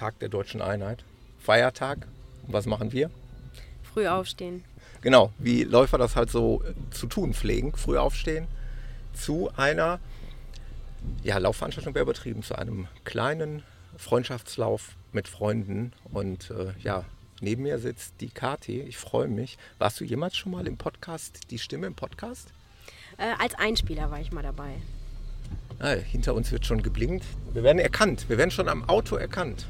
Tag 0.00 0.18
der 0.20 0.30
deutschen 0.30 0.62
Einheit, 0.62 1.04
Feiertag. 1.38 2.06
Und 2.46 2.54
was 2.54 2.64
machen 2.64 2.90
wir? 2.90 3.10
Früh 3.82 4.08
aufstehen. 4.08 4.64
Genau, 5.02 5.30
wie 5.38 5.62
Läufer 5.62 5.98
das 5.98 6.16
halt 6.16 6.30
so 6.30 6.62
äh, 6.62 6.72
zu 6.90 7.06
tun 7.06 7.34
pflegen, 7.34 7.74
früh 7.76 7.98
aufstehen, 7.98 8.48
zu 9.12 9.50
einer, 9.58 10.00
ja, 11.22 11.36
Laufveranstaltung 11.36 11.94
wäre 11.94 12.04
übertrieben, 12.04 12.42
zu 12.42 12.54
einem 12.54 12.88
kleinen 13.04 13.62
Freundschaftslauf 13.98 14.96
mit 15.12 15.28
Freunden. 15.28 15.92
Und 16.10 16.50
äh, 16.50 16.72
ja, 16.82 17.04
neben 17.42 17.64
mir 17.64 17.78
sitzt 17.78 18.14
die 18.22 18.30
Kati. 18.30 18.80
Ich 18.80 18.96
freue 18.96 19.28
mich. 19.28 19.58
Warst 19.78 20.00
du 20.00 20.04
jemals 20.04 20.34
schon 20.34 20.52
mal 20.52 20.66
im 20.66 20.78
Podcast, 20.78 21.40
die 21.50 21.58
Stimme 21.58 21.86
im 21.86 21.94
Podcast? 21.94 22.48
Äh, 23.18 23.34
als 23.38 23.54
Einspieler 23.54 24.10
war 24.10 24.20
ich 24.20 24.32
mal 24.32 24.42
dabei. 24.42 24.76
Ah, 25.80 25.94
hinter 25.94 26.34
uns 26.34 26.52
wird 26.52 26.66
schon 26.66 26.82
geblinkt. 26.82 27.24
Wir 27.54 27.62
werden 27.62 27.78
erkannt. 27.78 28.26
Wir 28.28 28.36
werden 28.36 28.50
schon 28.50 28.68
am 28.68 28.86
Auto 28.88 29.16
erkannt. 29.16 29.66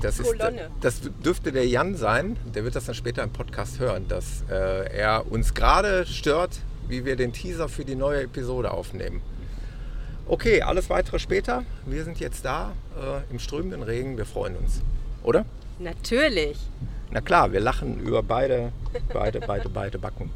Das, 0.00 0.20
ist, 0.20 0.32
das 0.80 1.00
dürfte 1.24 1.50
der 1.50 1.66
Jan 1.66 1.96
sein, 1.96 2.36
der 2.54 2.62
wird 2.62 2.76
das 2.76 2.84
dann 2.84 2.94
später 2.94 3.22
im 3.24 3.30
Podcast 3.30 3.80
hören, 3.80 4.06
dass 4.06 4.44
äh, 4.48 4.96
er 4.96 5.30
uns 5.30 5.54
gerade 5.54 6.06
stört, 6.06 6.60
wie 6.86 7.04
wir 7.04 7.16
den 7.16 7.32
Teaser 7.32 7.68
für 7.68 7.84
die 7.84 7.96
neue 7.96 8.22
Episode 8.22 8.70
aufnehmen. 8.70 9.20
Okay, 10.26 10.62
alles 10.62 10.88
weitere 10.88 11.18
später. 11.18 11.64
Wir 11.84 12.04
sind 12.04 12.20
jetzt 12.20 12.44
da 12.44 12.74
äh, 12.96 13.32
im 13.32 13.40
strömenden 13.40 13.82
Regen. 13.82 14.16
Wir 14.16 14.26
freuen 14.26 14.56
uns, 14.56 14.82
oder? 15.24 15.44
Natürlich. 15.80 16.58
Na 17.10 17.20
klar, 17.20 17.52
wir 17.52 17.60
lachen 17.60 17.98
über 17.98 18.22
beide, 18.22 18.72
beide, 19.12 19.40
beide, 19.40 19.68
beide 19.68 19.98
Backen. 19.98 20.30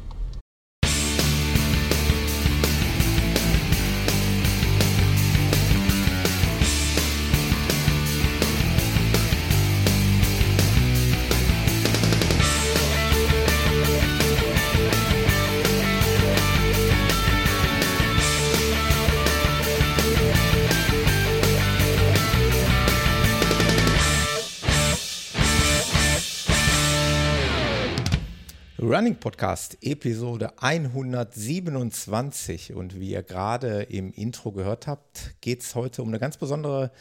Running 28.93 29.15
Podcast, 29.15 29.77
Episode 29.81 30.61
127. 30.61 32.75
Und 32.75 32.99
wie 32.99 33.09
ihr 33.09 33.23
gerade 33.23 33.81
im 33.81 34.11
Intro 34.11 34.51
gehört 34.51 34.85
habt, 34.85 35.33
geht 35.41 35.63
es 35.63 35.73
heute 35.73 36.03
um 36.03 36.09
eine 36.09 36.19
ganz 36.19 36.37
besondere, 36.37 36.91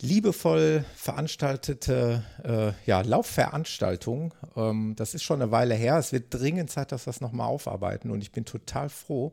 liebevoll 0.00 0.84
veranstaltete 0.96 2.24
äh, 2.42 2.72
ja, 2.86 3.02
Laufveranstaltung. 3.02 4.34
Ähm, 4.56 4.94
das 4.96 5.14
ist 5.14 5.22
schon 5.22 5.40
eine 5.40 5.52
Weile 5.52 5.76
her. 5.76 5.96
Es 5.98 6.12
wird 6.12 6.34
dringend 6.34 6.70
Zeit, 6.70 6.90
dass 6.90 7.06
wir 7.06 7.12
das 7.12 7.20
nochmal 7.20 7.46
aufarbeiten. 7.46 8.10
Und 8.10 8.22
ich 8.22 8.32
bin 8.32 8.44
total 8.44 8.88
froh, 8.88 9.32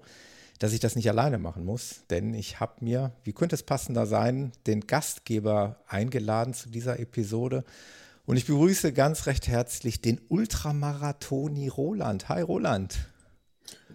dass 0.60 0.74
ich 0.74 0.80
das 0.80 0.96
nicht 0.96 1.10
alleine 1.10 1.40
machen 1.40 1.66
muss. 1.66 2.04
Denn 2.12 2.36
ich 2.36 2.60
habe 2.60 2.86
mir, 2.86 3.14
wie 3.24 3.34
könnte 3.34 3.56
es 3.56 3.64
passender 3.64 4.06
sein, 4.06 4.52
den 4.68 4.82
Gastgeber 4.82 5.78
eingeladen 5.88 6.54
zu 6.54 6.70
dieser 6.70 7.00
Episode. 7.00 7.64
Und 8.28 8.38
ich 8.38 8.48
begrüße 8.48 8.92
ganz 8.92 9.28
recht 9.28 9.48
herzlich 9.48 10.02
den 10.02 10.20
Ultramarathoni 10.30 11.68
Roland. 11.68 12.28
Hi 12.28 12.42
Roland. 12.42 12.98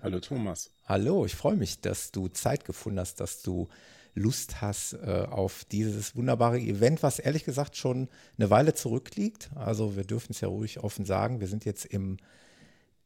Hallo 0.03 0.20
Thomas. 0.20 0.70
Hallo, 0.84 1.27
ich 1.27 1.34
freue 1.34 1.56
mich, 1.56 1.81
dass 1.81 2.12
du 2.12 2.28
Zeit 2.28 2.64
gefunden 2.64 3.00
hast, 3.00 3.19
dass 3.19 3.42
du 3.42 3.69
Lust 4.14 4.61
hast 4.61 4.92
äh, 4.92 5.27
auf 5.28 5.64
dieses 5.64 6.14
wunderbare 6.14 6.61
Event, 6.61 7.03
was 7.03 7.19
ehrlich 7.19 7.45
gesagt 7.45 7.77
schon 7.77 8.09
eine 8.38 8.50
Weile 8.50 8.72
zurückliegt. 8.72 9.50
Also 9.56 9.97
wir 9.97 10.04
dürfen 10.04 10.31
es 10.31 10.41
ja 10.41 10.49
ruhig 10.49 10.78
offen 10.78 11.04
sagen. 11.04 11.41
Wir 11.41 11.49
sind 11.49 11.65
jetzt 11.65 11.84
im 11.87 12.19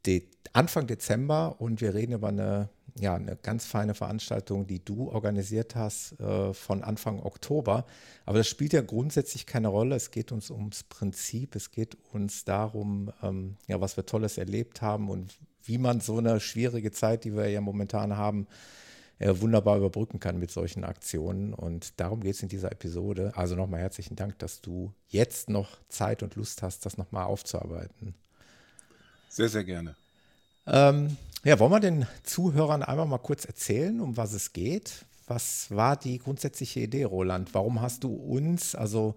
De 0.05 0.29
Anfang 0.53 0.87
Dezember 0.87 1.59
und 1.59 1.81
wir 1.81 1.95
reden 1.95 2.13
über 2.13 2.29
eine 2.29 2.69
ja, 2.97 3.17
eine 3.17 3.37
ganz 3.37 3.67
feine 3.67 3.95
Veranstaltung, 3.95 4.67
die 4.67 4.85
du 4.85 5.11
organisiert 5.11 5.75
hast 5.75 6.19
äh, 6.21 6.55
von 6.55 6.83
Anfang 6.85 7.21
Oktober. 7.21 7.87
Aber 8.25 8.39
das 8.39 8.49
spielt 8.49 8.73
ja 8.73 8.83
grundsätzlich 8.83 9.47
keine 9.47 9.69
Rolle. 9.69 9.97
Es 9.97 10.11
geht 10.13 10.31
uns 10.31 10.51
ums 10.51 10.85
Prinzip. 10.85 11.57
Es 11.57 11.73
geht 11.73 11.97
uns 12.13 12.45
darum, 12.45 13.13
ähm, 13.23 13.57
ja, 13.67 13.81
was 13.81 13.97
wir 13.97 14.07
Tolles 14.07 14.39
erlebt 14.39 14.81
haben 14.81 15.11
und 15.11 15.37
wie 15.65 15.79
man 15.79 16.01
so 16.01 16.19
eine 16.19 16.39
schwierige 16.41 16.93
Zeit, 16.93 17.25
die 17.25 17.35
wir 17.35 17.49
ja 17.49 17.61
momentan 17.61 18.17
haben, 18.17 18.47
äh, 19.19 19.33
wunderbar 19.41 19.77
überbrücken 19.77 20.21
kann 20.21 20.39
mit 20.39 20.53
solchen 20.53 20.85
Aktionen. 20.85 21.53
Und 21.53 21.99
darum 21.99 22.21
geht 22.21 22.35
es 22.35 22.43
in 22.43 22.49
dieser 22.49 22.71
Episode. 22.71 23.33
Also 23.35 23.57
nochmal 23.57 23.81
herzlichen 23.81 24.15
Dank, 24.15 24.39
dass 24.39 24.61
du 24.61 24.93
jetzt 25.09 25.49
noch 25.49 25.79
Zeit 25.89 26.23
und 26.23 26.37
Lust 26.37 26.63
hast, 26.63 26.87
das 26.87 26.97
nochmal 26.97 27.25
aufzuarbeiten. 27.25 28.15
Sehr, 29.29 29.49
sehr 29.49 29.65
gerne. 29.65 29.97
Ähm, 30.67 31.17
ja, 31.45 31.59
wollen 31.59 31.73
wir 31.73 31.81
den 31.81 32.07
Zuhörern 32.23 32.83
einmal 32.83 33.07
mal 33.07 33.19
kurz 33.19 33.45
erzählen, 33.45 34.01
um 34.01 34.17
was 34.17 34.33
es 34.33 34.53
geht? 34.53 35.05
Was 35.27 35.71
war 35.71 35.97
die 35.97 36.19
grundsätzliche 36.19 36.81
Idee, 36.81 37.05
Roland? 37.05 37.55
Warum 37.55 37.81
hast 37.81 38.05
du 38.05 38.15
uns, 38.15 38.75
also 38.75 39.15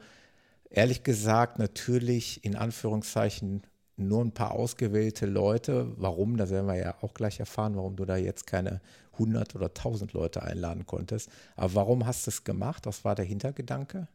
ehrlich 0.70 1.04
gesagt, 1.04 1.60
natürlich 1.60 2.44
in 2.44 2.56
Anführungszeichen 2.56 3.64
nur 3.98 4.24
ein 4.24 4.32
paar 4.32 4.52
ausgewählte 4.52 5.26
Leute. 5.26 5.92
Warum? 5.98 6.38
Das 6.38 6.52
werden 6.52 6.68
wir 6.68 6.76
ja 6.76 6.96
auch 7.02 7.14
gleich 7.14 7.40
erfahren, 7.40 7.76
warum 7.76 7.96
du 7.96 8.06
da 8.06 8.16
jetzt 8.16 8.46
keine 8.46 8.80
100 9.14 9.56
oder 9.56 9.68
1000 9.68 10.14
Leute 10.14 10.44
einladen 10.44 10.86
konntest. 10.86 11.30
Aber 11.56 11.74
warum 11.74 12.06
hast 12.06 12.28
du 12.28 12.30
es 12.30 12.44
gemacht? 12.44 12.86
Was 12.86 13.04
war 13.04 13.16
der 13.16 13.26
Hintergedanke? 13.26 14.08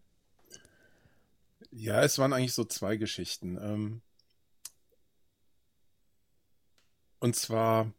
Ja, 1.72 2.02
es 2.02 2.18
waren 2.18 2.32
eigentlich 2.32 2.54
so 2.54 2.64
zwei 2.64 2.96
Geschichten. 2.96 3.58
Ähm, 3.60 4.02
und 7.18 7.34
zwar 7.34 7.92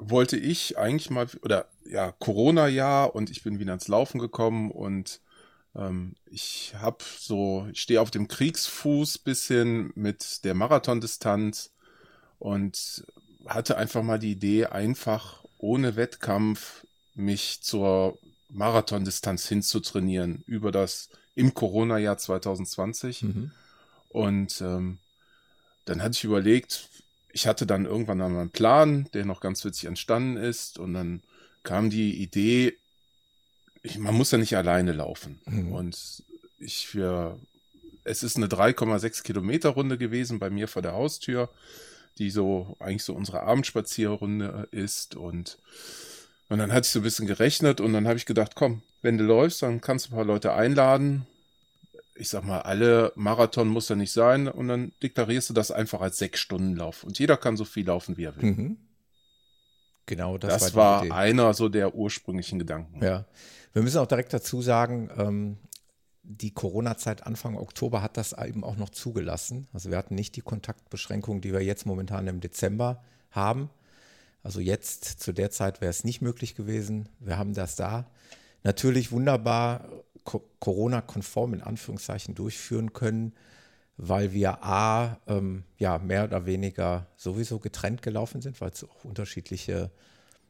wollte 0.00 0.36
ich 0.36 0.78
eigentlich 0.78 1.10
mal, 1.10 1.28
oder 1.42 1.66
ja, 1.84 2.12
Corona-Jahr 2.12 3.14
und 3.14 3.30
ich 3.30 3.42
bin 3.42 3.58
wieder 3.58 3.74
ins 3.74 3.88
Laufen 3.88 4.18
gekommen 4.18 4.70
und 4.70 5.20
ähm, 5.76 6.14
ich 6.26 6.74
habe 6.78 6.98
so, 7.18 7.68
ich 7.72 7.80
stehe 7.80 8.00
auf 8.00 8.10
dem 8.10 8.28
Kriegsfuß 8.28 9.18
bisschen 9.18 9.92
mit 9.94 10.44
der 10.44 10.54
Marathondistanz 10.54 11.70
und 12.38 13.04
hatte 13.46 13.76
einfach 13.76 14.02
mal 14.02 14.18
die 14.18 14.32
Idee, 14.32 14.66
einfach 14.66 15.44
ohne 15.58 15.96
Wettkampf 15.96 16.86
mich 17.14 17.62
zur 17.62 18.18
Marathondistanz 18.48 19.46
hinzutrainieren 19.46 20.42
über 20.46 20.72
das 20.72 21.10
im 21.34 21.54
Corona-Jahr 21.54 22.18
2020. 22.18 23.22
Mhm. 23.22 23.50
Und 24.08 24.60
ähm, 24.60 24.98
dann 25.84 26.02
hatte 26.02 26.14
ich 26.14 26.24
überlegt, 26.24 26.88
ich 27.32 27.46
hatte 27.46 27.66
dann 27.66 27.86
irgendwann 27.86 28.20
einmal 28.20 28.42
einen 28.42 28.50
Plan, 28.50 29.08
der 29.14 29.24
noch 29.24 29.40
ganz 29.40 29.64
witzig 29.64 29.86
entstanden 29.86 30.36
ist. 30.36 30.78
Und 30.78 30.94
dann 30.94 31.22
kam 31.62 31.90
die 31.90 32.22
Idee, 32.22 32.76
ich, 33.82 33.98
man 33.98 34.14
muss 34.14 34.30
ja 34.30 34.38
nicht 34.38 34.56
alleine 34.56 34.92
laufen. 34.92 35.40
Mhm. 35.46 35.72
Und 35.72 36.22
ich 36.58 36.86
für, 36.86 37.38
es 38.04 38.22
ist 38.22 38.36
eine 38.36 38.46
3,6 38.46 39.22
Kilometer 39.22 39.70
Runde 39.70 39.98
gewesen 39.98 40.38
bei 40.38 40.50
mir 40.50 40.68
vor 40.68 40.82
der 40.82 40.92
Haustür, 40.92 41.48
die 42.18 42.30
so 42.30 42.76
eigentlich 42.78 43.04
so 43.04 43.14
unsere 43.14 43.42
Abendspazierrunde 43.42 44.68
ist. 44.70 45.16
Und, 45.16 45.58
und 46.48 46.58
dann 46.58 46.72
hatte 46.72 46.86
ich 46.86 46.92
so 46.92 47.00
ein 47.00 47.04
bisschen 47.04 47.26
gerechnet 47.26 47.80
und 47.80 47.92
dann 47.92 48.06
habe 48.06 48.18
ich 48.18 48.26
gedacht, 48.26 48.52
komm, 48.54 48.82
wenn 49.02 49.16
du 49.16 49.24
läufst, 49.24 49.62
dann 49.62 49.80
kannst 49.80 50.06
du 50.06 50.10
ein 50.10 50.16
paar 50.16 50.24
Leute 50.24 50.52
einladen 50.52 51.26
ich 52.20 52.28
sag 52.28 52.44
mal, 52.44 52.60
alle 52.60 53.12
Marathon 53.16 53.68
muss 53.68 53.88
ja 53.88 53.96
nicht 53.96 54.12
sein 54.12 54.46
und 54.46 54.68
dann 54.68 54.92
deklarierst 55.02 55.50
du 55.50 55.54
das 55.54 55.70
einfach 55.70 56.00
als 56.00 56.18
sechs 56.18 56.40
Stunden 56.40 56.76
Lauf 56.76 57.02
und 57.02 57.18
jeder 57.18 57.36
kann 57.36 57.56
so 57.56 57.64
viel 57.64 57.86
laufen, 57.86 58.16
wie 58.16 58.24
er 58.24 58.36
will. 58.36 58.50
Mhm. 58.50 58.76
Genau, 60.06 60.38
das, 60.38 60.62
das 60.62 60.74
war, 60.74 61.08
war 61.08 61.16
einer 61.16 61.54
so 61.54 61.68
der 61.68 61.94
ursprünglichen 61.94 62.58
Gedanken. 62.58 63.02
Ja, 63.02 63.26
wir 63.72 63.82
müssen 63.82 63.98
auch 63.98 64.06
direkt 64.06 64.32
dazu 64.32 64.60
sagen, 64.60 65.08
ähm, 65.16 65.58
die 66.22 66.52
Corona-Zeit 66.52 67.26
Anfang 67.26 67.56
Oktober 67.56 68.02
hat 68.02 68.16
das 68.16 68.32
eben 68.32 68.62
auch 68.64 68.76
noch 68.76 68.90
zugelassen. 68.90 69.68
Also 69.72 69.90
wir 69.90 69.96
hatten 69.96 70.14
nicht 70.14 70.36
die 70.36 70.42
Kontaktbeschränkungen, 70.42 71.40
die 71.40 71.52
wir 71.52 71.62
jetzt 71.62 71.86
momentan 71.86 72.26
im 72.26 72.40
Dezember 72.40 73.02
haben. 73.30 73.70
Also 74.42 74.60
jetzt 74.60 75.04
zu 75.20 75.32
der 75.32 75.50
Zeit 75.50 75.80
wäre 75.80 75.90
es 75.90 76.04
nicht 76.04 76.22
möglich 76.22 76.54
gewesen. 76.54 77.08
Wir 77.18 77.38
haben 77.38 77.54
das 77.54 77.76
da. 77.76 78.10
Natürlich 78.62 79.12
wunderbar 79.12 79.88
Corona-konform 80.24 81.54
in 81.54 81.62
Anführungszeichen 81.62 82.34
durchführen 82.34 82.92
können, 82.92 83.34
weil 83.96 84.32
wir 84.32 84.64
A, 84.64 85.18
ähm, 85.26 85.64
ja, 85.76 85.98
mehr 85.98 86.24
oder 86.24 86.46
weniger 86.46 87.06
sowieso 87.16 87.58
getrennt 87.58 88.02
gelaufen 88.02 88.40
sind, 88.40 88.60
weil 88.60 88.70
es 88.70 88.84
auch 88.84 89.04
unterschiedliche, 89.04 89.90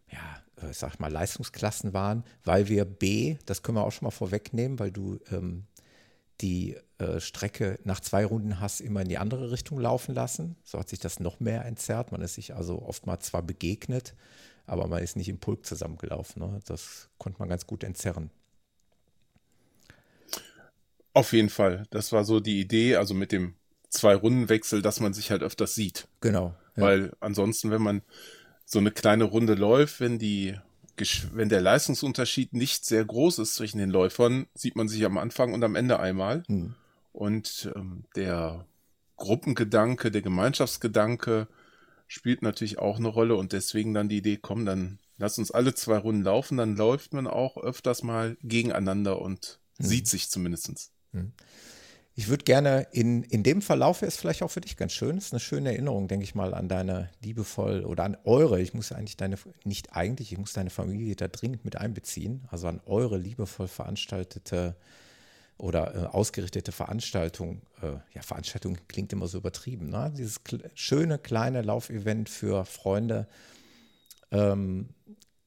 ja, 0.08 0.68
äh, 0.68 0.72
sag 0.72 1.00
mal, 1.00 1.10
Leistungsklassen 1.10 1.92
waren, 1.92 2.24
weil 2.44 2.68
wir 2.68 2.84
B, 2.84 3.38
das 3.46 3.62
können 3.62 3.78
wir 3.78 3.84
auch 3.84 3.92
schon 3.92 4.06
mal 4.06 4.10
vorwegnehmen, 4.12 4.78
weil 4.78 4.92
du 4.92 5.18
ähm, 5.32 5.66
die 6.40 6.76
äh, 6.98 7.20
Strecke 7.20 7.78
nach 7.84 8.00
zwei 8.00 8.24
Runden 8.24 8.60
hast 8.60 8.80
immer 8.80 9.02
in 9.02 9.08
die 9.08 9.18
andere 9.18 9.50
Richtung 9.50 9.78
laufen 9.78 10.14
lassen. 10.14 10.56
So 10.64 10.78
hat 10.78 10.88
sich 10.88 10.98
das 10.98 11.20
noch 11.20 11.40
mehr 11.40 11.64
entzerrt. 11.64 12.12
Man 12.12 12.22
ist 12.22 12.34
sich 12.34 12.54
also 12.54 12.82
oftmals 12.82 13.26
zwar 13.26 13.42
begegnet, 13.42 14.14
aber 14.66 14.86
man 14.86 15.02
ist 15.02 15.16
nicht 15.16 15.28
im 15.28 15.38
Pulk 15.38 15.66
zusammengelaufen. 15.66 16.42
Ne? 16.42 16.60
Das 16.66 17.08
konnte 17.18 17.38
man 17.40 17.48
ganz 17.48 17.66
gut 17.66 17.84
entzerren. 17.84 18.30
Auf 21.12 21.32
jeden 21.32 21.50
Fall. 21.50 21.84
Das 21.90 22.12
war 22.12 22.24
so 22.24 22.40
die 22.40 22.60
Idee, 22.60 22.96
also 22.96 23.14
mit 23.14 23.32
dem 23.32 23.54
Zwei-Runden-Wechsel, 23.88 24.82
dass 24.82 25.00
man 25.00 25.12
sich 25.12 25.30
halt 25.30 25.42
öfters 25.42 25.74
sieht. 25.74 26.06
Genau. 26.20 26.54
Ja. 26.76 26.82
Weil 26.82 27.12
ansonsten, 27.20 27.70
wenn 27.70 27.82
man 27.82 28.02
so 28.64 28.78
eine 28.78 28.92
kleine 28.92 29.24
Runde 29.24 29.54
läuft, 29.54 30.00
wenn 30.00 30.18
die 30.18 30.56
wenn 31.32 31.48
der 31.48 31.62
Leistungsunterschied 31.62 32.52
nicht 32.52 32.84
sehr 32.84 33.04
groß 33.04 33.38
ist 33.38 33.54
zwischen 33.54 33.78
den 33.78 33.88
Läufern, 33.88 34.46
sieht 34.54 34.76
man 34.76 34.86
sich 34.86 35.04
am 35.06 35.16
Anfang 35.16 35.54
und 35.54 35.64
am 35.64 35.74
Ende 35.74 35.98
einmal. 35.98 36.42
Hm. 36.46 36.74
Und 37.12 37.70
ähm, 37.74 38.04
der 38.16 38.66
Gruppengedanke, 39.16 40.10
der 40.10 40.22
Gemeinschaftsgedanke 40.22 41.48
spielt 42.06 42.42
natürlich 42.42 42.78
auch 42.78 42.98
eine 42.98 43.08
Rolle 43.08 43.36
und 43.36 43.52
deswegen 43.52 43.94
dann 43.94 44.08
die 44.08 44.18
Idee, 44.18 44.36
komm, 44.36 44.66
dann 44.66 44.98
lass 45.16 45.38
uns 45.38 45.50
alle 45.50 45.74
zwei 45.74 45.96
Runden 45.96 46.22
laufen, 46.22 46.58
dann 46.58 46.76
läuft 46.76 47.14
man 47.14 47.26
auch 47.26 47.56
öfters 47.56 48.02
mal 48.02 48.36
gegeneinander 48.42 49.20
und 49.20 49.58
hm. 49.78 49.86
sieht 49.86 50.08
sich 50.08 50.28
zumindest. 50.28 50.90
Hm. 51.12 51.32
Ich 52.14 52.28
würde 52.28 52.44
gerne 52.44 52.86
in, 52.92 53.22
in 53.22 53.42
dem 53.42 53.62
Verlauf 53.62 54.02
ist 54.02 54.18
vielleicht 54.18 54.42
auch 54.42 54.50
für 54.50 54.60
dich 54.60 54.76
ganz 54.76 54.92
schön. 54.92 55.16
Ist 55.16 55.32
eine 55.32 55.40
schöne 55.40 55.70
Erinnerung, 55.70 56.06
denke 56.06 56.24
ich 56.24 56.34
mal, 56.34 56.52
an 56.52 56.68
deine 56.68 57.08
liebevoll 57.22 57.84
oder 57.84 58.04
an 58.04 58.16
eure, 58.24 58.60
ich 58.60 58.74
muss 58.74 58.92
eigentlich 58.92 59.16
deine, 59.16 59.36
nicht 59.64 59.94
eigentlich, 59.94 60.32
ich 60.32 60.38
muss 60.38 60.52
deine 60.52 60.70
Familie 60.70 61.16
da 61.16 61.28
dringend 61.28 61.64
mit 61.64 61.76
einbeziehen, 61.76 62.46
also 62.50 62.66
an 62.68 62.80
eure 62.84 63.16
liebevoll 63.16 63.68
veranstaltete 63.68 64.76
oder 65.56 65.94
äh, 65.94 66.06
ausgerichtete 66.08 66.72
Veranstaltung. 66.72 67.62
Äh, 67.80 67.92
ja, 68.14 68.22
Veranstaltung 68.22 68.76
klingt 68.88 69.12
immer 69.12 69.26
so 69.26 69.38
übertrieben. 69.38 69.90
Ne? 69.90 70.12
Dieses 70.16 70.40
schöne 70.74 71.18
kleine 71.18 71.62
Laufevent 71.62 72.28
für 72.28 72.64
Freunde. 72.64 73.28
Ähm, 74.30 74.90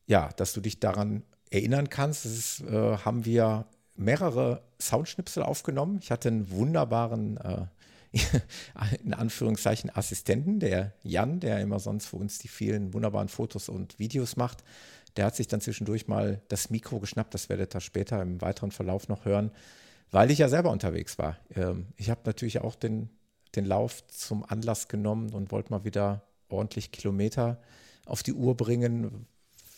ja, 0.06 0.30
dass 0.38 0.54
du 0.54 0.62
dich 0.62 0.80
daran 0.80 1.24
erinnern 1.50 1.90
kannst. 1.90 2.26
Das 2.26 2.32
ist, 2.32 2.62
äh, 2.62 2.98
haben 2.98 3.26
wir 3.26 3.68
mehrere 3.96 4.64
Soundschnipsel 4.80 5.44
aufgenommen. 5.44 6.00
Ich 6.02 6.12
hatte 6.12 6.30
einen 6.30 6.50
wunderbaren, 6.50 7.38
äh, 7.38 7.66
in 9.04 9.14
Anführungszeichen, 9.14 9.96
Assistenten, 9.96 10.60
der 10.60 10.94
Jan, 11.04 11.40
der 11.40 11.60
immer 11.60 11.80
sonst 11.80 12.08
für 12.08 12.18
uns 12.18 12.40
die 12.40 12.48
vielen 12.48 12.94
wunderbaren 12.94 13.30
Fotos 13.30 13.70
und 13.70 14.00
Videos 14.00 14.36
macht. 14.36 14.64
Der 15.16 15.26
hat 15.26 15.36
sich 15.36 15.48
dann 15.48 15.62
zwischendurch 15.62 16.08
mal 16.08 16.42
das 16.48 16.70
Mikro 16.70 17.00
geschnappt, 17.00 17.34
das 17.34 17.50
werdet 17.50 17.76
ihr 17.76 17.82
später 17.82 18.22
im 18.22 18.42
weiteren 18.42 18.72
Verlauf 18.72 19.08
noch 19.08 19.26
hören, 19.26 19.52
weil 20.12 20.32
ich 20.32 20.40
ja 20.40 20.50
selber 20.50 20.72
unterwegs 20.72 21.18
war. 21.18 21.38
Ähm, 21.56 21.88
ich 21.98 22.10
habe 22.10 22.22
natürlich 22.26 22.60
auch 22.60 22.76
den, 22.76 23.10
den 23.56 23.66
Lauf 23.66 24.06
zum 24.08 24.44
Anlass 24.44 24.88
genommen 24.88 25.32
und 25.34 25.52
wollte 25.52 25.72
mal 25.72 25.84
wieder 25.84 26.24
ordentlich 26.50 26.92
Kilometer 26.92 27.62
auf 28.06 28.24
die 28.24 28.34
Uhr 28.34 28.58
bringen, 28.58 29.28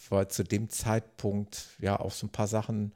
weil 0.09 0.27
zu 0.29 0.43
dem 0.43 0.69
Zeitpunkt 0.69 1.67
ja 1.79 1.99
auch 1.99 2.11
so 2.11 2.27
ein 2.27 2.31
paar 2.31 2.47
Sachen 2.47 2.93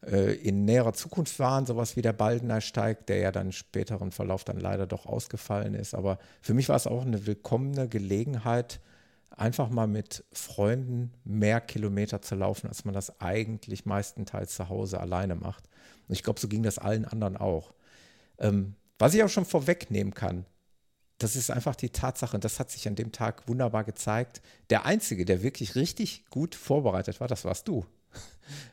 in 0.00 0.64
näherer 0.64 0.92
Zukunft 0.92 1.38
waren, 1.40 1.66
sowas 1.66 1.96
wie 1.96 2.02
der 2.02 2.12
Baldener 2.12 2.60
Steig, 2.60 3.06
der 3.08 3.18
ja 3.18 3.32
dann 3.32 3.50
späteren 3.50 4.12
Verlauf 4.12 4.44
dann 4.44 4.60
leider 4.60 4.86
doch 4.86 5.06
ausgefallen 5.06 5.74
ist. 5.74 5.94
Aber 5.94 6.18
für 6.40 6.54
mich 6.54 6.68
war 6.68 6.76
es 6.76 6.86
auch 6.86 7.04
eine 7.04 7.26
willkommene 7.26 7.88
Gelegenheit, 7.88 8.80
einfach 9.30 9.70
mal 9.70 9.86
mit 9.86 10.24
Freunden 10.32 11.12
mehr 11.24 11.60
Kilometer 11.60 12.22
zu 12.22 12.34
laufen, 12.34 12.68
als 12.68 12.84
man 12.84 12.94
das 12.94 13.20
eigentlich 13.20 13.86
meistenteils 13.86 14.54
zu 14.54 14.68
Hause 14.68 15.00
alleine 15.00 15.34
macht. 15.34 15.64
Und 16.08 16.14
ich 16.14 16.22
glaube, 16.22 16.40
so 16.40 16.48
ging 16.48 16.62
das 16.62 16.78
allen 16.78 17.04
anderen 17.04 17.36
auch. 17.36 17.74
Ähm, 18.38 18.74
was 18.98 19.14
ich 19.14 19.22
auch 19.22 19.28
schon 19.28 19.44
vorwegnehmen 19.44 20.14
kann, 20.14 20.44
das 21.18 21.34
ist 21.34 21.50
einfach 21.50 21.74
die 21.74 21.90
Tatsache, 21.90 22.36
und 22.36 22.44
das 22.44 22.60
hat 22.60 22.70
sich 22.70 22.86
an 22.86 22.94
dem 22.94 23.10
Tag 23.10 23.48
wunderbar 23.48 23.84
gezeigt. 23.84 24.40
Der 24.70 24.86
Einzige, 24.86 25.24
der 25.24 25.42
wirklich 25.42 25.74
richtig 25.74 26.24
gut 26.30 26.54
vorbereitet 26.54 27.20
war, 27.20 27.26
das 27.26 27.44
warst 27.44 27.66
du. 27.66 27.84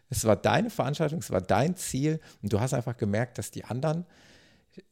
Es 0.10 0.26
war 0.26 0.36
deine 0.36 0.70
Veranstaltung, 0.70 1.20
es 1.20 1.32
war 1.32 1.42
dein 1.42 1.76
Ziel 1.76 2.20
und 2.42 2.54
du 2.54 2.60
hast 2.60 2.74
einfach 2.74 2.98
gemerkt, 2.98 3.38
dass 3.38 3.52
die 3.52 3.66
anderen 3.66 4.06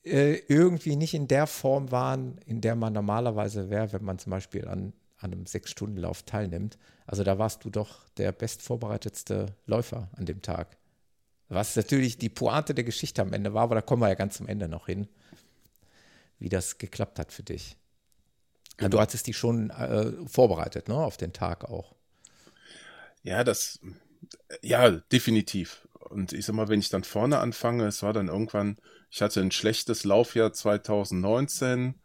äh, 0.03 0.35
irgendwie 0.47 0.95
nicht 0.95 1.13
in 1.13 1.27
der 1.27 1.47
Form 1.47 1.91
waren, 1.91 2.37
in 2.45 2.61
der 2.61 2.75
man 2.75 2.93
normalerweise 2.93 3.69
wäre, 3.69 3.93
wenn 3.93 4.03
man 4.03 4.19
zum 4.19 4.31
Beispiel 4.31 4.67
an, 4.67 4.93
an 5.17 5.31
einem 5.33 5.45
Sechs-Stunden-Lauf 5.45 6.23
teilnimmt. 6.23 6.77
Also 7.05 7.23
da 7.23 7.37
warst 7.37 7.65
du 7.65 7.69
doch 7.69 8.07
der 8.17 8.31
bestvorbereitetste 8.31 9.55
Läufer 9.65 10.09
an 10.15 10.25
dem 10.25 10.41
Tag. 10.41 10.77
Was 11.49 11.75
natürlich 11.75 12.17
die 12.17 12.29
Pointe 12.29 12.73
der 12.73 12.83
Geschichte 12.83 13.21
am 13.21 13.33
Ende 13.33 13.53
war, 13.53 13.63
aber 13.63 13.75
da 13.75 13.81
kommen 13.81 14.01
wir 14.01 14.09
ja 14.09 14.15
ganz 14.15 14.37
zum 14.37 14.47
Ende 14.47 14.67
noch 14.67 14.87
hin, 14.87 15.07
wie 16.39 16.49
das 16.49 16.77
geklappt 16.77 17.19
hat 17.19 17.31
für 17.31 17.43
dich. 17.43 17.77
Genau. 18.77 18.89
Du 18.89 18.99
hattest 18.99 19.27
die 19.27 19.33
schon 19.33 19.69
äh, 19.69 20.11
vorbereitet, 20.25 20.87
ne, 20.87 20.95
auf 20.95 21.17
den 21.17 21.31
Tag 21.33 21.65
auch. 21.65 21.93
Ja, 23.21 23.43
das, 23.43 23.79
ja, 24.61 24.91
definitiv. 24.91 25.87
Und 25.99 26.33
ich 26.33 26.45
sag 26.45 26.55
mal, 26.55 26.67
wenn 26.67 26.79
ich 26.79 26.89
dann 26.89 27.03
vorne 27.03 27.39
anfange, 27.39 27.85
es 27.85 28.03
war 28.03 28.13
dann 28.13 28.27
irgendwann, 28.27 28.77
ich 29.09 29.21
hatte 29.21 29.41
ein 29.41 29.51
schlechtes 29.51 30.03
Laufjahr 30.03 30.53
2019, 30.53 31.95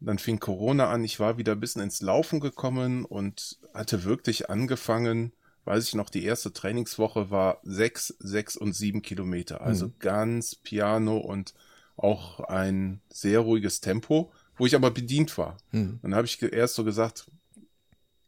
dann 0.00 0.18
fing 0.18 0.38
Corona 0.38 0.90
an, 0.90 1.04
ich 1.04 1.18
war 1.18 1.38
wieder 1.38 1.52
ein 1.52 1.60
bisschen 1.60 1.82
ins 1.82 2.00
Laufen 2.02 2.40
gekommen 2.40 3.04
und 3.04 3.58
hatte 3.74 4.04
wirklich 4.04 4.48
angefangen, 4.48 5.32
weiß 5.64 5.88
ich 5.88 5.94
noch, 5.94 6.10
die 6.10 6.24
erste 6.24 6.52
Trainingswoche 6.52 7.30
war 7.30 7.60
sechs, 7.62 8.14
sechs 8.18 8.56
und 8.56 8.74
sieben 8.74 9.02
Kilometer. 9.02 9.60
Also 9.60 9.88
mhm. 9.88 9.94
ganz 9.98 10.54
piano 10.54 11.18
und 11.18 11.54
auch 11.96 12.40
ein 12.40 13.00
sehr 13.10 13.40
ruhiges 13.40 13.80
Tempo, 13.80 14.32
wo 14.56 14.66
ich 14.66 14.74
aber 14.74 14.90
bedient 14.90 15.36
war. 15.36 15.56
Mhm. 15.72 15.98
Dann 16.02 16.14
habe 16.14 16.26
ich 16.26 16.40
erst 16.42 16.74
so 16.74 16.84
gesagt, 16.84 17.30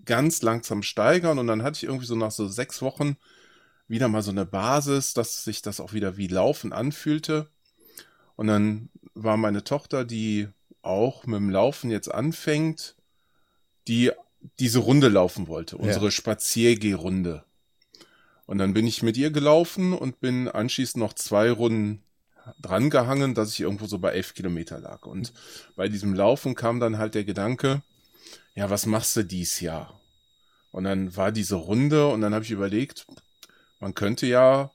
ganz 0.05 0.43
langsam 0.43 0.83
steigern 0.83 1.39
und 1.39 1.47
dann 1.47 1.63
hatte 1.63 1.77
ich 1.77 1.85
irgendwie 1.85 2.07
so 2.07 2.17
nach 2.17 2.31
so 2.31 2.49
sechs 2.49 2.83
Wochen 2.83 3.17
wieder 3.89 4.09
mal 4.09 4.23
so 4.23 4.31
eine 4.31 4.47
Basis, 4.47 5.15
dass 5.15 5.45
sich 5.45 5.63
das 5.63 5.81
auch 5.81 5.93
wieder 5.93 6.17
wie 6.17 6.29
Laufen 6.29 6.73
anfühlte. 6.73 7.49
Und 8.37 8.47
dann 8.47 8.89
war 9.15 9.37
meine 9.37 9.65
Tochter, 9.65 10.05
die 10.05 10.49
auch 10.83 11.27
mit 11.27 11.37
dem 11.37 11.51
Laufen 11.51 11.91
jetzt 11.91 12.13
anfängt, 12.13 12.95
die 13.89 14.13
diese 14.59 14.79
Runde 14.79 15.09
laufen 15.09 15.49
wollte, 15.49 15.77
unsere 15.77 16.07
ja. 16.07 16.11
Spaziergehrunde. 16.11 17.45
Und 18.47 18.59
dann 18.59 18.73
bin 18.73 18.87
ich 18.87 19.03
mit 19.03 19.17
ihr 19.17 19.31
gelaufen 19.31 19.93
und 19.93 20.21
bin 20.21 20.49
anschließend 20.49 21.01
noch 21.01 21.13
zwei 21.13 21.51
Runden 21.51 22.03
drangehangen, 22.63 23.35
dass 23.35 23.53
ich 23.53 23.61
irgendwo 23.61 23.87
so 23.87 23.99
bei 23.99 24.13
elf 24.13 24.35
Kilometer 24.35 24.81
lag. 24.81 25.07
Und 25.07 25.33
bei 25.77 25.89
diesem 25.89 26.15
Laufen 26.15 26.55
kam 26.55 26.81
dann 26.81 26.99
halt 26.99 27.15
der 27.15 27.25
Gedanke, 27.25 27.83
ja, 28.61 28.69
was 28.69 28.85
machst 28.85 29.17
du 29.17 29.25
dies 29.25 29.61
Jahr? 29.61 29.99
Und 30.71 30.85
dann 30.85 31.17
war 31.17 31.33
diese 31.33 31.55
Runde 31.55 32.09
und 32.09 32.21
dann 32.21 32.35
habe 32.35 32.45
ich 32.45 32.51
überlegt, 32.51 33.07
man 33.79 33.95
könnte 33.95 34.27
ja 34.27 34.71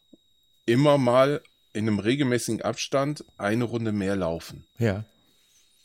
immer 0.66 0.98
mal 0.98 1.40
in 1.72 1.88
einem 1.88 2.00
regelmäßigen 2.00 2.64
Abstand 2.64 3.24
eine 3.38 3.66
Runde 3.66 3.92
mehr 3.92 4.16
laufen. 4.16 4.66
Ja. 4.80 5.06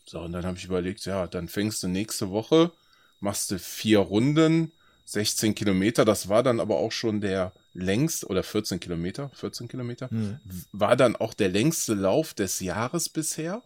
So, 0.07 0.21
und 0.21 0.33
dann 0.33 0.47
habe 0.47 0.57
ich 0.57 0.65
überlegt, 0.65 1.05
ja, 1.05 1.27
dann 1.27 1.47
fängst 1.47 1.83
du 1.83 1.89
nächste 1.89 2.31
Woche, 2.31 2.73
machst 3.21 3.51
du 3.51 3.59
vier 3.59 3.99
Runden, 3.99 4.73
16 5.05 5.55
Kilometer, 5.55 6.07
das 6.07 6.31
war 6.31 6.43
dann 6.43 6.59
aber 6.59 6.79
auch 6.79 6.93
schon 6.93 7.21
der 7.21 7.53
längst, 7.75 8.25
oder 8.25 8.43
14 8.43 8.81
Kilometer, 8.81 9.31
14 9.35 9.69
Kilometer, 9.69 10.09
mhm. 10.11 10.41
war 10.73 10.97
dann 10.97 11.17
auch 11.17 11.35
der 11.35 11.51
längste 11.51 11.93
Lauf 11.93 12.33
des 12.33 12.61
Jahres 12.61 13.11
bisher. 13.11 13.63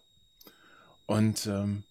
Und 1.05 1.45
ähm, 1.45 1.83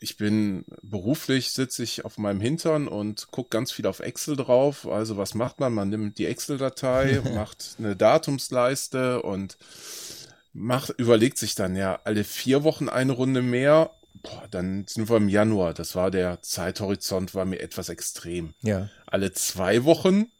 ich 0.00 0.16
bin 0.16 0.64
beruflich, 0.82 1.52
sitze 1.52 1.82
ich 1.82 2.06
auf 2.06 2.16
meinem 2.16 2.40
Hintern 2.40 2.88
und 2.88 3.30
gucke 3.30 3.50
ganz 3.50 3.70
viel 3.70 3.86
auf 3.86 4.00
Excel 4.00 4.34
drauf. 4.34 4.88
Also 4.88 5.18
was 5.18 5.34
macht 5.34 5.60
man? 5.60 5.74
Man 5.74 5.90
nimmt 5.90 6.18
die 6.18 6.26
Excel-Datei, 6.26 7.20
macht 7.34 7.76
eine 7.78 7.96
Datumsleiste 7.96 9.22
und 9.22 9.58
macht, 10.54 10.94
überlegt 10.96 11.36
sich 11.36 11.54
dann 11.54 11.76
ja 11.76 12.00
alle 12.04 12.24
vier 12.24 12.64
Wochen 12.64 12.88
eine 12.88 13.12
Runde 13.12 13.42
mehr. 13.42 13.90
Boah, 14.22 14.48
dann 14.50 14.86
sind 14.88 15.10
wir 15.10 15.18
im 15.18 15.28
Januar. 15.28 15.74
Das 15.74 15.94
war 15.94 16.10
der 16.10 16.40
Zeithorizont, 16.42 17.34
war 17.34 17.44
mir 17.44 17.60
etwas 17.60 17.90
extrem. 17.90 18.54
Ja. 18.62 18.88
Alle 19.06 19.32
zwei 19.32 19.84
Wochen 19.84 20.30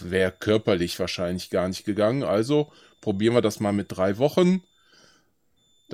wäre 0.00 0.32
körperlich 0.32 0.98
wahrscheinlich 1.00 1.50
gar 1.50 1.66
nicht 1.66 1.84
gegangen. 1.84 2.22
Also 2.22 2.70
probieren 3.00 3.34
wir 3.34 3.42
das 3.42 3.58
mal 3.58 3.72
mit 3.72 3.88
drei 3.90 4.18
Wochen 4.18 4.62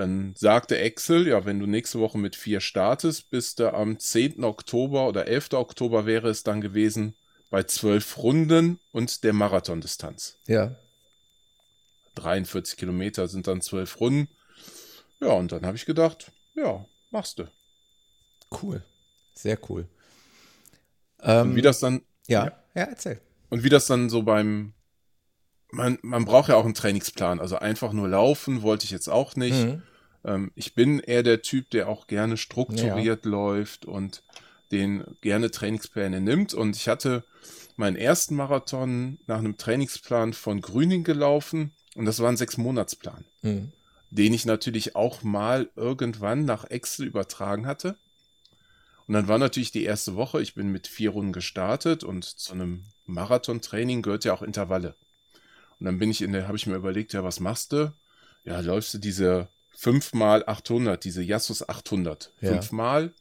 dann 0.00 0.34
sagte 0.36 0.78
Excel, 0.78 1.28
ja, 1.28 1.44
wenn 1.44 1.60
du 1.60 1.66
nächste 1.66 2.00
Woche 2.00 2.18
mit 2.18 2.34
vier 2.34 2.60
startest, 2.60 3.30
bist 3.30 3.60
du 3.60 3.72
am 3.72 3.98
10. 3.98 4.42
Oktober 4.44 5.06
oder 5.06 5.26
11. 5.26 5.52
Oktober 5.52 6.06
wäre 6.06 6.28
es 6.28 6.42
dann 6.42 6.60
gewesen 6.60 7.14
bei 7.50 7.62
zwölf 7.62 8.18
Runden 8.18 8.80
und 8.92 9.22
der 9.24 9.32
Marathondistanz. 9.32 10.36
Ja. 10.46 10.76
43 12.16 12.76
Kilometer 12.76 13.28
sind 13.28 13.46
dann 13.46 13.60
zwölf 13.60 14.00
Runden. 14.00 14.28
Ja, 15.20 15.32
und 15.32 15.52
dann 15.52 15.66
habe 15.66 15.76
ich 15.76 15.86
gedacht, 15.86 16.32
ja, 16.54 16.84
machst 17.10 17.38
du. 17.38 17.44
Cool. 18.62 18.82
Sehr 19.34 19.58
cool. 19.68 19.86
Ähm, 21.22 21.50
und 21.50 21.56
wie 21.56 21.62
das 21.62 21.80
dann. 21.80 22.02
Ja, 22.26 22.46
ja, 22.46 22.52
ja, 22.74 22.84
erzähl. 22.84 23.20
Und 23.48 23.64
wie 23.64 23.68
das 23.68 23.86
dann 23.86 24.10
so 24.10 24.22
beim 24.22 24.72
man, 25.72 25.98
man 26.02 26.24
braucht 26.24 26.48
ja 26.48 26.56
auch 26.56 26.64
einen 26.64 26.74
Trainingsplan. 26.74 27.40
Also 27.40 27.56
einfach 27.56 27.92
nur 27.92 28.08
laufen 28.08 28.62
wollte 28.62 28.84
ich 28.84 28.90
jetzt 28.90 29.08
auch 29.08 29.36
nicht. 29.36 29.64
Mhm. 29.64 29.82
Ähm, 30.24 30.52
ich 30.54 30.74
bin 30.74 30.98
eher 30.98 31.22
der 31.22 31.42
Typ, 31.42 31.70
der 31.70 31.88
auch 31.88 32.06
gerne 32.06 32.36
strukturiert 32.36 33.24
ja. 33.24 33.30
läuft 33.30 33.86
und 33.86 34.22
den 34.72 35.04
gerne 35.20 35.50
Trainingspläne 35.50 36.20
nimmt. 36.20 36.54
Und 36.54 36.76
ich 36.76 36.88
hatte 36.88 37.24
meinen 37.76 37.96
ersten 37.96 38.36
Marathon 38.36 39.18
nach 39.26 39.38
einem 39.38 39.56
Trainingsplan 39.56 40.32
von 40.32 40.60
Grüning 40.60 41.04
gelaufen. 41.04 41.72
Und 41.94 42.04
das 42.04 42.20
war 42.20 42.28
ein 42.28 42.36
Sechs-Monats-Plan, 42.36 43.24
Mhm. 43.42 43.72
den 44.10 44.32
ich 44.32 44.44
natürlich 44.46 44.94
auch 44.94 45.22
mal 45.22 45.68
irgendwann 45.76 46.44
nach 46.44 46.64
Excel 46.64 47.06
übertragen 47.06 47.66
hatte. 47.66 47.96
Und 49.06 49.14
dann 49.14 49.26
war 49.26 49.38
natürlich 49.38 49.72
die 49.72 49.82
erste 49.82 50.14
Woche, 50.14 50.40
ich 50.40 50.54
bin 50.54 50.70
mit 50.70 50.86
vier 50.86 51.10
Runden 51.10 51.32
gestartet 51.32 52.04
und 52.04 52.24
zu 52.24 52.52
einem 52.52 52.84
Marathon-Training 53.06 54.02
gehört 54.02 54.24
ja 54.24 54.32
auch 54.32 54.42
Intervalle. 54.42 54.94
Und 55.80 55.86
dann 55.86 55.98
bin 55.98 56.12
ich 56.12 56.22
in 56.22 56.32
der, 56.32 56.46
habe 56.46 56.56
ich 56.56 56.66
mir 56.68 56.76
überlegt, 56.76 57.12
ja, 57.12 57.24
was 57.24 57.40
machst 57.40 57.72
du? 57.72 57.92
Ja, 58.44 58.60
läufst 58.60 58.94
du 58.94 58.98
diese 58.98 59.48
5 59.80 60.12
mal 60.12 60.44
800, 60.46 61.02
diese 61.02 61.22
Yassus 61.22 61.66
800. 61.66 62.30
Ja. 62.42 62.50
Fünfmal. 62.50 63.14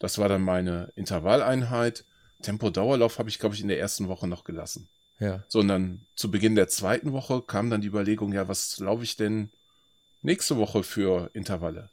Das 0.00 0.18
war 0.18 0.28
dann 0.28 0.42
meine 0.42 0.92
Intervalleinheit. 0.96 2.04
Tempo-Dauerlauf 2.42 3.20
habe 3.20 3.28
ich, 3.28 3.38
glaube 3.38 3.54
ich, 3.54 3.60
in 3.60 3.68
der 3.68 3.78
ersten 3.78 4.08
Woche 4.08 4.26
noch 4.26 4.42
gelassen. 4.42 4.88
Ja. 5.20 5.44
Sondern 5.46 6.04
zu 6.16 6.32
Beginn 6.32 6.56
der 6.56 6.66
zweiten 6.66 7.12
Woche 7.12 7.40
kam 7.40 7.70
dann 7.70 7.82
die 7.82 7.86
Überlegung, 7.86 8.32
ja, 8.32 8.48
was 8.48 8.80
laufe 8.80 9.04
ich 9.04 9.14
denn 9.14 9.50
nächste 10.22 10.56
Woche 10.56 10.82
für 10.82 11.30
Intervalle? 11.34 11.88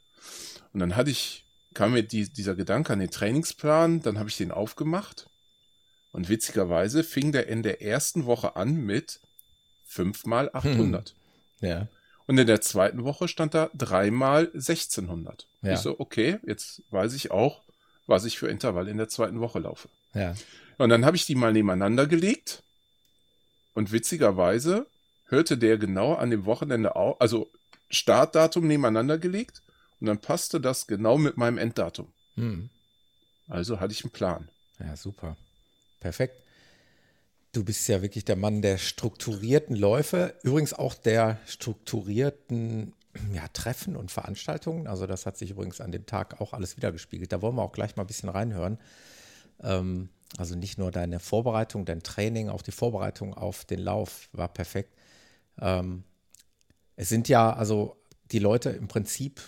Und 0.72 0.80
dann 0.80 0.96
hatte 0.96 1.12
ich, 1.12 1.44
kam 1.72 1.92
mir 1.92 2.02
die, 2.02 2.28
dieser 2.28 2.56
Gedanke 2.56 2.92
an 2.92 2.98
den 2.98 3.12
Trainingsplan, 3.12 4.02
dann 4.02 4.18
habe 4.18 4.28
ich 4.28 4.36
den 4.36 4.50
aufgemacht. 4.50 5.28
Und 6.10 6.28
witzigerweise 6.28 7.04
fing 7.04 7.30
der 7.30 7.46
in 7.46 7.62
der 7.62 7.80
ersten 7.80 8.26
Woche 8.26 8.56
an 8.56 8.74
mit 8.74 9.20
5 9.86 10.26
mal 10.26 10.50
800. 10.52 11.14
Ja. 11.60 11.86
Und 12.30 12.38
in 12.38 12.46
der 12.46 12.60
zweiten 12.60 13.02
Woche 13.02 13.26
stand 13.26 13.54
da 13.54 13.70
3 13.74 14.12
mal 14.12 14.52
1600. 14.54 15.48
Ja. 15.62 15.72
Ich 15.72 15.80
so, 15.80 15.98
okay, 15.98 16.38
jetzt 16.46 16.80
weiß 16.90 17.14
ich 17.14 17.32
auch, 17.32 17.64
was 18.06 18.24
ich 18.24 18.38
für 18.38 18.46
Intervalle 18.46 18.88
in 18.88 18.98
der 18.98 19.08
zweiten 19.08 19.40
Woche 19.40 19.58
laufe. 19.58 19.88
Ja. 20.14 20.36
Und 20.78 20.90
dann 20.90 21.04
habe 21.04 21.16
ich 21.16 21.26
die 21.26 21.34
mal 21.34 21.52
nebeneinander 21.52 22.06
gelegt. 22.06 22.62
Und 23.74 23.90
witzigerweise 23.90 24.86
hörte 25.24 25.58
der 25.58 25.76
genau 25.76 26.14
an 26.14 26.30
dem 26.30 26.44
Wochenende 26.44 26.94
auf, 26.94 27.20
also 27.20 27.50
Startdatum 27.88 28.64
nebeneinander 28.64 29.18
gelegt. 29.18 29.60
Und 29.98 30.06
dann 30.06 30.20
passte 30.20 30.60
das 30.60 30.86
genau 30.86 31.18
mit 31.18 31.36
meinem 31.36 31.58
Enddatum. 31.58 32.12
Mhm. 32.36 32.70
Also 33.48 33.80
hatte 33.80 33.92
ich 33.92 34.04
einen 34.04 34.12
Plan. 34.12 34.48
Ja, 34.78 34.94
super. 34.94 35.36
Perfekt. 35.98 36.40
Du 37.52 37.64
bist 37.64 37.88
ja 37.88 38.00
wirklich 38.00 38.24
der 38.24 38.36
Mann 38.36 38.62
der 38.62 38.78
strukturierten 38.78 39.74
Läufe, 39.74 40.34
übrigens 40.42 40.72
auch 40.72 40.94
der 40.94 41.38
strukturierten 41.46 42.94
ja, 43.32 43.48
Treffen 43.48 43.96
und 43.96 44.10
Veranstaltungen. 44.10 44.86
Also 44.86 45.06
das 45.06 45.26
hat 45.26 45.36
sich 45.36 45.50
übrigens 45.50 45.80
an 45.80 45.90
dem 45.90 46.06
Tag 46.06 46.40
auch 46.40 46.52
alles 46.52 46.76
wiedergespiegelt. 46.76 47.32
Da 47.32 47.42
wollen 47.42 47.56
wir 47.56 47.62
auch 47.62 47.72
gleich 47.72 47.96
mal 47.96 48.04
ein 48.04 48.06
bisschen 48.06 48.28
reinhören. 48.28 48.78
Ähm, 49.62 50.10
also 50.36 50.54
nicht 50.54 50.78
nur 50.78 50.92
deine 50.92 51.18
Vorbereitung, 51.18 51.84
dein 51.84 52.02
Training, 52.02 52.48
auch 52.48 52.62
die 52.62 52.70
Vorbereitung 52.70 53.34
auf 53.34 53.64
den 53.64 53.80
Lauf 53.80 54.28
war 54.32 54.48
perfekt. 54.48 54.94
Ähm, 55.60 56.04
es 56.94 57.08
sind 57.08 57.28
ja 57.28 57.52
also 57.52 57.96
die 58.30 58.38
Leute 58.38 58.70
im 58.70 58.86
Prinzip 58.86 59.40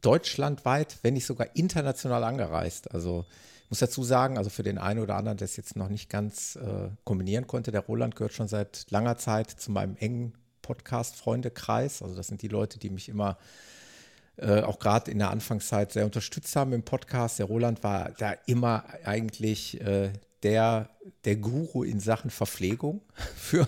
deutschlandweit, 0.00 0.98
wenn 1.02 1.14
nicht 1.14 1.26
sogar 1.26 1.54
international 1.54 2.24
angereist. 2.24 2.90
Also 2.92 3.24
muss 3.70 3.80
dazu 3.80 4.04
sagen, 4.04 4.38
also 4.38 4.50
für 4.50 4.62
den 4.62 4.78
einen 4.78 5.00
oder 5.00 5.16
anderen, 5.16 5.38
der 5.38 5.46
es 5.46 5.56
jetzt 5.56 5.76
noch 5.76 5.88
nicht 5.88 6.08
ganz 6.08 6.56
äh, 6.56 6.90
kombinieren 7.04 7.46
konnte, 7.46 7.72
der 7.72 7.80
Roland 7.80 8.16
gehört 8.16 8.32
schon 8.32 8.48
seit 8.48 8.86
langer 8.90 9.16
Zeit 9.16 9.50
zu 9.50 9.70
meinem 9.70 9.96
engen 9.96 10.34
Podcast-Freundekreis. 10.62 12.02
Also 12.02 12.14
das 12.14 12.26
sind 12.26 12.42
die 12.42 12.48
Leute, 12.48 12.78
die 12.78 12.90
mich 12.90 13.08
immer 13.08 13.38
äh, 14.36 14.60
auch 14.60 14.78
gerade 14.78 15.10
in 15.10 15.18
der 15.18 15.30
Anfangszeit 15.30 15.92
sehr 15.92 16.04
unterstützt 16.04 16.54
haben 16.56 16.72
im 16.72 16.82
Podcast. 16.82 17.38
Der 17.38 17.46
Roland 17.46 17.82
war 17.82 18.12
da 18.18 18.32
immer 18.46 18.84
eigentlich 19.04 19.80
äh, 19.80 20.12
der, 20.42 20.90
der 21.24 21.36
Guru 21.36 21.82
in 21.82 22.00
Sachen 22.00 22.30
Verpflegung 22.30 23.00
für, 23.36 23.66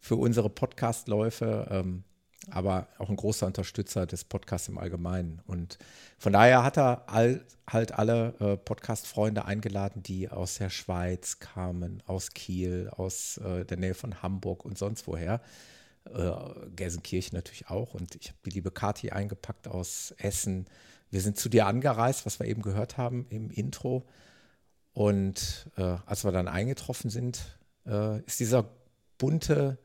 für 0.00 0.16
unsere 0.16 0.48
Podcastläufe. 0.48 1.66
Ähm, 1.70 2.04
aber 2.48 2.88
auch 2.98 3.10
ein 3.10 3.16
großer 3.16 3.46
Unterstützer 3.46 4.06
des 4.06 4.24
Podcasts 4.24 4.68
im 4.68 4.78
Allgemeinen. 4.78 5.42
Und 5.46 5.78
von 6.18 6.32
daher 6.32 6.62
hat 6.62 6.78
er 6.78 7.08
all, 7.08 7.44
halt 7.68 7.92
alle 7.92 8.34
äh, 8.40 8.56
Podcast-Freunde 8.56 9.44
eingeladen, 9.44 10.02
die 10.02 10.28
aus 10.28 10.56
der 10.56 10.70
Schweiz 10.70 11.38
kamen, 11.38 12.02
aus 12.06 12.30
Kiel, 12.30 12.90
aus 12.90 13.38
äh, 13.38 13.64
der 13.64 13.76
Nähe 13.76 13.94
von 13.94 14.22
Hamburg 14.22 14.64
und 14.64 14.78
sonst 14.78 15.06
woher. 15.06 15.40
Äh, 16.04 16.32
Gelsenkirchen 16.74 17.36
natürlich 17.36 17.68
auch. 17.68 17.94
Und 17.94 18.14
ich 18.16 18.28
habe 18.28 18.38
die 18.46 18.50
liebe 18.50 18.70
Kathi 18.70 19.10
eingepackt 19.10 19.68
aus 19.68 20.14
Essen. 20.16 20.66
Wir 21.10 21.20
sind 21.20 21.36
zu 21.36 21.48
dir 21.48 21.66
angereist, 21.66 22.24
was 22.24 22.40
wir 22.40 22.46
eben 22.46 22.62
gehört 22.62 22.96
haben 22.96 23.26
im 23.28 23.50
Intro. 23.50 24.06
Und 24.92 25.70
äh, 25.76 25.96
als 26.06 26.24
wir 26.24 26.32
dann 26.32 26.48
eingetroffen 26.48 27.10
sind, 27.10 27.58
äh, 27.86 28.20
ist 28.22 28.40
dieser 28.40 28.68
bunte 29.18 29.78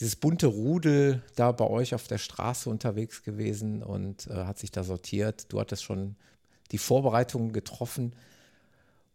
dieses 0.00 0.16
bunte 0.16 0.46
Rudel 0.46 1.22
da 1.36 1.52
bei 1.52 1.66
euch 1.66 1.94
auf 1.94 2.06
der 2.08 2.18
Straße 2.18 2.68
unterwegs 2.68 3.22
gewesen 3.22 3.82
und 3.82 4.26
äh, 4.26 4.44
hat 4.44 4.58
sich 4.58 4.70
da 4.70 4.84
sortiert. 4.84 5.52
Du 5.52 5.60
hattest 5.60 5.84
schon 5.84 6.16
die 6.70 6.78
Vorbereitungen 6.78 7.52
getroffen. 7.52 8.14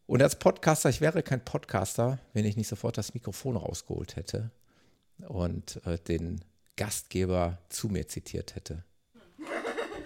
Und 0.05 0.22
als 0.22 0.38
Podcaster, 0.39 0.89
ich 0.89 1.01
wäre 1.01 1.24
kein 1.24 1.43
Podcaster, 1.43 2.19
wenn 2.34 2.46
ich 2.46 2.55
nicht 2.55 2.67
sofort 2.67 2.98
das 2.98 3.13
Mikrofon 3.13 3.57
rausgeholt 3.57 4.15
hätte 4.15 4.51
und 5.27 5.81
äh, 5.86 5.98
den 5.98 6.41
Gastgeber 6.77 7.57
zu 7.69 7.89
mir 7.89 8.07
zitiert 8.07 8.55
hätte. 8.55 8.84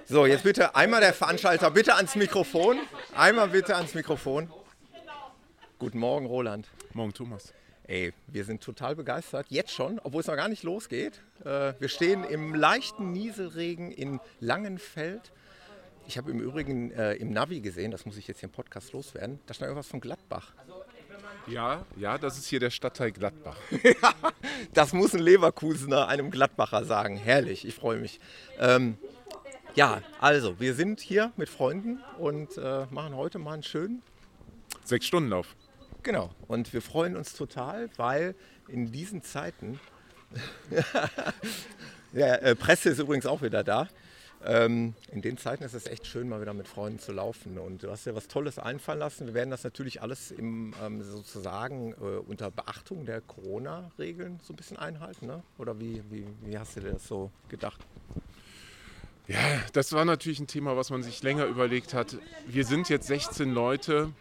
So, 0.05 0.25
jetzt 0.25 0.43
bitte 0.43 0.75
einmal 0.75 1.01
der 1.01 1.13
Veranstalter, 1.13 1.69
bitte 1.69 1.95
ans 1.95 2.15
Mikrofon. 2.15 2.79
Einmal 3.15 3.49
bitte 3.49 3.75
ans 3.75 3.93
Mikrofon. 3.93 4.51
Guten 5.77 5.99
Morgen, 5.99 6.25
Roland. 6.25 6.67
Morgen, 6.93 7.13
Thomas. 7.13 7.53
Ey, 7.87 8.13
wir 8.27 8.45
sind 8.45 8.61
total 8.61 8.95
begeistert, 8.95 9.47
jetzt 9.49 9.71
schon, 9.71 9.99
obwohl 10.03 10.21
es 10.21 10.27
noch 10.27 10.35
gar 10.35 10.49
nicht 10.49 10.63
losgeht. 10.63 11.21
Äh, 11.43 11.73
wir 11.79 11.89
stehen 11.89 12.23
im 12.23 12.53
leichten 12.53 13.11
Nieselregen 13.11 13.91
in 13.91 14.19
Langenfeld. 14.39 15.31
Ich 16.07 16.17
habe 16.17 16.31
im 16.31 16.39
Übrigen 16.39 16.91
äh, 16.91 17.13
im 17.13 17.31
Navi 17.31 17.59
gesehen, 17.61 17.91
das 17.91 18.05
muss 18.05 18.17
ich 18.17 18.27
jetzt 18.27 18.39
hier 18.39 18.49
im 18.49 18.53
Podcast 18.53 18.93
loswerden, 18.93 19.39
da 19.45 19.53
stand 19.53 19.69
irgendwas 19.69 19.87
von 19.87 19.99
Gladbach. 19.99 20.53
Ja, 21.47 21.85
ja, 21.97 22.17
das 22.17 22.37
ist 22.37 22.47
hier 22.47 22.59
der 22.59 22.69
Stadtteil 22.69 23.11
Gladbach. 23.11 23.57
Das 24.73 24.93
muss 24.93 25.13
ein 25.15 25.21
Leverkusener 25.21 26.07
einem 26.07 26.29
Gladbacher 26.29 26.85
sagen. 26.85 27.17
Herrlich, 27.17 27.65
ich 27.65 27.73
freue 27.73 27.97
mich. 27.97 28.19
Ähm, 28.59 28.95
ja, 29.73 30.01
also, 30.19 30.59
wir 30.59 30.75
sind 30.75 30.99
hier 30.99 31.31
mit 31.35 31.49
Freunden 31.49 31.99
und 32.19 32.57
äh, 32.57 32.85
machen 32.91 33.15
heute 33.15 33.39
mal 33.39 33.53
einen 33.53 33.63
schönen 33.63 34.03
Sechs 34.83 35.07
Stunden 35.07 35.29
Lauf. 35.29 35.55
Genau. 36.03 36.31
Und 36.47 36.73
wir 36.73 36.81
freuen 36.81 37.15
uns 37.15 37.33
total, 37.33 37.89
weil 37.97 38.35
in 38.67 38.91
diesen 38.91 39.21
Zeiten, 39.21 39.79
ja, 42.13 42.35
äh, 42.35 42.55
Presse 42.55 42.89
ist 42.89 42.99
übrigens 42.99 43.25
auch 43.25 43.41
wieder 43.41 43.63
da. 43.63 43.87
Ähm, 44.43 44.95
in 45.11 45.21
den 45.21 45.37
Zeiten 45.37 45.63
ist 45.63 45.75
es 45.75 45.85
echt 45.85 46.07
schön, 46.07 46.27
mal 46.27 46.41
wieder 46.41 46.53
mit 46.53 46.67
Freunden 46.67 46.99
zu 46.99 47.11
laufen. 47.11 47.59
Und 47.59 47.83
du 47.83 47.91
hast 47.91 48.05
dir 48.05 48.15
was 48.15 48.27
Tolles 48.27 48.57
einfallen 48.57 48.99
lassen. 48.99 49.27
Wir 49.27 49.33
werden 49.35 49.51
das 49.51 49.63
natürlich 49.63 50.01
alles 50.01 50.31
im, 50.31 50.73
ähm, 50.83 51.03
sozusagen 51.03 51.93
äh, 51.93 52.17
unter 52.27 52.49
Beachtung 52.49 53.05
der 53.05 53.21
Corona-Regeln 53.21 54.39
so 54.43 54.53
ein 54.53 54.55
bisschen 54.55 54.77
einhalten. 54.77 55.27
Ne? 55.27 55.43
Oder 55.57 55.79
wie, 55.79 56.01
wie, 56.09 56.25
wie 56.41 56.57
hast 56.57 56.75
du 56.75 56.79
dir 56.79 56.93
das 56.93 57.07
so 57.07 57.29
gedacht? 57.49 57.81
Ja, 59.27 59.37
das 59.73 59.93
war 59.93 60.05
natürlich 60.05 60.39
ein 60.39 60.47
Thema, 60.47 60.75
was 60.75 60.89
man 60.89 61.03
sich 61.03 61.21
länger 61.21 61.45
überlegt 61.45 61.93
hat. 61.93 62.17
Wir 62.47 62.65
sind 62.65 62.89
jetzt 62.89 63.07
16 63.07 63.51
Leute. 63.53 64.11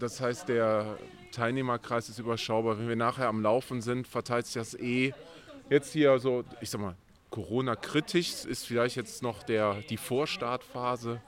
Das 0.00 0.20
heißt, 0.20 0.48
der 0.48 0.96
Teilnehmerkreis 1.36 2.08
ist 2.08 2.18
überschaubar. 2.18 2.78
Wenn 2.78 2.88
wir 2.88 2.96
nachher 2.96 3.28
am 3.28 3.42
Laufen 3.42 3.82
sind, 3.82 4.08
verteilt 4.08 4.46
sich 4.46 4.54
das 4.54 4.74
eh. 4.74 5.12
Jetzt 5.68 5.92
hier 5.92 6.18
so, 6.18 6.44
ich 6.60 6.70
sag 6.70 6.80
mal, 6.80 6.96
Corona-kritisch 7.30 8.46
ist 8.46 8.66
vielleicht 8.66 8.96
jetzt 8.96 9.22
noch 9.22 9.42
der, 9.42 9.82
die 9.90 9.98
Vorstartphase. 9.98 11.20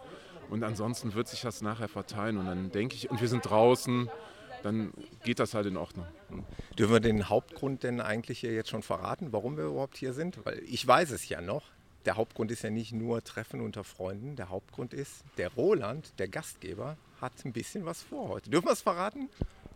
Und 0.48 0.64
ansonsten 0.64 1.12
wird 1.12 1.28
sich 1.28 1.42
das 1.42 1.60
nachher 1.60 1.88
verteilen. 1.88 2.38
Und 2.38 2.46
dann 2.46 2.72
denke 2.72 2.94
ich, 2.94 3.10
und 3.10 3.20
wir 3.20 3.28
sind 3.28 3.42
draußen, 3.42 4.08
dann 4.62 4.94
geht 5.24 5.40
das 5.40 5.52
halt 5.52 5.66
in 5.66 5.76
Ordnung. 5.76 6.06
Dürfen 6.78 6.94
wir 6.94 7.00
den 7.00 7.28
Hauptgrund 7.28 7.82
denn 7.82 8.00
eigentlich 8.00 8.38
hier 8.38 8.54
jetzt 8.54 8.70
schon 8.70 8.82
verraten, 8.82 9.32
warum 9.32 9.58
wir 9.58 9.64
überhaupt 9.64 9.98
hier 9.98 10.14
sind? 10.14 10.38
Weil 10.46 10.62
ich 10.66 10.86
weiß 10.86 11.10
es 11.10 11.28
ja 11.28 11.42
noch. 11.42 11.64
Der 12.06 12.16
Hauptgrund 12.16 12.50
ist 12.50 12.62
ja 12.62 12.70
nicht 12.70 12.92
nur 12.92 13.22
Treffen 13.22 13.60
unter 13.60 13.84
Freunden. 13.84 14.36
Der 14.36 14.48
Hauptgrund 14.48 14.94
ist, 14.94 15.24
der 15.36 15.52
Roland, 15.52 16.18
der 16.18 16.28
Gastgeber, 16.28 16.96
hat 17.20 17.32
ein 17.44 17.52
bisschen 17.52 17.84
was 17.84 18.02
vor 18.02 18.28
heute. 18.28 18.48
Dürfen 18.48 18.68
wir 18.68 18.72
es 18.72 18.80
verraten? 18.80 19.28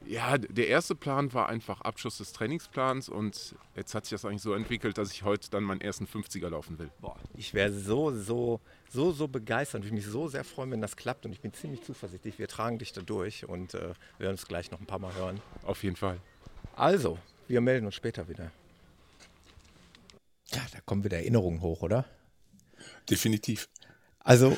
Ja, 0.07 0.37
der 0.37 0.69
erste 0.69 0.95
Plan 0.95 1.33
war 1.33 1.49
einfach 1.49 1.81
Abschluss 1.81 2.19
des 2.19 2.33
Trainingsplans 2.33 3.09
und 3.09 3.55
jetzt 3.77 3.95
hat 3.95 4.05
sich 4.05 4.11
das 4.11 4.25
eigentlich 4.25 4.43
so 4.43 4.53
entwickelt, 4.53 4.99
dass 4.99 5.13
ich 5.13 5.23
heute 5.23 5.51
dann 5.51 5.65
meinen 5.65 5.81
ersten 5.81 6.07
50er 6.07 6.49
laufen 6.49 6.79
will. 6.79 6.91
Boah, 7.01 7.17
ich 7.37 7.55
wäre 7.55 7.73
so, 7.73 8.11
so, 8.11 8.61
so, 8.91 9.13
so 9.13 9.29
begeistert. 9.29 9.81
Ich 9.81 9.87
würde 9.87 9.97
mich 9.97 10.07
so 10.07 10.29
sehr 10.29 10.45
freuen, 10.45 10.71
wenn 10.73 10.81
das 10.81 10.97
klappt 10.97 11.25
und 11.25 11.33
ich 11.33 11.41
bin 11.41 11.53
ziemlich 11.53 11.83
zuversichtlich. 11.83 12.39
Wir 12.39 12.49
tragen 12.49 12.79
dich 12.79 12.93
da 12.93 13.01
durch 13.01 13.49
und 13.49 13.75
äh, 13.75 13.79
wir 14.19 14.27
werden 14.27 14.33
uns 14.33 14.47
gleich 14.47 14.71
noch 14.71 14.81
ein 14.81 14.87
paar 14.87 14.99
Mal 14.99 15.15
hören. 15.15 15.41
Auf 15.65 15.83
jeden 15.83 15.97
Fall. 15.97 16.19
Also, 16.77 17.19
wir 17.49 17.61
melden 17.61 17.87
uns 17.87 17.95
später 17.95 18.29
wieder. 18.29 18.51
Ja, 20.53 20.61
da 20.73 20.81
kommen 20.85 21.05
wieder 21.05 21.19
Erinnerungen 21.19 21.61
hoch, 21.61 21.83
oder? 21.83 22.05
Definitiv. 23.09 23.69
Also, 24.21 24.57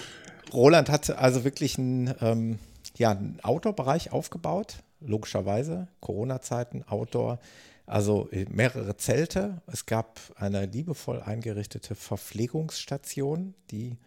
Roland 0.52 0.88
hat 0.88 1.10
also 1.10 1.44
wirklich 1.44 1.78
einen, 1.78 2.14
ähm, 2.20 2.58
ja, 2.96 3.10
einen 3.10 3.40
Outdoor-Bereich 3.42 4.12
aufgebaut, 4.12 4.78
logischerweise. 5.06 5.88
Corona-Zeiten, 6.00 6.84
Outdoor. 6.84 7.38
Also 7.86 8.28
äh, 8.30 8.46
mehrere 8.48 8.96
Zelte. 8.96 9.62
Es 9.66 9.86
gab 9.86 10.20
eine 10.36 10.66
liebevoll 10.66 11.20
eingerichtete 11.20 11.94
Verpflegungsstation, 11.94 13.54
die 13.70 13.98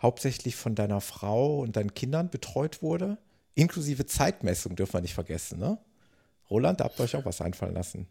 hauptsächlich 0.00 0.56
von 0.56 0.74
deiner 0.74 1.00
Frau 1.00 1.60
und 1.60 1.76
deinen 1.76 1.94
Kindern 1.94 2.30
betreut 2.30 2.82
wurde. 2.82 3.18
Inklusive 3.54 4.06
Zeitmessung 4.06 4.76
dürfen 4.76 4.94
wir 4.94 5.00
nicht 5.00 5.14
vergessen, 5.14 5.58
ne? 5.58 5.78
Roland, 6.50 6.80
da 6.80 6.84
habt 6.84 7.00
ihr 7.00 7.04
euch 7.04 7.16
auch 7.16 7.24
was 7.24 7.40
einfallen 7.40 7.74
lassen. 7.74 8.06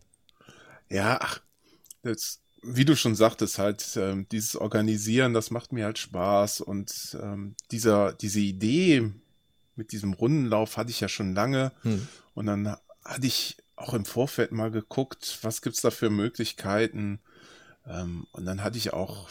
Ja, 0.89 1.19
ach, 1.21 1.41
das, 2.01 2.41
wie 2.63 2.85
du 2.85 2.95
schon 2.95 3.15
sagtest, 3.15 3.59
halt, 3.59 3.95
ähm, 3.95 4.27
dieses 4.31 4.55
Organisieren, 4.55 5.33
das 5.33 5.51
macht 5.51 5.71
mir 5.71 5.85
halt 5.85 5.99
Spaß. 5.99 6.61
Und 6.61 7.17
ähm, 7.21 7.55
dieser, 7.71 8.13
diese 8.13 8.39
Idee 8.39 9.11
mit 9.75 9.91
diesem 9.91 10.13
Rundenlauf 10.13 10.77
hatte 10.77 10.91
ich 10.91 10.99
ja 10.99 11.09
schon 11.09 11.33
lange. 11.33 11.71
Hm. 11.81 12.07
Und 12.33 12.45
dann 12.45 12.75
hatte 13.03 13.27
ich 13.27 13.57
auch 13.75 13.93
im 13.93 14.05
Vorfeld 14.05 14.51
mal 14.51 14.71
geguckt, 14.71 15.39
was 15.41 15.61
gibt's 15.61 15.81
da 15.81 15.91
für 15.91 16.09
Möglichkeiten. 16.09 17.19
Ähm, 17.87 18.27
und 18.31 18.45
dann 18.45 18.63
hatte 18.63 18.77
ich 18.77 18.93
auch 18.93 19.29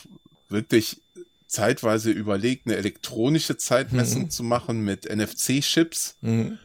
wirklich 0.48 1.02
zeitweise 1.46 2.10
überlegt, 2.10 2.66
eine 2.66 2.76
elektronische 2.76 3.56
Zeitmessung 3.56 4.22
mhm. 4.22 4.30
zu 4.30 4.42
machen 4.42 4.80
mit 4.80 5.04
NFC-Chips. 5.04 6.16
Mhm 6.20 6.58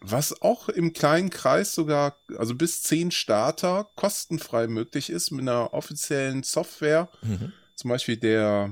was 0.00 0.40
auch 0.42 0.68
im 0.68 0.92
kleinen 0.92 1.30
Kreis 1.30 1.74
sogar, 1.74 2.16
also 2.36 2.54
bis 2.54 2.82
zehn 2.82 3.10
Starter 3.10 3.88
kostenfrei 3.96 4.66
möglich 4.66 5.10
ist 5.10 5.30
mit 5.30 5.42
einer 5.42 5.74
offiziellen 5.74 6.42
Software. 6.42 7.08
Mhm. 7.22 7.52
Zum 7.74 7.90
Beispiel 7.90 8.16
der, 8.16 8.70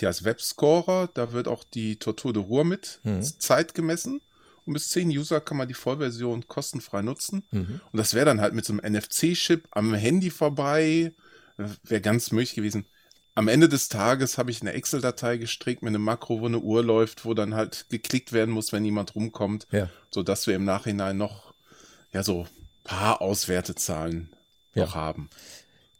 die 0.00 0.06
heißt 0.06 0.24
Webscorer, 0.24 1.08
da 1.14 1.32
wird 1.32 1.48
auch 1.48 1.64
die 1.64 1.96
Tortur 1.96 2.32
de 2.32 2.42
Ruhr 2.42 2.64
mit 2.64 3.00
mhm. 3.04 3.22
Zeit 3.22 3.74
gemessen. 3.74 4.20
Und 4.64 4.74
bis 4.74 4.90
zehn 4.90 5.08
User 5.08 5.40
kann 5.40 5.56
man 5.56 5.66
die 5.66 5.74
Vollversion 5.74 6.46
kostenfrei 6.46 7.00
nutzen. 7.00 7.42
Mhm. 7.50 7.80
Und 7.90 7.96
das 7.96 8.12
wäre 8.12 8.26
dann 8.26 8.40
halt 8.40 8.52
mit 8.52 8.66
so 8.66 8.74
einem 8.74 8.94
NFC-Chip 8.94 9.66
am 9.70 9.94
Handy 9.94 10.28
vorbei. 10.28 11.12
Wäre 11.84 12.02
ganz 12.02 12.32
möglich 12.32 12.54
gewesen 12.54 12.84
am 13.38 13.46
Ende 13.46 13.68
des 13.68 13.88
Tages 13.88 14.36
habe 14.36 14.50
ich 14.50 14.62
eine 14.62 14.72
Excel-Datei 14.72 15.36
gestrickt 15.36 15.80
mit 15.80 15.90
einem 15.90 16.02
Makro, 16.02 16.40
wo 16.40 16.46
eine 16.46 16.58
Uhr 16.58 16.82
läuft, 16.82 17.24
wo 17.24 17.34
dann 17.34 17.54
halt 17.54 17.86
geklickt 17.88 18.32
werden 18.32 18.52
muss, 18.52 18.72
wenn 18.72 18.84
jemand 18.84 19.14
rumkommt, 19.14 19.68
ja. 19.70 19.88
sodass 20.10 20.48
wir 20.48 20.56
im 20.56 20.64
Nachhinein 20.64 21.16
noch 21.16 21.54
ja 22.10 22.24
so 22.24 22.48
paar 22.82 23.22
Auswertezahlen 23.22 24.30
ja. 24.74 24.86
noch 24.86 24.96
haben. 24.96 25.30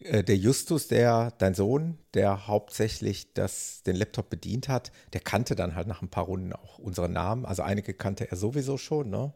Äh, 0.01 0.23
der 0.25 0.37
Justus, 0.37 0.89
der, 0.89 1.33
dein 1.39 1.55
Sohn, 1.55 1.99
der 2.15 2.47
hauptsächlich 2.47 3.33
das, 3.35 3.83
den 3.83 3.97
Laptop 3.97 4.31
bedient 4.31 4.69
hat, 4.69 4.93
der 5.13 5.21
kannte 5.21 5.57
dann 5.57 5.75
halt 5.75 5.87
nach 5.87 6.03
ein 6.03 6.09
paar 6.09 6.25
Runden 6.25 6.53
auch 6.53 6.79
unsere 6.79 7.09
Namen. 7.09 7.45
Also 7.45 7.63
einige 7.63 7.95
kannte 7.95 8.31
er 8.31 8.37
sowieso 8.37 8.79
schon, 8.79 9.11
ne? 9.11 9.33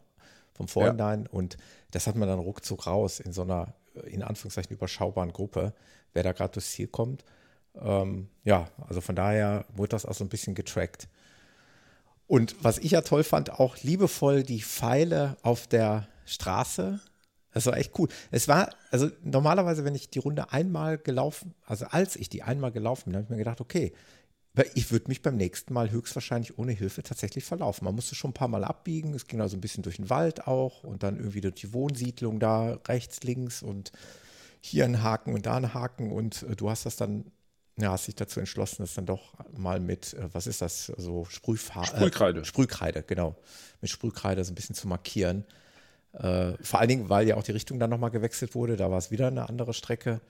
Vom 0.53 0.67
Vorhinein. 0.67 1.23
Ja. 1.23 1.29
Und 1.31 1.57
das 1.91 2.07
hat 2.07 2.15
man 2.15 2.27
dann 2.27 2.39
ruckzuck 2.39 2.85
raus 2.85 3.19
in 3.19 3.33
so 3.33 3.41
einer, 3.41 3.73
in 4.05 4.21
Anführungszeichen, 4.21 4.75
überschaubaren 4.75 5.33
Gruppe, 5.33 5.73
wer 6.13 6.23
da 6.23 6.31
gerade 6.31 6.53
durchs 6.53 6.71
Ziel 6.71 6.87
kommt. 6.87 7.25
Ähm, 7.75 8.29
ja, 8.43 8.69
also 8.87 9.01
von 9.01 9.15
daher 9.15 9.65
wurde 9.73 9.89
das 9.89 10.05
auch 10.05 10.13
so 10.13 10.23
ein 10.23 10.29
bisschen 10.29 10.53
getrackt. 10.53 11.07
Und 12.27 12.55
was 12.63 12.77
ich 12.77 12.91
ja 12.91 13.01
toll 13.01 13.23
fand, 13.23 13.59
auch 13.59 13.77
liebevoll 13.83 14.43
die 14.43 14.61
Pfeile 14.61 15.37
auf 15.41 15.67
der 15.67 16.07
Straße. 16.25 17.01
Das 17.53 17.65
war 17.65 17.77
echt 17.77 17.97
cool. 17.99 18.07
Es 18.31 18.47
war, 18.47 18.69
also 18.91 19.09
normalerweise, 19.23 19.85
wenn 19.85 19.95
ich 19.95 20.09
die 20.09 20.19
Runde 20.19 20.51
einmal 20.51 20.97
gelaufen, 20.97 21.53
also 21.65 21.85
als 21.85 22.15
ich 22.15 22.29
die 22.29 22.43
einmal 22.43 22.71
gelaufen 22.71 23.11
bin, 23.11 23.15
habe 23.15 23.23
ich 23.25 23.29
mir 23.29 23.37
gedacht, 23.37 23.61
okay, 23.61 23.93
ich 24.75 24.91
würde 24.91 25.07
mich 25.07 25.21
beim 25.21 25.35
nächsten 25.35 25.73
Mal 25.73 25.89
höchstwahrscheinlich 25.89 26.59
ohne 26.59 26.73
Hilfe 26.73 27.01
tatsächlich 27.01 27.43
verlaufen. 27.43 27.85
Man 27.85 27.95
musste 27.95 28.13
schon 28.13 28.31
ein 28.31 28.35
paar 28.35 28.47
Mal 28.47 28.63
abbiegen. 28.63 29.13
Es 29.15 29.25
ging 29.25 29.41
also 29.41 29.57
ein 29.57 29.61
bisschen 29.61 29.81
durch 29.81 29.95
den 29.95 30.11
Wald 30.11 30.47
auch 30.47 30.83
und 30.83 31.01
dann 31.01 31.17
irgendwie 31.17 31.41
durch 31.41 31.55
die 31.55 31.73
Wohnsiedlung 31.73 32.39
da 32.39 32.79
rechts, 32.87 33.23
links 33.23 33.63
und 33.63 33.91
hier 34.61 34.85
ein 34.85 35.01
Haken 35.01 35.33
und 35.33 35.45
da 35.47 35.57
ein 35.57 35.73
Haken 35.73 36.11
und 36.11 36.43
äh, 36.43 36.55
du 36.55 36.69
hast 36.69 36.85
das 36.85 36.95
dann 36.95 37.25
ja, 37.77 37.91
hast 37.91 38.07
dich 38.07 38.15
dazu 38.15 38.39
entschlossen, 38.39 38.83
das 38.83 38.93
dann 38.93 39.05
doch 39.05 39.33
mal 39.57 39.79
mit, 39.79 40.13
äh, 40.13 40.33
was 40.33 40.47
ist 40.47 40.61
das, 40.61 40.85
so 40.85 41.25
Sprühfarbe. 41.25 41.87
Sprühkreide. 41.87 42.41
Äh, 42.41 42.45
Sprühkreide, 42.45 43.03
genau. 43.03 43.35
Mit 43.81 43.89
Sprühkreide 43.89 44.43
so 44.43 44.51
ein 44.51 44.55
bisschen 44.55 44.75
zu 44.75 44.87
markieren. 44.87 45.45
Äh, 46.13 46.53
vor 46.61 46.79
allen 46.79 46.89
Dingen, 46.89 47.09
weil 47.09 47.27
ja 47.27 47.35
auch 47.35 47.43
die 47.43 47.51
Richtung 47.51 47.79
dann 47.79 47.89
nochmal 47.89 48.11
gewechselt 48.11 48.55
wurde, 48.55 48.77
da 48.77 48.91
war 48.91 48.97
es 48.97 49.11
wieder 49.11 49.27
eine 49.27 49.49
andere 49.49 49.73
Strecke, 49.73 50.21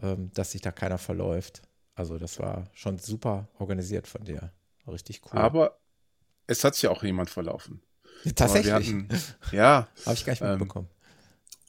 ähm, 0.00 0.30
dass 0.34 0.52
sich 0.52 0.62
da 0.62 0.72
keiner 0.72 0.98
verläuft. 0.98 1.62
Also 1.94 2.18
das 2.18 2.38
war 2.38 2.70
schon 2.72 2.98
super 2.98 3.48
organisiert 3.58 4.06
von 4.06 4.24
dir. 4.24 4.52
Richtig 4.86 5.20
cool. 5.26 5.38
Aber 5.38 5.78
es 6.46 6.64
hat 6.64 6.74
sich 6.74 6.88
auch 6.88 7.02
jemand 7.02 7.30
verlaufen. 7.30 7.82
Tatsächlich. 8.34 8.72
Hatten, 8.72 9.08
ja. 9.52 9.88
Habe 10.06 10.14
ich 10.14 10.24
gar 10.24 10.32
nicht 10.32 10.42
mitbekommen. 10.42 10.88
Ähm, 10.90 11.00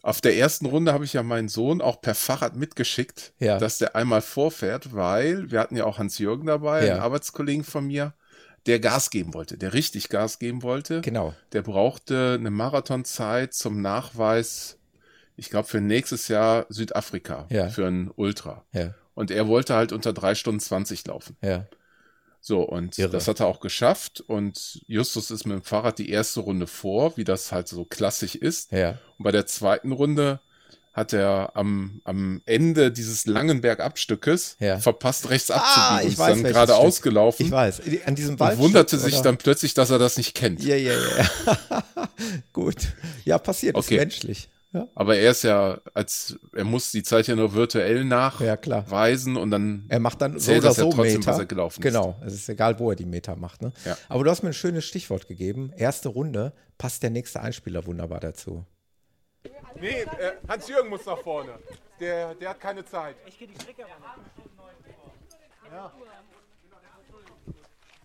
auf 0.04 0.20
der 0.20 0.36
ersten 0.36 0.66
Runde 0.66 0.94
habe 0.94 1.06
ich 1.06 1.14
ja 1.14 1.22
meinen 1.22 1.48
Sohn 1.48 1.80
auch 1.80 2.02
per 2.02 2.16
Fahrrad 2.16 2.56
mitgeschickt, 2.56 3.34
ja. 3.38 3.60
dass 3.60 3.78
der 3.78 3.96
einmal 3.96 4.22
vorfährt, 4.22 4.96
weil 4.96 5.52
wir 5.52 5.60
hatten 5.60 5.76
ja 5.76 5.86
auch 5.86 6.00
Hans-Jürgen 6.00 6.48
dabei, 6.48 6.88
ja. 6.88 6.94
einen 6.94 7.02
Arbeitskollegen 7.02 7.64
von 7.64 7.86
mir, 7.86 8.16
der 8.65 8.80
Gas 8.80 9.10
geben 9.10 9.34
wollte, 9.34 9.58
der 9.58 9.74
richtig 9.74 10.10
Gas 10.10 10.39
geben 10.39 10.63
wollte. 10.63 11.02
Genau. 11.02 11.34
Der 11.52 11.62
brauchte 11.62 12.38
eine 12.39 12.52
Marathonzeit 12.52 13.54
zum 13.54 13.82
Nachweis, 13.82 14.78
ich 15.36 15.50
glaube, 15.50 15.67
für 15.67 15.82
nächstes 15.82 16.28
Jahr 16.28 16.65
Südafrika, 16.69 17.47
ja. 17.50 17.69
für 17.69 17.88
ein 17.88 18.12
Ultra. 18.15 18.65
Ja. 18.71 18.93
Und 19.13 19.32
er 19.32 19.47
wollte 19.47 19.76
halt 19.76 19.91
unter 19.91 20.13
drei 20.13 20.36
Stunden 20.36 20.60
20 20.60 21.06
laufen. 21.08 21.38
Ja. 21.41 21.67
So, 22.39 22.62
und 22.62 22.97
Irre. 22.97 23.12
das 23.12 23.28
hat 23.28 23.39
er 23.39 23.45
auch 23.45 23.60
geschafft. 23.60 24.21
Und 24.21 24.82
Justus 24.88 25.30
ist 25.30 25.45
mit 25.45 25.56
dem 25.56 25.63
Fahrrad 25.63 26.00
die 26.00 26.10
erste 26.10 26.39
Runde 26.39 26.65
vor, 26.65 27.15
wie 27.17 27.24
das 27.24 27.52
halt 27.52 27.67
so 27.67 27.86
klassisch 27.86 28.36
ist. 28.36 28.71
Ja. 28.71 28.97
Und 29.17 29.24
bei 29.24 29.32
der 29.32 29.45
zweiten 29.45 29.91
Runde 29.91 30.39
hat 30.94 31.14
er 31.14 31.52
am, 31.56 32.02
am 32.04 32.42
Ende 32.46 32.92
dieses 32.92 33.26
langen 33.26 33.62
Bergabstückes 33.62 34.58
ja. 34.60 34.80
verpasst, 34.80 35.30
rechts 35.30 35.50
ah, 35.50 35.56
abzubiegen 35.56 36.12
ich 36.12 36.20
und 36.20 36.20
weiß, 36.20 36.36
ist 36.36 36.44
dann 36.44 36.52
gerade 36.52 36.76
ausgelaufen. 36.76 37.46
Ich 37.46 37.52
weiß, 37.52 37.82
an 38.06 38.16
diesem 38.16 38.40
Wald. 38.40 38.58
Und 38.58 38.64
wunderte 38.66 38.98
sich 38.98 39.16
oder? 39.16 39.24
dann 39.24 39.38
plötzlich, 39.38 39.74
dass 39.74 39.90
er 39.90 40.00
das 40.00 40.18
nicht 40.18 40.36
kennt. 40.36 40.64
Ja, 40.64 40.76
ja, 40.76 40.94
ja. 40.94 41.84
Gut. 42.54 42.94
Ja, 43.24 43.38
passiert, 43.38 43.76
okay. 43.76 43.96
ist 43.96 44.00
menschlich. 44.00 44.50
Ja. 44.74 44.88
Aber 44.96 45.18
er 45.18 45.32
ist 45.32 45.44
ja, 45.44 45.82
als 45.94 46.40
er 46.56 46.64
muss 46.64 46.92
die 46.92 47.04
Zeit 47.04 47.28
ja 47.28 47.36
nur 47.36 47.54
virtuell 47.54 48.06
nachweisen 48.06 49.36
ja, 49.36 49.42
und 49.42 49.52
dann 49.52 49.86
er 49.90 50.00
macht 50.00 50.22
dann 50.22 50.40
so 50.40 50.54
oder 50.54 50.74
so 50.74 50.92
trotzdem, 50.92 51.20
Meter. 51.20 51.26
was 51.32 51.40
er 51.40 51.46
gelaufen 51.46 51.82
genau, 51.82 52.18
ist. 52.22 52.28
es 52.28 52.34
ist 52.36 52.50
egal, 52.50 52.80
wo 52.80 52.90
er 52.90 52.96
die 52.96 53.06
Meter 53.06 53.36
macht. 53.36 53.62
Ne? 53.62 53.74
Ja. 53.86 53.98
Aber 54.08 54.24
du 54.24 54.30
hast 54.30 54.44
mir 54.44 54.50
ein 54.50 54.54
schönes 54.54 54.86
Stichwort 54.86 55.28
gegeben. 55.28 55.74
Erste 55.76 56.08
Runde 56.08 56.54
passt 56.78 57.04
der 57.04 57.10
nächste 57.10 57.42
Einspieler 57.42 57.86
wunderbar 57.86 58.22
dazu. 58.22 58.66
Nee, 59.76 60.02
äh, 60.02 60.38
Hans-Jürgen 60.48 60.90
muss 60.90 61.06
nach 61.06 61.18
vorne. 61.20 61.60
Der, 62.00 62.36
der 62.36 62.50
hat 62.50 62.60
keine 62.60 62.84
Zeit. 62.86 63.16
Ich 63.26 63.38
gehe 63.38 63.48
die 63.48 63.56
Strecke 63.56 63.86
Ja. 65.72 65.92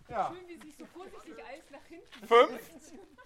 ja. 0.08 0.32
Schön, 0.32 0.48
wie 0.48 0.66
sich 0.66 0.76
so 0.76 0.86
vorsichtig 0.86 1.34
alles 1.44 1.70
nach 1.70 1.86
hinten. 1.88 2.26
Fünf, 2.26 2.60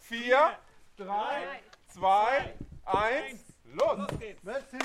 vier, 0.00 0.58
drei, 0.96 1.60
zwei, 1.88 2.54
eins, 2.84 3.44
los! 3.64 3.98
Los 3.98 4.18
geht's! 4.18 4.42
Merci! 4.42 4.78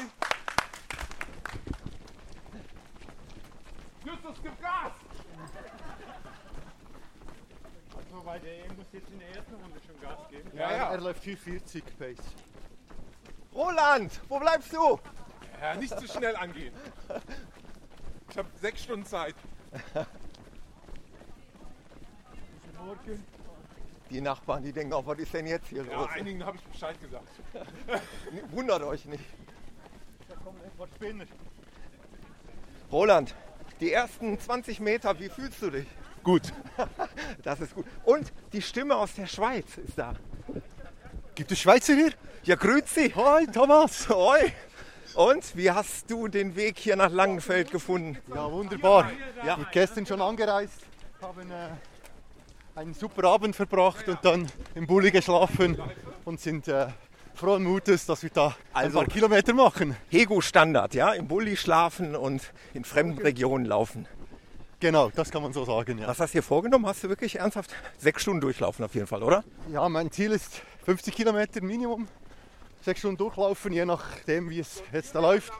Justus, 4.05 4.37
gib 4.43 4.61
Gas! 4.61 4.91
Also, 7.95 8.25
weil 8.25 8.39
der 8.39 8.73
muss 8.73 8.85
jetzt 8.91 9.09
in 9.09 9.19
der 9.19 9.29
ersten 9.29 9.55
Runde 9.55 9.79
schon 9.85 9.99
Gas 9.99 10.29
geben. 10.29 10.51
Ja, 10.53 10.71
ja. 10.71 10.91
Er 10.91 11.01
läuft 11.01 11.23
440 11.23 11.97
Pace. 11.97 12.44
Roland, 13.55 14.11
wo 14.27 14.37
bleibst 14.37 14.73
du? 14.73 14.99
Ja, 15.61 15.75
nicht 15.75 15.97
zu 15.97 16.07
schnell 16.07 16.35
angehen. 16.35 16.73
Ich 18.29 18.37
habe 18.37 18.49
sechs 18.59 18.83
Stunden 18.83 19.05
Zeit. 19.05 19.35
Die 24.09 24.21
Nachbarn, 24.21 24.61
die 24.61 24.73
denken 24.73 24.93
auch, 24.93 25.05
was 25.05 25.17
ist 25.19 25.33
denn 25.33 25.47
jetzt 25.47 25.67
hier 25.67 25.83
ja, 25.85 26.01
los? 26.01 26.09
einigen 26.13 26.45
habe 26.45 26.57
ich 26.57 26.63
Bescheid 26.65 26.99
gesagt. 27.01 27.27
Wundert 28.51 28.83
euch 28.83 29.05
nicht. 29.05 29.23
Da 30.27 30.35
kommen 30.35 30.59
etwas 30.63 30.89
Spinnen. 30.95 31.27
Roland, 32.91 33.33
die 33.79 33.91
ersten 33.91 34.37
20 34.37 34.79
Meter, 34.81 35.17
wie 35.19 35.29
fühlst 35.29 35.61
du 35.61 35.69
dich? 35.69 35.87
Gut. 36.23 36.53
Das 37.43 37.61
ist 37.61 37.75
gut. 37.75 37.85
Und 38.03 38.33
die 38.53 38.61
Stimme 38.61 38.95
aus 38.95 39.13
der 39.13 39.27
Schweiz 39.27 39.77
ist 39.77 39.97
da. 39.97 40.15
Gibt 41.35 41.51
es 41.51 41.59
Schweizer 41.59 41.93
hier? 41.93 42.13
Ja, 42.45 42.55
grüezi. 42.55 43.11
Hoi, 43.13 43.45
Thomas. 43.47 44.07
Hoi. 44.07 44.53
Und 45.15 45.43
wie 45.57 45.69
hast 45.69 46.09
du 46.09 46.29
den 46.29 46.55
Weg 46.55 46.79
hier 46.79 46.95
nach 46.95 47.11
Langenfeld 47.11 47.71
gefunden? 47.71 48.17
Ja, 48.33 48.49
wunderbar. 48.49 49.11
Ja. 49.45 49.57
Ich 49.59 49.71
gestern 49.71 50.05
schon 50.05 50.21
angereist, 50.21 50.79
haben 51.21 51.51
äh, 51.51 52.79
einen 52.79 52.93
super 52.93 53.27
Abend 53.27 53.53
verbracht 53.53 54.07
und 54.07 54.19
dann 54.23 54.47
im 54.75 54.87
Bulli 54.87 55.11
geschlafen 55.11 55.77
und 56.23 56.39
sind 56.39 56.69
äh, 56.69 56.87
frohen 57.33 57.65
Mutes, 57.65 58.05
dass 58.05 58.23
wir 58.23 58.29
da 58.29 58.55
also, 58.71 58.99
ein 58.99 59.05
paar 59.05 59.13
Kilometer 59.13 59.53
machen. 59.53 59.97
Hego-Standard, 60.09 60.93
ja? 60.93 61.11
Im 61.11 61.27
Bulli 61.27 61.57
schlafen 61.57 62.15
und 62.15 62.53
in 62.73 62.85
fremden 62.85 63.21
Regionen 63.21 63.65
laufen. 63.65 64.07
Genau, 64.79 65.09
das 65.09 65.31
kann 65.31 65.41
man 65.41 65.51
so 65.51 65.65
sagen, 65.65 65.97
ja. 65.97 66.07
Was 66.07 66.19
hast 66.19 66.33
du 66.33 66.37
dir 66.37 66.43
vorgenommen? 66.43 66.85
Hast 66.85 67.03
du 67.03 67.09
wirklich 67.09 67.39
ernsthaft 67.39 67.73
sechs 67.97 68.21
Stunden 68.21 68.39
durchlaufen 68.39 68.85
auf 68.85 68.93
jeden 68.93 69.07
Fall, 69.07 69.23
oder? 69.23 69.43
Ja, 69.71 69.89
mein 69.89 70.11
Ziel 70.11 70.31
ist 70.31 70.61
50 70.85 71.15
Kilometer 71.15 71.61
Minimum. 71.61 72.07
sechs 72.81 72.99
Stunden 72.99 73.17
durchlaufen, 73.17 73.73
je 73.73 73.85
nachdem, 73.85 74.49
wie 74.49 74.59
es 74.59 74.83
jetzt 74.93 75.15
da 75.15 75.19
läuft. 75.19 75.51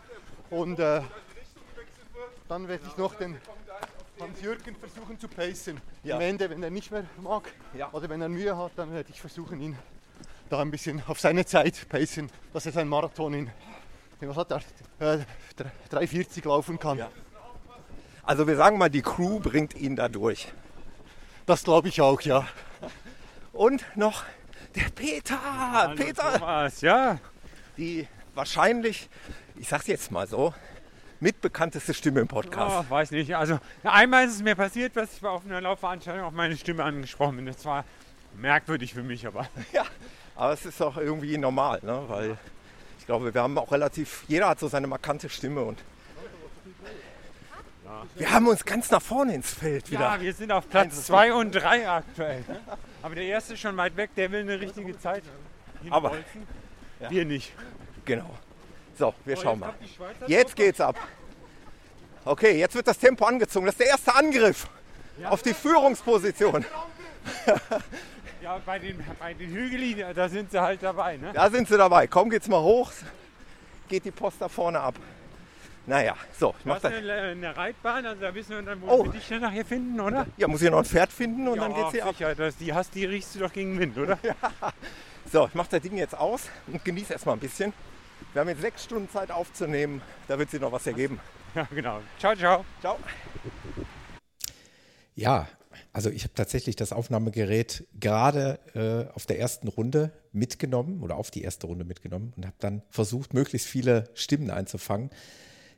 Und 0.51 0.79
äh, 0.79 1.01
dann 2.47 2.67
werde 2.67 2.83
ich 2.87 2.97
noch 2.97 3.15
den 3.15 3.37
Hans-Jürgen 4.19 4.75
versuchen 4.75 5.19
zu 5.19 5.27
pacen. 5.27 5.81
Ja. 6.03 6.15
Am 6.15 6.21
Ende, 6.21 6.49
wenn 6.49 6.61
er 6.61 6.69
nicht 6.69 6.91
mehr 6.91 7.05
mag 7.21 7.51
Ja. 7.73 7.89
oder 7.91 8.07
wenn 8.09 8.21
er 8.21 8.29
Mühe 8.29 8.55
hat, 8.55 8.73
dann 8.75 8.93
werde 8.93 9.09
ich 9.11 9.19
versuchen, 9.19 9.59
ihn 9.59 9.75
da 10.49 10.61
ein 10.61 10.69
bisschen 10.69 11.01
auf 11.07 11.19
seine 11.19 11.45
Zeit 11.45 11.89
pacen, 11.89 12.29
dass 12.53 12.67
er 12.67 12.71
seinen 12.71 12.89
Marathon 12.89 13.33
in, 13.33 13.49
in 14.21 14.29
was 14.29 14.37
hat 14.37 14.51
er, 14.51 14.61
äh, 14.99 15.25
3,40 15.91 16.47
laufen 16.47 16.77
kann. 16.77 16.99
Ja. 16.99 17.09
Also 18.23 18.45
wir 18.47 18.55
sagen 18.55 18.77
mal, 18.77 18.89
die 18.89 19.01
Crew 19.01 19.39
bringt 19.39 19.73
ihn 19.75 19.95
da 19.95 20.07
durch. 20.07 20.51
Das 21.47 21.63
glaube 21.63 21.87
ich 21.87 22.01
auch, 22.01 22.21
ja. 22.21 22.47
Und 23.53 23.83
noch 23.95 24.23
der 24.75 24.89
Peter. 24.93 25.93
Peter, 25.95 26.33
Thomas, 26.33 26.81
ja. 26.81 27.17
die 27.77 28.07
wahrscheinlich, 28.33 29.09
ich 29.55 29.67
sag's 29.67 29.87
jetzt 29.87 30.11
mal 30.11 30.27
so, 30.27 30.53
mitbekannteste 31.19 31.93
Stimme 31.93 32.21
im 32.21 32.27
Podcast. 32.27 32.85
Oh, 32.87 32.91
weiß 32.91 33.11
nicht. 33.11 33.35
Also 33.35 33.59
einmal 33.83 34.25
ist 34.25 34.35
es 34.35 34.43
mir 34.43 34.55
passiert, 34.55 34.95
dass 34.95 35.15
ich 35.17 35.23
auf 35.23 35.45
einer 35.45 35.61
Laufveranstaltung 35.61 36.25
auf 36.25 36.33
meine 36.33 36.57
Stimme 36.57 36.83
angesprochen 36.83 37.37
bin. 37.37 37.45
Das 37.45 37.63
war 37.65 37.85
merkwürdig 38.35 38.93
für 38.93 39.03
mich, 39.03 39.25
aber 39.25 39.47
Ja, 39.73 39.85
aber 40.35 40.53
es 40.53 40.65
ist 40.65 40.81
auch 40.81 40.97
irgendwie 40.97 41.37
normal, 41.37 41.79
ne? 41.81 42.03
weil 42.07 42.37
ich 42.99 43.05
glaube, 43.05 43.33
wir 43.33 43.41
haben 43.41 43.57
auch 43.57 43.71
relativ, 43.71 44.25
jeder 44.27 44.49
hat 44.49 44.59
so 44.59 44.67
seine 44.67 44.87
markante 44.87 45.29
Stimme 45.29 45.61
und 45.61 45.79
wir 48.15 48.31
haben 48.31 48.47
uns 48.47 48.63
ganz 48.65 48.89
nach 48.91 49.01
vorne 49.01 49.35
ins 49.35 49.53
Feld 49.53 49.89
wieder. 49.91 50.01
ja, 50.01 50.21
wir 50.21 50.33
sind 50.33 50.51
auf 50.51 50.69
Platz 50.69 51.05
2 51.05 51.33
und 51.33 51.51
3 51.51 51.89
aktuell. 51.89 52.43
Aber 53.01 53.15
der 53.15 53.25
erste 53.25 53.53
ist 53.53 53.59
schon 53.59 53.77
weit 53.77 53.95
weg, 53.97 54.09
der 54.15 54.31
will 54.31 54.41
eine 54.41 54.59
richtige 54.59 54.97
Zeit 54.99 55.23
Aber- 55.89 56.09
hinbolzen. 56.11 56.47
Wir 57.09 57.25
nicht. 57.25 57.53
Genau. 58.05 58.29
So, 58.97 59.13
wir 59.25 59.35
schauen 59.35 59.61
jetzt 59.81 59.99
mal. 59.99 60.13
Jetzt 60.27 60.55
geht's 60.55 60.79
ab. 60.79 60.95
Okay, 62.23 62.57
jetzt 62.57 62.73
wird 62.75 62.87
das 62.87 62.97
Tempo 62.97 63.25
angezogen. 63.25 63.65
Das 63.65 63.73
ist 63.75 63.79
der 63.81 63.87
erste 63.87 64.15
Angriff 64.15 64.67
auf 65.25 65.43
die 65.43 65.53
Führungsposition. 65.53 66.65
Ja, 68.41 68.59
bei 68.65 68.79
den, 68.79 69.03
bei 69.19 69.33
den 69.33 69.49
Hügeligen, 69.51 70.13
da 70.13 70.29
sind 70.29 70.51
sie 70.51 70.61
halt 70.61 70.81
dabei. 70.83 71.17
Ne? 71.17 71.31
Da 71.33 71.49
sind 71.49 71.67
sie 71.67 71.77
dabei. 71.77 72.07
Komm, 72.07 72.29
geht's 72.29 72.47
mal 72.47 72.61
hoch. 72.61 72.91
Geht 73.89 74.05
die 74.05 74.11
Post 74.11 74.37
da 74.39 74.47
vorne 74.47 74.79
ab. 74.79 74.95
Naja, 75.87 76.15
so, 76.39 76.55
ich 76.57 76.63
Du 76.63 76.69
mach 76.69 76.75
hast 76.75 76.85
das. 76.85 76.93
eine, 76.93 77.13
eine 77.13 77.55
Reitbahn, 77.57 78.05
also 78.05 78.19
da 78.21 78.33
wissen 78.33 78.51
wir 78.51 78.61
dann, 78.63 78.81
wo 78.81 78.87
Oh. 78.87 79.03
wir 79.05 79.11
dich 79.11 79.27
dann 79.27 79.41
nachher 79.41 79.65
finden, 79.65 79.99
oder? 79.99 80.25
Ja, 80.37 80.47
muss 80.47 80.61
hier 80.61 80.71
noch 80.71 80.79
ein 80.79 80.85
Pferd 80.85 81.11
finden 81.11 81.47
und 81.47 81.59
dann 81.59 81.71
ja, 81.71 81.77
geht's 81.77 81.91
hier 81.91 82.05
ab. 82.05 82.15
sicher, 82.15 82.33
das, 82.35 82.57
die 82.57 82.73
hast, 82.73 82.95
die 82.95 83.05
riechst 83.05 83.35
du 83.35 83.39
doch 83.39 83.53
gegen 83.53 83.73
den 83.77 83.95
Wind, 83.95 83.97
oder? 83.97 84.17
So, 85.31 85.47
ich 85.47 85.55
mach 85.55 85.65
das 85.67 85.81
Ding 85.81 85.97
jetzt 85.97 86.15
aus 86.15 86.43
und 86.67 86.85
genieße 86.85 87.11
erstmal 87.13 87.35
ein 87.35 87.39
bisschen. 87.39 87.73
Wir 88.33 88.41
haben 88.41 88.49
jetzt 88.49 88.61
sechs 88.61 88.83
Stunden 88.83 89.09
Zeit 89.09 89.31
aufzunehmen. 89.31 90.01
Da 90.27 90.37
wird 90.37 90.51
sich 90.51 90.61
noch 90.61 90.71
was 90.71 90.85
ergeben. 90.85 91.19
Ja, 91.55 91.67
genau. 91.73 91.99
Ciao, 92.19 92.35
ciao. 92.35 92.63
Ciao. 92.79 92.99
Ja, 95.15 95.47
also 95.93 96.09
ich 96.09 96.23
habe 96.23 96.33
tatsächlich 96.35 96.75
das 96.75 96.91
Aufnahmegerät 96.93 97.87
gerade 97.99 98.59
äh, 98.75 99.13
auf 99.15 99.25
der 99.25 99.39
ersten 99.39 99.67
Runde 99.67 100.11
mitgenommen 100.31 101.01
oder 101.01 101.15
auf 101.15 101.31
die 101.31 101.41
erste 101.41 101.67
Runde 101.67 101.85
mitgenommen 101.85 102.33
und 102.35 102.45
habe 102.45 102.55
dann 102.59 102.81
versucht, 102.89 103.33
möglichst 103.33 103.67
viele 103.67 104.09
Stimmen 104.13 104.51
einzufangen. 104.51 105.09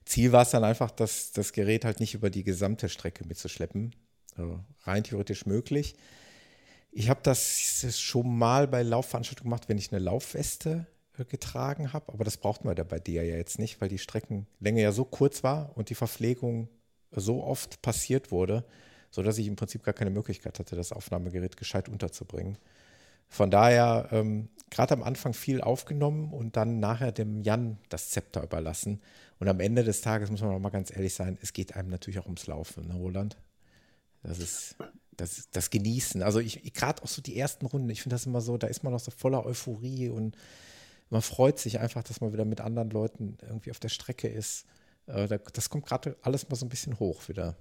Ziel 0.08 0.32
war 0.32 0.44
es 0.44 0.52
dann 0.52 0.64
einfach, 0.64 0.92
dass 0.92 1.32
das 1.32 1.54
Gerät 1.54 1.86
halt 1.86 2.00
nicht 2.00 2.14
über 2.14 2.30
die 2.30 2.44
gesamte 2.44 2.90
Strecke 2.90 3.26
mitzuschleppen. 3.26 3.96
Also 4.36 4.60
rein 4.84 5.04
theoretisch 5.04 5.46
möglich. 5.46 5.96
Ich 6.92 7.10
habe 7.10 7.20
das 7.24 7.86
schon 8.00 8.38
mal 8.38 8.68
bei 8.68 8.84
Laufveranstaltungen 8.84 9.50
gemacht, 9.52 9.70
wenn 9.70 9.78
ich 9.78 9.92
eine 9.92 10.04
Laufweste 10.04 10.88
äh, 11.18 11.26
getragen 11.26 11.94
habe, 11.94 12.12
aber 12.14 12.24
das 12.24 12.38
braucht 12.38 12.66
man 12.66 12.76
da 12.76 12.84
bei 12.84 13.00
dir 13.00 13.24
ja 13.24 13.36
jetzt 13.36 13.60
nicht, 13.60 13.82
weil 13.82 13.90
die 13.90 13.98
Streckenlänge 13.98 14.82
ja 14.82 14.92
so 14.92 15.06
kurz 15.06 15.44
war 15.44 15.76
und 15.78 15.90
die 15.90 15.96
Verpflegung 15.96 16.70
so 17.12 17.44
oft 17.44 17.82
passiert 17.82 18.32
wurde, 18.32 18.66
sodass 19.12 19.38
ich 19.38 19.48
im 19.48 19.56
Prinzip 19.56 19.84
gar 19.84 19.94
keine 19.94 20.10
Möglichkeit 20.10 20.60
hatte, 20.60 20.76
das 20.76 20.92
Aufnahmegerät 20.92 21.58
gescheit 21.58 21.90
unterzubringen. 21.90 22.58
Von 23.30 23.52
daher 23.52 24.10
ähm, 24.12 24.50
gerade 24.70 24.94
am 24.94 25.04
Anfang 25.04 25.34
viel 25.34 25.62
aufgenommen 25.62 26.34
und 26.34 26.56
dann 26.58 26.80
nachher 26.80 27.12
dem 27.12 27.42
Jan 27.42 27.78
das 27.90 28.10
Zepter 28.10 28.44
überlassen. 28.44 29.02
Und 29.40 29.48
am 29.48 29.60
Ende 29.60 29.84
des 29.84 30.02
Tages 30.02 30.32
muss 30.32 30.42
man 30.42 30.52
noch 30.52 30.60
mal 30.60 30.70
ganz 30.70 30.92
ehrlich 30.96 31.14
sein, 31.14 31.38
es 31.42 31.54
geht 31.54 31.76
einem 31.76 31.90
natürlich 31.90 32.20
auch 32.20 32.26
ums 32.26 32.48
Laufen, 32.48 32.88
ne, 32.88 32.96
Roland? 32.96 33.38
Das 34.24 34.40
ist 34.40 34.76
das, 35.18 35.50
das 35.52 35.70
Genießen. 35.70 36.22
Also 36.22 36.40
ich, 36.40 36.74
gerade 36.74 37.04
auch 37.04 37.08
so 37.08 37.22
die 37.22 37.38
ersten 37.38 37.66
Runden, 37.66 37.90
ich 37.90 38.02
finde 38.04 38.16
das 38.16 38.26
immer 38.26 38.42
so, 38.42 38.58
da 38.58 38.68
ist 38.68 38.84
man 38.84 38.94
noch 38.94 39.00
so 39.00 39.12
voller 39.12 39.46
Euphorie 39.46 40.10
und 40.10 40.38
man 41.10 41.22
freut 41.22 41.60
sich 41.60 41.80
einfach, 41.80 42.04
dass 42.04 42.22
man 42.22 42.34
wieder 42.34 42.46
mit 42.46 42.62
anderen 42.62 42.90
Leuten 42.90 43.38
irgendwie 43.42 43.72
auf 43.72 43.80
der 43.80 43.90
Strecke 43.90 44.28
ist. 44.28 44.66
Äh, 45.08 45.28
da- 45.28 45.38
das 45.38 45.70
kommt 45.70 45.86
gerade 45.86 46.18
alles 46.22 46.50
mal 46.50 46.56
so 46.56 46.66
ein 46.66 46.70
bisschen 46.70 47.00
hoch 47.00 47.28
wieder. 47.30 47.56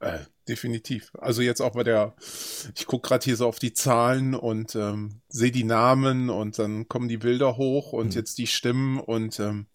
Äh, 0.00 0.18
definitiv. 0.48 1.10
Also 1.18 1.42
jetzt 1.42 1.60
auch 1.60 1.72
bei 1.72 1.84
der, 1.84 2.14
ich 2.76 2.86
gucke 2.86 3.08
gerade 3.08 3.24
hier 3.24 3.36
so 3.36 3.46
auf 3.46 3.58
die 3.58 3.72
Zahlen 3.72 4.34
und 4.34 4.74
ähm, 4.74 5.20
sehe 5.28 5.50
die 5.52 5.64
Namen 5.64 6.30
und 6.30 6.58
dann 6.58 6.88
kommen 6.88 7.08
die 7.08 7.16
Bilder 7.18 7.56
hoch 7.56 7.92
und 7.92 8.08
Mhm. 8.08 8.12
jetzt 8.12 8.38
die 8.38 8.46
Stimmen 8.46 8.98
und 9.00 9.38
ähm, 9.40 9.66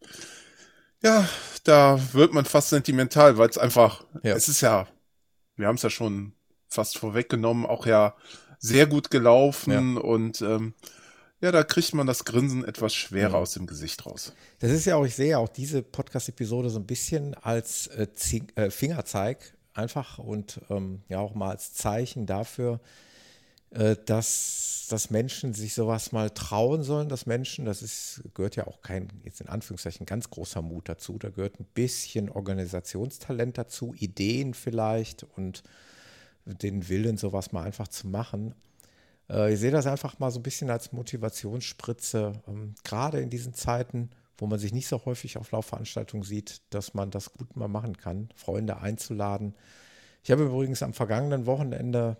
ja, 1.01 1.27
da 1.63 1.99
wird 2.13 2.33
man 2.33 2.45
fast 2.45 2.69
sentimental, 2.69 3.37
weil 3.37 3.49
es 3.49 3.57
einfach, 3.57 4.05
Ja. 4.23 4.35
es 4.35 4.49
ist 4.49 4.61
ja, 4.61 4.87
wir 5.55 5.67
haben 5.67 5.75
es 5.75 5.81
ja 5.83 5.89
schon 5.89 6.33
fast 6.67 6.97
vorweggenommen, 6.97 7.65
auch 7.65 7.85
ja 7.85 8.15
sehr 8.59 8.85
gut 8.87 9.09
gelaufen 9.09 9.97
und 9.97 10.41
ähm, 10.41 10.73
ja, 11.41 11.53
da 11.53 11.63
kriegt 11.63 11.93
man 11.93 12.05
das 12.05 12.25
Grinsen 12.25 12.65
etwas 12.65 12.93
schwerer 12.93 13.31
Ja. 13.31 13.37
aus 13.37 13.53
dem 13.53 13.65
Gesicht 13.65 14.05
raus. 14.05 14.33
Das 14.59 14.71
ist 14.71 14.83
ja 14.85 14.97
auch, 14.97 15.05
ich 15.05 15.15
sehe 15.15 15.29
ja 15.31 15.37
auch 15.37 15.47
diese 15.47 15.81
Podcast-Episode 15.81 16.69
so 16.69 16.79
ein 16.79 16.85
bisschen 16.85 17.33
als 17.35 17.87
äh, 17.87 18.07
äh, 18.55 18.69
Fingerzeig 18.69 19.55
einfach 19.79 20.19
und 20.19 20.61
ähm, 20.69 21.01
ja 21.07 21.19
auch 21.19 21.35
mal 21.35 21.51
als 21.51 21.73
Zeichen 21.73 22.25
dafür, 22.25 22.79
äh, 23.71 23.95
dass, 24.05 24.87
dass 24.89 25.09
Menschen 25.09 25.53
sich 25.53 25.73
sowas 25.73 26.11
mal 26.11 26.29
trauen 26.29 26.83
sollen, 26.83 27.09
dass 27.09 27.25
Menschen, 27.25 27.65
das 27.65 27.81
ist, 27.81 28.23
gehört 28.33 28.55
ja 28.55 28.67
auch 28.67 28.81
kein, 28.81 29.09
jetzt 29.23 29.41
in 29.41 29.49
Anführungszeichen, 29.49 30.05
ganz 30.05 30.29
großer 30.29 30.61
Mut 30.61 30.89
dazu, 30.89 31.17
da 31.19 31.29
gehört 31.29 31.59
ein 31.59 31.67
bisschen 31.73 32.29
Organisationstalent 32.29 33.57
dazu, 33.57 33.93
Ideen 33.95 34.53
vielleicht 34.53 35.23
und 35.35 35.63
den 36.45 36.89
Willen, 36.89 37.17
sowas 37.17 37.51
mal 37.51 37.63
einfach 37.63 37.87
zu 37.87 38.07
machen. 38.07 38.55
Äh, 39.29 39.53
ich 39.53 39.59
sehe 39.59 39.71
das 39.71 39.85
einfach 39.85 40.19
mal 40.19 40.31
so 40.31 40.39
ein 40.39 40.43
bisschen 40.43 40.69
als 40.69 40.91
Motivationsspritze, 40.91 42.33
ähm, 42.47 42.75
gerade 42.83 43.19
in 43.19 43.29
diesen 43.29 43.53
Zeiten, 43.53 44.09
wo 44.41 44.47
man 44.47 44.59
sich 44.59 44.73
nicht 44.73 44.87
so 44.87 45.03
häufig 45.05 45.37
auf 45.37 45.51
Laufveranstaltungen 45.51 46.23
sieht, 46.23 46.61
dass 46.71 46.93
man 46.93 47.11
das 47.11 47.33
gut 47.33 47.55
mal 47.55 47.67
machen 47.67 47.97
kann, 47.97 48.29
Freunde 48.35 48.77
einzuladen. 48.77 49.55
Ich 50.23 50.31
habe 50.31 50.43
übrigens 50.43 50.83
am 50.83 50.93
vergangenen 50.93 51.45
Wochenende 51.45 52.17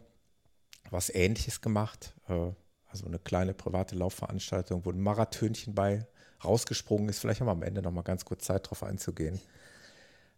was 0.89 1.10
Ähnliches 1.10 1.62
gemacht, 1.62 2.13
äh, 2.27 2.51
also 2.88 3.05
eine 3.05 3.19
kleine 3.19 3.53
private 3.53 3.95
Laufveranstaltung, 3.95 4.86
wo 4.86 4.91
ein 4.91 4.99
Marathönchen 4.99 5.75
bei 5.75 6.08
rausgesprungen 6.43 7.10
ist. 7.10 7.19
Vielleicht 7.19 7.41
haben 7.41 7.47
wir 7.47 7.51
am 7.51 7.63
Ende 7.63 7.82
noch 7.82 7.91
mal 7.91 8.01
ganz 8.01 8.25
kurz 8.25 8.45
Zeit 8.45 8.65
darauf 8.65 8.84
einzugehen. 8.84 9.39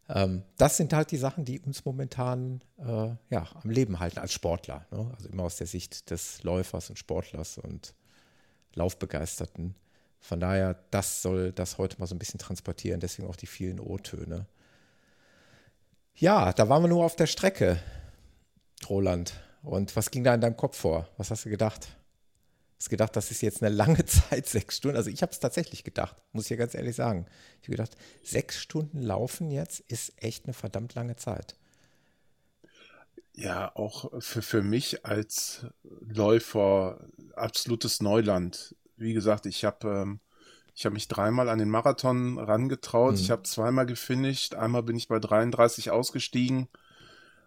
Ähm, 0.10 0.44
das 0.58 0.78
sind 0.78 0.94
halt 0.94 1.12
die 1.12 1.17
Sachen, 1.17 1.46
die 1.46 1.60
uns 1.60 1.86
momentan 1.86 2.62
äh, 2.80 3.10
ja, 3.30 3.48
am 3.63 3.70
Leben 3.70 4.00
halten 4.00 4.20
als 4.20 4.34
Sportler. 4.34 4.86
Ne? 4.91 5.12
Also 5.15 5.30
immer 5.30 5.44
aus 5.44 5.56
der 5.56 5.67
Sicht 5.67 6.10
des 6.10 6.44
Läufers 6.44 6.89
und 6.89 6.98
Sportlers 6.98 7.58
und 7.58 7.94
Laufbegeisterten. 8.74 9.76
Von 10.22 10.40
daher, 10.40 10.76
das 10.92 11.24
soll 11.24 11.52
das 11.52 11.80
heute 11.80 12.00
mal 12.00 12.06
so 12.06 12.16
ein 12.16 12.20
bisschen 12.20 12.40
transportieren, 12.40 13.00
deswegen 13.00 13.28
auch 13.28 13.36
die 13.36 13.48
vielen 13.48 13.80
O-Töne. 13.80 14.46
Ja, 16.16 16.54
da 16.54 16.70
waren 16.70 16.84
wir 16.84 16.88
nur 16.88 17.04
auf 17.04 17.16
der 17.16 17.26
Strecke, 17.26 17.82
Roland. 18.88 19.34
Und 19.64 19.96
was 19.96 20.12
ging 20.12 20.24
da 20.24 20.34
in 20.34 20.42
deinem 20.42 20.58
Kopf 20.58 20.78
vor? 20.78 21.10
Was 21.18 21.32
hast 21.32 21.46
du 21.46 21.50
gedacht? 21.50 21.88
Hast 22.78 22.88
du 22.88 22.90
gedacht, 22.92 23.16
das 23.16 23.32
ist 23.32 23.42
jetzt 23.42 23.64
eine 23.64 23.74
lange 23.74 24.06
Zeit, 24.06 24.48
sechs 24.48 24.78
Stunden? 24.78 24.98
Also 24.98 25.10
ich 25.10 25.24
habe 25.24 25.32
es 25.32 25.40
tatsächlich 25.40 25.84
gedacht, 25.84 26.16
muss 26.32 26.46
ich 26.46 26.52
ja 26.52 26.58
ganz 26.58 26.76
ehrlich 26.76 26.96
sagen. 26.96 27.26
Ich 27.62 27.68
habe 27.68 27.78
gedacht, 27.78 27.96
sechs 28.24 28.60
Stunden 28.62 29.02
laufen 29.02 29.50
jetzt 29.50 29.80
ist 29.82 30.14
echt 30.18 30.46
eine 30.46 30.54
verdammt 30.54 30.94
lange 30.94 31.16
Zeit. 31.16 31.56
Ja, 33.34 33.76
auch 33.76 34.12
für, 34.22 34.42
für 34.42 34.62
mich 34.62 35.06
als 35.06 35.66
Läufer 35.84 37.08
absolutes 37.36 38.02
Neuland. 38.02 38.76
Wie 39.02 39.14
gesagt, 39.14 39.46
ich 39.46 39.66
habe 39.66 39.88
ähm, 39.90 40.20
ich 40.74 40.90
mich 40.90 41.08
dreimal 41.08 41.50
an 41.50 41.60
den 41.60 41.70
Marathon 41.70 42.38
rangetraut. 42.40 43.16
Mhm. 43.16 43.20
Ich 43.20 43.32
habe 43.32 43.44
zweimal 43.44 43.86
gefinisht. 43.86 44.56
Einmal 44.56 44.84
bin 44.84 44.96
ich 44.96 45.08
bei 45.08 45.20
33 45.20 45.92
ausgestiegen 45.92 46.68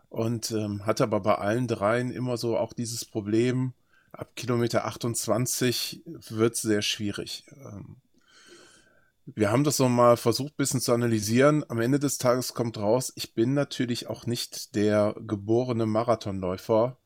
und 0.08 0.50
ähm, 0.52 0.86
hatte 0.86 1.04
aber 1.04 1.20
bei 1.20 1.36
allen 1.36 1.66
dreien 1.66 2.10
immer 2.10 2.36
so 2.36 2.56
auch 2.56 2.72
dieses 2.72 3.04
Problem, 3.04 3.72
ab 4.12 4.36
Kilometer 4.36 4.84
28 4.84 6.02
wird 6.06 6.54
es 6.54 6.62
sehr 6.62 6.82
schwierig. 6.82 7.44
Ähm, 7.56 7.96
wir 9.26 9.50
haben 9.50 9.64
das 9.64 9.78
so 9.78 9.88
mal 9.88 10.16
versucht, 10.16 10.52
ein 10.52 10.58
bisschen 10.58 10.80
zu 10.80 10.92
analysieren. 10.92 11.64
Am 11.68 11.80
Ende 11.80 11.98
des 11.98 12.18
Tages 12.18 12.52
kommt 12.52 12.76
raus, 12.78 13.12
ich 13.16 13.34
bin 13.34 13.54
natürlich 13.54 14.06
auch 14.08 14.26
nicht 14.26 14.74
der 14.74 15.16
geborene 15.18 15.86
Marathonläufer. 15.86 16.98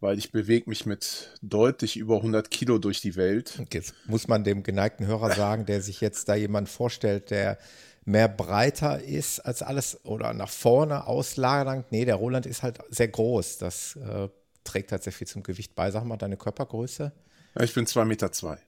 Weil 0.00 0.18
ich 0.18 0.32
bewege 0.32 0.68
mich 0.68 0.86
mit 0.86 1.30
deutlich 1.42 1.96
über 1.96 2.16
100 2.16 2.50
Kilo 2.50 2.78
durch 2.78 3.00
die 3.00 3.16
Welt. 3.16 3.60
Jetzt 3.72 3.94
muss 4.06 4.28
man 4.28 4.44
dem 4.44 4.62
geneigten 4.62 5.06
Hörer 5.06 5.34
sagen, 5.34 5.66
der 5.66 5.80
sich 5.80 6.00
jetzt 6.00 6.28
da 6.28 6.34
jemand 6.34 6.68
vorstellt, 6.68 7.30
der 7.30 7.58
mehr 8.04 8.28
breiter 8.28 9.02
ist 9.02 9.40
als 9.40 9.62
alles 9.62 10.04
oder 10.04 10.32
nach 10.32 10.48
vorne 10.48 11.06
auslagernd. 11.06 11.90
Nee, 11.90 12.04
der 12.04 12.14
Roland 12.14 12.46
ist 12.46 12.62
halt 12.62 12.78
sehr 12.88 13.08
groß. 13.08 13.58
Das 13.58 13.96
äh, 13.96 14.28
trägt 14.64 14.92
halt 14.92 15.02
sehr 15.02 15.12
viel 15.12 15.26
zum 15.26 15.42
Gewicht 15.42 15.74
bei. 15.74 15.90
Sag 15.90 16.04
mal 16.04 16.16
deine 16.16 16.36
Körpergröße. 16.36 17.12
Ja, 17.56 17.62
ich 17.62 17.74
bin 17.74 17.86
2,2 17.86 18.04
Meter. 18.04 18.32
Zwei. 18.32 18.58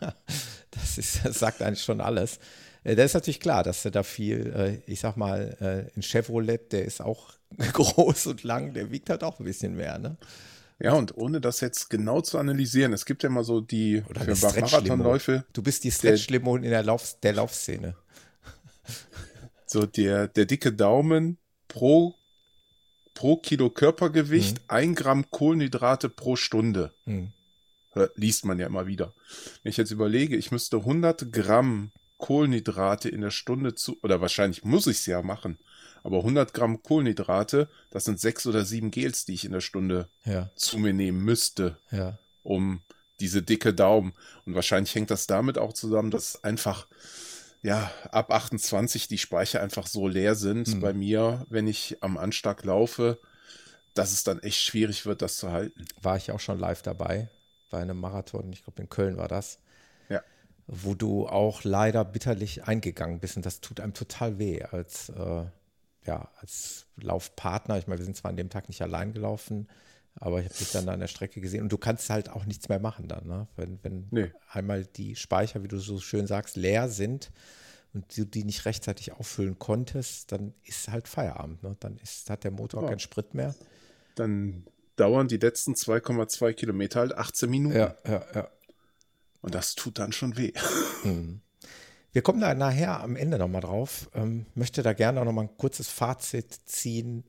das, 0.70 0.98
ist, 0.98 1.24
das 1.24 1.38
sagt 1.38 1.62
eigentlich 1.62 1.82
schon 1.82 2.00
alles. 2.00 2.38
Äh, 2.84 2.96
das 2.96 3.06
ist 3.06 3.14
natürlich 3.14 3.40
klar, 3.40 3.62
dass 3.62 3.82
du 3.82 3.90
da 3.90 4.02
viel, 4.02 4.52
äh, 4.86 4.90
ich 4.90 5.00
sag 5.00 5.16
mal, 5.16 5.56
äh, 5.60 5.96
ein 5.96 6.02
Chevrolet, 6.02 6.72
der 6.72 6.84
ist 6.84 7.00
auch 7.00 7.32
groß 7.72 8.26
und 8.28 8.42
lang, 8.42 8.72
der 8.74 8.90
wiegt 8.90 9.10
halt 9.10 9.24
auch 9.24 9.38
ein 9.38 9.44
bisschen 9.44 9.76
mehr, 9.76 9.98
ne? 9.98 10.16
Ja, 10.82 10.94
und 10.94 11.14
ohne 11.16 11.40
das 11.42 11.60
jetzt 11.60 11.90
genau 11.90 12.22
zu 12.22 12.38
analysieren, 12.38 12.94
es 12.94 13.04
gibt 13.04 13.22
ja 13.22 13.28
immer 13.28 13.44
so 13.44 13.60
die 13.60 14.02
Oder 14.08 14.20
für 14.34 14.48
eine 14.48 14.62
Marathonläufe. 14.62 15.44
Du 15.52 15.62
bist 15.62 15.84
die 15.84 15.90
Stretch-Limo 15.90 16.56
in 16.56 16.62
der, 16.62 16.82
Lauf, 16.82 17.16
der 17.22 17.34
Laufszene. 17.34 17.94
So 19.66 19.86
der, 19.86 20.26
der 20.26 20.46
dicke 20.46 20.72
Daumen 20.72 21.38
pro, 21.68 22.16
pro 23.14 23.36
Kilo 23.36 23.70
Körpergewicht, 23.70 24.58
Mhm. 24.58 24.64
ein 24.66 24.94
Gramm 24.96 25.30
Kohlenhydrate 25.30 26.08
pro 26.08 26.34
Stunde. 26.34 26.92
Hm. 27.04 27.32
Liest 28.16 28.44
man 28.44 28.58
ja 28.58 28.66
immer 28.66 28.88
wieder. 28.88 29.12
Wenn 29.62 29.70
ich 29.70 29.76
jetzt 29.76 29.92
überlege, 29.92 30.36
ich 30.36 30.50
müsste 30.50 30.78
100 30.78 31.32
Gramm 31.32 31.92
Kohlenhydrate 32.18 33.08
in 33.08 33.20
der 33.20 33.30
Stunde 33.30 33.76
zu, 33.76 33.96
oder 34.02 34.20
wahrscheinlich 34.20 34.64
muss 34.64 34.88
ich 34.88 34.98
es 34.98 35.06
ja 35.06 35.22
machen, 35.22 35.58
aber 36.02 36.18
100 36.18 36.54
Gramm 36.54 36.82
Kohlenhydrate, 36.82 37.68
das 37.90 38.04
sind 38.04 38.20
sechs 38.20 38.46
oder 38.46 38.64
sieben 38.64 38.90
Gels, 38.90 39.24
die 39.24 39.34
ich 39.34 39.44
in 39.44 39.52
der 39.52 39.60
Stunde 39.60 40.08
Ja, 40.24 40.50
zu 40.56 40.78
mir 40.78 40.92
nehmen 40.92 41.24
müsste, 41.24 41.76
ja. 41.90 42.18
um 42.42 42.80
diese 43.20 43.42
dicke 43.42 43.74
Daumen. 43.74 44.12
Und 44.46 44.54
wahrscheinlich 44.54 44.94
hängt 44.94 45.10
das 45.10 45.26
damit 45.26 45.58
auch 45.58 45.72
zusammen, 45.74 46.10
dass 46.10 46.42
einfach, 46.42 46.86
ja, 47.62 47.90
ab 48.10 48.32
28 48.32 49.08
die 49.08 49.18
Speicher 49.18 49.60
einfach 49.62 49.86
so 49.86 50.08
leer 50.08 50.34
sind 50.34 50.68
Mhm. 50.76 50.80
bei 50.80 50.92
mir, 50.94 51.44
wenn 51.50 51.66
ich 51.66 51.98
am 52.00 52.16
Anschlag 52.16 52.64
laufe, 52.64 53.18
dass 53.94 54.12
es 54.12 54.24
dann 54.24 54.38
echt 54.40 54.60
schwierig 54.62 55.04
wird, 55.04 55.20
das 55.20 55.36
zu 55.36 55.50
halten. 55.52 55.84
War 56.00 56.16
ich 56.16 56.30
auch 56.30 56.40
schon 56.40 56.58
live 56.58 56.80
dabei 56.82 57.28
bei 57.68 57.80
einem 57.82 57.98
Marathon, 58.00 58.52
ich 58.52 58.64
glaube 58.64 58.80
in 58.82 58.88
Köln 58.88 59.16
war 59.16 59.28
das. 59.28 59.58
Ja. 60.08 60.22
Wo 60.66 60.94
du 60.94 61.26
auch 61.28 61.62
leider 61.64 62.04
bitterlich 62.04 62.64
eingegangen 62.64 63.20
bist 63.20 63.36
und 63.36 63.44
das 63.44 63.60
tut 63.60 63.80
einem 63.80 63.92
total 63.94 64.38
weh 64.38 64.62
als, 64.62 65.08
äh, 65.10 65.44
ja, 66.06 66.30
als 66.40 66.86
Laufpartner. 66.96 67.78
Ich 67.78 67.86
meine, 67.86 67.98
wir 67.98 68.04
sind 68.04 68.16
zwar 68.16 68.30
an 68.30 68.36
dem 68.36 68.50
Tag 68.50 68.68
nicht 68.68 68.82
allein 68.82 69.12
gelaufen, 69.12 69.68
aber 70.14 70.40
ich 70.40 70.46
habe 70.46 70.54
dich 70.56 70.70
dann 70.72 70.88
an 70.88 71.00
der 71.00 71.06
Strecke 71.08 71.40
gesehen 71.40 71.62
und 71.62 71.70
du 71.72 71.78
kannst 71.78 72.10
halt 72.10 72.28
auch 72.30 72.44
nichts 72.44 72.68
mehr 72.68 72.80
machen 72.80 73.06
dann, 73.08 73.26
ne? 73.26 73.46
Wenn, 73.56 73.78
wenn 73.82 74.08
Nee. 74.10 74.32
einmal 74.50 74.84
die 74.84 75.14
Speicher, 75.16 75.62
wie 75.62 75.68
du 75.68 75.78
so 75.78 76.00
schön 76.00 76.26
sagst, 76.26 76.56
leer 76.56 76.88
sind 76.88 77.30
und 77.92 78.16
du 78.16 78.24
die 78.24 78.44
nicht 78.44 78.64
rechtzeitig 78.64 79.12
auffüllen 79.12 79.58
konntest, 79.58 80.32
dann 80.32 80.54
ist 80.64 80.88
halt 80.88 81.06
Feierabend, 81.08 81.62
ne? 81.62 81.76
Dann 81.80 81.96
ist, 81.98 82.28
hat 82.30 82.44
der 82.44 82.50
Motor 82.50 82.82
Ja. 82.82 82.88
keinen 82.88 82.98
Sprit 83.00 83.34
mehr. 83.34 83.54
Dann 84.14 84.64
dauern 84.96 85.28
die 85.28 85.36
letzten 85.38 85.74
2,2 85.74 86.52
Kilometer 86.54 87.00
halt 87.00 87.16
18 87.16 87.48
Minuten. 87.48 87.76
ja, 87.76 87.94
ja. 88.04 88.48
Und 89.42 89.54
das 89.54 89.74
tut 89.74 89.98
dann 89.98 90.12
schon 90.12 90.36
weh. 90.36 90.52
Wir 92.12 92.22
kommen 92.22 92.40
da 92.40 92.54
nachher 92.54 93.00
am 93.00 93.14
Ende 93.16 93.38
nochmal 93.38 93.60
drauf. 93.60 94.10
Ähm, 94.14 94.46
möchte 94.54 94.82
da 94.82 94.92
gerne 94.92 95.20
auch 95.20 95.24
nochmal 95.24 95.44
ein 95.44 95.56
kurzes 95.56 95.88
Fazit 95.88 96.52
ziehen, 96.64 97.24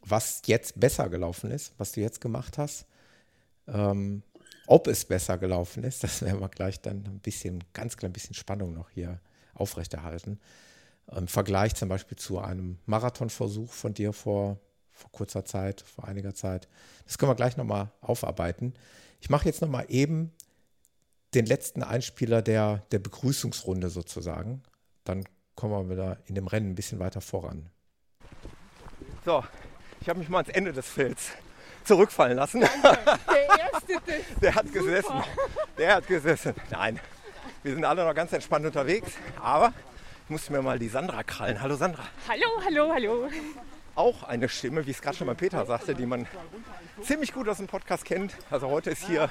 was 0.00 0.42
jetzt 0.46 0.80
besser 0.80 1.08
gelaufen 1.08 1.50
ist, 1.50 1.74
was 1.78 1.92
du 1.92 2.00
jetzt 2.00 2.20
gemacht 2.20 2.56
hast. 2.56 2.86
Ähm, 3.68 4.22
ob 4.66 4.86
es 4.86 5.04
besser 5.04 5.36
gelaufen 5.38 5.84
ist, 5.84 6.02
das 6.04 6.22
werden 6.22 6.40
wir 6.40 6.48
gleich 6.48 6.80
dann 6.80 7.04
ein 7.04 7.20
bisschen, 7.20 7.62
ganz 7.72 7.96
klein 7.96 8.12
bisschen 8.12 8.34
Spannung 8.34 8.72
noch 8.72 8.90
hier 8.90 9.20
aufrechterhalten. 9.54 10.40
Im 11.14 11.28
Vergleich 11.28 11.74
zum 11.74 11.88
Beispiel 11.88 12.18
zu 12.18 12.38
einem 12.38 12.78
Marathonversuch 12.86 13.70
von 13.70 13.94
dir 13.94 14.12
vor, 14.12 14.58
vor 14.90 15.12
kurzer 15.12 15.44
Zeit, 15.44 15.82
vor 15.82 16.04
einiger 16.04 16.34
Zeit. 16.34 16.68
Das 17.04 17.18
können 17.18 17.30
wir 17.30 17.36
gleich 17.36 17.56
nochmal 17.56 17.92
aufarbeiten. 18.00 18.74
Ich 19.20 19.30
mache 19.30 19.44
jetzt 19.44 19.60
nochmal 19.60 19.86
eben 19.88 20.32
den 21.36 21.46
letzten 21.46 21.82
Einspieler 21.82 22.42
der, 22.42 22.82
der 22.90 22.98
Begrüßungsrunde 22.98 23.90
sozusagen. 23.90 24.62
Dann 25.04 25.24
kommen 25.54 25.88
wir 25.88 25.94
wieder 25.94 26.18
in 26.24 26.34
dem 26.34 26.46
Rennen 26.46 26.70
ein 26.70 26.74
bisschen 26.74 26.98
weiter 26.98 27.20
voran. 27.20 27.68
So, 29.24 29.44
ich 30.00 30.08
habe 30.08 30.18
mich 30.18 30.28
mal 30.28 30.38
ans 30.38 30.50
Ende 30.50 30.72
des 30.72 30.86
Felds 30.86 31.30
zurückfallen 31.84 32.36
lassen. 32.36 32.60
Der 32.60 32.70
erste, 33.58 34.00
Der 34.40 34.54
hat 34.56 34.72
gesessen. 34.72 35.22
Der 35.78 35.94
hat 35.96 36.06
gesessen. 36.06 36.54
Nein, 36.70 36.98
wir 37.62 37.74
sind 37.74 37.84
alle 37.84 38.04
noch 38.04 38.14
ganz 38.14 38.32
entspannt 38.32 38.64
unterwegs. 38.66 39.12
Aber 39.40 39.72
ich 40.24 40.30
musste 40.30 40.52
mir 40.52 40.62
mal 40.62 40.78
die 40.78 40.88
Sandra 40.88 41.22
krallen. 41.22 41.60
Hallo 41.60 41.76
Sandra. 41.76 42.04
Hallo, 42.28 42.48
hallo, 42.64 42.92
hallo. 42.92 43.28
Auch 43.96 44.24
eine 44.24 44.50
Stimme, 44.50 44.86
wie 44.86 44.90
es 44.90 45.00
gerade 45.00 45.16
schon 45.16 45.26
mal 45.26 45.34
Peter 45.34 45.64
sagte, 45.64 45.94
die 45.94 46.04
man 46.04 46.26
ziemlich 47.02 47.32
gut 47.32 47.48
aus 47.48 47.56
dem 47.56 47.66
Podcast 47.66 48.04
kennt. 48.04 48.36
Also 48.50 48.68
heute 48.68 48.90
ist 48.90 49.06
hier 49.06 49.30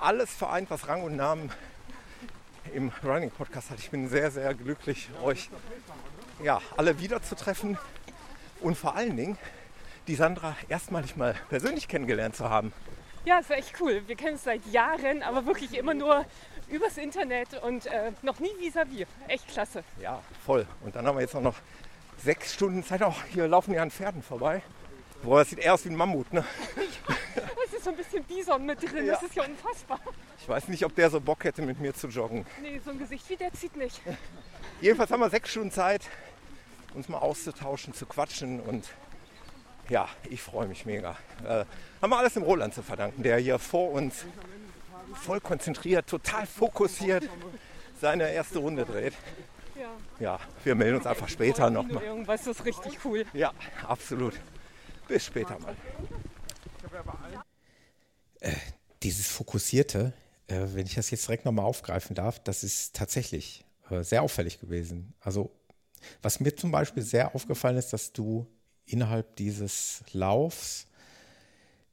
alles 0.00 0.34
vereint, 0.34 0.68
was 0.68 0.88
Rang 0.88 1.04
und 1.04 1.14
Namen 1.14 1.50
im 2.72 2.90
Running 3.04 3.30
Podcast 3.30 3.70
hat. 3.70 3.78
Ich 3.78 3.90
bin 3.90 4.08
sehr, 4.08 4.32
sehr 4.32 4.52
glücklich, 4.54 5.10
euch 5.22 5.48
ja, 6.42 6.60
alle 6.76 6.98
wiederzutreffen 6.98 7.78
und 8.60 8.76
vor 8.76 8.96
allen 8.96 9.16
Dingen 9.16 9.38
die 10.08 10.16
Sandra 10.16 10.56
erstmalig 10.68 11.14
mal 11.14 11.36
persönlich 11.48 11.86
kennengelernt 11.86 12.34
zu 12.34 12.50
haben. 12.50 12.72
Ja, 13.24 13.38
ist 13.38 13.52
echt 13.52 13.80
cool. 13.80 14.02
Wir 14.08 14.16
kennen 14.16 14.32
uns 14.32 14.42
seit 14.42 14.66
Jahren, 14.66 15.22
aber 15.22 15.46
wirklich 15.46 15.72
immer 15.78 15.94
nur 15.94 16.26
übers 16.68 16.98
Internet 16.98 17.62
und 17.62 17.86
äh, 17.86 18.10
noch 18.22 18.40
nie 18.40 18.50
vis-à-vis. 18.58 19.06
Echt 19.28 19.46
klasse. 19.48 19.84
Ja, 20.00 20.20
voll. 20.44 20.66
Und 20.82 20.96
dann 20.96 21.06
haben 21.06 21.16
wir 21.16 21.22
jetzt 21.22 21.36
auch 21.36 21.40
noch 21.40 21.54
sechs 22.24 22.54
Stunden 22.54 22.82
Zeit. 22.82 23.02
Auch 23.02 23.22
hier 23.32 23.46
laufen 23.46 23.74
ja 23.74 23.82
an 23.82 23.90
Pferden 23.90 24.22
vorbei. 24.22 24.62
Boah, 25.22 25.38
das 25.40 25.50
sieht 25.50 25.58
eher 25.60 25.74
aus 25.74 25.84
wie 25.84 25.90
ein 25.90 25.96
Mammut, 25.96 26.32
ne? 26.32 26.44
Es 27.66 27.72
ist 27.72 27.84
so 27.84 27.90
ein 27.90 27.96
bisschen 27.96 28.22
Bison 28.24 28.64
mit 28.64 28.80
drin. 28.80 29.06
Das 29.06 29.22
ist 29.22 29.34
ja 29.34 29.44
unfassbar. 29.44 29.98
Ich 30.38 30.48
weiß 30.48 30.68
nicht, 30.68 30.84
ob 30.84 30.94
der 30.94 31.10
so 31.10 31.20
Bock 31.20 31.44
hätte, 31.44 31.62
mit 31.62 31.80
mir 31.80 31.92
zu 31.92 32.08
joggen. 32.08 32.46
Nee, 32.62 32.80
so 32.84 32.90
ein 32.90 32.98
Gesicht 32.98 33.28
wie 33.30 33.36
der 33.36 33.52
zieht 33.52 33.76
nicht. 33.76 34.00
Jedenfalls 34.80 35.10
haben 35.10 35.20
wir 35.20 35.30
sechs 35.30 35.50
Stunden 35.50 35.72
Zeit, 35.72 36.02
uns 36.94 37.08
mal 37.08 37.18
auszutauschen, 37.18 37.94
zu 37.94 38.06
quatschen 38.06 38.60
und 38.60 38.88
ja, 39.88 40.08
ich 40.30 40.40
freue 40.40 40.66
mich 40.66 40.86
mega. 40.86 41.16
Äh, 41.44 41.64
haben 42.00 42.10
wir 42.10 42.18
alles 42.18 42.34
dem 42.34 42.42
Roland 42.42 42.74
zu 42.74 42.82
verdanken, 42.82 43.22
der 43.22 43.38
hier 43.38 43.58
vor 43.58 43.90
uns 43.90 44.24
voll 45.14 45.40
konzentriert, 45.40 46.06
total 46.06 46.46
fokussiert 46.46 47.28
seine 48.00 48.30
erste 48.32 48.58
Runde 48.58 48.84
dreht. 48.84 49.14
Ja. 50.20 50.38
Wir 50.62 50.74
melden 50.74 50.96
uns 50.96 51.06
einfach 51.06 51.28
später 51.28 51.70
nochmal. 51.70 52.02
Irgendwas 52.02 52.46
ist 52.46 52.64
richtig 52.64 52.98
cool. 53.04 53.24
Ja, 53.32 53.52
absolut. 53.86 54.34
Bis 55.08 55.24
später 55.24 55.58
mal. 55.58 55.76
Dieses 59.02 59.28
Fokussierte, 59.28 60.12
äh, 60.46 60.66
wenn 60.72 60.86
ich 60.86 60.94
das 60.94 61.10
jetzt 61.10 61.26
direkt 61.26 61.44
nochmal 61.44 61.64
aufgreifen 61.64 62.14
darf, 62.14 62.38
das 62.38 62.64
ist 62.64 62.94
tatsächlich 62.94 63.64
äh, 63.90 64.02
sehr 64.02 64.22
auffällig 64.22 64.60
gewesen. 64.60 65.14
Also, 65.20 65.50
was 66.22 66.40
mir 66.40 66.54
zum 66.54 66.70
Beispiel 66.70 67.02
sehr 67.02 67.34
aufgefallen 67.34 67.76
ist, 67.76 67.92
dass 67.92 68.12
du 68.12 68.46
innerhalb 68.86 69.36
dieses 69.36 70.02
Laufs 70.12 70.86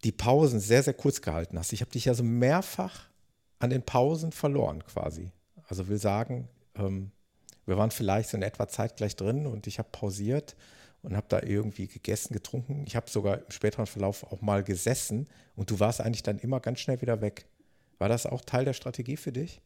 die 0.04 0.12
Pausen 0.12 0.60
sehr, 0.60 0.84
sehr 0.84 0.94
kurz 0.94 1.22
gehalten 1.22 1.58
hast. 1.58 1.74
Ich 1.74 1.82
habe 1.82 1.92
dich 1.92 2.06
ja 2.06 2.14
so 2.14 2.24
mehrfach 2.24 3.08
an 3.60 3.70
den 3.70 3.84
Pausen 3.84 4.32
verloren 4.32 4.84
quasi. 4.86 5.32
Also 5.68 5.88
will 5.88 6.00
sagen, 6.00 6.48
ähm, 6.76 7.12
wir 7.66 7.78
waren 7.78 7.92
vielleicht 7.92 8.30
so 8.30 8.38
in 8.38 8.44
etwa 8.44 8.68
zeitgleich 8.68 9.16
drin 9.16 9.46
und 9.46 9.68
ich 9.68 9.80
habe 9.80 9.90
pausiert 9.92 10.56
und 11.04 11.16
habe 11.16 11.28
da 11.30 11.42
irgendwie 11.42 11.88
gegessen, 11.88 12.34
getrunken. 12.34 12.84
Ich 12.86 12.96
habe 12.96 13.10
sogar 13.10 13.40
im 13.40 13.52
späteren 13.52 13.88
Verlauf 13.88 14.24
auch 14.32 14.42
mal 14.42 14.64
gesessen 14.64 15.28
und 15.56 15.72
du 15.72 15.80
warst 15.80 16.02
eigentlich 16.02 16.24
dann 16.24 16.40
immer 16.40 16.60
ganz 16.60 16.80
schnell 16.80 17.02
wieder 17.02 17.22
weg. 17.22 17.46
War 17.98 18.10
das 18.10 18.26
auch 18.26 18.42
Teil 18.42 18.66
der 18.66 18.74
Strategie 18.74 19.18
für 19.18 19.32
dich? 19.32 19.62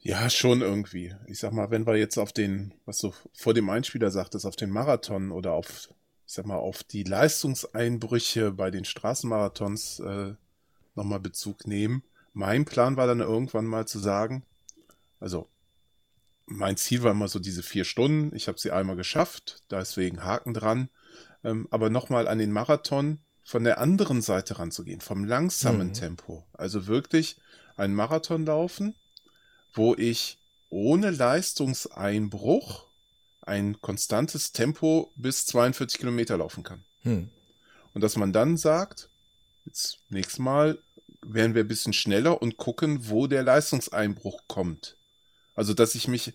Ja, 0.00 0.28
schon 0.28 0.62
irgendwie. 0.62 1.14
Ich 1.26 1.38
sag 1.38 1.52
mal, 1.52 1.70
wenn 1.70 1.86
wir 1.86 1.96
jetzt 1.96 2.18
auf 2.18 2.32
den, 2.32 2.74
was 2.86 2.98
du 2.98 3.12
vor 3.32 3.54
dem 3.54 3.70
Einspieler 3.70 4.10
sagtest, 4.10 4.44
auf 4.46 4.56
den 4.56 4.70
Marathon 4.70 5.30
oder 5.30 5.52
auf, 5.52 5.88
ich 6.26 6.32
sag 6.32 6.44
mal, 6.44 6.56
auf 6.56 6.82
die 6.82 7.04
Leistungseinbrüche 7.04 8.50
bei 8.50 8.72
den 8.72 8.84
Straßenmarathons 8.84 10.00
äh, 10.00 10.34
nochmal 10.96 11.20
Bezug 11.20 11.66
nehmen. 11.68 12.02
Mein 12.32 12.64
Plan 12.64 12.96
war 12.96 13.06
dann 13.06 13.20
irgendwann 13.20 13.64
mal 13.64 13.86
zu 13.86 14.00
sagen, 14.00 14.42
also 15.22 15.48
mein 16.46 16.76
Ziel 16.76 17.02
war 17.02 17.12
immer 17.12 17.28
so 17.28 17.38
diese 17.38 17.62
vier 17.62 17.84
Stunden. 17.84 18.34
Ich 18.34 18.48
habe 18.48 18.58
sie 18.58 18.72
einmal 18.72 18.96
geschafft, 18.96 19.62
deswegen 19.70 20.24
Haken 20.24 20.52
dran. 20.52 20.90
Ähm, 21.44 21.66
aber 21.70 21.88
nochmal 21.88 22.28
an 22.28 22.38
den 22.38 22.52
Marathon 22.52 23.20
von 23.44 23.64
der 23.64 23.78
anderen 23.78 24.22
Seite 24.22 24.58
ranzugehen, 24.58 25.00
vom 25.00 25.24
langsamen 25.24 25.88
Mhm. 25.88 25.94
Tempo. 25.94 26.44
Also 26.52 26.86
wirklich 26.86 27.36
einen 27.76 27.94
Marathon 27.94 28.44
laufen, 28.44 28.94
wo 29.74 29.94
ich 29.94 30.38
ohne 30.68 31.10
Leistungseinbruch 31.10 32.86
ein 33.42 33.80
konstantes 33.80 34.52
Tempo 34.52 35.12
bis 35.16 35.46
42 35.46 35.98
Kilometer 35.98 36.36
laufen 36.38 36.62
kann. 36.62 36.84
Hm. 37.02 37.30
Und 37.92 38.00
dass 38.00 38.16
man 38.16 38.32
dann 38.32 38.56
sagt, 38.56 39.08
jetzt 39.64 39.98
nächstes 40.10 40.38
Mal 40.38 40.78
werden 41.22 41.54
wir 41.54 41.64
ein 41.64 41.68
bisschen 41.68 41.92
schneller 41.92 42.40
und 42.40 42.56
gucken, 42.56 43.08
wo 43.08 43.26
der 43.26 43.42
Leistungseinbruch 43.42 44.42
kommt. 44.46 44.96
Also, 45.54 45.74
dass 45.74 45.94
ich 45.94 46.08
mich 46.08 46.32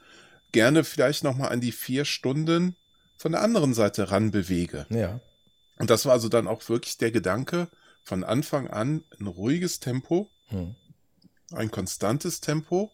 gerne 0.51 0.83
vielleicht 0.83 1.23
nochmal 1.23 1.51
an 1.51 1.61
die 1.61 1.71
vier 1.71 2.05
Stunden 2.05 2.75
von 3.17 3.31
der 3.31 3.41
anderen 3.41 3.73
Seite 3.73 4.11
ranbewege. 4.11 4.85
Ja. 4.89 5.19
Und 5.77 5.89
das 5.89 6.05
war 6.05 6.13
also 6.13 6.29
dann 6.29 6.47
auch 6.47 6.67
wirklich 6.69 6.97
der 6.97 7.11
Gedanke, 7.11 7.67
von 8.03 8.23
Anfang 8.23 8.67
an 8.67 9.03
ein 9.19 9.27
ruhiges 9.27 9.79
Tempo, 9.79 10.29
Hm. 10.47 10.75
ein 11.51 11.71
konstantes 11.71 12.39
Tempo. 12.39 12.91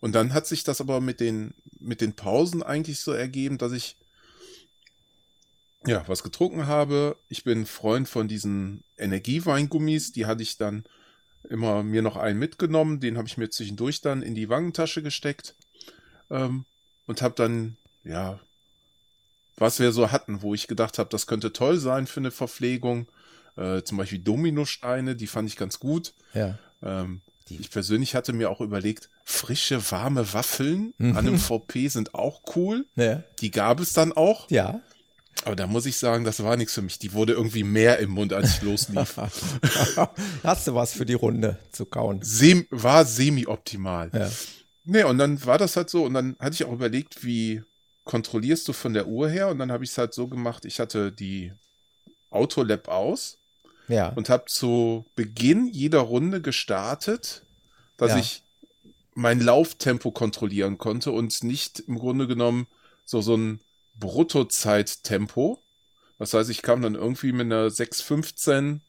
Und 0.00 0.12
dann 0.12 0.32
hat 0.32 0.46
sich 0.46 0.62
das 0.62 0.80
aber 0.80 1.00
mit 1.00 1.18
den, 1.18 1.54
mit 1.80 2.00
den 2.00 2.14
Pausen 2.14 2.62
eigentlich 2.62 3.00
so 3.00 3.12
ergeben, 3.12 3.58
dass 3.58 3.72
ich 3.72 3.96
ja 5.86 6.06
was 6.06 6.22
getrunken 6.22 6.68
habe. 6.68 7.16
Ich 7.28 7.42
bin 7.42 7.66
Freund 7.66 8.08
von 8.08 8.28
diesen 8.28 8.84
Energieweingummis, 8.96 10.12
die 10.12 10.26
hatte 10.26 10.42
ich 10.42 10.56
dann 10.56 10.84
immer 11.48 11.82
mir 11.82 12.02
noch 12.02 12.16
einen 12.16 12.38
mitgenommen, 12.38 13.00
den 13.00 13.18
habe 13.18 13.28
ich 13.28 13.36
mir 13.36 13.50
zwischendurch 13.50 14.00
dann 14.00 14.22
in 14.22 14.34
die 14.34 14.48
Wangentasche 14.48 15.02
gesteckt 15.02 15.54
ähm, 16.30 16.64
und 17.06 17.22
habe 17.22 17.34
dann, 17.34 17.76
ja, 18.04 18.38
was 19.56 19.80
wir 19.80 19.92
so 19.92 20.12
hatten, 20.12 20.42
wo 20.42 20.54
ich 20.54 20.68
gedacht 20.68 20.98
habe, 20.98 21.10
das 21.10 21.26
könnte 21.26 21.52
toll 21.52 21.78
sein 21.78 22.06
für 22.06 22.20
eine 22.20 22.30
Verpflegung. 22.30 23.08
Äh, 23.56 23.82
zum 23.82 23.98
Beispiel 23.98 24.20
Dominosteine, 24.20 25.16
die 25.16 25.26
fand 25.26 25.48
ich 25.48 25.56
ganz 25.56 25.80
gut. 25.80 26.12
Ja. 26.32 26.58
Ähm, 26.82 27.22
ich 27.50 27.70
persönlich 27.70 28.14
hatte 28.14 28.32
mir 28.32 28.50
auch 28.50 28.60
überlegt, 28.60 29.08
frische, 29.24 29.90
warme 29.90 30.32
Waffeln 30.32 30.92
an 30.98 31.16
einem 31.16 31.38
VP 31.38 31.88
sind 31.88 32.14
auch 32.14 32.42
cool. 32.56 32.84
Ja. 32.94 33.22
Die 33.40 33.50
gab 33.50 33.80
es 33.80 33.92
dann 33.92 34.12
auch. 34.12 34.50
Ja. 34.50 34.80
Aber 35.44 35.56
da 35.56 35.66
muss 35.66 35.86
ich 35.86 35.96
sagen, 35.96 36.24
das 36.24 36.42
war 36.42 36.56
nichts 36.56 36.74
für 36.74 36.82
mich. 36.82 36.98
Die 36.98 37.12
wurde 37.12 37.32
irgendwie 37.32 37.62
mehr 37.64 37.98
im 38.00 38.10
Mund, 38.10 38.32
als 38.32 38.56
ich 38.56 38.62
loslief. 38.62 39.16
Hast 40.42 40.66
du 40.66 40.74
was 40.74 40.92
für 40.92 41.06
die 41.06 41.14
Runde 41.14 41.58
zu 41.72 41.86
kauen? 41.86 42.20
Sem 42.22 42.66
war 42.70 43.04
semi-optimal. 43.04 44.10
Ja. 44.12 44.30
Nee, 44.84 45.04
und 45.04 45.18
dann 45.18 45.44
war 45.46 45.58
das 45.58 45.76
halt 45.76 45.90
so. 45.90 46.04
Und 46.04 46.14
dann 46.14 46.36
hatte 46.38 46.54
ich 46.54 46.64
auch 46.64 46.72
überlegt, 46.72 47.24
wie 47.24 47.62
kontrollierst 48.04 48.66
du 48.68 48.72
von 48.72 48.94
der 48.94 49.06
Uhr 49.06 49.28
her? 49.28 49.48
Und 49.48 49.58
dann 49.58 49.70
habe 49.70 49.84
ich 49.84 49.90
es 49.90 49.98
halt 49.98 50.14
so 50.14 50.26
gemacht, 50.28 50.64
ich 50.64 50.80
hatte 50.80 51.12
die 51.12 51.52
Autolab 52.30 52.88
aus 52.88 53.38
Ja. 53.88 54.08
und 54.10 54.28
habe 54.30 54.44
zu 54.46 55.04
Beginn 55.14 55.68
jeder 55.68 56.00
Runde 56.00 56.40
gestartet, 56.40 57.42
dass 57.96 58.10
Ja. 58.12 58.18
ich 58.18 58.42
mein 59.14 59.40
Lauftempo 59.40 60.10
kontrollieren 60.10 60.78
konnte 60.78 61.10
und 61.10 61.42
nicht 61.42 61.80
im 61.80 61.98
Grunde 61.98 62.26
genommen 62.26 62.66
so 63.04 63.20
so 63.20 63.36
ein 63.36 63.60
Bruttozeittempo. 63.98 65.62
Das 66.18 66.34
heißt, 66.34 66.50
ich 66.50 66.62
kam 66.62 66.82
dann 66.82 66.94
irgendwie 66.94 67.32
mit 67.32 67.46
einer 67.46 67.68
6,15 67.68 68.80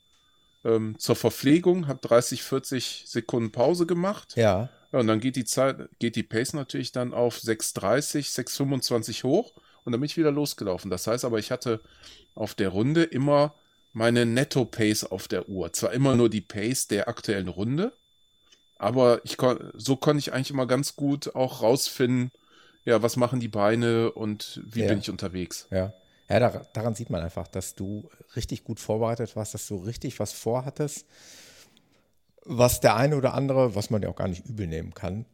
ähm, 0.66 0.98
zur 0.98 1.16
Verpflegung, 1.16 1.88
habe 1.88 2.00
30, 2.02 2.44
40 2.44 3.04
Sekunden 3.08 3.52
Pause 3.52 3.86
gemacht. 3.86 4.36
Ja. 4.36 4.70
Ja, 4.92 5.00
und 5.00 5.08
dann 5.08 5.20
geht 5.20 5.36
die 5.36 5.46
Zeit, 5.46 5.88
geht 6.00 6.16
die 6.16 6.24
Pace 6.24 6.54
natürlich 6.54 6.92
dann 6.92 7.14
auf 7.14 7.38
6,30, 7.38 8.34
6,25 8.34 9.24
hoch 9.24 9.54
und 9.84 9.92
dann 9.92 10.02
bin 10.02 10.08
ich 10.08 10.18
wieder 10.18 10.32
losgelaufen. 10.32 10.90
Das 10.90 11.06
heißt 11.06 11.26
aber, 11.26 11.38
ich 11.38 11.52
hatte 11.52 11.80
auf 12.34 12.56
der 12.56 12.70
Runde 12.70 13.04
immer 13.04 13.54
meine 13.94 14.26
Netto-Pace 14.26 15.06
auf 15.06 15.28
der 15.28 15.48
Uhr. 15.48 15.74
Zwar 15.74 15.94
immer 15.94 16.16
nur 16.16 16.30
die 16.30 16.42
Pace 16.42 16.88
der 16.88 17.08
aktuellen 17.08 17.50
Runde, 17.50 17.94
aber 18.78 19.22
ich 19.26 19.38
kon 19.38 19.72
so 19.76 19.96
konnte 19.96 20.20
ich 20.20 20.34
eigentlich 20.34 20.52
immer 20.52 20.66
ganz 20.66 20.96
gut 20.96 21.36
auch 21.36 21.62
rausfinden, 21.62 22.32
ja, 22.86 23.02
was 23.02 23.16
machen 23.18 23.40
die 23.40 23.48
Beine 23.48 24.12
und 24.12 24.62
wie 24.66 24.82
Ja. 24.82 24.88
bin 24.88 25.00
ich 25.00 25.10
unterwegs. 25.10 25.68
Ja. 25.72 25.94
Ja, 26.30 26.40
dar 26.40 26.68
daran 26.74 26.94
sieht 26.94 27.10
man 27.10 27.24
einfach, 27.24 27.48
dass 27.48 27.74
du 27.76 28.08
richtig 28.36 28.64
gut 28.64 28.80
vorbereitet 28.80 29.36
warst, 29.36 29.54
dass 29.56 29.68
du 29.68 29.78
richtig 29.78 30.20
was 30.20 30.32
vorhattest, 30.32 31.06
was 32.46 32.80
der 32.82 32.96
eine 32.96 33.18
oder 33.18 33.34
andere, 33.34 33.74
was 33.76 33.90
man 33.90 34.02
ja 34.04 34.10
auch 34.10 34.16
gar 34.16 34.28
nicht 34.28 34.46
übel 34.46 34.68
nehmen 34.68 34.94
kann, 34.94 35.26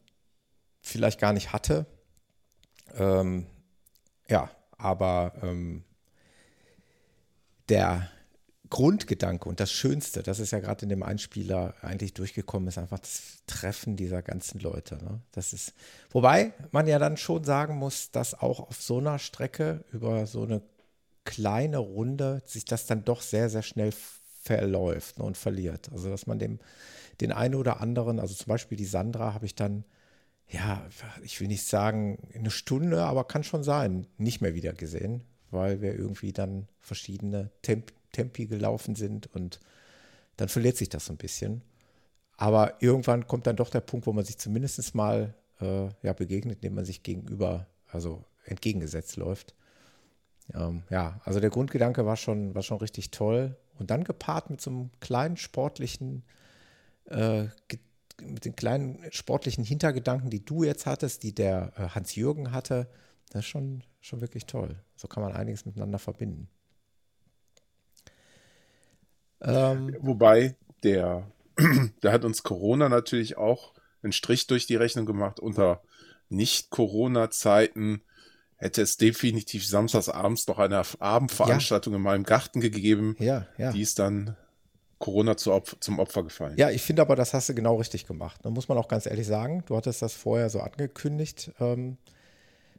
vielleicht 0.81 1.19
gar 1.19 1.33
nicht 1.33 1.51
hatte. 1.51 1.85
Ähm, 2.97 3.45
ja, 4.29 4.49
aber 4.77 5.33
ähm, 5.41 5.83
der 7.67 8.09
Grundgedanke 8.69 9.47
und 9.47 9.59
das 9.59 9.71
Schönste, 9.71 10.23
das 10.23 10.39
ist 10.39 10.51
ja 10.51 10.59
gerade 10.59 10.83
in 10.83 10.89
dem 10.89 11.03
Einspieler 11.03 11.75
eigentlich 11.81 12.13
durchgekommen, 12.13 12.67
ist 12.67 12.77
einfach 12.77 12.99
das 12.99 13.39
Treffen 13.47 13.95
dieser 13.95 14.21
ganzen 14.21 14.59
Leute. 14.59 14.95
Ne? 14.95 15.21
Das 15.31 15.53
ist, 15.53 15.73
wobei 16.11 16.53
man 16.71 16.87
ja 16.87 16.99
dann 16.99 17.17
schon 17.17 17.43
sagen 17.43 17.75
muss, 17.75 18.11
dass 18.11 18.33
auch 18.33 18.59
auf 18.59 18.81
so 18.81 18.97
einer 18.97 19.19
Strecke 19.19 19.83
über 19.91 20.25
so 20.25 20.43
eine 20.43 20.61
kleine 21.25 21.77
Runde 21.77 22.41
sich 22.45 22.65
das 22.65 22.85
dann 22.85 23.03
doch 23.03 23.21
sehr, 23.21 23.49
sehr 23.49 23.63
schnell 23.63 23.93
verläuft 24.43 25.19
ne, 25.19 25.25
und 25.25 25.37
verliert. 25.37 25.89
Also 25.91 26.09
dass 26.09 26.27
man 26.27 26.39
dem 26.39 26.59
den 27.21 27.31
einen 27.31 27.55
oder 27.55 27.81
anderen, 27.81 28.19
also 28.19 28.33
zum 28.33 28.47
Beispiel 28.47 28.77
die 28.77 28.85
Sandra 28.85 29.33
habe 29.33 29.45
ich 29.45 29.55
dann, 29.55 29.85
ja, 30.49 30.85
ich 31.23 31.39
will 31.39 31.47
nicht 31.47 31.65
sagen 31.65 32.29
eine 32.33 32.51
Stunde, 32.51 33.03
aber 33.03 33.23
kann 33.23 33.43
schon 33.43 33.63
sein, 33.63 34.07
nicht 34.17 34.41
mehr 34.41 34.53
wieder 34.53 34.73
gesehen, 34.73 35.23
weil 35.49 35.81
wir 35.81 35.95
irgendwie 35.95 36.33
dann 36.33 36.67
verschiedene 36.79 37.51
Temp 37.61 37.93
Tempi 38.15 38.47
gelaufen 38.47 38.95
sind 38.95 39.27
und 39.33 39.59
dann 40.37 40.49
verliert 40.49 40.77
sich 40.77 40.89
das 40.89 41.05
so 41.05 41.13
ein 41.13 41.17
bisschen. 41.17 41.61
Aber 42.37 42.81
irgendwann 42.81 43.27
kommt 43.27 43.47
dann 43.47 43.55
doch 43.55 43.69
der 43.69 43.81
Punkt, 43.81 44.07
wo 44.07 44.13
man 44.13 44.25
sich 44.25 44.37
zumindest 44.37 44.95
mal 44.95 45.33
äh, 45.61 45.87
ja, 46.01 46.13
begegnet, 46.13 46.57
indem 46.57 46.75
man 46.75 46.85
sich 46.85 47.03
gegenüber, 47.03 47.67
also 47.87 48.23
entgegengesetzt 48.45 49.15
läuft. 49.15 49.55
Ähm, 50.53 50.83
ja, 50.89 51.19
also 51.23 51.39
der 51.39 51.49
Grundgedanke 51.49 52.05
war 52.05 52.17
schon, 52.17 52.53
war 52.53 52.61
schon 52.61 52.77
richtig 52.77 53.11
toll. 53.11 53.55
Und 53.79 53.89
dann 53.91 54.03
gepaart 54.03 54.49
mit 54.49 54.61
so 54.61 54.69
einem 54.69 54.89
kleinen 54.99 55.37
sportlichen, 55.37 56.23
äh, 57.05 57.45
mit 58.21 58.45
den 58.45 58.55
kleinen 58.55 58.99
sportlichen 59.11 59.63
Hintergedanken, 59.63 60.29
die 60.29 60.43
du 60.43 60.63
jetzt 60.63 60.85
hattest, 60.85 61.23
die 61.23 61.33
der 61.33 61.73
äh, 61.77 61.89
Hans-Jürgen 61.89 62.51
hatte, 62.51 62.87
das 63.29 63.41
ist 63.41 63.47
schon, 63.47 63.83
schon 64.01 64.21
wirklich 64.21 64.45
toll. 64.45 64.75
So 64.95 65.07
kann 65.07 65.23
man 65.23 65.33
einiges 65.33 65.65
miteinander 65.65 65.99
verbinden. 65.99 66.47
Ähm, 69.45 69.95
Wobei 69.99 70.55
der, 70.83 71.29
da 72.01 72.11
hat 72.11 72.25
uns 72.25 72.43
Corona 72.43 72.89
natürlich 72.89 73.37
auch 73.37 73.73
einen 74.03 74.13
Strich 74.13 74.47
durch 74.47 74.67
die 74.67 74.75
Rechnung 74.75 75.05
gemacht. 75.05 75.39
Unter 75.39 75.81
Nicht-Corona-Zeiten 76.29 78.01
hätte 78.57 78.81
es 78.81 78.97
definitiv 78.97 79.65
samstags 79.65 80.09
abends 80.09 80.47
noch 80.47 80.59
eine 80.59 80.81
Abendveranstaltung 80.99 81.93
in 81.93 82.01
meinem 82.01 82.23
Garten 82.23 82.61
gegeben. 82.61 83.15
ja, 83.19 83.47
ja. 83.57 83.71
Die 83.71 83.81
ist 83.81 83.99
dann 83.99 84.35
Corona 84.99 85.35
zu 85.35 85.53
Opf 85.53 85.75
zum 85.81 85.99
Opfer 85.99 86.23
gefallen. 86.23 86.55
Ja, 86.57 86.69
ich 86.69 86.81
finde 86.81 87.01
aber, 87.01 87.15
das 87.15 87.33
hast 87.33 87.49
du 87.49 87.53
genau 87.53 87.75
richtig 87.75 88.07
gemacht. 88.07 88.39
Da 88.43 88.49
muss 88.49 88.69
man 88.69 88.77
auch 88.77 88.87
ganz 88.87 89.05
ehrlich 89.05 89.27
sagen, 89.27 89.63
du 89.67 89.75
hattest 89.75 90.01
das 90.01 90.13
vorher 90.13 90.49
so 90.49 90.61
angekündigt. 90.61 91.51
Ähm, 91.59 91.97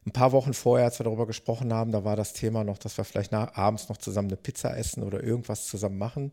ein 0.06 0.12
paar 0.12 0.32
Wochen 0.32 0.54
vorher, 0.54 0.86
als 0.86 0.98
wir 0.98 1.04
darüber 1.04 1.26
gesprochen 1.26 1.72
haben, 1.72 1.92
da 1.92 2.04
war 2.04 2.16
das 2.16 2.32
Thema 2.32 2.64
noch, 2.64 2.78
dass 2.78 2.96
wir 2.96 3.04
vielleicht 3.04 3.32
nach, 3.32 3.54
abends 3.56 3.88
noch 3.88 3.96
zusammen 3.98 4.28
eine 4.28 4.36
Pizza 4.36 4.76
essen 4.76 5.02
oder 5.02 5.22
irgendwas 5.22 5.66
zusammen 5.66 5.98
machen. 5.98 6.32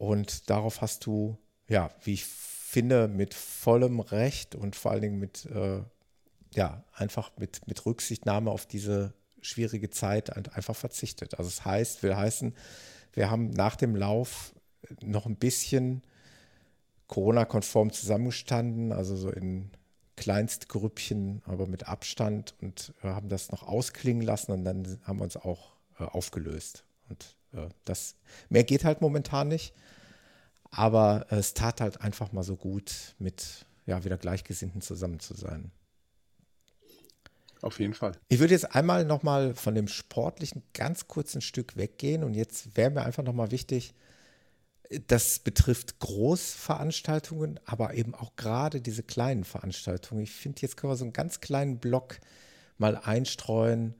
Und 0.00 0.48
darauf 0.48 0.80
hast 0.80 1.04
du, 1.04 1.36
ja, 1.68 1.90
wie 2.04 2.14
ich 2.14 2.24
finde, 2.24 3.06
mit 3.06 3.34
vollem 3.34 4.00
Recht 4.00 4.54
und 4.54 4.74
vor 4.74 4.92
allen 4.92 5.02
Dingen 5.02 5.18
mit, 5.18 5.44
äh, 5.44 5.82
ja, 6.54 6.82
einfach 6.94 7.32
mit, 7.36 7.66
mit 7.68 7.84
Rücksichtnahme 7.84 8.50
auf 8.50 8.64
diese 8.64 9.12
schwierige 9.42 9.90
Zeit 9.90 10.34
ein- 10.34 10.48
einfach 10.48 10.74
verzichtet. 10.74 11.34
Also 11.38 11.48
es 11.48 11.66
heißt, 11.66 12.02
will 12.02 12.16
heißen, 12.16 12.54
wir 13.12 13.30
haben 13.30 13.50
nach 13.50 13.76
dem 13.76 13.94
Lauf 13.94 14.54
noch 15.02 15.26
ein 15.26 15.36
bisschen 15.36 16.02
Corona-konform 17.06 17.92
zusammengestanden, 17.92 18.92
also 18.92 19.16
so 19.16 19.28
in 19.28 19.70
Kleinstgrüppchen, 20.16 21.42
aber 21.44 21.66
mit 21.66 21.88
Abstand 21.88 22.54
und 22.62 22.94
äh, 23.02 23.08
haben 23.08 23.28
das 23.28 23.50
noch 23.52 23.64
ausklingen 23.64 24.22
lassen 24.22 24.52
und 24.52 24.64
dann 24.64 24.98
haben 25.04 25.18
wir 25.18 25.24
uns 25.24 25.36
auch 25.36 25.72
äh, 25.98 26.04
aufgelöst. 26.04 26.84
Und 27.10 27.36
äh, 27.52 27.68
das 27.84 28.16
mehr 28.48 28.64
geht 28.64 28.84
halt 28.84 29.02
momentan 29.02 29.48
nicht. 29.48 29.74
Aber 30.70 31.26
äh, 31.30 31.36
es 31.36 31.54
tat 31.54 31.80
halt 31.80 32.00
einfach 32.00 32.32
mal 32.32 32.42
so 32.42 32.56
gut, 32.56 33.14
mit 33.18 33.66
ja, 33.86 34.04
wieder 34.04 34.16
Gleichgesinnten 34.16 34.80
zusammen 34.80 35.20
zu 35.20 35.34
sein. 35.34 35.72
Auf 37.62 37.78
jeden 37.78 37.94
Fall. 37.94 38.12
Ich 38.28 38.38
würde 38.38 38.54
jetzt 38.54 38.74
einmal 38.74 39.04
nochmal 39.04 39.54
von 39.54 39.74
dem 39.74 39.88
Sportlichen 39.88 40.62
ganz 40.72 41.08
kurz 41.08 41.34
ein 41.34 41.42
Stück 41.42 41.76
weggehen 41.76 42.24
und 42.24 42.34
jetzt 42.34 42.76
wäre 42.76 42.90
mir 42.90 43.02
einfach 43.02 43.22
nochmal 43.22 43.50
wichtig, 43.50 43.94
das 45.06 45.38
betrifft 45.38 46.00
Großveranstaltungen, 46.00 47.60
aber 47.64 47.94
eben 47.94 48.14
auch 48.14 48.34
gerade 48.36 48.80
diese 48.80 49.02
kleinen 49.02 49.44
Veranstaltungen. 49.44 50.22
Ich 50.22 50.32
finde, 50.32 50.62
jetzt 50.62 50.76
können 50.76 50.92
wir 50.92 50.96
so 50.96 51.04
einen 51.04 51.12
ganz 51.12 51.40
kleinen 51.40 51.78
Block 51.78 52.18
mal 52.76 52.96
einstreuen 52.96 53.94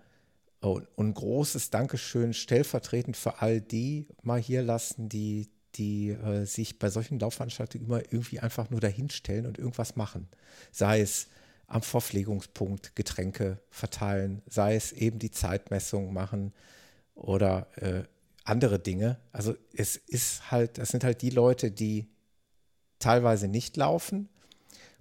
und, 0.61 0.89
und 0.97 1.09
ein 1.09 1.15
großes 1.15 1.71
Dankeschön 1.71 2.35
stellvertretend 2.35 3.17
für 3.17 3.41
all 3.41 3.61
die 3.61 4.09
mal 4.23 4.41
hier 4.41 4.63
lassen, 4.63 5.09
die, 5.09 5.49
die 5.77 6.11
äh, 6.11 6.45
sich 6.45 6.79
bei 6.79 6.91
solchen 6.91 7.19
Laufveranstaltungen 7.19 7.87
immer 7.87 8.01
irgendwie 8.01 8.41
einfach 8.41 8.71
nur 8.71 8.81
dahinstellen 8.81 9.47
und 9.47 9.59
irgendwas 9.59 9.97
machen. 9.97 10.29
Sei 10.73 11.01
es 11.01 11.29
am 11.67 11.83
Verpflegungspunkt 11.83 12.97
Getränke 12.97 13.61
verteilen, 13.71 14.43
sei 14.49 14.75
es 14.75 14.93
eben 14.93 15.19
die 15.19 15.31
Zeitmessung 15.31 16.13
machen 16.13 16.53
oder 17.15 17.69
äh, 17.77 18.03
andere 18.45 18.79
Dinge. 18.81 19.19
Also 19.33 19.55
es 19.73 19.97
ist 19.97 20.51
halt, 20.51 20.79
es 20.79 20.89
sind 20.89 21.05
halt 21.05 21.23
die 21.23 21.31
Leute, 21.31 21.71
die 21.71 22.09
teilweise 22.99 23.47
nicht 23.47 23.77
laufen. 23.77 24.29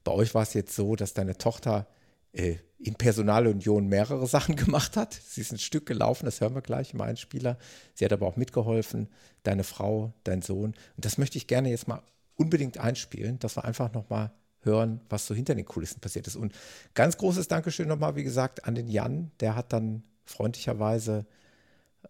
Bei 0.04 0.12
euch 0.12 0.34
war 0.36 0.44
es 0.44 0.54
jetzt 0.54 0.76
so, 0.76 0.96
dass 0.96 1.14
deine 1.14 1.38
Tochter 1.38 1.88
äh, 2.34 2.58
in 2.80 2.96
Personalunion 2.96 3.88
mehrere 3.88 4.26
Sachen 4.28 4.56
gemacht 4.56 4.98
hat. 4.98 5.14
Sie 5.14 5.42
ist 5.42 5.52
ein 5.52 5.60
Stück 5.60 5.86
gelaufen, 5.86 6.26
das 6.26 6.42
hören 6.42 6.56
wir 6.56 6.62
gleich 6.62 6.94
im 6.94 7.02
Einspieler. 7.02 7.58
Sie 7.94 8.06
hat 8.06 8.14
aber 8.14 8.26
auch 8.26 8.38
mitgeholfen, 8.38 9.10
deine 9.44 9.64
Frau, 9.64 10.14
dein 10.24 10.42
Sohn. 10.42 10.74
Und 10.96 11.06
das 11.06 11.18
möchte 11.18 11.38
ich 11.38 11.48
gerne 11.48 11.70
jetzt 11.70 11.88
mal 11.88 12.02
unbedingt 12.36 12.78
einspielen, 12.78 13.38
dass 13.40 13.58
wir 13.58 13.66
einfach 13.66 13.94
nochmal 13.94 14.32
hören, 14.62 15.02
was 15.10 15.26
so 15.26 15.36
hinter 15.36 15.56
den 15.56 15.66
Kulissen 15.66 16.00
passiert 16.00 16.28
ist. 16.28 16.36
Und 16.36 16.54
ganz 16.94 17.18
großes 17.18 17.48
Dankeschön 17.48 17.88
nochmal, 17.88 18.16
wie 18.16 18.24
gesagt, 18.24 18.66
an 18.66 18.76
den 18.76 18.88
Jan. 18.88 19.32
Der 19.40 19.56
hat 19.56 19.74
dann 19.74 20.04
freundlicherweise 20.26 21.26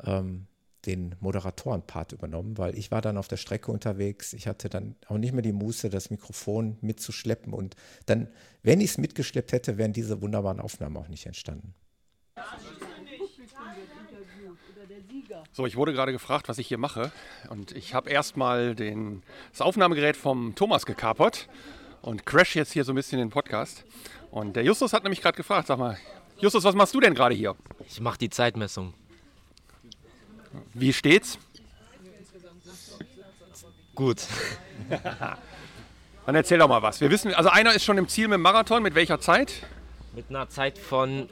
ähm, 0.03 0.47
den 0.85 1.15
Moderatorenpart 1.19 2.13
übernommen, 2.13 2.57
weil 2.57 2.77
ich 2.77 2.91
war 2.91 3.01
dann 3.01 3.17
auf 3.17 3.27
der 3.27 3.37
Strecke 3.37 3.71
unterwegs. 3.71 4.33
Ich 4.33 4.47
hatte 4.47 4.69
dann 4.69 4.95
auch 5.07 5.17
nicht 5.17 5.33
mehr 5.33 5.41
die 5.41 5.51
Muße, 5.51 5.89
das 5.89 6.09
Mikrofon 6.09 6.77
mitzuschleppen. 6.81 7.53
Und 7.53 7.75
dann, 8.05 8.29
wenn 8.63 8.79
ich 8.81 8.91
es 8.91 8.97
mitgeschleppt 8.97 9.51
hätte, 9.51 9.77
wären 9.77 9.93
diese 9.93 10.21
wunderbaren 10.21 10.59
Aufnahmen 10.59 10.97
auch 10.97 11.07
nicht 11.07 11.25
entstanden. 11.25 11.73
So, 15.51 15.65
ich 15.65 15.75
wurde 15.75 15.93
gerade 15.93 16.11
gefragt, 16.11 16.47
was 16.47 16.57
ich 16.57 16.67
hier 16.67 16.77
mache. 16.77 17.11
Und 17.49 17.73
ich 17.73 17.93
habe 17.93 18.09
erstmal 18.09 18.75
das 18.75 19.61
Aufnahmegerät 19.61 20.15
vom 20.15 20.55
Thomas 20.55 20.85
gekapert 20.85 21.49
und 22.01 22.25
crash 22.25 22.55
jetzt 22.55 22.71
hier 22.71 22.85
so 22.85 22.93
ein 22.93 22.95
bisschen 22.95 23.19
den 23.19 23.29
Podcast. 23.29 23.83
Und 24.31 24.55
der 24.55 24.63
Justus 24.63 24.93
hat 24.93 25.03
nämlich 25.03 25.21
gerade 25.21 25.35
gefragt, 25.35 25.67
sag 25.67 25.77
mal, 25.77 25.97
Justus, 26.37 26.63
was 26.63 26.75
machst 26.75 26.93
du 26.93 27.01
denn 27.01 27.15
gerade 27.15 27.35
hier? 27.35 27.55
Ich 27.85 27.99
mache 27.99 28.17
die 28.17 28.29
Zeitmessung. 28.29 28.93
Wie 30.73 30.93
steht's? 30.93 31.37
Gut. 33.95 34.25
Dann 36.25 36.35
erzähl 36.35 36.59
doch 36.59 36.67
mal 36.67 36.81
was. 36.81 37.01
Wir 37.01 37.09
wissen, 37.09 37.33
also 37.33 37.49
einer 37.49 37.73
ist 37.73 37.83
schon 37.83 37.97
im 37.97 38.07
Ziel 38.07 38.27
mit 38.27 38.35
dem 38.35 38.41
Marathon. 38.41 38.83
Mit 38.83 38.95
welcher 38.95 39.19
Zeit? 39.19 39.51
Mit 40.13 40.29
einer 40.29 40.47
Zeit 40.47 40.77
von 40.77 41.23
äh, 41.23 41.27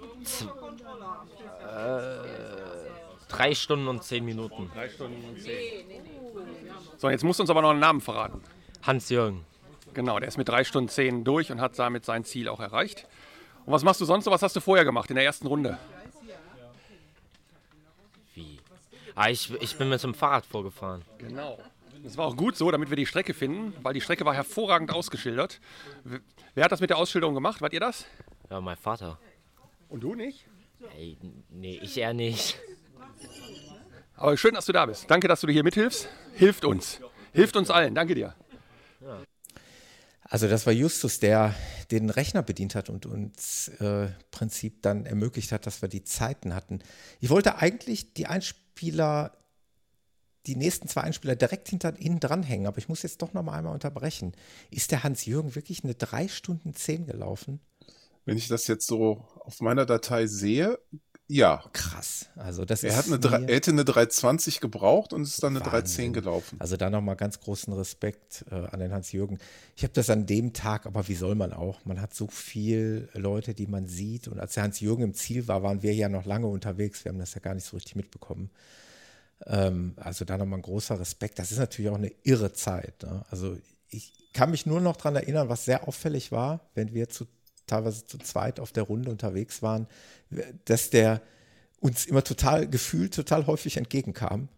drei 3.29 3.53
Stunden 3.53 3.87
und 3.87 4.03
zehn 4.03 4.25
Minuten. 4.25 4.71
Drei 4.73 4.89
Stunden 4.89 5.23
und 5.29 5.41
zehn. 5.41 5.85
So, 6.97 7.09
jetzt 7.09 7.23
musst 7.23 7.39
du 7.39 7.43
uns 7.43 7.49
aber 7.49 7.61
noch 7.61 7.69
einen 7.71 7.79
Namen 7.79 8.01
verraten. 8.01 8.41
Hans-Jürgen. 8.83 9.45
Genau, 9.93 10.19
der 10.19 10.27
ist 10.27 10.37
mit 10.37 10.49
drei 10.49 10.63
Stunden 10.63 10.89
zehn 10.89 11.23
durch 11.23 11.51
und 11.51 11.61
hat 11.61 11.77
damit 11.77 12.05
sein 12.05 12.23
Ziel 12.23 12.49
auch 12.49 12.59
erreicht. 12.59 13.07
Und 13.65 13.73
was 13.73 13.83
machst 13.83 13.99
du 14.01 14.05
sonst 14.05 14.25
noch? 14.25 14.33
Was 14.33 14.41
hast 14.41 14.55
du 14.55 14.61
vorher 14.61 14.85
gemacht 14.85 15.09
in 15.09 15.15
der 15.15 15.25
ersten 15.25 15.47
Runde? 15.47 15.77
Wie? 18.33 18.59
Ah, 19.17 19.31
ich, 19.31 19.51
ich 19.61 19.75
bin 19.77 19.89
mit 19.89 20.03
dem 20.03 20.13
Fahrrad 20.13 20.45
vorgefahren. 20.45 21.03
Genau. 21.17 21.57
Das 22.03 22.17
war 22.17 22.27
auch 22.27 22.37
gut 22.37 22.55
so, 22.55 22.69
damit 22.69 22.91
wir 22.91 22.95
die 22.95 23.07
Strecke 23.07 23.33
finden, 23.33 23.73
weil 23.81 23.95
die 23.95 24.01
Strecke 24.01 24.23
war 24.25 24.35
hervorragend 24.35 24.91
ausgeschildert. 24.91 25.59
Wer 26.53 26.63
hat 26.63 26.71
das 26.71 26.81
mit 26.81 26.91
der 26.91 26.99
Ausschilderung 26.99 27.33
gemacht? 27.33 27.59
Wart 27.59 27.73
ihr 27.73 27.79
das? 27.79 28.05
Ja, 28.51 28.61
mein 28.61 28.77
Vater. 28.77 29.17
Und 29.89 30.01
du 30.01 30.13
nicht? 30.13 30.45
Ey, 30.95 31.17
nee, 31.49 31.79
ich 31.81 31.97
eher 31.97 32.13
nicht. 32.13 32.59
Aber 34.15 34.37
schön, 34.37 34.53
dass 34.53 34.67
du 34.67 34.71
da 34.71 34.85
bist. 34.85 35.09
Danke, 35.09 35.27
dass 35.27 35.41
du 35.41 35.47
hier 35.47 35.63
mithilfst. 35.63 36.07
Hilft 36.35 36.63
uns. 36.63 37.01
Hilft 37.33 37.55
uns 37.55 37.71
allen. 37.71 37.95
Danke 37.95 38.13
dir. 38.13 38.35
Ja. 39.01 39.23
Also 40.21 40.47
das 40.47 40.67
war 40.67 40.73
Justus, 40.73 41.19
der 41.19 41.55
den 41.89 42.11
Rechner 42.11 42.43
bedient 42.43 42.75
hat 42.75 42.89
und 42.91 43.07
uns 43.07 43.69
äh, 43.79 44.09
Prinzip 44.29 44.83
dann 44.83 45.07
ermöglicht 45.07 45.51
hat, 45.51 45.65
dass 45.65 45.81
wir 45.81 45.89
die 45.89 46.03
Zeiten 46.03 46.53
hatten. 46.53 46.83
Ich 47.19 47.31
wollte 47.31 47.57
eigentlich 47.57 48.13
die 48.13 48.27
Einspieler, 48.77 49.35
die 50.45 50.55
nächsten 50.55 50.87
zwei 50.87 51.01
Einspieler 51.01 51.35
direkt 51.35 51.67
hinter 51.67 51.99
ihnen 51.99 52.19
dranhängen, 52.19 52.67
aber 52.67 52.77
ich 52.77 52.87
muss 52.87 53.01
jetzt 53.01 53.21
doch 53.21 53.33
noch 53.33 53.43
mal 53.43 53.57
einmal 53.57 53.73
unterbrechen. 53.73 54.33
Ist 54.69 54.91
der 54.91 55.03
Hans-Jürgen 55.03 55.55
wirklich 55.55 55.83
eine 55.83 55.95
drei 55.95 56.27
Stunden 56.27 56.73
zehn 56.73 57.05
gelaufen? 57.05 57.59
Wenn 58.25 58.37
ich 58.37 58.47
das 58.47 58.67
jetzt 58.67 58.87
so 58.87 59.25
auf 59.39 59.61
meiner 59.61 59.85
Datei 59.85 60.27
sehe, 60.27 60.79
ja. 61.27 61.63
Krass. 61.73 62.27
Also 62.35 62.63
das 62.63 62.83
er, 62.83 62.95
hat 62.95 63.05
eine, 63.05 63.47
er 63.47 63.55
hätte 63.55 63.71
eine 63.71 63.83
320 63.83 64.61
gebraucht 64.61 65.11
und 65.13 65.23
ist 65.23 65.43
dann 65.43 65.55
eine 65.55 65.65
Wahnsinn. 65.65 66.13
310 66.13 66.13
gelaufen. 66.13 66.55
Also 66.59 66.77
da 66.77 66.89
nochmal 66.89 67.15
ganz 67.15 67.39
großen 67.39 67.73
Respekt 67.73 68.45
äh, 68.49 68.55
an 68.55 68.79
den 68.79 68.93
Hans-Jürgen. 68.93 69.37
Ich 69.75 69.83
habe 69.83 69.93
das 69.93 70.09
an 70.09 70.25
dem 70.25 70.53
Tag, 70.53 70.85
aber 70.85 71.07
wie 71.07 71.15
soll 71.15 71.35
man 71.35 71.53
auch? 71.53 71.83
Man 71.85 72.01
hat 72.01 72.13
so 72.13 72.27
viele 72.27 73.09
Leute, 73.13 73.53
die 73.53 73.67
man 73.67 73.87
sieht. 73.87 74.27
Und 74.27 74.39
als 74.39 74.53
der 74.53 74.63
Hans-Jürgen 74.63 75.03
im 75.03 75.13
Ziel 75.13 75.47
war, 75.47 75.63
waren 75.63 75.83
wir 75.83 75.93
ja 75.93 76.07
noch 76.07 76.25
lange 76.25 76.47
unterwegs. 76.47 77.03
Wir 77.03 77.11
haben 77.11 77.19
das 77.19 77.33
ja 77.33 77.41
gar 77.41 77.53
nicht 77.53 77.65
so 77.65 77.75
richtig 77.75 77.95
mitbekommen. 77.95 78.49
Ähm, 79.45 79.93
also 79.97 80.25
da 80.25 80.37
nochmal 80.37 80.59
ein 80.59 80.63
großer 80.63 80.99
Respekt. 80.99 81.39
Das 81.39 81.51
ist 81.51 81.59
natürlich 81.59 81.91
auch 81.91 81.97
eine 81.97 82.11
irre 82.23 82.53
Zeit. 82.53 83.03
Ne? 83.03 83.25
Also 83.29 83.57
ich 83.89 84.13
kann 84.33 84.51
mich 84.51 84.65
nur 84.65 84.81
noch 84.81 84.97
daran 84.97 85.15
erinnern, 85.15 85.49
was 85.49 85.65
sehr 85.65 85.87
auffällig 85.87 86.31
war, 86.31 86.69
wenn 86.73 86.93
wir 86.93 87.09
zu 87.09 87.25
teilweise 87.67 88.05
zu 88.05 88.17
zweit 88.17 88.59
auf 88.59 88.71
der 88.71 88.83
Runde 88.83 89.11
unterwegs 89.11 89.61
waren, 89.61 89.87
dass 90.65 90.89
der 90.89 91.21
uns 91.79 92.05
immer 92.05 92.23
total 92.23 92.67
gefühlt, 92.67 93.13
total 93.13 93.45
häufig 93.45 93.77
entgegenkam 93.77 94.49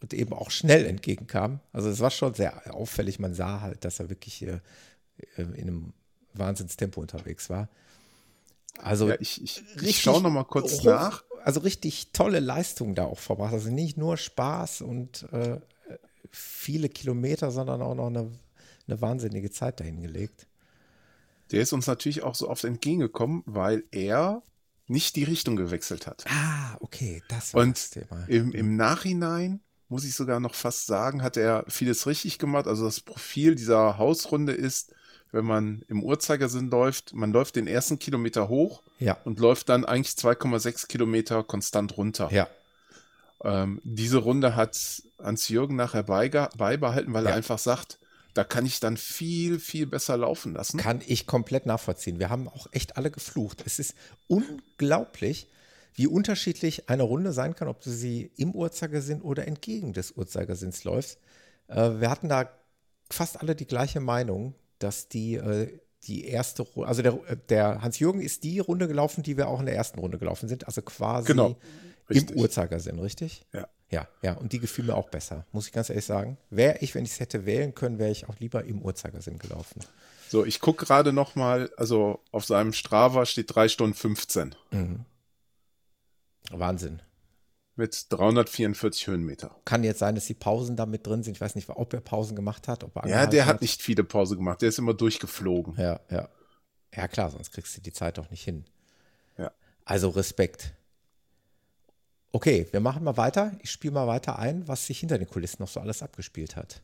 und 0.00 0.12
eben 0.12 0.32
auch 0.32 0.50
schnell 0.50 0.86
entgegenkam. 0.86 1.60
Also 1.72 1.88
es 1.88 2.00
war 2.00 2.10
schon 2.10 2.34
sehr 2.34 2.74
auffällig. 2.74 3.18
Man 3.18 3.34
sah 3.34 3.60
halt, 3.60 3.84
dass 3.84 4.00
er 4.00 4.10
wirklich 4.10 4.34
hier 4.34 4.60
äh, 5.36 5.42
in 5.42 5.62
einem 5.62 5.92
Wahnsinnstempo 6.32 7.00
unterwegs 7.00 7.48
war. 7.48 7.68
Also 8.78 9.08
ja, 9.08 9.16
ich, 9.20 9.40
ich, 9.42 9.62
ich 9.80 10.02
schaue 10.02 10.20
noch 10.20 10.30
mal 10.30 10.44
kurz 10.44 10.80
hoch, 10.80 10.84
nach. 10.84 11.24
Also 11.44 11.60
richtig 11.60 12.10
tolle 12.12 12.40
Leistung 12.40 12.96
da 12.96 13.04
auch 13.04 13.20
verbracht. 13.20 13.52
Also 13.52 13.70
nicht 13.70 13.96
nur 13.96 14.16
Spaß 14.16 14.80
und 14.80 15.28
äh, 15.32 15.60
viele 16.30 16.88
Kilometer, 16.88 17.52
sondern 17.52 17.82
auch 17.82 17.94
noch 17.94 18.08
eine, 18.08 18.32
eine 18.88 19.00
wahnsinnige 19.00 19.50
Zeit 19.52 19.78
dahingelegt 19.78 20.48
der 21.50 21.60
ist 21.60 21.72
uns 21.72 21.86
natürlich 21.86 22.22
auch 22.22 22.34
so 22.34 22.48
oft 22.48 22.64
entgegengekommen, 22.64 23.42
weil 23.46 23.84
er 23.90 24.42
nicht 24.86 25.16
die 25.16 25.24
Richtung 25.24 25.56
gewechselt 25.56 26.06
hat. 26.06 26.24
Ah, 26.28 26.76
okay, 26.80 27.22
das 27.28 27.54
war 27.54 27.62
Und 27.62 27.76
das 27.76 27.90
Thema. 27.90 28.24
Im, 28.28 28.52
Im 28.52 28.76
Nachhinein 28.76 29.60
muss 29.88 30.04
ich 30.04 30.14
sogar 30.14 30.40
noch 30.40 30.54
fast 30.54 30.86
sagen, 30.86 31.22
hat 31.22 31.36
er 31.36 31.64
vieles 31.68 32.06
richtig 32.06 32.38
gemacht. 32.38 32.66
Also 32.66 32.84
das 32.84 33.00
Profil 33.00 33.54
dieser 33.54 33.98
Hausrunde 33.98 34.52
ist, 34.52 34.92
wenn 35.32 35.44
man 35.44 35.82
im 35.88 36.02
Uhrzeigersinn 36.02 36.70
läuft, 36.70 37.12
man 37.12 37.32
läuft 37.32 37.56
den 37.56 37.66
ersten 37.66 37.98
Kilometer 37.98 38.48
hoch 38.48 38.82
ja. 38.98 39.16
und 39.24 39.40
läuft 39.40 39.68
dann 39.68 39.84
eigentlich 39.84 40.14
2,6 40.14 40.86
Kilometer 40.86 41.42
konstant 41.42 41.96
runter. 41.96 42.28
Ja. 42.30 42.48
Ähm, 43.42 43.80
diese 43.84 44.18
Runde 44.18 44.54
hat 44.54 45.02
Hans-Jürgen 45.22 45.76
nachher 45.76 46.02
beibehalten, 46.02 47.12
weil 47.12 47.24
ja. 47.24 47.30
er 47.30 47.36
einfach 47.36 47.58
sagt, 47.58 47.98
da 48.34 48.42
kann 48.42 48.66
ich 48.66 48.80
dann 48.80 48.96
viel, 48.96 49.60
viel 49.60 49.86
besser 49.86 50.16
laufen 50.16 50.54
lassen. 50.54 50.78
Kann 50.78 51.00
ich 51.06 51.26
komplett 51.26 51.66
nachvollziehen. 51.66 52.18
Wir 52.18 52.30
haben 52.30 52.48
auch 52.48 52.66
echt 52.72 52.96
alle 52.96 53.10
geflucht. 53.10 53.62
Es 53.64 53.78
ist 53.78 53.94
unglaublich, 54.26 55.48
wie 55.94 56.08
unterschiedlich 56.08 56.90
eine 56.90 57.04
Runde 57.04 57.32
sein 57.32 57.54
kann, 57.54 57.68
ob 57.68 57.80
du 57.80 57.90
sie 57.90 58.32
im 58.36 58.50
Uhrzeigersinn 58.52 59.22
oder 59.22 59.46
entgegen 59.46 59.92
des 59.92 60.12
Uhrzeigersinns 60.12 60.82
läufst. 60.82 61.18
Äh, 61.68 62.00
wir 62.00 62.10
hatten 62.10 62.28
da 62.28 62.50
fast 63.08 63.40
alle 63.40 63.54
die 63.54 63.66
gleiche 63.66 64.00
Meinung, 64.00 64.54
dass 64.80 65.08
die, 65.08 65.34
äh, 65.34 65.78
die 66.02 66.26
erste 66.26 66.62
Runde, 66.62 66.88
also 66.88 67.02
der, 67.02 67.12
äh, 67.28 67.36
der 67.48 67.82
Hans-Jürgen 67.82 68.20
ist 68.20 68.42
die 68.42 68.58
Runde 68.58 68.88
gelaufen, 68.88 69.22
die 69.22 69.36
wir 69.36 69.46
auch 69.46 69.60
in 69.60 69.66
der 69.66 69.76
ersten 69.76 70.00
Runde 70.00 70.18
gelaufen 70.18 70.48
sind, 70.48 70.66
also 70.66 70.82
quasi 70.82 71.28
genau, 71.28 71.56
im 72.08 72.28
Uhrzeigersinn, 72.34 72.98
richtig? 72.98 73.46
Ja. 73.52 73.68
Ja, 73.94 74.08
ja, 74.22 74.32
und 74.32 74.52
die 74.52 74.58
gefiel 74.58 74.84
mir 74.84 74.96
auch 74.96 75.08
besser, 75.08 75.46
muss 75.52 75.66
ich 75.66 75.72
ganz 75.72 75.88
ehrlich 75.88 76.04
sagen. 76.04 76.36
Wäre 76.50 76.78
ich, 76.80 76.94
wenn 76.94 77.04
ich 77.04 77.12
es 77.12 77.20
hätte 77.20 77.46
wählen 77.46 77.74
können, 77.74 77.98
wäre 77.98 78.10
ich 78.10 78.28
auch 78.28 78.38
lieber 78.40 78.64
im 78.64 78.82
Uhrzeigersinn 78.82 79.38
gelaufen. 79.38 79.80
So, 80.28 80.44
ich 80.44 80.60
gucke 80.60 80.84
gerade 80.84 81.12
noch 81.12 81.36
mal, 81.36 81.70
also 81.76 82.20
auf 82.32 82.44
seinem 82.44 82.72
Strava 82.72 83.24
steht 83.24 83.54
3 83.54 83.68
Stunden 83.68 83.94
15. 83.94 84.56
Mhm. 84.72 85.04
Wahnsinn. 86.50 87.02
Mit 87.76 88.06
344 88.10 89.06
Höhenmeter. 89.06 89.54
Kann 89.64 89.84
jetzt 89.84 89.98
sein, 90.00 90.16
dass 90.16 90.26
die 90.26 90.34
Pausen 90.34 90.76
da 90.76 90.86
mit 90.86 91.06
drin 91.06 91.22
sind. 91.22 91.34
Ich 91.34 91.40
weiß 91.40 91.54
nicht, 91.54 91.68
ob 91.68 91.92
er 91.92 92.00
Pausen 92.00 92.34
gemacht 92.34 92.66
hat. 92.66 92.82
Ob 92.82 92.96
er 92.96 93.06
ja, 93.08 93.26
der 93.26 93.46
hat 93.46 93.60
nicht 93.60 93.80
viele 93.80 94.02
Pause 94.04 94.36
gemacht. 94.36 94.62
Der 94.62 94.68
ist 94.68 94.78
immer 94.78 94.94
durchgeflogen. 94.94 95.76
Ja, 95.76 96.00
ja. 96.10 96.28
Ja, 96.94 97.08
klar, 97.08 97.30
sonst 97.30 97.52
kriegst 97.52 97.76
du 97.76 97.80
die 97.80 97.92
Zeit 97.92 98.18
doch 98.18 98.30
nicht 98.30 98.44
hin. 98.44 98.64
Ja. 99.36 99.50
Also 99.84 100.08
Respekt. 100.08 100.74
Okay, 102.34 102.66
wir 102.72 102.80
machen 102.80 103.04
mal 103.04 103.16
weiter. 103.16 103.52
Ich 103.62 103.70
spiele 103.70 103.94
mal 103.94 104.08
weiter 104.08 104.40
ein, 104.40 104.66
was 104.66 104.88
sich 104.88 104.98
hinter 104.98 105.18
den 105.18 105.28
Kulissen 105.28 105.62
noch 105.62 105.68
so 105.68 105.78
alles 105.78 106.02
abgespielt 106.02 106.56
hat. 106.56 106.82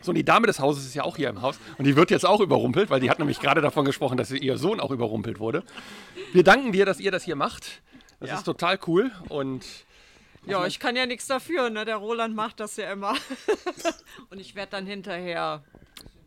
So, 0.00 0.10
und 0.10 0.16
die 0.16 0.24
Dame 0.24 0.48
des 0.48 0.58
Hauses 0.58 0.84
ist 0.84 0.94
ja 0.94 1.04
auch 1.04 1.16
hier 1.16 1.28
im 1.28 1.42
Haus 1.42 1.60
und 1.78 1.84
die 1.84 1.94
wird 1.94 2.10
jetzt 2.10 2.26
auch 2.26 2.40
überrumpelt, 2.40 2.90
weil 2.90 2.98
die 2.98 3.08
hat 3.08 3.20
nämlich 3.20 3.38
gerade 3.38 3.60
davon 3.60 3.84
gesprochen, 3.84 4.16
dass 4.16 4.32
ihr 4.32 4.58
Sohn 4.58 4.80
auch 4.80 4.90
überrumpelt 4.90 5.38
wurde. 5.38 5.62
Wir 6.32 6.42
danken 6.42 6.72
dir, 6.72 6.84
dass 6.84 6.98
ihr 6.98 7.12
das 7.12 7.22
hier 7.22 7.36
macht. 7.36 7.82
Das 8.18 8.30
ja. 8.30 8.36
ist 8.38 8.42
total 8.42 8.80
cool 8.88 9.12
und 9.28 9.64
ja, 10.44 10.66
ich 10.66 10.80
kann 10.80 10.96
ja 10.96 11.06
nichts 11.06 11.28
dafür, 11.28 11.70
ne? 11.70 11.84
Der 11.84 11.98
Roland 11.98 12.34
macht 12.34 12.58
das 12.58 12.74
ja 12.76 12.90
immer. 12.90 13.14
und 14.30 14.40
ich 14.40 14.56
werde 14.56 14.72
dann 14.72 14.86
hinterher 14.86 15.62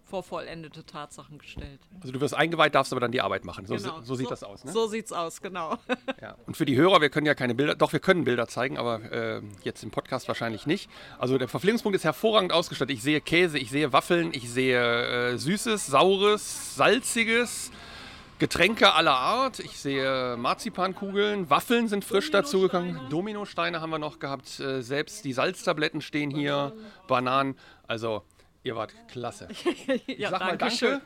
vor 0.05 0.23
vollendete 0.23 0.85
Tatsachen 0.85 1.39
gestellt. 1.39 1.79
Also 2.01 2.11
du 2.13 2.21
wirst 2.21 2.35
eingeweiht, 2.35 2.75
darfst 2.75 2.93
aber 2.93 3.01
dann 3.01 3.11
die 3.11 3.21
Arbeit 3.21 3.43
machen. 3.43 3.65
So, 3.65 3.75
Genau. 3.75 4.01
so 4.01 4.15
sieht 4.15 4.29
das 4.29 4.43
aus, 4.43 4.63
ne? 4.63 4.71
So 4.71 4.87
sieht's 4.87 5.11
aus, 5.11 5.41
genau. 5.41 5.77
Ja. 6.21 6.35
Und 6.45 6.55
für 6.55 6.65
die 6.65 6.75
Hörer, 6.77 7.01
wir 7.01 7.09
können 7.09 7.25
ja 7.25 7.35
keine 7.35 7.55
Bilder, 7.55 7.75
doch 7.75 7.91
wir 7.91 7.99
können 7.99 8.23
Bilder 8.23 8.47
zeigen, 8.47 8.77
aber 8.77 9.01
äh, 9.11 9.41
jetzt 9.63 9.83
im 9.83 9.91
Podcast 9.91 10.27
wahrscheinlich 10.27 10.65
nicht. 10.67 10.89
Also 11.19 11.37
der 11.37 11.47
Verpflegungspunkt 11.47 11.95
ist 11.95 12.03
hervorragend 12.03 12.53
ausgestattet. 12.53 12.95
Ich 12.95 13.03
sehe 13.03 13.19
Käse, 13.21 13.57
ich 13.57 13.69
sehe 13.71 13.91
Waffeln, 13.93 14.31
ich 14.33 14.49
sehe 14.49 15.31
äh, 15.33 15.37
Süßes, 15.37 15.87
Saures, 15.87 16.75
Salziges, 16.75 17.71
Getränke 18.37 18.93
aller 18.93 19.15
Art. 19.17 19.59
Ich 19.59 19.79
sehe 19.79 20.35
Marzipankugeln, 20.37 21.49
Waffeln 21.49 21.87
sind 21.87 22.03
frisch 22.05 22.31
dazugekommen, 22.31 22.99
Dominosteine 23.09 23.81
haben 23.81 23.89
wir 23.91 23.99
noch 23.99 24.19
gehabt, 24.19 24.59
äh, 24.59 24.81
selbst 24.81 25.25
die 25.25 25.33
Salztabletten 25.33 26.01
stehen 26.01 26.31
hier, 26.31 26.73
Bananen. 27.07 27.55
Also 27.87 28.23
ihr 28.65 28.75
wart 28.75 28.93
klasse. 29.07 29.47
Ich 30.07 30.17
ja, 30.19 30.29
sag 30.31 30.39
mal 30.41 30.57
danke 30.57 30.75
schön. 30.75 31.01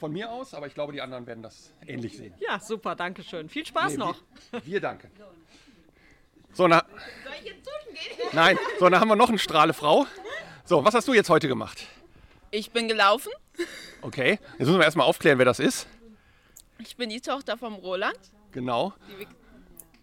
von 0.00 0.12
mir 0.12 0.30
aus, 0.32 0.54
aber 0.54 0.66
ich 0.66 0.74
glaube, 0.74 0.92
die 0.92 1.00
anderen 1.00 1.26
werden 1.26 1.42
das 1.42 1.72
ähnlich 1.86 2.16
sehen. 2.16 2.34
Ja, 2.40 2.58
super, 2.58 2.96
danke 2.96 3.22
schön. 3.22 3.48
Viel 3.48 3.64
Spaß 3.66 3.92
Nee, 3.92 3.98
noch. 3.98 4.16
Wir, 4.50 4.66
wir 4.66 4.80
danken. 4.80 5.10
So, 6.54 6.66
na, 6.68 6.84
nein, 8.32 8.58
so, 8.78 8.88
dann 8.88 9.00
haben 9.00 9.08
wir 9.08 9.16
noch 9.16 9.28
eine 9.28 9.38
Strahlefrau. 9.38 10.06
So, 10.64 10.84
was 10.84 10.94
hast 10.94 11.06
du 11.08 11.14
jetzt 11.14 11.30
heute 11.30 11.48
gemacht? 11.48 11.86
Ich 12.50 12.70
bin 12.72 12.88
gelaufen. 12.88 13.32
Okay, 14.02 14.38
jetzt 14.58 14.58
müssen 14.60 14.78
wir 14.78 14.84
erstmal 14.84 15.06
aufklären, 15.06 15.38
wer 15.38 15.44
das 15.44 15.58
ist. 15.58 15.86
Ich 16.78 16.96
bin 16.96 17.08
die 17.10 17.20
Tochter 17.20 17.56
vom 17.56 17.74
Roland, 17.74 18.18
Genau, 18.50 18.92
die 19.08 19.20
Vic 19.20 19.28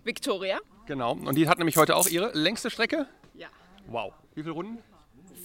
Victoria. 0.04 0.60
genau. 0.88 1.12
Und 1.14 1.36
die 1.36 1.48
hat 1.48 1.58
nämlich 1.60 1.78
heute 1.78 1.96
auch 1.96 2.08
ihre 2.08 2.32
längste 2.34 2.72
Strecke. 2.72 3.06
Ja. 3.36 3.48
Wow. 3.88 4.14
Wie 4.34 4.42
viele 4.42 4.54
Runden? 4.54 4.80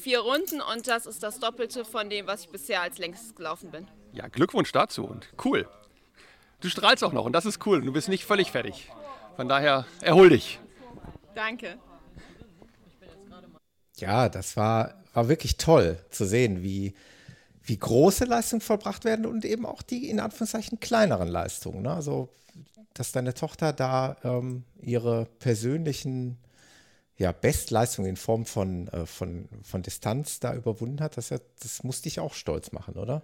Vier 0.04 0.20
Runden 0.20 0.60
und 0.60 0.86
das 0.86 1.06
ist 1.06 1.22
das 1.22 1.40
Doppelte 1.40 1.82
von 1.86 2.10
dem, 2.10 2.26
was 2.26 2.42
ich 2.42 2.50
bisher 2.50 2.82
als 2.82 2.98
längstes 2.98 3.34
gelaufen 3.34 3.70
bin. 3.70 3.88
Ja, 4.12 4.28
Glückwunsch 4.28 4.70
dazu 4.70 5.06
und 5.06 5.30
cool. 5.46 5.66
Du 6.60 6.68
strahlst 6.68 7.02
auch 7.02 7.14
noch 7.14 7.24
und 7.24 7.32
das 7.32 7.46
ist 7.46 7.64
cool. 7.64 7.80
Du 7.80 7.90
bist 7.90 8.10
nicht 8.10 8.26
völlig 8.26 8.50
fertig. 8.50 8.90
Von 9.34 9.48
daher 9.48 9.86
erhol 10.02 10.28
dich. 10.28 10.60
Danke. 11.34 11.78
Ja, 13.96 14.28
das 14.28 14.58
war, 14.58 15.02
war 15.14 15.30
wirklich 15.30 15.56
toll 15.56 15.98
zu 16.10 16.26
sehen, 16.26 16.62
wie, 16.62 16.92
wie 17.62 17.78
große 17.78 18.26
Leistungen 18.26 18.60
vollbracht 18.60 19.06
werden 19.06 19.24
und 19.24 19.46
eben 19.46 19.64
auch 19.64 19.80
die 19.80 20.10
in 20.10 20.20
Anführungszeichen 20.20 20.80
kleineren 20.80 21.28
Leistungen. 21.28 21.80
Ne? 21.80 21.94
Also, 21.94 22.28
dass 22.92 23.12
deine 23.12 23.32
Tochter 23.32 23.72
da 23.72 24.18
ähm, 24.22 24.64
ihre 24.82 25.24
persönlichen 25.38 26.36
ja, 27.16 27.32
Bestleistungen 27.32 28.10
in 28.10 28.16
Form 28.16 28.44
von, 28.44 28.88
äh, 28.88 29.06
von, 29.06 29.48
von 29.62 29.82
Distanz 29.82 30.40
da 30.40 30.54
überwunden 30.54 31.00
hat, 31.00 31.16
das, 31.16 31.30
ja, 31.30 31.38
das 31.60 31.84
muss 31.84 32.02
dich 32.02 32.20
auch 32.20 32.34
stolz 32.34 32.72
machen, 32.72 32.94
oder? 32.94 33.22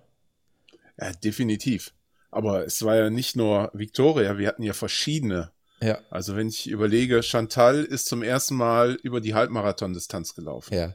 Ja, 0.98 1.12
definitiv. 1.12 1.92
Aber 2.30 2.64
es 2.64 2.84
war 2.84 2.96
ja 2.96 3.10
nicht 3.10 3.34
nur 3.34 3.70
Victoria, 3.74 4.38
wir 4.38 4.46
hatten 4.46 4.62
ja 4.62 4.72
verschiedene. 4.72 5.50
Ja. 5.82 5.98
Also 6.10 6.36
wenn 6.36 6.48
ich 6.48 6.68
überlege, 6.68 7.22
Chantal 7.22 7.84
ist 7.84 8.06
zum 8.06 8.22
ersten 8.22 8.54
Mal 8.54 8.98
über 9.02 9.20
die 9.20 9.34
Halbmarathon-Distanz 9.34 10.34
gelaufen. 10.34 10.74
Ja. 10.74 10.94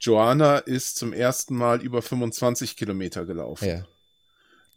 Joanna 0.00 0.58
ist 0.58 0.96
zum 0.96 1.12
ersten 1.12 1.54
Mal 1.54 1.82
über 1.82 2.00
25 2.00 2.76
Kilometer 2.76 3.26
gelaufen. 3.26 3.68
Ja. 3.68 3.84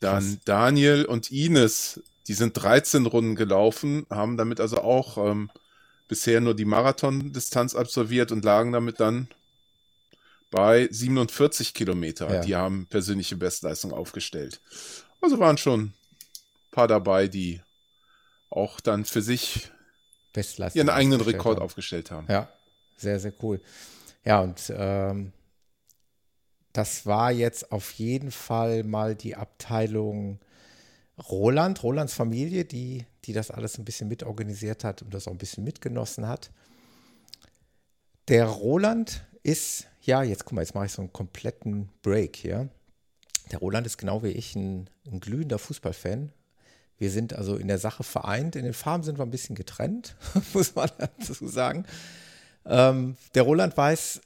Dann 0.01 0.41
Daniel 0.43 1.05
und 1.05 1.31
Ines, 1.31 2.01
die 2.27 2.33
sind 2.33 2.61
13 2.61 3.05
Runden 3.05 3.35
gelaufen, 3.35 4.05
haben 4.09 4.35
damit 4.35 4.59
also 4.59 4.79
auch 4.79 5.17
ähm, 5.17 5.49
bisher 6.07 6.41
nur 6.41 6.55
die 6.55 6.65
Marathon-Distanz 6.65 7.75
absolviert 7.75 8.31
und 8.31 8.43
lagen 8.43 8.71
damit 8.71 8.99
dann 8.99 9.27
bei 10.51 10.87
47 10.91 11.73
Kilometer. 11.73 12.31
Ja. 12.31 12.41
Die 12.41 12.55
haben 12.55 12.85
persönliche 12.87 13.35
Bestleistung 13.35 13.91
aufgestellt. 13.91 14.61
Also 15.21 15.39
waren 15.39 15.57
schon 15.57 15.81
ein 15.81 15.93
paar 16.71 16.87
dabei, 16.87 17.27
die 17.27 17.61
auch 18.49 18.79
dann 18.79 19.05
für 19.05 19.21
sich 19.21 19.71
Bestleistung 20.31 20.79
ihren 20.79 20.89
eigenen 20.89 21.21
Rekord 21.21 21.57
haben. 21.57 21.65
aufgestellt 21.65 22.11
haben. 22.11 22.27
Ja, 22.29 22.49
sehr, 22.97 23.19
sehr 23.19 23.33
cool. 23.41 23.61
Ja, 24.25 24.41
und 24.41 24.71
ähm, 24.75 25.33
das 26.71 27.05
war 27.05 27.31
jetzt 27.31 27.71
auf 27.71 27.91
jeden 27.93 28.31
Fall 28.31 28.83
mal 28.83 29.15
die 29.15 29.35
Abteilung 29.35 30.39
Roland, 31.29 31.83
Rolands 31.83 32.13
Familie, 32.13 32.65
die, 32.65 33.05
die 33.25 33.33
das 33.33 33.51
alles 33.51 33.77
ein 33.77 33.85
bisschen 33.85 34.07
mitorganisiert 34.07 34.83
hat 34.83 35.01
und 35.01 35.13
das 35.13 35.27
auch 35.27 35.31
ein 35.31 35.37
bisschen 35.37 35.63
mitgenossen 35.63 36.27
hat. 36.27 36.51
Der 38.27 38.45
Roland 38.45 39.25
ist, 39.43 39.87
ja, 40.01 40.23
jetzt 40.23 40.45
guck 40.45 40.53
mal, 40.53 40.61
jetzt 40.61 40.73
mache 40.73 40.85
ich 40.85 40.91
so 40.91 41.01
einen 41.01 41.13
kompletten 41.13 41.89
Break 42.01 42.35
hier. 42.35 42.69
Der 43.51 43.59
Roland 43.59 43.85
ist 43.85 43.97
genau 43.97 44.23
wie 44.23 44.29
ich 44.29 44.55
ein, 44.55 44.89
ein 45.05 45.19
glühender 45.19 45.59
Fußballfan. 45.59 46.31
Wir 46.97 47.11
sind 47.11 47.33
also 47.33 47.57
in 47.57 47.67
der 47.67 47.79
Sache 47.79 48.03
vereint. 48.03 48.55
In 48.55 48.63
den 48.63 48.73
Farben 48.73 49.03
sind 49.03 49.19
wir 49.19 49.25
ein 49.25 49.31
bisschen 49.31 49.55
getrennt, 49.55 50.15
muss 50.53 50.73
man 50.75 50.89
dazu 50.97 51.47
sagen. 51.47 51.85
Ähm, 52.65 53.17
der 53.35 53.43
Roland 53.43 53.75
weiß 53.75 54.21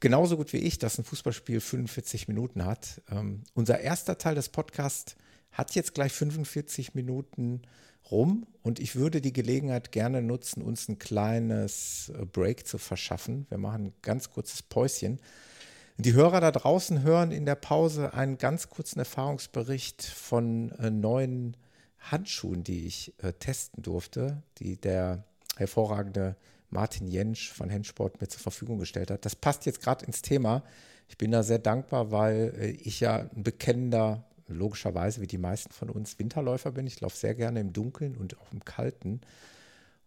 genauso 0.00 0.36
gut 0.36 0.52
wie 0.52 0.58
ich, 0.58 0.78
dass 0.78 0.98
ein 0.98 1.04
Fußballspiel 1.04 1.60
45 1.60 2.28
Minuten 2.28 2.64
hat. 2.64 3.00
Ähm, 3.10 3.44
unser 3.54 3.80
erster 3.80 4.18
Teil 4.18 4.34
des 4.34 4.50
Podcasts 4.50 5.16
hat 5.52 5.74
jetzt 5.74 5.94
gleich 5.94 6.12
45 6.12 6.94
Minuten 6.94 7.62
rum 8.10 8.46
und 8.62 8.80
ich 8.80 8.96
würde 8.96 9.20
die 9.20 9.32
Gelegenheit 9.32 9.92
gerne 9.92 10.22
nutzen, 10.22 10.62
uns 10.62 10.88
ein 10.88 10.98
kleines 10.98 12.12
äh, 12.14 12.24
Break 12.24 12.66
zu 12.66 12.78
verschaffen. 12.78 13.46
Wir 13.48 13.58
machen 13.58 13.86
ein 13.86 13.92
ganz 14.02 14.30
kurzes 14.30 14.62
Päuschen. 14.62 15.20
Die 15.98 16.14
Hörer 16.14 16.40
da 16.40 16.50
draußen 16.50 17.02
hören 17.02 17.30
in 17.30 17.46
der 17.46 17.54
Pause 17.54 18.14
einen 18.14 18.38
ganz 18.38 18.68
kurzen 18.70 18.98
Erfahrungsbericht 18.98 20.02
von 20.02 20.72
äh, 20.72 20.90
neuen 20.90 21.56
Handschuhen, 21.98 22.64
die 22.64 22.86
ich 22.86 23.14
äh, 23.22 23.32
testen 23.32 23.82
durfte, 23.82 24.42
die 24.58 24.80
der 24.80 25.24
hervorragende 25.56 26.36
Martin 26.70 27.06
Jentsch 27.06 27.52
von 27.52 27.70
Handsport 27.70 28.20
mir 28.20 28.28
zur 28.28 28.40
Verfügung 28.40 28.78
gestellt 28.78 29.10
hat. 29.10 29.24
Das 29.24 29.36
passt 29.36 29.66
jetzt 29.66 29.82
gerade 29.82 30.04
ins 30.06 30.22
Thema. 30.22 30.64
Ich 31.08 31.18
bin 31.18 31.30
da 31.30 31.42
sehr 31.42 31.58
dankbar, 31.58 32.10
weil 32.10 32.78
ich 32.82 33.00
ja 33.00 33.28
ein 33.36 33.42
bekennender, 33.42 34.24
logischerweise 34.48 35.20
wie 35.20 35.26
die 35.26 35.38
meisten 35.38 35.72
von 35.72 35.90
uns, 35.90 36.18
Winterläufer 36.18 36.72
bin. 36.72 36.86
Ich 36.86 37.00
laufe 37.00 37.16
sehr 37.16 37.34
gerne 37.34 37.60
im 37.60 37.72
Dunkeln 37.72 38.16
und 38.16 38.38
auch 38.38 38.52
im 38.52 38.64
Kalten. 38.64 39.20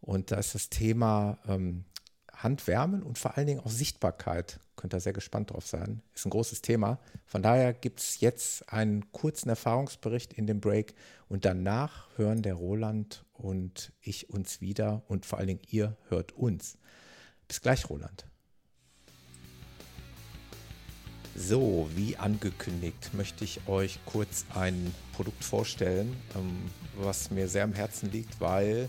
Und 0.02 0.32
da 0.32 0.38
ist 0.38 0.56
das 0.56 0.70
Thema 0.70 1.40
ähm, 1.48 1.86
Handwärmen 2.34 3.02
und 3.04 3.18
vor 3.18 3.38
allen 3.38 3.48
Dingen 3.48 3.60
auch 3.60 3.70
Sichtbarkeit. 3.70 4.60
Könnt 4.76 4.94
ihr 4.94 5.00
sehr 5.00 5.14
gespannt 5.14 5.52
drauf 5.52 5.66
sein. 5.66 6.02
Ist 6.14 6.26
ein 6.26 6.32
großes 6.32 6.62
Thema. 6.62 7.00
Von 7.26 7.42
daher 7.42 7.74
gibt 7.74 8.02
es 8.02 8.20
jetzt 8.20 8.72
einen 8.72 9.12
kurzen 9.12 9.50
Erfahrungsbericht 9.50 10.34
in 10.34 10.48
dem 10.48 10.60
Break 10.60 10.96
und 11.28 11.46
danach 11.46 12.08
hören 12.18 12.42
der 12.42 12.56
Roland 12.56 13.26
und 13.34 13.94
ich 14.02 14.30
uns 14.30 14.62
wieder 14.62 15.04
und 15.08 15.26
vor 15.26 15.40
allen 15.40 15.48
Dingen 15.48 15.62
ihr 15.70 15.98
hört 16.10 16.34
uns. 16.34 16.78
Bis 17.48 17.62
gleich, 17.62 17.90
Roland. 17.90 18.26
So, 21.38 21.90
wie 21.94 22.16
angekündigt, 22.16 23.14
möchte 23.14 23.44
ich 23.44 23.68
euch 23.68 24.00
kurz 24.06 24.46
ein 24.56 24.96
Produkt 25.14 25.44
vorstellen, 25.44 26.16
ähm, 26.34 26.72
was 26.96 27.30
mir 27.30 27.50
sehr 27.50 27.66
am 27.66 27.74
Herzen 27.74 28.10
liegt, 28.10 28.40
weil 28.40 28.88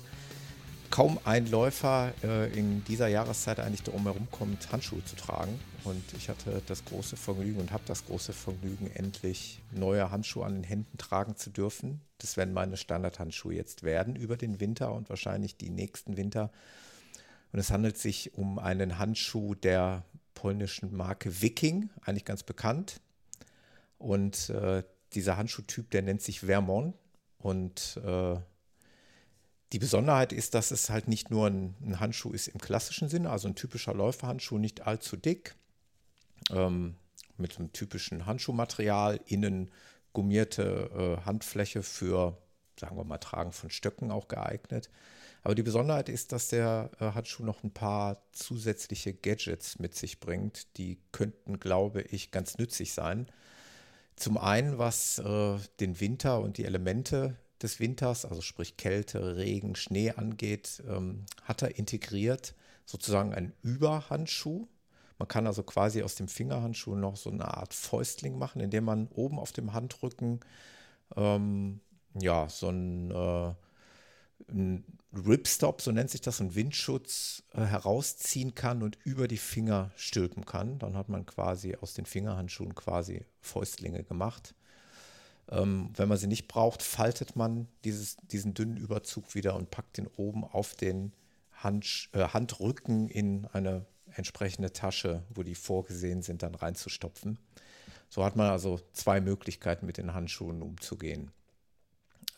kaum 0.90 1.18
ein 1.24 1.50
Läufer 1.50 2.12
äh, 2.22 2.56
in 2.56 2.84
dieser 2.84 3.08
Jahreszeit 3.08 3.58
eigentlich 3.58 3.82
darum 3.82 4.04
herumkommt, 4.04 4.70
Handschuhe 4.70 5.04
zu 5.04 5.16
tragen. 5.16 5.58
Und 5.82 6.04
ich 6.16 6.28
hatte 6.28 6.62
das 6.68 6.84
große 6.84 7.16
Vergnügen 7.16 7.58
und 7.58 7.72
habe 7.72 7.82
das 7.86 8.06
große 8.06 8.32
Vergnügen, 8.32 8.92
endlich 8.94 9.60
neue 9.72 10.12
Handschuhe 10.12 10.46
an 10.46 10.54
den 10.54 10.64
Händen 10.64 10.98
tragen 10.98 11.34
zu 11.34 11.50
dürfen. 11.50 12.00
Das 12.18 12.36
werden 12.36 12.54
meine 12.54 12.76
Standardhandschuhe 12.76 13.54
jetzt 13.54 13.82
werden 13.82 14.14
über 14.14 14.36
den 14.36 14.60
Winter 14.60 14.92
und 14.92 15.08
wahrscheinlich 15.08 15.56
die 15.56 15.70
nächsten 15.70 16.16
Winter. 16.16 16.52
Und 17.52 17.58
es 17.58 17.72
handelt 17.72 17.98
sich 17.98 18.34
um 18.34 18.60
einen 18.60 18.98
Handschuh 18.98 19.56
der 19.56 20.04
polnischen 20.46 20.96
Marke 20.96 21.42
Viking, 21.42 21.90
eigentlich 22.04 22.24
ganz 22.24 22.44
bekannt. 22.44 23.00
Und 23.98 24.48
äh, 24.50 24.84
dieser 25.12 25.36
Handschuhtyp, 25.36 25.90
der 25.90 26.02
nennt 26.02 26.22
sich 26.22 26.38
Vermont. 26.38 26.94
Und 27.38 28.00
äh, 28.04 28.36
die 29.72 29.80
Besonderheit 29.80 30.32
ist, 30.32 30.54
dass 30.54 30.70
es 30.70 30.88
halt 30.88 31.08
nicht 31.08 31.32
nur 31.32 31.48
ein, 31.48 31.74
ein, 31.80 31.98
Handschuh 31.98 32.30
ist 32.30 32.46
im 32.46 32.60
klassischen 32.60 33.08
Sinne, 33.08 33.28
also 33.30 33.48
ein 33.48 33.56
typischer 33.56 33.92
Läuferhandschuh, 33.92 34.58
nicht 34.58 34.86
allzu 34.86 35.16
dick, 35.16 35.56
ähm, 36.52 36.94
mit 37.36 37.58
einem 37.58 37.72
typischen 37.72 38.26
Handschuhmaterial, 38.26 39.18
innen 39.26 39.72
gummierte 40.12 41.18
äh, 41.22 41.26
Handfläche 41.26 41.82
für, 41.82 42.38
sagen 42.78 42.96
wir 42.96 43.02
mal, 43.02 43.18
Tragen 43.18 43.50
von 43.50 43.70
Stöcken 43.70 44.12
auch 44.12 44.28
geeignet. 44.28 44.90
Aber 45.46 45.54
die 45.54 45.62
Besonderheit 45.62 46.08
ist, 46.08 46.32
dass 46.32 46.48
der 46.48 46.90
äh, 46.98 47.12
Handschuh 47.12 47.44
noch 47.44 47.62
ein 47.62 47.70
paar 47.70 48.20
zusätzliche 48.32 49.14
Gadgets 49.14 49.78
mit 49.78 49.94
sich 49.94 50.18
bringt, 50.18 50.76
die 50.76 50.98
könnten, 51.12 51.60
glaube 51.60 52.02
ich, 52.02 52.32
ganz 52.32 52.58
nützlich 52.58 52.92
sein. 52.92 53.28
Zum 54.16 54.38
einen, 54.38 54.78
was 54.78 55.20
äh, 55.20 55.56
den 55.78 56.00
Winter 56.00 56.40
und 56.40 56.58
die 56.58 56.64
Elemente 56.64 57.36
des 57.62 57.78
Winters, 57.78 58.24
also 58.24 58.40
sprich 58.42 58.76
Kälte, 58.76 59.36
Regen, 59.36 59.76
Schnee 59.76 60.10
angeht, 60.10 60.82
ähm, 60.88 61.26
hat 61.44 61.62
er 61.62 61.78
integriert. 61.78 62.56
Sozusagen 62.84 63.32
einen 63.32 63.52
Überhandschuh, 63.62 64.66
Man 65.18 65.28
kann 65.28 65.46
also 65.46 65.62
quasi 65.62 66.02
aus 66.02 66.16
dem 66.16 66.26
Fingerhandschuh 66.26 66.96
noch 66.96 67.14
so 67.14 67.30
eine 67.30 67.46
Art 67.54 67.72
Fäustling 67.72 68.36
machen, 68.36 68.60
indem 68.60 68.82
man 68.82 69.06
oben 69.14 69.38
auf 69.38 69.52
dem 69.52 69.72
Handrücken 69.72 70.40
ähm, 71.14 71.80
ja 72.20 72.48
so 72.48 72.68
ein, 72.68 73.12
äh, 73.12 73.54
ein 74.48 74.84
Ripstop, 75.12 75.80
so 75.80 75.92
nennt 75.92 76.10
sich 76.10 76.20
das, 76.20 76.40
ein 76.40 76.54
Windschutz 76.54 77.42
äh, 77.52 77.62
herausziehen 77.62 78.54
kann 78.54 78.82
und 78.82 78.98
über 79.04 79.28
die 79.28 79.38
Finger 79.38 79.90
stülpen 79.96 80.44
kann. 80.44 80.78
Dann 80.78 80.96
hat 80.96 81.08
man 81.08 81.26
quasi 81.26 81.76
aus 81.76 81.94
den 81.94 82.06
Fingerhandschuhen 82.06 82.74
quasi 82.74 83.24
Fäustlinge 83.40 84.04
gemacht. 84.04 84.54
Ähm, 85.48 85.90
wenn 85.94 86.08
man 86.08 86.18
sie 86.18 86.26
nicht 86.26 86.48
braucht, 86.48 86.82
faltet 86.82 87.36
man 87.36 87.68
dieses, 87.84 88.16
diesen 88.30 88.54
dünnen 88.54 88.76
Überzug 88.76 89.34
wieder 89.34 89.54
und 89.54 89.70
packt 89.70 89.96
den 89.98 90.08
oben 90.16 90.44
auf 90.44 90.74
den 90.74 91.12
Hand, 91.52 92.08
äh, 92.12 92.28
Handrücken 92.28 93.08
in 93.08 93.46
eine 93.46 93.86
entsprechende 94.14 94.72
Tasche, 94.72 95.22
wo 95.30 95.42
die 95.42 95.54
vorgesehen 95.54 96.22
sind, 96.22 96.42
dann 96.42 96.54
reinzustopfen. 96.54 97.38
So 98.08 98.24
hat 98.24 98.36
man 98.36 98.50
also 98.50 98.80
zwei 98.92 99.20
Möglichkeiten, 99.20 99.86
mit 99.86 99.98
den 99.98 100.14
Handschuhen 100.14 100.62
umzugehen. 100.62 101.32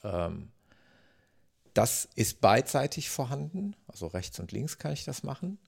Ähm, 0.03 0.51
das 1.79 2.09
ist 2.17 2.41
beidseitig 2.41 3.09
vorhanden, 3.09 3.77
also 3.87 4.09
rechts 4.09 4.41
und 4.41 4.51
links 4.51 4.79
kann 4.79 4.93
ich 4.93 5.05
das 5.05 5.23
machen. 5.23 5.59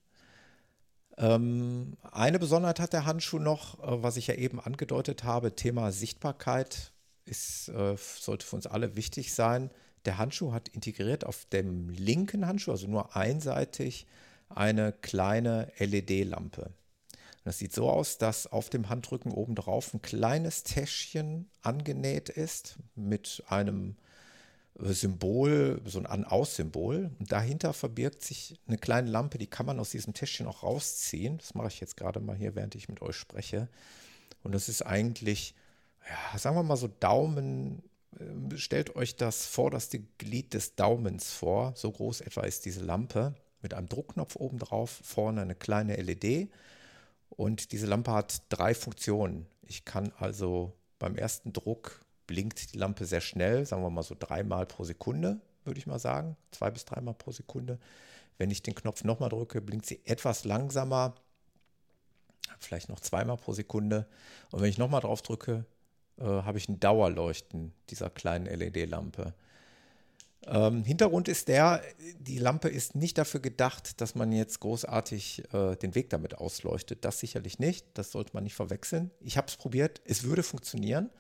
Ähm, 1.16 1.96
eine 2.10 2.40
Besonderheit 2.40 2.80
hat 2.80 2.92
der 2.92 3.04
Handschuh 3.04 3.38
noch, 3.38 3.78
äh, 3.78 4.02
was 4.02 4.16
ich 4.16 4.26
ja 4.26 4.34
eben 4.34 4.58
angedeutet 4.58 5.22
habe, 5.22 5.54
Thema 5.54 5.92
Sichtbarkeit 5.92 6.90
ist, 7.26 7.68
äh, 7.68 7.96
sollte 7.96 8.44
für 8.44 8.56
uns 8.56 8.66
alle 8.66 8.96
wichtig 8.96 9.32
sein. 9.32 9.70
Der 10.04 10.18
Handschuh 10.18 10.52
hat 10.52 10.66
integriert 10.70 11.24
auf 11.24 11.44
dem 11.44 11.90
linken 11.90 12.44
Handschuh, 12.44 12.72
also 12.72 12.88
nur 12.88 13.14
einseitig, 13.14 14.08
eine 14.48 14.90
kleine 14.90 15.70
LED-Lampe. 15.78 16.72
Das 17.44 17.58
sieht 17.58 17.72
so 17.72 17.88
aus, 17.88 18.18
dass 18.18 18.48
auf 18.48 18.68
dem 18.68 18.88
Handrücken 18.88 19.30
oben 19.30 19.54
drauf 19.54 19.94
ein 19.94 20.02
kleines 20.02 20.64
Täschchen 20.64 21.48
angenäht 21.62 22.30
ist 22.30 22.80
mit 22.96 23.44
einem 23.46 23.94
Symbol, 24.82 25.80
so 25.84 25.98
ein 25.98 26.06
An-Aus-Symbol. 26.06 27.10
Und 27.18 27.32
dahinter 27.32 27.72
verbirgt 27.72 28.22
sich 28.22 28.58
eine 28.66 28.78
kleine 28.78 29.10
Lampe, 29.10 29.38
die 29.38 29.46
kann 29.46 29.66
man 29.66 29.78
aus 29.80 29.90
diesem 29.90 30.14
Täschchen 30.14 30.46
auch 30.46 30.62
rausziehen. 30.62 31.38
Das 31.38 31.54
mache 31.54 31.68
ich 31.68 31.80
jetzt 31.80 31.96
gerade 31.96 32.20
mal 32.20 32.36
hier, 32.36 32.54
während 32.54 32.74
ich 32.74 32.88
mit 32.88 33.02
euch 33.02 33.16
spreche. 33.16 33.68
Und 34.42 34.52
das 34.52 34.68
ist 34.68 34.82
eigentlich 34.82 35.54
ja, 36.08 36.38
sagen 36.38 36.56
wir 36.56 36.62
mal 36.62 36.76
so 36.76 36.88
Daumen, 36.88 37.82
äh, 38.18 38.56
stellt 38.56 38.96
euch 38.96 39.16
das 39.16 39.46
vorderste 39.46 40.00
Glied 40.18 40.54
des 40.54 40.74
Daumens 40.74 41.32
vor. 41.32 41.72
So 41.76 41.90
groß 41.90 42.22
etwa 42.22 42.42
ist 42.42 42.64
diese 42.64 42.80
Lampe 42.80 43.34
mit 43.62 43.74
einem 43.74 43.88
Druckknopf 43.88 44.36
oben 44.36 44.58
drauf, 44.58 45.00
vorne 45.02 45.42
eine 45.42 45.54
kleine 45.54 45.96
LED. 45.96 46.50
Und 47.28 47.72
diese 47.72 47.86
Lampe 47.86 48.12
hat 48.12 48.42
drei 48.48 48.74
Funktionen. 48.74 49.46
Ich 49.62 49.84
kann 49.84 50.12
also 50.18 50.72
beim 50.98 51.16
ersten 51.16 51.52
Druck 51.52 52.04
blinkt 52.30 52.72
die 52.72 52.78
Lampe 52.78 53.06
sehr 53.06 53.20
schnell, 53.20 53.66
sagen 53.66 53.82
wir 53.82 53.90
mal 53.90 54.04
so 54.04 54.14
dreimal 54.16 54.64
pro 54.64 54.84
Sekunde, 54.84 55.40
würde 55.64 55.80
ich 55.80 55.88
mal 55.88 55.98
sagen. 55.98 56.36
Zwei 56.52 56.70
bis 56.70 56.84
dreimal 56.84 57.14
pro 57.14 57.32
Sekunde. 57.32 57.80
Wenn 58.38 58.52
ich 58.52 58.62
den 58.62 58.76
Knopf 58.76 59.02
nochmal 59.02 59.30
drücke, 59.30 59.60
blinkt 59.60 59.84
sie 59.84 60.00
etwas 60.04 60.44
langsamer, 60.44 61.16
vielleicht 62.60 62.88
noch 62.88 63.00
zweimal 63.00 63.36
pro 63.36 63.52
Sekunde. 63.52 64.06
Und 64.52 64.60
wenn 64.60 64.70
ich 64.70 64.78
nochmal 64.78 65.00
drauf 65.00 65.22
drücke, 65.22 65.64
äh, 66.18 66.22
habe 66.22 66.58
ich 66.58 66.68
ein 66.68 66.78
Dauerleuchten 66.78 67.72
dieser 67.88 68.10
kleinen 68.10 68.46
LED-Lampe. 68.46 69.34
Ähm, 70.46 70.84
Hintergrund 70.84 71.26
ist 71.26 71.48
der, 71.48 71.82
die 72.20 72.38
Lampe 72.38 72.68
ist 72.68 72.94
nicht 72.94 73.18
dafür 73.18 73.40
gedacht, 73.40 74.00
dass 74.00 74.14
man 74.14 74.30
jetzt 74.30 74.60
großartig 74.60 75.52
äh, 75.52 75.74
den 75.74 75.96
Weg 75.96 76.10
damit 76.10 76.38
ausleuchtet. 76.38 77.04
Das 77.04 77.18
sicherlich 77.18 77.58
nicht. 77.58 77.86
Das 77.94 78.12
sollte 78.12 78.34
man 78.34 78.44
nicht 78.44 78.54
verwechseln. 78.54 79.10
Ich 79.20 79.36
habe 79.36 79.48
es 79.48 79.56
probiert. 79.56 80.00
Es 80.04 80.22
würde 80.22 80.44
funktionieren. 80.44 81.10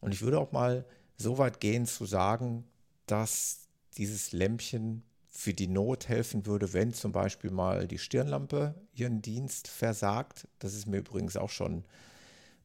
Und 0.00 0.12
ich 0.12 0.22
würde 0.22 0.38
auch 0.38 0.52
mal 0.52 0.84
so 1.16 1.38
weit 1.38 1.60
gehen 1.60 1.86
zu 1.86 2.06
sagen, 2.06 2.64
dass 3.06 3.68
dieses 3.96 4.32
Lämpchen 4.32 5.02
für 5.26 5.54
die 5.54 5.68
Not 5.68 6.08
helfen 6.08 6.46
würde, 6.46 6.72
wenn 6.72 6.92
zum 6.92 7.12
Beispiel 7.12 7.50
mal 7.50 7.86
die 7.86 7.98
Stirnlampe 7.98 8.74
ihren 8.92 9.22
Dienst 9.22 9.68
versagt. 9.68 10.48
Das 10.58 10.74
ist 10.74 10.86
mir 10.86 10.98
übrigens 10.98 11.36
auch 11.36 11.50
schon 11.50 11.84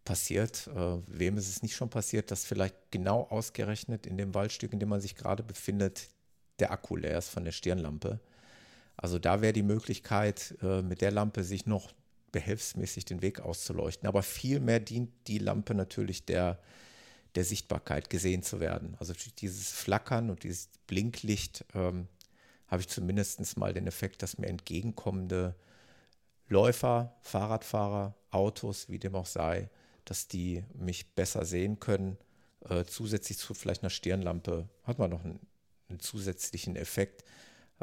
passiert. 0.05 0.67
Äh, 0.67 0.97
wem 1.07 1.37
ist 1.37 1.49
es 1.49 1.61
nicht 1.61 1.75
schon 1.75 1.89
passiert, 1.89 2.31
dass 2.31 2.45
vielleicht 2.45 2.75
genau 2.91 3.27
ausgerechnet 3.29 4.05
in 4.05 4.17
dem 4.17 4.33
Waldstück, 4.33 4.73
in 4.73 4.79
dem 4.79 4.89
man 4.89 5.01
sich 5.01 5.15
gerade 5.15 5.43
befindet, 5.43 6.09
der 6.59 6.71
Akku 6.71 6.95
leer 6.95 7.17
ist 7.17 7.29
von 7.29 7.45
der 7.45 7.51
Stirnlampe. 7.51 8.19
Also 8.97 9.19
da 9.19 9.41
wäre 9.41 9.53
die 9.53 9.63
Möglichkeit, 9.63 10.55
äh, 10.61 10.81
mit 10.81 11.01
der 11.01 11.11
Lampe 11.11 11.43
sich 11.43 11.65
noch 11.65 11.93
behelfsmäßig 12.31 13.05
den 13.05 13.21
Weg 13.21 13.39
auszuleuchten. 13.39 14.07
Aber 14.07 14.23
vielmehr 14.23 14.79
dient 14.79 15.11
die 15.27 15.39
Lampe 15.39 15.73
natürlich 15.75 16.25
der, 16.25 16.59
der 17.35 17.43
Sichtbarkeit, 17.43 18.09
gesehen 18.09 18.43
zu 18.43 18.59
werden. 18.59 18.95
Also 18.99 19.13
dieses 19.39 19.71
Flackern 19.71 20.29
und 20.29 20.43
dieses 20.43 20.69
Blinklicht 20.87 21.65
ähm, 21.73 22.07
habe 22.67 22.81
ich 22.81 22.87
zumindest 22.87 23.57
mal 23.57 23.73
den 23.73 23.87
Effekt, 23.87 24.21
dass 24.21 24.37
mir 24.37 24.47
entgegenkommende 24.47 25.55
Läufer, 26.47 27.15
Fahrradfahrer, 27.21 28.15
Autos, 28.31 28.89
wie 28.89 28.99
dem 28.99 29.15
auch 29.15 29.25
sei, 29.25 29.69
dass 30.05 30.27
die 30.27 30.63
mich 30.73 31.13
besser 31.15 31.45
sehen 31.45 31.79
können. 31.79 32.17
Äh, 32.69 32.85
zusätzlich 32.85 33.37
zu 33.37 33.53
vielleicht 33.53 33.83
einer 33.83 33.89
Stirnlampe 33.89 34.69
hat 34.83 34.99
man 34.99 35.09
noch 35.09 35.23
einen, 35.23 35.39
einen 35.89 35.99
zusätzlichen 35.99 36.75
Effekt. 36.75 37.23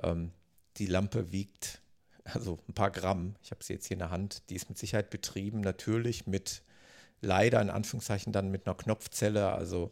Ähm, 0.03 0.33
die 0.77 0.87
Lampe 0.87 1.33
wiegt 1.33 1.81
also 2.25 2.59
ein 2.69 2.75
paar 2.75 2.91
Gramm. 2.91 3.35
Ich 3.43 3.51
habe 3.51 3.65
sie 3.65 3.73
jetzt 3.73 3.87
hier 3.87 3.97
in 3.97 4.01
der 4.01 4.11
Hand. 4.11 4.43
Die 4.51 4.55
ist 4.55 4.69
mit 4.69 4.79
Sicherheit 4.79 5.11
betrieben, 5.11 5.61
natürlich 5.61 6.27
mit 6.27 6.63
leider 7.21 7.61
in 7.61 7.71
Anführungszeichen 7.71 8.33
dann 8.33 8.51
mit 8.51 8.67
einer 8.67 8.77
Knopfzelle. 8.77 9.53
Also 9.53 9.91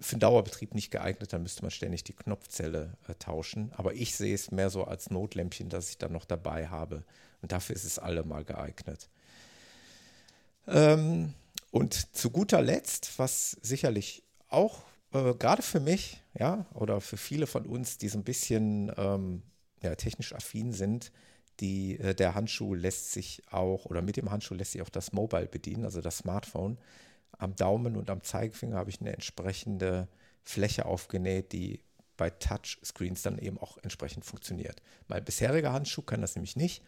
für 0.00 0.16
den 0.16 0.20
Dauerbetrieb 0.20 0.74
nicht 0.74 0.90
geeignet, 0.90 1.32
dann 1.32 1.42
müsste 1.42 1.62
man 1.62 1.70
ständig 1.70 2.04
die 2.04 2.12
Knopfzelle 2.12 2.96
äh, 3.08 3.14
tauschen. 3.14 3.72
Aber 3.76 3.94
ich 3.94 4.14
sehe 4.16 4.34
es 4.34 4.50
mehr 4.50 4.70
so 4.70 4.84
als 4.84 5.10
Notlämpchen, 5.10 5.68
das 5.68 5.90
ich 5.90 5.98
dann 5.98 6.12
noch 6.12 6.24
dabei 6.24 6.68
habe. 6.68 7.04
Und 7.42 7.52
dafür 7.52 7.76
ist 7.76 7.84
es 7.84 7.98
allemal 7.98 8.44
geeignet. 8.44 9.08
Ähm, 10.66 11.34
und 11.70 12.16
zu 12.16 12.30
guter 12.30 12.62
Letzt, 12.62 13.18
was 13.18 13.52
sicherlich 13.62 14.22
auch 14.48 14.82
äh, 15.12 15.34
gerade 15.34 15.62
für 15.62 15.80
mich, 15.80 16.22
ja, 16.38 16.66
oder 16.74 17.00
für 17.00 17.16
viele 17.16 17.46
von 17.46 17.66
uns, 17.66 17.98
die 17.98 18.08
so 18.08 18.18
ein 18.18 18.24
bisschen 18.24 18.92
ähm, 18.96 19.42
ja, 19.82 19.94
technisch 19.94 20.34
affin 20.34 20.72
sind, 20.72 21.12
die, 21.60 21.98
äh, 21.98 22.14
der 22.14 22.34
Handschuh 22.34 22.74
lässt 22.74 23.12
sich 23.12 23.42
auch, 23.50 23.86
oder 23.86 24.02
mit 24.02 24.16
dem 24.16 24.30
Handschuh 24.30 24.54
lässt 24.54 24.72
sich 24.72 24.82
auch 24.82 24.88
das 24.88 25.12
Mobile 25.12 25.46
bedienen, 25.46 25.84
also 25.84 26.00
das 26.00 26.18
Smartphone. 26.18 26.78
Am 27.38 27.54
Daumen 27.56 27.96
und 27.96 28.10
am 28.10 28.22
Zeigefinger 28.22 28.76
habe 28.76 28.90
ich 28.90 29.00
eine 29.00 29.12
entsprechende 29.12 30.08
Fläche 30.42 30.86
aufgenäht, 30.86 31.52
die 31.52 31.80
bei 32.16 32.30
Touchscreens 32.30 33.22
dann 33.22 33.38
eben 33.38 33.58
auch 33.58 33.78
entsprechend 33.78 34.24
funktioniert. 34.24 34.82
Mein 35.08 35.24
bisheriger 35.24 35.72
Handschuh 35.72 36.02
kann 36.02 36.20
das 36.20 36.36
nämlich 36.36 36.56
nicht. 36.56 36.82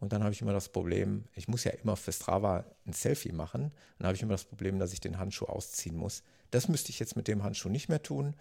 Und 0.00 0.12
dann 0.12 0.24
habe 0.24 0.32
ich 0.32 0.40
immer 0.40 0.52
das 0.52 0.68
Problem, 0.68 1.26
ich 1.36 1.46
muss 1.46 1.62
ja 1.62 1.70
immer 1.70 1.94
für 1.94 2.10
Strava 2.10 2.64
ein 2.86 2.92
Selfie 2.92 3.30
machen. 3.30 3.70
Dann 3.98 4.08
habe 4.08 4.16
ich 4.16 4.22
immer 4.22 4.32
das 4.32 4.44
Problem, 4.44 4.80
dass 4.80 4.92
ich 4.92 5.00
den 5.00 5.18
Handschuh 5.18 5.46
ausziehen 5.46 5.96
muss. 5.96 6.24
Das 6.50 6.66
müsste 6.66 6.90
ich 6.90 6.98
jetzt 6.98 7.14
mit 7.14 7.28
dem 7.28 7.44
Handschuh 7.44 7.68
nicht 7.68 7.88
mehr 7.88 8.02
tun. 8.02 8.34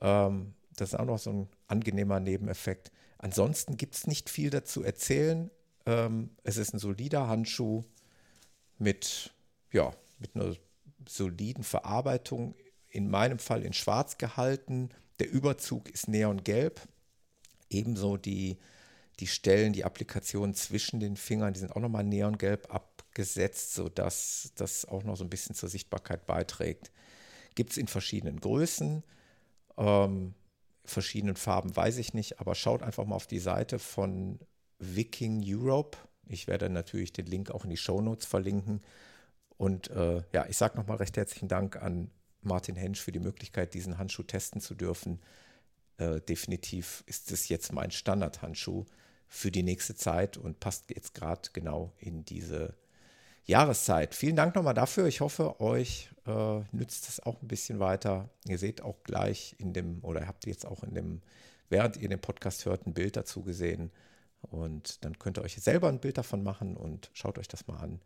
Ähm, 0.00 0.54
das 0.76 0.94
ist 0.94 0.98
auch 0.98 1.04
noch 1.04 1.18
so 1.18 1.30
ein 1.30 1.48
angenehmer 1.66 2.20
Nebeneffekt. 2.20 2.90
Ansonsten 3.18 3.76
gibt 3.76 3.94
es 3.94 4.06
nicht 4.06 4.30
viel 4.30 4.50
dazu 4.50 4.82
erzählen. 4.82 5.50
Ähm, 5.86 6.30
es 6.44 6.56
ist 6.56 6.72
ein 6.72 6.78
solider 6.78 7.28
Handschuh 7.28 7.84
mit, 8.78 9.34
ja, 9.72 9.92
mit 10.18 10.34
einer 10.34 10.54
soliden 11.06 11.64
Verarbeitung. 11.64 12.54
In 12.88 13.10
meinem 13.10 13.38
Fall 13.38 13.64
in 13.64 13.72
schwarz 13.72 14.18
gehalten. 14.18 14.90
Der 15.18 15.30
Überzug 15.30 15.90
ist 15.90 16.08
neongelb. 16.08 16.80
Ebenso 17.68 18.16
die 18.16 18.58
die 19.20 19.26
Stellen, 19.26 19.72
die 19.72 19.84
Applikationen 19.84 20.54
zwischen 20.54 21.00
den 21.00 21.16
Fingern, 21.16 21.52
die 21.52 21.60
sind 21.60 21.74
auch 21.74 21.80
nochmal 21.80 22.04
neongelb 22.04 22.72
abgesetzt, 22.72 23.74
sodass 23.74 24.52
das 24.54 24.84
auch 24.84 25.02
noch 25.02 25.16
so 25.16 25.24
ein 25.24 25.30
bisschen 25.30 25.54
zur 25.54 25.68
Sichtbarkeit 25.68 26.26
beiträgt. 26.26 26.92
Gibt 27.54 27.72
es 27.72 27.76
in 27.78 27.88
verschiedenen 27.88 28.40
Größen, 28.40 29.02
ähm, 29.76 30.34
verschiedenen 30.90 31.36
Farben 31.36 31.74
weiß 31.74 31.98
ich 31.98 32.14
nicht, 32.14 32.40
aber 32.40 32.54
schaut 32.54 32.82
einfach 32.82 33.04
mal 33.04 33.16
auf 33.16 33.26
die 33.26 33.38
Seite 33.38 33.78
von 33.78 34.38
Viking 34.78 35.42
Europe. 35.44 35.98
Ich 36.26 36.46
werde 36.46 36.68
natürlich 36.68 37.12
den 37.12 37.26
Link 37.26 37.50
auch 37.50 37.64
in 37.64 37.70
die 37.70 37.76
Show 37.76 38.00
Notes 38.00 38.26
verlinken. 38.26 38.82
Und 39.56 39.90
äh, 39.90 40.22
ja, 40.32 40.46
ich 40.48 40.56
sage 40.56 40.76
nochmal 40.76 40.98
recht 40.98 41.16
herzlichen 41.16 41.48
Dank 41.48 41.76
an 41.76 42.10
Martin 42.42 42.76
Hensch 42.76 43.00
für 43.00 43.12
die 43.12 43.18
Möglichkeit, 43.18 43.74
diesen 43.74 43.98
Handschuh 43.98 44.22
testen 44.22 44.60
zu 44.60 44.74
dürfen. 44.74 45.20
Äh, 45.98 46.20
definitiv 46.20 47.02
ist 47.06 47.32
es 47.32 47.48
jetzt 47.48 47.72
mein 47.72 47.90
Standardhandschuh 47.90 48.84
für 49.26 49.50
die 49.50 49.62
nächste 49.62 49.94
Zeit 49.94 50.36
und 50.36 50.60
passt 50.60 50.90
jetzt 50.90 51.14
gerade 51.14 51.50
genau 51.52 51.92
in 51.98 52.24
diese 52.24 52.74
Jahreszeit. 53.48 54.14
Vielen 54.14 54.36
Dank 54.36 54.54
nochmal 54.54 54.74
dafür. 54.74 55.06
Ich 55.06 55.22
hoffe, 55.22 55.58
euch 55.58 56.10
äh, 56.26 56.60
nützt 56.70 57.08
es 57.08 57.18
auch 57.20 57.40
ein 57.40 57.48
bisschen 57.48 57.80
weiter. 57.80 58.28
Ihr 58.46 58.58
seht 58.58 58.82
auch 58.82 59.02
gleich 59.04 59.56
in 59.58 59.72
dem, 59.72 60.04
oder 60.04 60.26
habt 60.26 60.46
jetzt 60.46 60.66
auch 60.66 60.84
in 60.84 60.94
dem, 60.94 61.22
während 61.70 61.96
ihr 61.96 62.10
den 62.10 62.20
Podcast 62.20 62.66
hört, 62.66 62.86
ein 62.86 62.92
Bild 62.92 63.16
dazu 63.16 63.42
gesehen. 63.42 63.90
Und 64.42 65.02
dann 65.02 65.18
könnt 65.18 65.38
ihr 65.38 65.42
euch 65.42 65.56
selber 65.56 65.88
ein 65.88 65.98
Bild 65.98 66.18
davon 66.18 66.42
machen 66.42 66.76
und 66.76 67.10
schaut 67.14 67.38
euch 67.38 67.48
das 67.48 67.66
mal 67.66 67.78
an. 67.78 68.02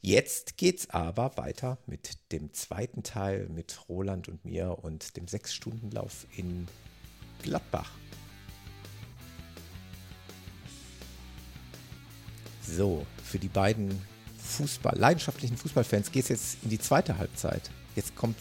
Jetzt 0.00 0.56
geht's 0.56 0.88
aber 0.88 1.36
weiter 1.36 1.76
mit 1.86 2.32
dem 2.32 2.54
zweiten 2.54 3.02
Teil 3.02 3.50
mit 3.50 3.78
Roland 3.90 4.26
und 4.26 4.42
mir 4.46 4.78
und 4.82 5.18
dem 5.18 5.28
Sechs-Stunden-Lauf 5.28 6.26
in 6.34 6.66
Gladbach. 7.42 7.90
So, 12.62 13.06
für 13.22 13.38
die 13.38 13.48
beiden 13.48 14.00
Fußball, 14.46 14.96
leidenschaftlichen 14.96 15.56
Fußballfans 15.56 16.10
geht 16.12 16.24
es 16.24 16.28
jetzt 16.28 16.56
in 16.62 16.70
die 16.70 16.78
zweite 16.78 17.18
Halbzeit. 17.18 17.70
Jetzt 17.94 18.16
kommt 18.16 18.36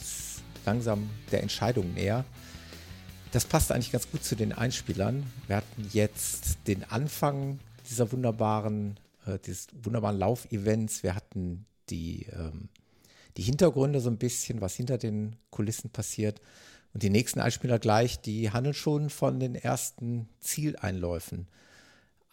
langsam 0.65 1.09
der 1.31 1.41
Entscheidung 1.41 1.93
näher. 1.93 2.25
Das 3.31 3.45
passt 3.45 3.71
eigentlich 3.71 3.91
ganz 3.91 4.09
gut 4.09 4.23
zu 4.23 4.35
den 4.35 4.53
Einspielern. 4.53 5.25
Wir 5.47 5.57
hatten 5.57 5.89
jetzt 5.91 6.57
den 6.67 6.83
Anfang 6.85 7.59
dieser 7.89 8.11
wunderbaren, 8.11 8.97
äh, 9.25 9.39
dieses 9.45 9.67
wunderbaren 9.83 10.17
Laufevents. 10.17 11.03
Wir 11.03 11.15
hatten 11.15 11.65
die, 11.89 12.27
ähm, 12.31 12.69
die 13.37 13.43
Hintergründe 13.43 13.99
so 13.99 14.09
ein 14.09 14.17
bisschen, 14.17 14.61
was 14.61 14.75
hinter 14.75 14.97
den 14.97 15.35
Kulissen 15.49 15.89
passiert. 15.89 16.39
Und 16.93 17.03
die 17.03 17.09
nächsten 17.09 17.41
Einspieler 17.41 17.77
gleich, 17.77 18.21
die 18.21 18.51
handeln 18.51 18.73
schon 18.73 19.09
von 19.09 19.39
den 19.39 19.55
ersten 19.55 20.29
Zieleinläufen. 20.39 21.47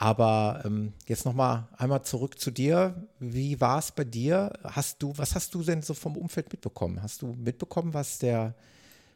Aber 0.03 0.62
ähm, 0.64 0.94
jetzt 1.07 1.24
noch 1.24 1.32
mal 1.32 1.68
einmal 1.76 2.03
zurück 2.03 2.40
zu 2.40 2.50
dir. 2.50 3.07
Wie 3.20 3.61
war 3.61 3.78
es 3.78 3.92
bei 3.92 4.03
dir? 4.03 4.53
Hast 4.64 5.00
du, 5.00 5.16
was 5.16 5.36
hast 5.36 5.55
du 5.55 5.62
denn 5.62 5.80
so 5.80 5.94
vom 5.94 6.16
Umfeld 6.16 6.50
mitbekommen? 6.50 7.00
Hast 7.05 7.22
du 7.22 7.28
mitbekommen, 7.34 7.94
was 7.94 8.18
der 8.18 8.57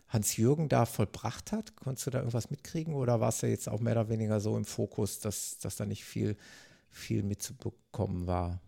Hans-Jürgen 0.07 0.68
da 0.68 0.87
vollbracht 0.87 1.51
hat? 1.51 1.74
Konntest 1.74 2.07
du 2.07 2.12
da 2.12 2.18
irgendwas 2.18 2.51
mitkriegen 2.51 2.95
oder 2.95 3.18
war 3.18 3.30
es 3.30 3.41
ja 3.41 3.49
jetzt 3.49 3.68
auch 3.68 3.80
mehr 3.80 3.95
oder 3.95 4.09
weniger 4.11 4.39
so 4.39 4.57
im 4.57 4.64
Fokus, 4.64 5.18
dass, 5.18 5.59
dass 5.59 5.74
da 5.74 5.87
nicht 5.87 6.05
viel, 6.05 6.37
viel 6.89 7.24
mitzubekommen 7.24 8.28
war? 8.28 8.61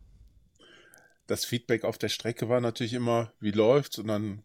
Das 1.29 1.45
Feedback 1.45 1.85
auf 1.85 1.99
der 1.99 2.09
Strecke 2.09 2.49
war 2.49 2.61
natürlich 2.61 2.95
immer, 2.95 3.33
wie 3.39 3.53
läuft's? 3.53 3.97
Und 3.97 4.09
dann 4.09 4.43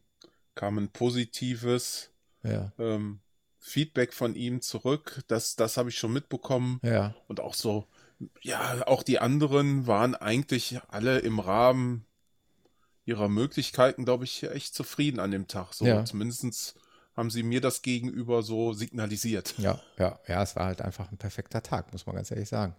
kam 0.53 0.77
ein 0.77 0.89
positives 0.89 2.11
ja. 2.43 2.71
ähm, 2.77 3.19
Feedback 3.65 4.13
von 4.13 4.35
ihm 4.35 4.61
zurück. 4.61 5.23
Das, 5.27 5.55
das 5.55 5.77
habe 5.77 5.87
ich 5.89 5.97
schon 5.97 6.11
mitbekommen. 6.11 6.81
Ja. 6.83 7.15
Und 7.29 7.39
auch 7.39 7.53
so, 7.53 7.87
ja, 8.41 8.85
auch 8.87 9.03
die 9.03 9.19
anderen 9.19 9.87
waren 9.87 10.15
eigentlich 10.15 10.79
alle 10.89 11.19
im 11.19 11.39
Rahmen 11.39 12.05
ihrer 13.05 13.29
Möglichkeiten, 13.29 14.03
glaube 14.03 14.25
ich, 14.25 14.43
echt 14.43 14.75
zufrieden 14.75 15.19
an 15.21 15.31
dem 15.31 15.47
Tag. 15.47 15.73
So, 15.73 15.85
Ja. 15.85 16.03
zumindest 16.03 16.75
haben 17.15 17.29
sie 17.29 17.41
mir 17.43 17.61
das 17.61 17.81
gegenüber 17.81 18.43
so 18.43 18.73
signalisiert. 18.73 19.53
Ja, 19.57 19.79
ja, 19.97 20.19
ja, 20.27 20.43
es 20.43 20.57
war 20.57 20.65
halt 20.65 20.81
einfach 20.81 21.09
ein 21.09 21.17
perfekter 21.17 21.63
Tag, 21.63 21.93
muss 21.93 22.05
man 22.05 22.15
ganz 22.15 22.31
ehrlich 22.31 22.49
sagen. 22.49 22.75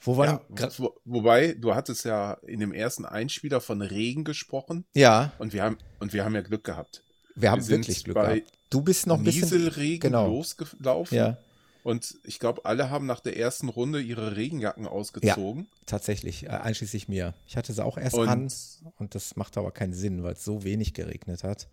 Wo 0.00 0.18
war 0.18 0.26
Ja, 0.26 0.70
wo, 0.76 0.94
wobei, 1.06 1.54
du 1.54 1.74
hattest 1.74 2.04
ja 2.04 2.34
in 2.46 2.60
dem 2.60 2.72
ersten 2.72 3.06
Einspieler 3.06 3.62
von 3.62 3.80
Regen 3.80 4.24
gesprochen. 4.24 4.84
Ja. 4.94 5.32
Und 5.38 5.54
wir 5.54 5.62
haben, 5.62 5.78
und 5.98 6.12
wir 6.12 6.24
haben 6.26 6.34
ja 6.34 6.42
Glück 6.42 6.64
gehabt. 6.64 7.04
Wir 7.34 7.50
haben 7.50 7.62
sind 7.62 7.86
wirklich 7.86 8.04
Glück 8.04 8.14
bei 8.14 8.40
gehabt. 8.40 8.57
Du 8.70 8.82
bist 8.82 9.06
noch 9.06 9.18
ein 9.18 9.24
bisschen- 9.24 9.42
Nieselregen 9.42 10.00
genau. 10.10 10.26
losgelaufen. 10.28 11.16
Ja. 11.16 11.38
Und 11.84 12.18
ich 12.24 12.38
glaube, 12.38 12.64
alle 12.64 12.90
haben 12.90 13.06
nach 13.06 13.20
der 13.20 13.36
ersten 13.38 13.68
Runde 13.68 14.00
ihre 14.00 14.36
Regenjacken 14.36 14.86
ausgezogen. 14.86 15.62
Ja, 15.64 15.78
tatsächlich, 15.86 16.44
äh, 16.44 16.48
einschließlich 16.48 17.08
mir. 17.08 17.34
Ich 17.46 17.56
hatte 17.56 17.72
sie 17.72 17.82
auch 17.84 17.96
erst 17.96 18.14
Und- 18.16 18.28
an 18.28 18.52
und 18.98 19.14
das 19.14 19.36
macht 19.36 19.56
aber 19.56 19.70
keinen 19.70 19.94
Sinn, 19.94 20.22
weil 20.22 20.34
es 20.34 20.44
so 20.44 20.64
wenig 20.64 20.92
geregnet 20.92 21.44
hat. 21.44 21.68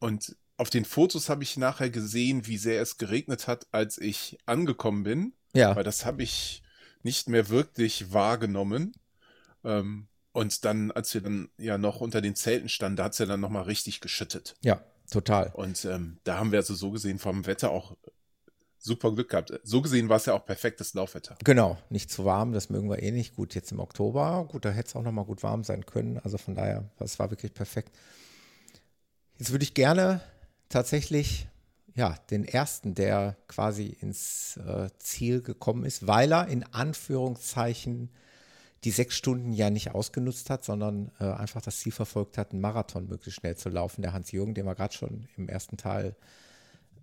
Und 0.00 0.34
auf 0.56 0.70
den 0.70 0.84
Fotos 0.84 1.28
habe 1.28 1.42
ich 1.44 1.56
nachher 1.56 1.90
gesehen, 1.90 2.46
wie 2.46 2.56
sehr 2.58 2.80
es 2.82 2.98
geregnet 2.98 3.46
hat, 3.46 3.66
als 3.70 3.98
ich 3.98 4.38
angekommen 4.46 5.02
bin. 5.04 5.32
Ja. 5.54 5.76
Weil 5.76 5.84
das 5.84 6.04
habe 6.04 6.22
ich 6.22 6.62
nicht 7.02 7.28
mehr 7.28 7.48
wirklich 7.48 8.12
wahrgenommen. 8.12 8.94
Ähm, 9.64 10.08
und 10.32 10.64
dann, 10.64 10.90
als 10.90 11.12
wir 11.14 11.20
dann 11.20 11.48
ja 11.58 11.78
noch 11.78 12.00
unter 12.00 12.20
den 12.20 12.34
Zelten 12.34 12.68
standen, 12.68 12.96
da 12.96 13.04
hat 13.04 13.12
es 13.12 13.18
ja 13.18 13.26
dann 13.26 13.40
nochmal 13.40 13.64
richtig 13.64 14.00
geschüttet. 14.00 14.56
Ja, 14.62 14.82
total. 15.12 15.50
Und 15.54 15.84
ähm, 15.84 16.18
da 16.24 16.38
haben 16.38 16.52
wir 16.52 16.58
also 16.58 16.74
so 16.74 16.90
gesehen 16.90 17.18
vom 17.18 17.46
Wetter 17.46 17.70
auch 17.70 17.96
super 18.78 19.12
Glück 19.12 19.30
gehabt. 19.30 19.52
So 19.62 19.80
gesehen 19.80 20.08
war 20.08 20.16
es 20.16 20.26
ja 20.26 20.34
auch 20.34 20.44
perfektes 20.44 20.94
Laufwetter. 20.94 21.36
Genau, 21.44 21.78
nicht 21.88 22.10
zu 22.10 22.24
warm, 22.24 22.52
das 22.52 22.68
mögen 22.68 22.90
wir 22.90 23.02
eh 23.02 23.12
nicht. 23.12 23.36
Gut, 23.36 23.54
jetzt 23.54 23.70
im 23.70 23.78
Oktober, 23.78 24.46
gut, 24.50 24.64
da 24.64 24.70
hätte 24.70 24.88
es 24.88 24.96
auch 24.96 25.02
noch 25.02 25.12
mal 25.12 25.24
gut 25.24 25.42
warm 25.42 25.62
sein 25.62 25.86
können. 25.86 26.18
Also 26.18 26.36
von 26.36 26.54
daher, 26.54 26.90
das 26.98 27.18
war 27.18 27.30
wirklich 27.30 27.54
perfekt. 27.54 27.96
Jetzt 29.38 29.52
würde 29.52 29.62
ich 29.62 29.74
gerne 29.74 30.20
tatsächlich, 30.68 31.48
ja, 31.94 32.16
den 32.30 32.44
ersten, 32.44 32.94
der 32.94 33.36
quasi 33.46 33.86
ins 34.00 34.56
äh, 34.56 34.88
Ziel 34.98 35.42
gekommen 35.42 35.84
ist, 35.84 36.06
weil 36.06 36.32
er 36.32 36.48
in 36.48 36.64
Anführungszeichen 36.64 38.10
die 38.84 38.90
sechs 38.90 39.16
Stunden 39.16 39.52
ja 39.52 39.70
nicht 39.70 39.94
ausgenutzt 39.94 40.50
hat, 40.50 40.64
sondern 40.64 41.12
äh, 41.20 41.24
einfach 41.24 41.62
das 41.62 41.78
Ziel 41.78 41.92
verfolgt 41.92 42.36
hat, 42.36 42.52
einen 42.52 42.60
Marathon 42.60 43.06
möglichst 43.08 43.40
schnell 43.40 43.56
zu 43.56 43.68
laufen. 43.68 44.02
Der 44.02 44.12
Hans-Jürgen, 44.12 44.54
den 44.54 44.66
wir 44.66 44.74
gerade 44.74 44.94
schon 44.94 45.28
im 45.36 45.48
ersten 45.48 45.76
Teil 45.76 46.16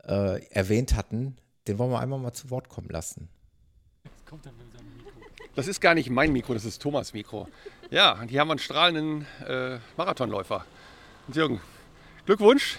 äh, 0.03 0.43
erwähnt 0.49 0.95
hatten, 0.95 1.37
den 1.67 1.77
wollen 1.77 1.91
wir 1.91 1.99
einmal 1.99 2.19
mal 2.19 2.33
zu 2.33 2.49
Wort 2.49 2.67
kommen 2.67 2.89
lassen. 2.89 3.29
Das 5.55 5.67
ist 5.67 5.79
gar 5.79 5.93
nicht 5.93 6.09
mein 6.09 6.31
Mikro, 6.31 6.53
das 6.53 6.65
ist 6.65 6.81
Thomas 6.81 7.13
Mikro. 7.13 7.47
Ja, 7.89 8.19
und 8.19 8.29
hier 8.29 8.41
haben 8.41 8.49
wir 8.49 8.53
einen 8.53 8.59
strahlenden 8.59 9.25
äh, 9.47 9.79
Marathonläufer. 9.97 10.65
Und 11.27 11.35
Jürgen, 11.35 11.61
Glückwunsch. 12.25 12.77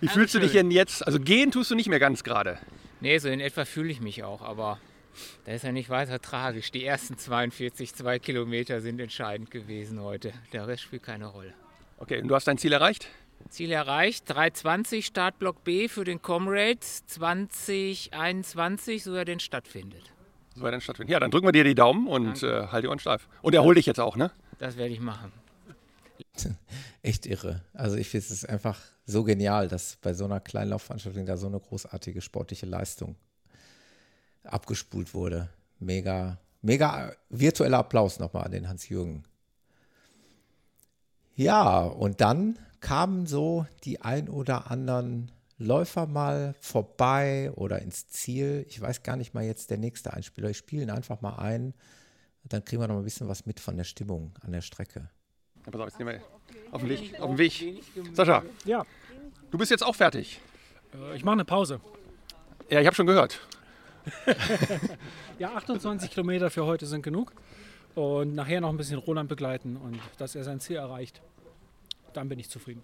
Wie 0.00 0.08
fühlst 0.08 0.34
du 0.34 0.38
dich 0.38 0.52
denn 0.52 0.70
jetzt? 0.70 1.04
Also 1.04 1.18
gehen 1.18 1.50
tust 1.50 1.70
du 1.70 1.74
nicht 1.74 1.88
mehr 1.88 1.98
ganz 1.98 2.22
gerade. 2.22 2.58
Nee, 3.00 3.18
so 3.18 3.28
in 3.28 3.40
etwa 3.40 3.64
fühle 3.64 3.90
ich 3.90 4.00
mich 4.00 4.22
auch, 4.22 4.42
aber 4.42 4.78
das 5.44 5.56
ist 5.56 5.64
ja 5.64 5.72
nicht 5.72 5.90
weiter 5.90 6.20
tragisch. 6.20 6.70
Die 6.70 6.84
ersten 6.84 7.16
42, 7.18 7.94
zwei 7.94 8.18
Kilometer 8.18 8.80
sind 8.80 9.00
entscheidend 9.00 9.50
gewesen 9.50 10.00
heute. 10.00 10.32
Der 10.52 10.66
Rest 10.66 10.82
spielt 10.82 11.02
keine 11.02 11.26
Rolle. 11.26 11.54
Okay, 11.98 12.20
und 12.20 12.28
du 12.28 12.34
hast 12.34 12.46
dein 12.46 12.58
Ziel 12.58 12.72
erreicht? 12.72 13.08
Ziel 13.50 13.72
erreicht, 13.72 14.24
320 14.28 15.06
Startblock 15.06 15.64
B 15.64 15.88
für 15.88 16.04
den 16.04 16.20
Comrades, 16.20 17.06
2021, 17.06 19.02
so 19.02 19.14
er 19.14 19.24
denn 19.24 19.40
stattfindet. 19.40 20.02
So 20.54 20.62
weit 20.62 20.72
dann 20.72 20.80
stattfinden. 20.80 21.12
Ja, 21.12 21.20
dann 21.20 21.30
drücken 21.30 21.46
wir 21.46 21.52
dir 21.52 21.64
die 21.64 21.74
Daumen 21.74 22.08
und 22.08 22.42
äh, 22.42 22.66
halt 22.66 22.84
die 22.84 22.88
Ohren 22.88 22.98
steif. 22.98 23.28
Und 23.42 23.54
erhol 23.54 23.74
dich 23.74 23.86
jetzt 23.86 24.00
auch, 24.00 24.16
ne? 24.16 24.30
Das 24.58 24.76
werde 24.76 24.92
ich 24.92 25.00
machen. 25.00 25.32
Echt 27.02 27.26
irre. 27.26 27.62
Also 27.74 27.96
ich 27.96 28.08
finde 28.08 28.26
es 28.28 28.44
einfach 28.44 28.80
so 29.06 29.24
genial, 29.24 29.68
dass 29.68 29.96
bei 30.02 30.14
so 30.14 30.24
einer 30.24 30.40
kleinen 30.40 30.70
Laufveranstaltung 30.70 31.26
da 31.26 31.36
so 31.36 31.46
eine 31.46 31.60
großartige 31.60 32.20
sportliche 32.20 32.66
Leistung 32.66 33.16
abgespult 34.44 35.14
wurde. 35.14 35.48
Mega, 35.78 36.38
mega 36.62 37.12
virtueller 37.30 37.78
Applaus 37.78 38.18
nochmal 38.18 38.44
an 38.44 38.52
den 38.52 38.68
Hans-Jürgen. 38.68 39.24
Ja, 41.34 41.82
und 41.84 42.20
dann 42.20 42.58
kamen 42.80 43.26
so 43.26 43.66
die 43.84 44.00
ein 44.00 44.28
oder 44.28 44.70
anderen 44.70 45.30
Läufer 45.58 46.06
mal 46.06 46.54
vorbei 46.60 47.50
oder 47.56 47.80
ins 47.82 48.08
Ziel. 48.08 48.64
Ich 48.68 48.80
weiß 48.80 49.02
gar 49.02 49.16
nicht 49.16 49.34
mal 49.34 49.44
jetzt 49.44 49.70
der 49.70 49.78
nächste 49.78 50.12
Einspieler. 50.12 50.50
Ich 50.50 50.58
spiele 50.58 50.82
ihn 50.82 50.90
einfach 50.90 51.20
mal 51.20 51.36
ein. 51.36 51.74
Dann 52.44 52.64
kriegen 52.64 52.80
wir 52.80 52.88
noch 52.88 52.94
mal 52.94 53.00
ein 53.02 53.04
bisschen 53.04 53.28
was 53.28 53.44
mit 53.46 53.60
von 53.60 53.76
der 53.76 53.84
Stimmung 53.84 54.32
an 54.40 54.52
der 54.52 54.62
Strecke. 54.62 55.10
Ja, 55.66 55.72
pass 55.72 55.80
auf, 55.80 55.88
jetzt 55.88 55.98
nehmen 55.98 56.12
wir 56.12 56.72
auf 56.72 56.80
dem 56.80 56.88
Weg. 56.88 57.20
Auf 57.20 57.28
dem 57.30 57.38
Weg. 57.38 57.82
Sascha, 58.14 58.42
Ja. 58.64 58.86
du 59.50 59.58
bist 59.58 59.70
jetzt 59.70 59.82
auch 59.84 59.94
fertig. 59.94 60.40
Äh, 60.94 61.16
Ich 61.16 61.24
mache 61.24 61.34
eine 61.34 61.44
Pause. 61.44 61.80
Ja, 62.70 62.80
ich 62.80 62.86
habe 62.86 62.94
schon 62.96 63.06
gehört. 63.06 63.40
Ja, 65.38 65.54
28 65.54 66.10
Kilometer 66.10 66.50
für 66.50 66.64
heute 66.66 66.86
sind 66.86 67.02
genug. 67.02 67.32
Und 67.94 68.34
nachher 68.34 68.60
noch 68.60 68.68
ein 68.70 68.76
bisschen 68.76 68.98
Roland 68.98 69.28
begleiten 69.28 69.76
und 69.76 69.98
dass 70.18 70.34
er 70.34 70.44
sein 70.44 70.60
Ziel 70.60 70.76
erreicht. 70.76 71.20
Dann 72.12 72.28
bin 72.28 72.38
ich 72.38 72.48
zufrieden. 72.48 72.82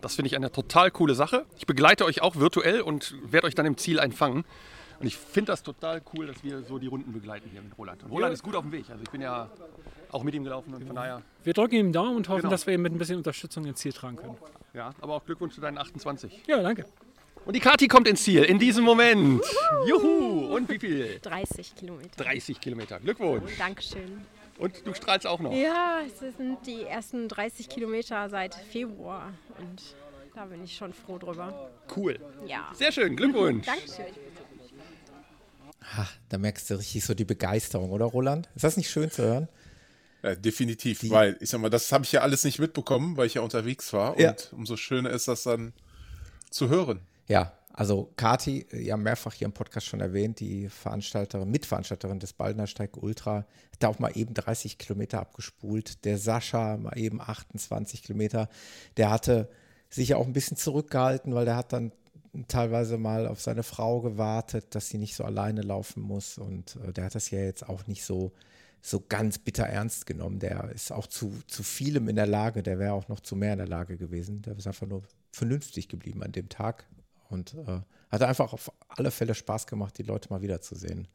Das 0.00 0.14
finde 0.16 0.28
ich 0.28 0.36
eine 0.36 0.50
total 0.50 0.90
coole 0.90 1.14
Sache. 1.14 1.46
Ich 1.56 1.66
begleite 1.66 2.04
euch 2.04 2.22
auch 2.22 2.36
virtuell 2.36 2.80
und 2.80 3.14
werde 3.30 3.46
euch 3.46 3.54
dann 3.54 3.66
im 3.66 3.76
Ziel 3.76 3.98
einfangen. 4.00 4.44
Und 5.00 5.06
ich 5.06 5.16
finde 5.16 5.52
das 5.52 5.62
total 5.64 6.00
cool, 6.14 6.26
dass 6.28 6.44
wir 6.44 6.62
so 6.62 6.78
die 6.78 6.86
Runden 6.86 7.12
begleiten 7.12 7.48
hier 7.50 7.60
mit 7.62 7.76
Roland. 7.76 8.02
Und 8.04 8.10
Roland 8.10 8.30
Ja. 8.30 8.34
ist 8.34 8.42
gut 8.42 8.54
auf 8.54 8.62
dem 8.62 8.72
Weg. 8.72 8.84
Also 8.88 9.02
ich 9.02 9.10
bin 9.10 9.20
ja 9.20 9.48
auch 10.12 10.22
mit 10.22 10.34
ihm 10.34 10.44
gelaufen 10.44 10.74
und 10.74 10.84
von 10.84 10.94
daher. 10.94 11.22
Wir 11.42 11.54
drücken 11.54 11.74
ihm 11.74 11.86
den 11.86 11.92
Daumen 11.92 12.16
und 12.16 12.28
hoffen, 12.28 12.42
Genau. 12.42 12.50
dass 12.50 12.66
wir 12.66 12.74
ihn 12.74 12.82
mit 12.82 12.92
ein 12.92 12.98
bisschen 12.98 13.16
Unterstützung 13.16 13.64
ins 13.64 13.80
Ziel 13.80 13.92
tragen 13.92 14.16
können. 14.16 14.36
Ja, 14.74 14.90
aber 15.00 15.14
auch 15.14 15.24
Glückwunsch 15.24 15.54
zu 15.54 15.60
deinen 15.60 15.78
28. 15.78 16.42
Ja, 16.46 16.62
danke. 16.62 16.84
Und 17.44 17.56
die 17.56 17.60
Kati 17.60 17.88
kommt 17.88 18.06
ins 18.06 18.22
Ziel 18.22 18.44
in 18.44 18.58
diesem 18.58 18.84
Moment. 18.84 19.42
Juhu! 19.86 20.54
Und 20.54 20.68
wie 20.68 20.78
viel? 20.78 21.18
30 21.20 21.74
Kilometer. 21.74 22.24
30 22.24 22.60
Kilometer. 22.60 23.00
Glückwunsch. 23.00 23.50
Dankeschön. 23.58 24.20
Und 24.58 24.86
du 24.86 24.94
strahlst 24.94 25.26
auch 25.26 25.40
noch. 25.40 25.52
Ja, 25.52 26.00
es 26.06 26.36
sind 26.36 26.58
die 26.66 26.82
ersten 26.84 27.28
30 27.28 27.68
Kilometer 27.68 28.28
seit 28.28 28.54
Februar 28.54 29.32
und 29.58 29.82
da 30.34 30.44
bin 30.44 30.62
ich 30.62 30.76
schon 30.76 30.92
froh 30.92 31.18
drüber. 31.18 31.70
Cool. 31.96 32.18
Ja. 32.46 32.70
Sehr 32.74 32.92
schön. 32.92 33.16
Glückwunsch. 33.16 33.66
Dankeschön. 33.66 34.06
Ha, 35.96 36.08
da 36.28 36.38
merkst 36.38 36.70
du 36.70 36.74
richtig 36.74 37.04
so 37.04 37.12
die 37.14 37.24
Begeisterung, 37.24 37.90
oder 37.90 38.04
Roland? 38.04 38.48
Ist 38.54 38.62
das 38.62 38.76
nicht 38.76 38.88
schön 38.88 39.10
zu 39.10 39.22
hören? 39.24 39.48
Ja, 40.22 40.36
definitiv, 40.36 41.10
weil 41.10 41.36
ich 41.40 41.50
sag 41.50 41.60
mal, 41.60 41.70
das 41.70 41.90
habe 41.90 42.04
ich 42.04 42.12
ja 42.12 42.20
alles 42.20 42.44
nicht 42.44 42.60
mitbekommen, 42.60 43.16
weil 43.16 43.26
ich 43.26 43.34
ja 43.34 43.42
unterwegs 43.42 43.92
war. 43.92 44.18
Ja. 44.20 44.30
Und 44.30 44.52
umso 44.52 44.76
schöner 44.76 45.10
ist 45.10 45.26
das 45.26 45.42
dann 45.42 45.72
zu 46.50 46.68
hören. 46.68 47.00
Ja, 47.32 47.50
Also 47.72 48.12
Kati, 48.16 48.66
ja 48.72 48.98
mehrfach 48.98 49.32
hier 49.32 49.46
im 49.46 49.54
Podcast 49.54 49.86
schon 49.86 50.02
erwähnt, 50.02 50.38
die 50.40 50.68
Veranstalterin, 50.68 51.50
Mitveranstalterin 51.50 52.18
des 52.18 52.34
Baldnersteig 52.34 52.98
Ultra, 52.98 53.36
hat 53.36 53.46
da 53.78 53.88
auch 53.88 53.98
mal 53.98 54.14
eben 54.14 54.34
30 54.34 54.76
Kilometer 54.76 55.18
abgespult. 55.20 56.04
Der 56.04 56.18
Sascha 56.18 56.76
mal 56.76 56.98
eben 56.98 57.22
28 57.22 58.02
Kilometer. 58.02 58.50
Der 58.98 59.10
hatte 59.10 59.48
sich 59.88 60.10
ja 60.10 60.18
auch 60.18 60.26
ein 60.26 60.34
bisschen 60.34 60.58
zurückgehalten, 60.58 61.34
weil 61.34 61.46
der 61.46 61.56
hat 61.56 61.72
dann 61.72 61.92
teilweise 62.48 62.98
mal 62.98 63.26
auf 63.26 63.40
seine 63.40 63.62
Frau 63.62 64.02
gewartet, 64.02 64.74
dass 64.74 64.90
sie 64.90 64.98
nicht 64.98 65.16
so 65.16 65.24
alleine 65.24 65.62
laufen 65.62 66.02
muss. 66.02 66.36
Und 66.36 66.76
äh, 66.86 66.92
der 66.92 67.04
hat 67.04 67.14
das 67.14 67.30
ja 67.30 67.38
jetzt 67.38 67.66
auch 67.66 67.86
nicht 67.86 68.04
so, 68.04 68.32
so 68.82 69.02
ganz 69.08 69.38
bitter 69.38 69.64
ernst 69.64 70.04
genommen. 70.04 70.38
Der 70.38 70.70
ist 70.74 70.92
auch 70.92 71.06
zu, 71.06 71.32
zu 71.46 71.62
vielem 71.62 72.10
in 72.10 72.16
der 72.16 72.26
Lage. 72.26 72.62
Der 72.62 72.78
wäre 72.78 72.92
auch 72.92 73.08
noch 73.08 73.20
zu 73.20 73.36
mehr 73.36 73.54
in 73.54 73.58
der 73.58 73.68
Lage 73.68 73.96
gewesen. 73.96 74.42
Der 74.42 74.54
ist 74.58 74.66
einfach 74.66 74.86
nur 74.86 75.02
vernünftig 75.30 75.88
geblieben 75.88 76.22
an 76.22 76.32
dem 76.32 76.50
Tag 76.50 76.84
und 77.32 77.54
äh, 77.54 77.80
hat 78.10 78.22
einfach 78.22 78.52
auf 78.52 78.70
alle 78.88 79.10
Fälle 79.10 79.34
Spaß 79.34 79.66
gemacht, 79.66 79.96
die 79.98 80.02
Leute 80.02 80.28
mal 80.30 80.42
wiederzusehen. 80.42 81.08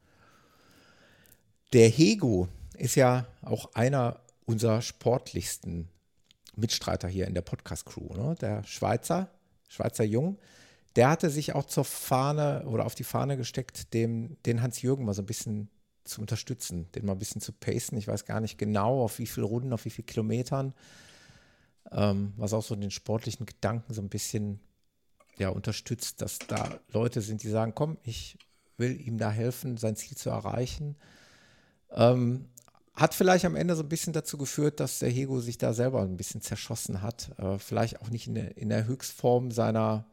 Der 1.74 1.90
Hego 1.90 2.48
ist 2.78 2.96
ja 2.96 3.28
auch 3.42 3.74
einer 3.74 4.20
unserer 4.46 4.82
sportlichsten 4.82 5.90
Mitstreiter 6.56 7.08
hier 7.08 7.28
in 7.28 7.34
der 7.34 7.42
Podcast-Crew. 7.42 8.16
Ne? 8.16 8.36
Der 8.42 8.64
Schweizer, 8.64 9.30
Schweizer 9.68 10.04
Jung, 10.04 10.38
der 10.96 11.10
hatte 11.10 11.30
sich 11.30 11.54
auch 11.54 11.66
zur 11.66 11.86
Fahne 11.86 12.66
oder 12.66 12.86
auf 12.86 12.96
die 12.96 13.04
Fahne 13.04 13.38
gesteckt, 13.38 13.94
dem, 13.94 14.38
den 14.46 14.62
Hans-Jürgen 14.62 15.06
mal 15.06 15.14
so 15.14 15.22
ein 15.22 15.28
bisschen 15.28 15.70
zu 16.06 16.22
unterstützen, 16.22 16.90
den 16.94 17.06
mal 17.06 17.12
ein 17.12 17.20
bisschen 17.20 17.42
zu 17.42 17.52
pacen. 17.52 17.98
Ich 17.98 18.08
weiß 18.08 18.26
gar 18.26 18.40
nicht 18.40 18.58
genau, 18.58 19.04
auf 19.04 19.20
wie 19.20 19.28
viele 19.28 19.46
Runden, 19.46 19.74
auf 19.74 19.86
wie 19.86 19.90
viele 19.90 20.06
Kilometern, 20.06 20.74
ähm, 21.92 22.34
was 22.38 22.54
auch 22.54 22.64
so 22.64 22.76
den 22.76 22.92
sportlichen 22.92 23.46
Gedanken 23.46 23.94
so 23.94 24.02
ein 24.02 24.10
bisschen 24.10 24.60
ja, 25.38 25.50
unterstützt, 25.50 26.22
dass 26.22 26.40
da 26.40 26.80
Leute 26.92 27.22
sind, 27.22 27.44
die 27.44 27.50
sagen, 27.50 27.74
komm, 27.76 27.98
ich 28.04 28.38
will 28.78 29.00
ihm 29.00 29.18
da 29.18 29.32
helfen, 29.32 29.78
sein 29.78 29.96
Ziel 29.96 30.18
zu 30.18 30.30
erreichen. 30.30 30.96
Ähm, 31.92 32.50
hat 32.94 33.14
vielleicht 33.14 33.46
am 33.46 33.56
Ende 33.56 33.76
so 33.76 33.84
ein 33.84 33.90
bisschen 33.90 34.14
dazu 34.14 34.38
geführt, 34.38 34.80
dass 34.80 35.00
der 35.00 35.10
Hego 35.10 35.40
sich 35.40 35.58
da 35.58 35.74
selber 35.74 36.02
ein 36.02 36.18
bisschen 36.18 36.42
zerschossen 36.42 37.02
hat. 37.02 37.32
Äh, 37.38 37.60
vielleicht 37.60 38.02
auch 38.02 38.10
nicht 38.10 38.28
in 38.28 38.36
der, 38.36 38.58
in 38.58 38.70
der 38.70 38.86
Höchstform 38.86 39.52
seiner, 39.52 40.06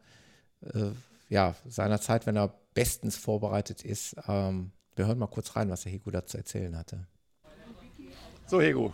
äh, 0.61 0.91
ja, 1.29 1.55
seiner 1.67 1.99
Zeit, 1.99 2.27
wenn 2.27 2.37
er 2.37 2.53
bestens 2.75 3.17
vorbereitet 3.17 3.83
ist. 3.83 4.15
Ähm, 4.27 4.71
wir 4.95 5.07
hören 5.07 5.17
mal 5.17 5.27
kurz 5.27 5.55
rein, 5.55 5.69
was 5.69 5.81
der 5.81 5.91
Hego 5.91 6.11
dazu 6.11 6.37
erzählen 6.37 6.77
hatte. 6.77 7.07
So, 8.45 8.61
Hego, 8.61 8.93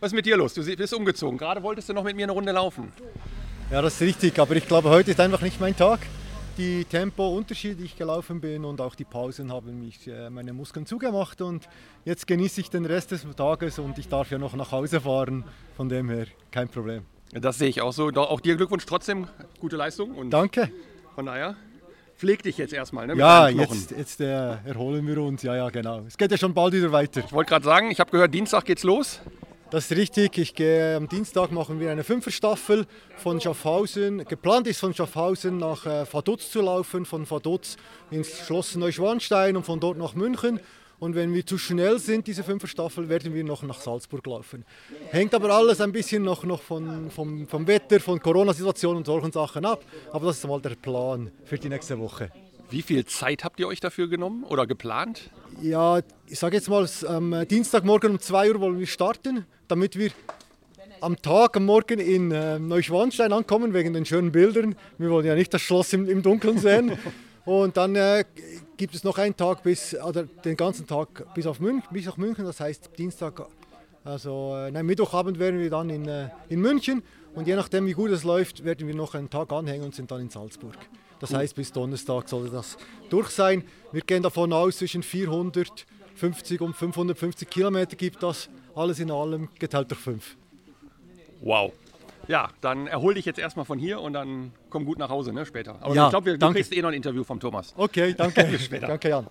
was 0.00 0.12
ist 0.12 0.16
mit 0.16 0.24
dir 0.24 0.38
los? 0.38 0.54
Du 0.54 0.64
bist 0.64 0.94
umgezogen. 0.94 1.36
Gerade 1.36 1.62
wolltest 1.62 1.88
du 1.90 1.92
noch 1.92 2.04
mit 2.04 2.16
mir 2.16 2.24
eine 2.24 2.32
Runde 2.32 2.52
laufen. 2.52 2.90
Ja, 3.68 3.82
das 3.82 3.94
ist 3.94 4.00
richtig, 4.02 4.38
aber 4.38 4.54
ich 4.54 4.68
glaube, 4.68 4.88
heute 4.90 5.10
ist 5.10 5.18
einfach 5.18 5.42
nicht 5.42 5.60
mein 5.60 5.74
Tag. 5.74 5.98
Die 6.56 6.84
Tempounterschiede, 6.84 7.74
die 7.74 7.84
ich 7.84 7.96
gelaufen 7.96 8.40
bin 8.40 8.64
und 8.64 8.80
auch 8.80 8.94
die 8.94 9.04
Pausen 9.04 9.52
haben 9.52 9.80
mich 9.80 10.06
äh, 10.06 10.30
meine 10.30 10.52
Muskeln 10.52 10.86
zugemacht 10.86 11.42
und 11.42 11.68
jetzt 12.04 12.28
genieße 12.28 12.60
ich 12.60 12.70
den 12.70 12.86
Rest 12.86 13.10
des 13.10 13.26
Tages 13.36 13.80
und 13.80 13.98
ich 13.98 14.08
darf 14.08 14.30
ja 14.30 14.38
noch 14.38 14.54
nach 14.54 14.70
Hause 14.70 15.00
fahren, 15.00 15.44
von 15.76 15.88
dem 15.88 16.08
her 16.08 16.26
kein 16.52 16.68
Problem. 16.68 17.02
Das 17.32 17.58
sehe 17.58 17.68
ich 17.68 17.82
auch 17.82 17.92
so. 17.92 18.08
Auch 18.08 18.40
dir 18.40 18.54
Glückwunsch 18.54 18.86
trotzdem, 18.86 19.26
gute 19.60 19.76
Leistung. 19.76 20.12
Und 20.14 20.30
Danke. 20.30 20.70
Von 21.16 21.26
daher, 21.26 21.56
pfleg 22.16 22.44
dich 22.44 22.58
jetzt 22.58 22.72
erstmal. 22.72 23.08
Ne, 23.08 23.16
ja, 23.16 23.48
jetzt, 23.48 23.90
jetzt 23.90 24.20
äh, 24.20 24.58
erholen 24.64 25.04
wir 25.08 25.20
uns. 25.20 25.42
Ja, 25.42 25.56
ja, 25.56 25.70
genau. 25.70 26.04
Es 26.06 26.16
geht 26.16 26.30
ja 26.30 26.38
schon 26.38 26.54
bald 26.54 26.72
wieder 26.72 26.92
weiter. 26.92 27.20
Ich 27.26 27.32
wollte 27.32 27.48
gerade 27.48 27.64
sagen, 27.64 27.90
ich 27.90 27.98
habe 27.98 28.12
gehört, 28.12 28.32
Dienstag 28.32 28.64
geht's 28.64 28.84
los. 28.84 29.20
Das 29.70 29.90
ist 29.90 29.96
richtig. 29.96 30.38
Ich 30.38 30.54
gehe 30.54 30.94
am 30.94 31.08
Dienstag 31.08 31.50
machen 31.50 31.80
wir 31.80 31.90
eine 31.90 32.04
Fünferstaffel 32.04 32.86
von 33.16 33.40
Schaffhausen. 33.40 34.24
Geplant 34.24 34.68
ist 34.68 34.78
von 34.78 34.94
Schaffhausen 34.94 35.58
nach 35.58 35.84
äh, 35.86 36.04
Vaduz 36.10 36.52
zu 36.52 36.60
laufen, 36.60 37.04
von 37.04 37.28
Vaduz 37.28 37.76
ins 38.12 38.46
Schloss 38.46 38.76
Neuschwanstein 38.76 39.56
und 39.56 39.66
von 39.66 39.80
dort 39.80 39.98
nach 39.98 40.14
München. 40.14 40.60
Und 41.00 41.16
wenn 41.16 41.34
wir 41.34 41.44
zu 41.44 41.58
schnell 41.58 41.98
sind, 41.98 42.28
diese 42.28 42.44
Fünferstaffel, 42.44 43.08
werden 43.08 43.34
wir 43.34 43.42
noch 43.42 43.64
nach 43.64 43.80
Salzburg 43.80 44.24
laufen. 44.26 44.64
Hängt 45.10 45.34
aber 45.34 45.50
alles 45.50 45.80
ein 45.80 45.90
bisschen 45.90 46.22
noch, 46.22 46.44
noch 46.44 46.62
von, 46.62 47.10
vom, 47.10 47.48
vom 47.48 47.66
Wetter, 47.66 47.98
von 47.98 48.20
Corona-Situation 48.20 48.96
und 48.96 49.06
solchen 49.06 49.32
Sachen 49.32 49.64
ab. 49.64 49.84
Aber 50.12 50.26
das 50.26 50.38
ist 50.38 50.46
mal 50.46 50.60
der 50.60 50.76
Plan 50.76 51.32
für 51.44 51.58
die 51.58 51.68
nächste 51.68 51.98
Woche. 51.98 52.30
Wie 52.70 52.82
viel 52.82 53.04
Zeit 53.04 53.44
habt 53.44 53.60
ihr 53.60 53.66
euch 53.66 53.80
dafür 53.80 54.08
genommen 54.08 54.44
oder 54.44 54.66
geplant? 54.66 55.30
Ja, 55.60 56.00
ich 56.26 56.38
sage 56.38 56.56
jetzt 56.56 56.68
mal, 56.68 56.88
am 57.06 57.46
Dienstagmorgen 57.48 58.12
um 58.12 58.20
2 58.20 58.52
Uhr 58.52 58.60
wollen 58.60 58.78
wir 58.78 58.86
starten, 58.86 59.44
damit 59.68 59.98
wir 59.98 60.10
am 61.00 61.20
Tag, 61.20 61.56
am 61.56 61.66
Morgen 61.66 61.98
in 61.98 62.30
äh, 62.30 62.58
Neuschwanstein 62.58 63.32
ankommen, 63.32 63.74
wegen 63.74 63.92
den 63.92 64.06
schönen 64.06 64.32
Bildern. 64.32 64.76
Wir 64.98 65.10
wollen 65.10 65.26
ja 65.26 65.34
nicht 65.34 65.52
das 65.52 65.62
Schloss 65.62 65.92
im, 65.92 66.08
im 66.08 66.22
Dunkeln 66.22 66.58
sehen. 66.58 66.98
Und 67.44 67.76
dann 67.76 67.94
äh, 67.94 68.24
gibt 68.76 68.94
es 68.94 69.04
noch 69.04 69.18
einen 69.18 69.36
Tag 69.36 69.62
bis, 69.62 69.94
oder 69.94 70.24
den 70.24 70.56
ganzen 70.56 70.86
Tag 70.86 71.32
bis 71.34 71.46
auf 71.46 71.60
München, 71.60 71.88
bis 71.92 72.06
nach 72.06 72.16
München. 72.16 72.44
Das 72.44 72.58
heißt 72.58 72.90
Dienstag, 72.98 73.46
also 74.04 74.56
äh, 74.56 74.70
nein, 74.70 74.84
Mittwochabend 74.84 75.38
wären 75.38 75.58
wir 75.58 75.70
dann 75.70 75.90
in, 75.90 76.08
äh, 76.08 76.28
in 76.48 76.60
München. 76.60 77.02
Und 77.34 77.46
je 77.46 77.54
nachdem, 77.54 77.86
wie 77.86 77.92
gut 77.92 78.10
es 78.10 78.24
läuft, 78.24 78.64
werden 78.64 78.88
wir 78.88 78.94
noch 78.94 79.14
einen 79.14 79.30
Tag 79.30 79.52
anhängen 79.52 79.84
und 79.84 79.94
sind 79.94 80.10
dann 80.10 80.22
in 80.22 80.30
Salzburg. 80.30 80.76
Das 81.20 81.32
heißt, 81.32 81.54
bis 81.54 81.72
Donnerstag 81.72 82.28
sollte 82.28 82.50
das 82.50 82.76
durch 83.08 83.28
sein. 83.28 83.64
Wir 83.92 84.02
gehen 84.02 84.22
davon 84.22 84.52
aus, 84.52 84.78
zwischen 84.78 85.02
450 85.02 86.60
und 86.60 86.74
550 86.74 87.48
Kilometer 87.48 87.96
gibt 87.96 88.22
das 88.22 88.48
alles 88.76 88.98
in 89.00 89.10
allem 89.10 89.48
geteilt 89.58 89.90
durch 89.90 90.00
fünf. 90.00 90.36
Wow. 91.40 91.72
Ja, 92.28 92.50
dann 92.60 92.86
erhol 92.86 93.14
dich 93.14 93.24
jetzt 93.24 93.38
erstmal 93.38 93.64
von 93.64 93.78
hier 93.78 94.00
und 94.00 94.12
dann 94.12 94.52
komm 94.70 94.84
gut 94.84 94.98
nach 94.98 95.10
Hause 95.10 95.32
ne, 95.32 95.46
später. 95.46 95.80
Aber 95.80 95.94
ja, 95.94 96.06
ich 96.06 96.10
glaube, 96.10 96.32
du 96.32 96.38
danke. 96.38 96.58
kriegst 96.58 96.72
eh 96.72 96.82
noch 96.82 96.88
ein 96.88 96.94
Interview 96.94 97.22
vom 97.24 97.38
Thomas. 97.38 97.72
Okay, 97.76 98.14
danke. 98.18 98.44
Bis 98.44 98.64
später. 98.64 98.88
danke, 98.88 99.08
Jan. 99.08 99.26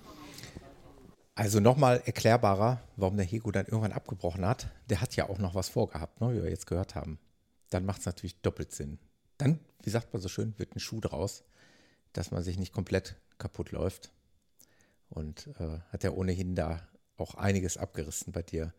Also 1.36 1.60
nochmal 1.60 2.02
erklärbarer, 2.06 2.80
warum 2.96 3.18
der 3.18 3.26
Hego 3.26 3.52
dann 3.52 3.66
irgendwann 3.66 3.92
abgebrochen 3.92 4.46
hat. 4.46 4.68
Der 4.90 5.02
hat 5.02 5.16
ja 5.18 5.28
auch 5.28 5.40
noch 5.40 5.56
was 5.56 5.68
vorgehabt, 5.68 6.22
ne, 6.22 6.34
wie 6.34 6.42
wir 6.42 6.50
jetzt 6.50 6.68
gehört 6.68 6.96
haben. 6.96 7.20
Dann 7.70 7.86
macht 7.86 8.00
es 8.00 8.06
natürlich 8.06 8.40
doppelt 8.42 8.72
Sinn. 8.72 9.00
Dann, 9.38 9.60
wie 9.84 9.90
sagt 9.90 10.14
man 10.14 10.22
so 10.22 10.30
schön, 10.30 10.54
wird 10.58 10.76
ein 10.76 10.80
Schuh 10.80 11.02
draus 11.02 11.44
dass 12.16 12.32
man 12.32 12.44
sich 12.44 12.58
nicht 12.58 12.74
komplett 12.74 13.16
kaputt 13.38 13.72
läuft. 13.72 14.12
Und 15.10 15.48
äh, 15.60 15.80
hat 15.92 16.04
ja 16.04 16.12
ohnehin 16.12 16.56
da 16.56 16.82
auch 17.18 17.36
einiges 17.36 17.78
abgerissen 17.78 18.34
bei 18.34 18.42
dir. 18.42 18.74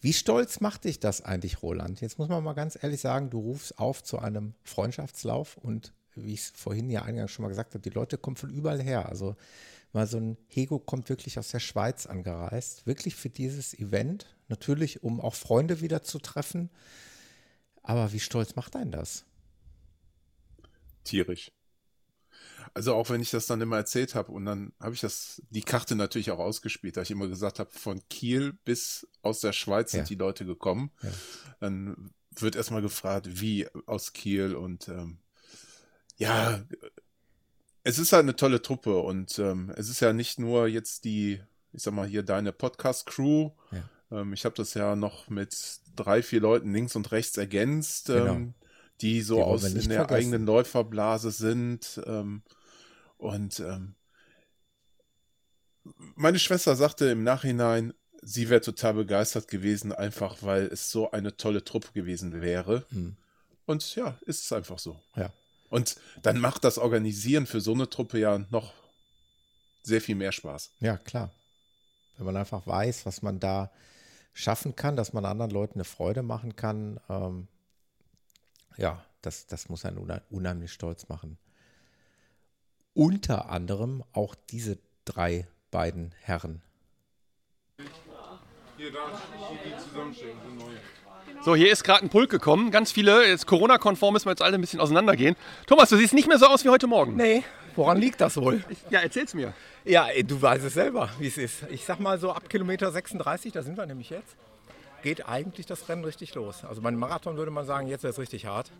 Wie 0.00 0.12
stolz 0.14 0.60
macht 0.60 0.84
dich 0.84 0.98
das 0.98 1.20
eigentlich, 1.20 1.62
Roland? 1.62 2.00
Jetzt 2.00 2.18
muss 2.18 2.28
man 2.28 2.42
mal 2.42 2.54
ganz 2.54 2.78
ehrlich 2.82 3.00
sagen, 3.00 3.28
du 3.28 3.38
rufst 3.38 3.78
auf 3.78 4.02
zu 4.02 4.18
einem 4.18 4.54
Freundschaftslauf 4.64 5.58
und 5.58 5.92
wie 6.14 6.32
ich 6.32 6.40
es 6.40 6.52
vorhin 6.54 6.90
ja 6.90 7.02
eingangs 7.02 7.30
schon 7.30 7.42
mal 7.42 7.50
gesagt 7.50 7.74
habe, 7.74 7.82
die 7.82 7.90
Leute 7.90 8.16
kommen 8.16 8.36
von 8.36 8.50
überall 8.50 8.80
her. 8.80 9.08
Also 9.08 9.36
mal 9.92 10.06
so 10.06 10.18
ein 10.18 10.38
Hego 10.48 10.78
kommt 10.78 11.08
wirklich 11.08 11.38
aus 11.38 11.48
der 11.48 11.60
Schweiz 11.60 12.06
angereist, 12.06 12.86
wirklich 12.86 13.14
für 13.14 13.28
dieses 13.28 13.74
Event, 13.74 14.26
natürlich 14.48 15.02
um 15.02 15.20
auch 15.20 15.34
Freunde 15.34 15.80
wieder 15.82 16.02
zu 16.02 16.18
treffen. 16.18 16.70
Aber 17.82 18.12
wie 18.12 18.20
stolz 18.20 18.56
macht 18.56 18.76
einen 18.76 18.92
das? 18.92 19.24
Tierisch. 21.04 21.52
Also 22.74 22.94
auch 22.94 23.10
wenn 23.10 23.20
ich 23.20 23.30
das 23.30 23.46
dann 23.46 23.60
immer 23.60 23.76
erzählt 23.76 24.14
habe 24.14 24.32
und 24.32 24.44
dann 24.44 24.72
habe 24.80 24.94
ich 24.94 25.00
das, 25.00 25.42
die 25.50 25.62
Karte 25.62 25.94
natürlich 25.96 26.30
auch 26.30 26.38
ausgespielt, 26.38 26.96
da 26.96 27.02
ich 27.02 27.10
immer 27.10 27.28
gesagt 27.28 27.58
habe, 27.58 27.70
von 27.70 28.00
Kiel 28.08 28.54
bis 28.64 29.06
aus 29.22 29.40
der 29.40 29.52
Schweiz 29.52 29.90
sind 29.92 30.00
Ja. 30.00 30.06
die 30.06 30.14
Leute 30.16 30.44
gekommen. 30.44 30.90
Ja. 31.02 31.10
Dann 31.60 32.10
wird 32.38 32.56
erstmal 32.56 32.82
gefragt, 32.82 33.40
wie 33.40 33.66
aus 33.86 34.12
Kiel 34.12 34.54
und 34.54 34.88
ähm, 34.88 35.18
ja, 36.16 36.60
es 37.82 37.98
ist 37.98 38.12
halt 38.12 38.24
eine 38.24 38.36
tolle 38.36 38.60
Truppe 38.62 38.98
und 38.98 39.38
ähm, 39.38 39.72
es 39.76 39.88
ist 39.88 40.00
ja 40.00 40.12
nicht 40.12 40.38
nur 40.38 40.66
jetzt 40.68 41.04
die, 41.04 41.40
ich 41.72 41.82
sag 41.82 41.94
mal 41.94 42.06
hier 42.06 42.22
deine 42.22 42.52
Podcast-Crew. 42.52 43.50
Ja. 43.72 44.20
Ähm, 44.20 44.32
ich 44.32 44.44
habe 44.44 44.54
das 44.54 44.74
ja 44.74 44.96
noch 44.96 45.28
mit 45.28 45.56
drei, 45.96 46.22
vier 46.22 46.40
Leuten 46.40 46.72
links 46.72 46.94
und 46.94 47.10
rechts 47.10 47.36
ergänzt, 47.36 48.06
Genau. 48.06 48.52
Die 49.00 49.22
so 49.22 49.36
Die 49.36 49.42
aus 49.42 49.62
der 49.62 49.70
vergessen. 49.70 50.08
eigenen 50.08 50.46
Läuferblase 50.46 51.30
sind. 51.30 52.00
Ähm, 52.06 52.42
und 53.18 53.60
ähm, 53.60 53.94
meine 56.14 56.38
Schwester 56.38 56.76
sagte 56.76 57.06
im 57.06 57.22
Nachhinein, 57.22 57.94
sie 58.22 58.48
wäre 58.50 58.60
total 58.60 58.94
begeistert 58.94 59.48
gewesen, 59.48 59.92
einfach 59.92 60.42
weil 60.42 60.66
es 60.66 60.90
so 60.90 61.10
eine 61.10 61.36
tolle 61.36 61.64
Truppe 61.64 61.92
gewesen 61.92 62.40
wäre. 62.40 62.84
Hm. 62.90 63.16
Und 63.66 63.94
ja, 63.94 64.18
ist 64.26 64.44
es 64.44 64.52
einfach 64.52 64.78
so. 64.78 65.00
Ja. 65.16 65.32
Und 65.70 65.96
dann 66.22 66.38
macht 66.38 66.64
das 66.64 66.78
Organisieren 66.78 67.46
für 67.46 67.60
so 67.60 67.72
eine 67.72 67.88
Truppe 67.88 68.18
ja 68.18 68.38
noch 68.50 68.72
sehr 69.82 70.00
viel 70.00 70.16
mehr 70.16 70.32
Spaß. 70.32 70.72
Ja, 70.80 70.96
klar. 70.98 71.30
Wenn 72.16 72.26
man 72.26 72.36
einfach 72.36 72.66
weiß, 72.66 73.06
was 73.06 73.22
man 73.22 73.40
da 73.40 73.70
schaffen 74.34 74.76
kann, 74.76 74.96
dass 74.96 75.12
man 75.12 75.24
anderen 75.24 75.50
Leuten 75.50 75.74
eine 75.74 75.84
Freude 75.84 76.22
machen 76.22 76.56
kann, 76.56 77.00
ähm, 77.08 77.48
ja, 78.80 79.04
das, 79.22 79.46
das 79.46 79.68
muss 79.68 79.84
einen 79.84 79.98
unheim- 79.98 80.22
unheimlich 80.30 80.72
stolz 80.72 81.08
machen. 81.08 81.38
Unter 82.94 83.50
anderem 83.50 84.02
auch 84.12 84.34
diese 84.34 84.78
drei 85.04 85.46
beiden 85.70 86.12
Herren. 86.22 86.62
Hier, 88.76 88.92
da, 88.92 88.98
hier 89.48 89.58
die 89.76 89.82
zusammenstellen, 89.88 90.36
so 90.44 90.64
neue. 90.64 90.76
So, 91.42 91.54
hier 91.54 91.70
ist 91.72 91.84
gerade 91.84 92.02
ein 92.04 92.10
Pulk 92.10 92.30
gekommen. 92.30 92.70
Ganz 92.70 92.92
viele. 92.92 93.26
Jetzt 93.26 93.46
Corona-konform 93.46 94.12
müssen 94.12 94.26
wir 94.26 94.32
jetzt 94.32 94.42
alle 94.42 94.56
ein 94.56 94.60
bisschen 94.60 94.80
auseinandergehen. 94.80 95.36
Thomas, 95.66 95.88
du 95.88 95.96
siehst 95.96 96.12
nicht 96.12 96.28
mehr 96.28 96.38
so 96.38 96.46
aus 96.46 96.64
wie 96.64 96.68
heute 96.68 96.86
Morgen. 96.86 97.16
Nee, 97.16 97.44
Woran 97.76 97.98
liegt 97.98 98.20
das 98.20 98.36
wohl? 98.36 98.64
Ja, 98.90 98.98
erzähl's 99.00 99.32
mir. 99.32 99.54
Ja, 99.84 100.08
du 100.24 100.42
weißt 100.42 100.64
es 100.64 100.74
selber, 100.74 101.08
wie 101.18 101.28
es 101.28 101.38
ist. 101.38 101.62
Ich 101.70 101.84
sag 101.84 102.00
mal 102.00 102.18
so 102.18 102.32
ab 102.32 102.48
Kilometer 102.50 102.90
36, 102.90 103.52
da 103.52 103.62
sind 103.62 103.76
wir 103.78 103.86
nämlich 103.86 104.10
jetzt, 104.10 104.36
geht 105.02 105.28
eigentlich 105.28 105.66
das 105.66 105.88
Rennen 105.88 106.04
richtig 106.04 106.34
los. 106.34 106.64
Also 106.64 106.80
beim 106.82 106.96
Marathon 106.96 107.36
würde 107.36 107.50
man 107.50 107.66
sagen, 107.66 107.86
jetzt 107.86 108.02
wird 108.02 108.12
es 108.12 108.18
richtig 108.18 108.46
hart. 108.46 108.70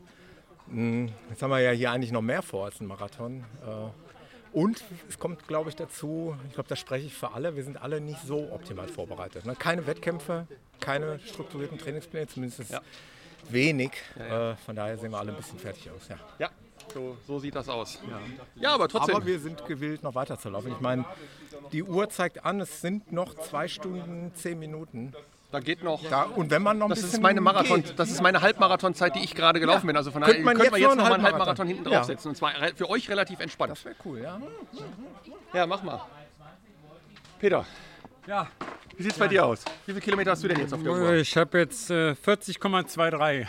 Hm, 0.69 1.11
Jetzt 1.31 1.43
haben 1.43 1.51
wir 1.51 1.61
ja 1.61 1.73
hier 1.73 1.91
eigentlich 1.91 2.13
noch 2.13 2.23
mehr 2.23 2.43
vor 2.43 2.67
als 2.67 2.81
ein 2.81 2.87
Marathon. 2.87 3.45
Äh, 3.67 4.57
Und 4.57 4.83
es 5.09 5.19
kommt, 5.19 5.47
glaube 5.49 5.71
ich, 5.71 5.77
dazu, 5.77 6.37
ich 6.49 6.55
glaube, 6.55 6.69
da 6.69 6.77
spreche 6.77 7.07
ich 7.07 7.15
für 7.15 7.33
alle, 7.33 7.55
wir 7.57 7.65
sind 7.65 7.81
alle 7.81 8.01
nicht 8.01 8.21
so 8.27 8.51
optimal 8.53 8.89
vorbereitet. 8.89 9.47
Ne? 9.47 9.55
Keine 9.57 9.87
Wettkämpfe, 9.87 10.47
keine 10.81 11.19
strukturierten 11.21 11.79
Trainingspläne, 11.79 12.27
zumindest 12.27 12.63
wenig. 13.49 13.93
Äh, 14.19 14.55
Von 14.67 14.77
daher 14.77 14.99
sehen 14.99 15.11
wir 15.13 15.19
alle 15.19 15.31
ein 15.33 15.37
bisschen 15.37 15.59
fertig 15.59 15.89
aus. 15.91 16.09
Ja. 16.09 16.17
Ja, 16.39 16.51
so, 16.93 17.17
so 17.27 17.39
sieht 17.39 17.55
das 17.55 17.69
aus. 17.69 18.01
Ja, 18.57 18.75
aber 18.75 18.89
trotzdem. 18.89 19.15
Aber 19.17 19.27
wir 19.27 19.39
sind 19.39 19.65
gewillt, 19.67 20.03
noch 20.03 20.15
weiterzulaufen. 20.15 20.73
Ich 20.73 20.81
meine, 20.81 21.05
die 21.73 21.83
Uhr 21.85 22.09
zeigt 22.11 22.45
an, 22.45 22.61
es 22.61 22.81
sind 22.81 23.13
noch 23.13 23.35
zwei 23.39 23.69
Stunden, 23.69 24.33
zehn 24.35 24.59
Minuten. 24.59 25.13
Da 25.53 25.59
geht 25.59 25.83
noch. 25.83 26.01
Da, 26.09 26.23
und 26.23 26.51
wenn 26.51 26.63
man 26.63 26.79
noch 26.79 26.87
ein 26.87 26.91
Das 26.91 27.01
bisschen 27.01 27.15
ist 27.15 27.23
meine 27.23 27.41
Marathon, 27.41 27.83
geht, 27.83 27.99
das 27.99 28.11
ist 28.11 28.23
meine 28.23 28.41
Halbmarathonzeit, 28.41 29.17
die 29.17 29.21
ich 29.25 29.35
gerade 29.35 29.59
gelaufen 29.59 29.81
Ja. 29.83 29.87
bin. 29.89 29.97
Also 29.97 30.13
von 30.13 30.21
daher 30.21 30.35
Könnte 30.35 30.45
man 30.47 30.57
könnte 30.57 30.71
man 30.71 30.81
jetzt 30.81 30.89
jetzt 30.91 30.97
noch 30.97 31.05
einen 31.05 31.11
mal 31.11 31.15
einen 31.17 31.25
Halbmarathon? 31.25 31.59
Halbmarathon 31.59 31.67
hinten 31.67 31.91
Ja. 31.91 31.99
draufsetzen. 31.99 32.29
Und 32.31 32.37
zwar 32.37 32.53
für 32.77 32.89
euch 32.89 33.09
relativ 33.09 33.41
entspannt. 33.41 33.73
Das 33.73 33.85
wäre 33.85 33.97
cool, 34.05 34.21
ja. 34.23 34.41
Ja, 35.53 35.67
mach 35.67 35.83
mal. 35.83 36.01
Peter, 37.41 37.65
Ja. 38.27 38.47
wie 38.97 39.03
sieht's 39.03 39.19
bei 39.19 39.27
dir 39.29 39.45
aus? 39.45 39.65
Wie 39.87 39.93
viele 39.93 40.01
Kilometer 40.01 40.31
hast 40.33 40.45
du 40.45 40.49
denn 40.49 40.61
jetzt 40.61 40.73
auf 40.73 40.83
der 40.83 40.93
Uhr? 40.93 41.15
Ich 41.15 41.37
habe 41.37 41.59
jetzt 41.59 41.91
äh, 41.91 42.13
40,23. 42.15 43.47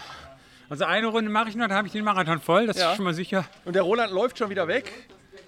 Also 0.69 0.85
eine 0.85 1.07
Runde 1.07 1.29
mache 1.29 1.49
ich 1.49 1.55
noch, 1.55 1.67
dann 1.67 1.75
habe 1.77 1.87
ich 1.87 1.93
den 1.93 2.05
Marathon 2.05 2.39
voll, 2.39 2.65
das 2.65 2.77
Ja. 2.79 2.91
ist 2.91 2.95
schon 2.95 3.05
mal 3.05 3.13
sicher. 3.13 3.45
Und 3.65 3.75
der 3.75 3.83
Roland 3.83 4.11
läuft 4.13 4.37
schon 4.37 4.49
wieder 4.49 4.67
weg. 4.67 4.89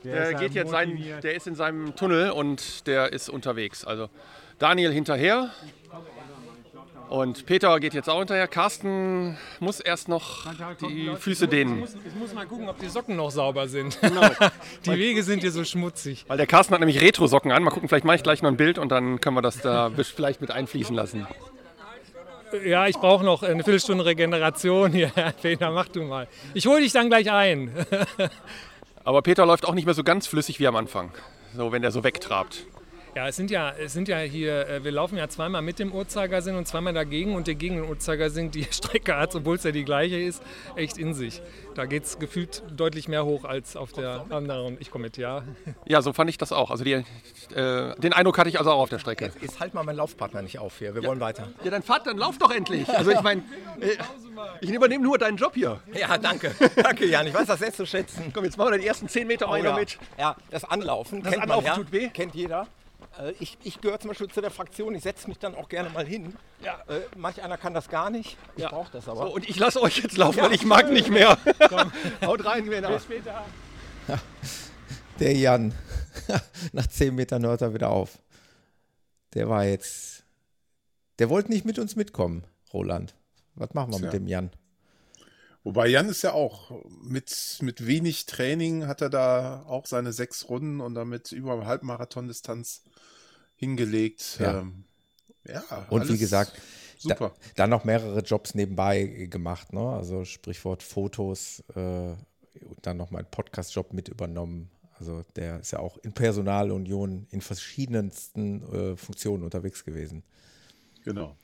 Der 0.03 0.13
Der, 0.15 0.31
ist 0.31 0.39
geht 0.39 0.53
ja 0.53 0.63
jetzt 0.63 0.71
sein, 0.71 1.01
der 1.23 1.33
ist 1.33 1.47
in 1.47 1.55
seinem 1.55 1.95
Tunnel 1.95 2.31
und 2.31 2.85
der 2.87 3.13
ist 3.13 3.29
unterwegs. 3.29 3.85
Also 3.85 4.09
Daniel 4.59 4.91
hinterher. 4.91 5.49
Und 7.09 7.45
Peter 7.45 7.79
geht 7.79 7.93
jetzt 7.93 8.09
auch 8.09 8.19
hinterher. 8.19 8.47
Carsten 8.47 9.37
muss 9.59 9.79
erst 9.79 10.07
noch 10.07 10.47
die 10.81 11.11
Füße 11.15 11.47
dehnen. 11.47 11.83
Ich 12.07 12.15
muss 12.15 12.33
mal 12.33 12.45
gucken, 12.45 12.67
ob 12.69 12.79
die 12.79 12.87
Socken 12.87 13.15
noch 13.15 13.29
sauber 13.29 13.67
sind. 13.67 13.99
Genau. 14.01 14.27
die 14.85 14.91
Wege 14.91 15.21
sind 15.23 15.41
hier 15.41 15.51
so 15.51 15.63
schmutzig. 15.63 16.25
Weil 16.27 16.37
der 16.37 16.47
Carsten 16.47 16.73
hat 16.73 16.79
nämlich 16.79 17.01
Retro-Socken 17.01 17.51
an. 17.51 17.63
Mal 17.63 17.71
gucken, 17.71 17.87
vielleicht 17.87 18.05
mache 18.05 18.15
ich 18.15 18.23
gleich 18.23 18.41
noch 18.41 18.49
ein 18.49 18.57
Bild 18.57 18.79
und 18.79 18.89
dann 18.89 19.21
können 19.21 19.35
wir 19.35 19.41
das 19.41 19.59
da 19.59 19.91
vielleicht 20.15 20.41
mit 20.41 20.51
einfließen 20.51 20.95
lassen. 20.95 21.27
Ja, 22.65 22.87
ich 22.87 22.97
brauche 22.97 23.23
noch 23.23 23.43
eine 23.43 23.63
Viertelstunde 23.63 24.05
Regeneration 24.05 24.91
hier. 24.91 25.11
Peter, 25.41 25.71
mach 25.71 25.87
du 25.87 26.03
mal. 26.03 26.27
Ich 26.53 26.67
hole 26.67 26.81
dich 26.81 26.93
dann 26.93 27.09
gleich 27.09 27.31
ein. 27.31 27.71
Aber 29.03 29.21
Peter 29.21 29.45
läuft 29.45 29.65
auch 29.65 29.73
nicht 29.73 29.85
mehr 29.85 29.95
so 29.95 30.03
ganz 30.03 30.27
flüssig 30.27 30.59
wie 30.59 30.67
am 30.67 30.75
Anfang. 30.75 31.11
So, 31.55 31.71
wenn 31.71 31.81
der 31.81 31.91
so 31.91 32.03
wegtrabt. 32.03 32.65
Ja, 33.15 33.27
es 33.27 33.35
sind 33.35 33.51
ja, 33.51 33.69
es 33.69 33.93
sind 33.93 34.07
ja 34.07 34.17
hier, 34.17 34.67
äh, 34.67 34.83
wir 34.83 34.91
laufen 34.91 35.17
ja 35.17 35.27
zweimal 35.29 35.61
mit 35.61 35.77
dem 35.77 35.93
Uhrzeigersinn 35.93 36.55
und 36.55 36.67
zweimal 36.67 36.93
dagegen 36.93 37.35
und 37.35 37.45
der 37.45 37.53
gegen 37.53 37.75
den 37.75 37.85
Uhrzeigersinn, 37.87 38.49
die 38.49 38.63
Strecke 38.71 39.15
hat, 39.15 39.35
obwohl 39.35 39.55
es 39.57 39.63
ja 39.63 39.69
die 39.71 39.85
gleiche 39.85 40.19
ist, 40.19 40.41
echt 40.75 40.97
in 40.97 41.13
sich. 41.13 41.41
Da 41.75 41.85
geht 41.85 42.05
es 42.05 42.17
gefühlt 42.17 42.63
deutlich 42.75 43.07
mehr 43.07 43.23
hoch 43.23 43.45
als 43.45 43.75
auf 43.75 43.91
der 43.93 44.25
anderen. 44.31 44.77
Ich 44.79 44.89
komme 44.89 45.03
mit, 45.03 45.17
ja. 45.17 45.43
Ja, 45.85 46.01
so 46.01 46.11
fand 46.11 46.29
ich 46.31 46.39
das 46.39 46.51
auch. 46.51 46.71
Also 46.71 46.83
die, 46.83 46.93
äh, 46.93 47.03
den 47.99 48.13
Eindruck 48.13 48.37
hatte 48.39 48.49
ich 48.49 48.57
also 48.57 48.71
auch 48.71 48.79
auf 48.79 48.89
der 48.89 48.97
Strecke. 48.99 49.31
Jetzt 49.41 49.59
halt 49.59 49.75
mal 49.75 49.83
meinen 49.83 49.97
Laufpartner 49.97 50.41
nicht 50.41 50.57
auf 50.57 50.79
hier, 50.79 50.95
wir 50.95 51.03
wollen 51.03 51.19
weiter. 51.19 51.49
Ja, 51.63 51.69
dann 51.69 51.83
fahrt, 51.83 52.07
dann 52.07 52.17
lauf 52.17 52.39
doch 52.39 52.49
endlich. 52.51 52.89
Also 52.89 53.11
ich 53.11 53.21
meine, 53.21 53.43
äh, 53.79 53.95
ich 54.61 54.71
übernehme 54.71 55.03
nur 55.03 55.19
deinen 55.19 55.37
Job 55.37 55.53
hier. 55.53 55.81
Ja, 55.93 56.17
danke. 56.17 56.55
Danke, 56.81 57.05
Jan. 57.05 57.27
Ich 57.27 57.33
weiß 57.33 57.45
das 57.45 57.59
sehr 57.59 57.71
zu 57.73 57.85
schätzen. 57.85 58.31
Komm, 58.33 58.45
jetzt 58.45 58.57
machen 58.57 58.71
wir 58.71 58.79
die 58.79 58.87
ersten 58.87 59.07
10 59.07 59.27
Meter 59.27 59.45
mal 59.47 59.59
Oh, 59.59 59.63
noch 59.63 59.71
ja. 59.71 59.77
mit. 59.77 59.99
Ja, 60.17 60.35
das 60.49 60.63
Anlaufen 60.63 61.21
Das 61.21 61.31
kennt 61.31 61.43
Anlaufen 61.43 61.63
man, 61.65 61.77
ja. 61.77 61.83
tut 61.83 61.91
weh. 61.91 62.09
Kennt 62.09 62.33
jeder. 62.33 62.65
Äh, 63.19 63.33
Ich, 63.39 63.57
ich 63.63 63.79
gehöre 63.81 63.99
zum 63.99 64.09
Beispiel 64.09 64.27
zu 64.29 64.41
der 64.41 64.51
Fraktion, 64.51 64.95
ich 64.95 65.03
setze 65.03 65.27
mich 65.27 65.39
dann 65.39 65.55
auch 65.55 65.69
gerne 65.69 65.89
mal 65.89 66.05
hin. 66.05 66.35
Ja. 66.63 66.81
Äh, 66.87 67.01
manch 67.15 67.41
einer 67.41 67.57
kann 67.57 67.73
das 67.73 67.89
gar 67.89 68.09
nicht. 68.09 68.37
Ich 68.55 68.63
Ja. 68.63 68.69
brauche 68.69 68.91
das 68.91 69.07
aber. 69.07 69.27
So, 69.27 69.33
und 69.35 69.47
ich 69.49 69.57
lasse 69.57 69.81
euch 69.81 69.97
jetzt 69.99 70.17
laufen, 70.17 70.37
Ja. 70.39 70.45
weil 70.45 70.53
ich 70.53 70.65
mag 70.65 70.89
nicht 70.91 71.09
mehr. 71.09 71.37
Haut 72.25 72.45
rein, 72.45 72.65
Männer. 72.65 72.89
Bis 72.89 73.03
später. 73.03 73.43
Der 75.19 75.33
Jan. 75.33 75.73
Nach 76.73 76.87
zehn 76.87 77.15
Metern 77.15 77.45
hört 77.45 77.61
er 77.61 77.73
wieder 77.73 77.89
auf. 77.89 78.19
Der 79.33 79.49
war 79.49 79.65
jetzt. 79.65 80.23
Der 81.19 81.29
wollte 81.29 81.51
nicht 81.51 81.65
mit 81.65 81.77
uns 81.79 81.95
mitkommen, 81.95 82.43
Roland. 82.73 83.15
Was 83.55 83.73
machen 83.73 83.91
wir 83.91 83.97
Tja. 83.99 84.05
mit 84.07 84.13
dem 84.13 84.27
Jan? 84.27 84.49
Wobei 85.63 85.87
Jan 85.87 86.09
ist 86.09 86.21
ja 86.23 86.33
auch 86.33 86.71
mit, 87.01 87.57
mit 87.61 87.87
wenig 87.87 88.25
Training 88.25 88.85
hat 88.85 89.01
er 89.01 89.09
da 89.09 89.63
auch 89.65 89.85
seine 89.85 90.11
sechs 90.11 90.49
Runden 90.49 90.81
und 90.81 90.93
damit 90.93 91.31
über 91.31 91.65
Halbmarathon-Distanz 91.65 92.83
hingelegt. 93.55 94.39
Ja. 94.39 94.59
Ähm, 94.59 94.83
ja 95.47 95.63
Und 95.89 96.09
wie 96.09 96.17
gesagt, 96.17 96.61
super. 96.97 97.29
Da, 97.29 97.63
dann 97.63 97.69
noch 97.69 97.85
mehrere 97.85 98.19
Jobs 98.19 98.55
nebenbei 98.55 99.05
gemacht, 99.29 99.71
ne? 99.71 99.89
Also 99.89 100.25
Sprichwort 100.25 100.83
Fotos 100.83 101.63
äh, 101.75 101.79
und 101.79 102.79
dann 102.81 102.97
noch 102.97 103.11
mal 103.11 103.19
einen 103.19 103.31
Podcast-Job 103.31 103.93
mit 103.93 104.09
übernommen. 104.09 104.69
Also 104.99 105.23
der 105.37 105.61
ist 105.61 105.71
ja 105.71 105.79
auch 105.79 105.97
in 105.99 106.11
Personalunion 106.11 107.25
in 107.31 107.39
verschiedensten 107.39 108.63
äh, 108.73 108.97
Funktionen 108.97 109.43
unterwegs 109.43 109.85
gewesen. 109.85 110.23
Genau. 111.03 111.37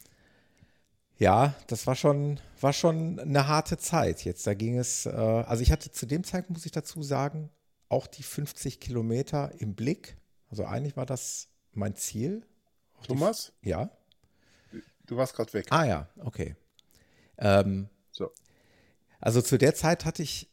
Ja, 1.20 1.54
das 1.68 1.86
war 1.86 1.96
schon, 1.96 2.40
war 2.62 2.72
schon 2.74 3.20
eine 3.20 3.48
harte 3.48 3.78
Zeit 3.78 4.24
jetzt. 4.24 4.48
Da 4.48 4.54
ging 4.54 4.78
es, 4.80 5.06
äh, 5.06 5.10
also 5.10 5.62
ich 5.62 5.72
hatte 5.72 5.92
zu 5.92 6.06
dem 6.06 6.24
Zeitpunkt, 6.24 6.58
muss 6.60 6.66
ich 6.66 6.72
dazu 6.72 7.04
sagen, 7.04 7.50
auch 7.90 8.08
die 8.08 8.24
50 8.24 8.80
Kilometer 8.80 9.52
im 9.60 9.76
Blick. 9.76 10.18
Also 10.50 10.64
eigentlich 10.66 10.96
war 10.96 11.06
das 11.06 11.50
mein 11.74 11.96
Ziel. 11.96 12.46
Auch 12.98 13.02
die- 13.02 13.08
Thomas? 13.10 13.52
Ja. 13.62 13.90
Du 15.08 15.18
warst 15.18 15.34
gerade 15.36 15.52
weg. 15.54 15.68
Ah 15.72 15.86
ja, 15.86 16.08
okay. 16.20 16.56
Ähm, 17.38 17.90
So. 18.12 18.32
Also 19.20 19.42
zu 19.42 19.58
der 19.58 19.76
Zeit 19.76 20.06
hatte 20.06 20.24
ich 20.24 20.50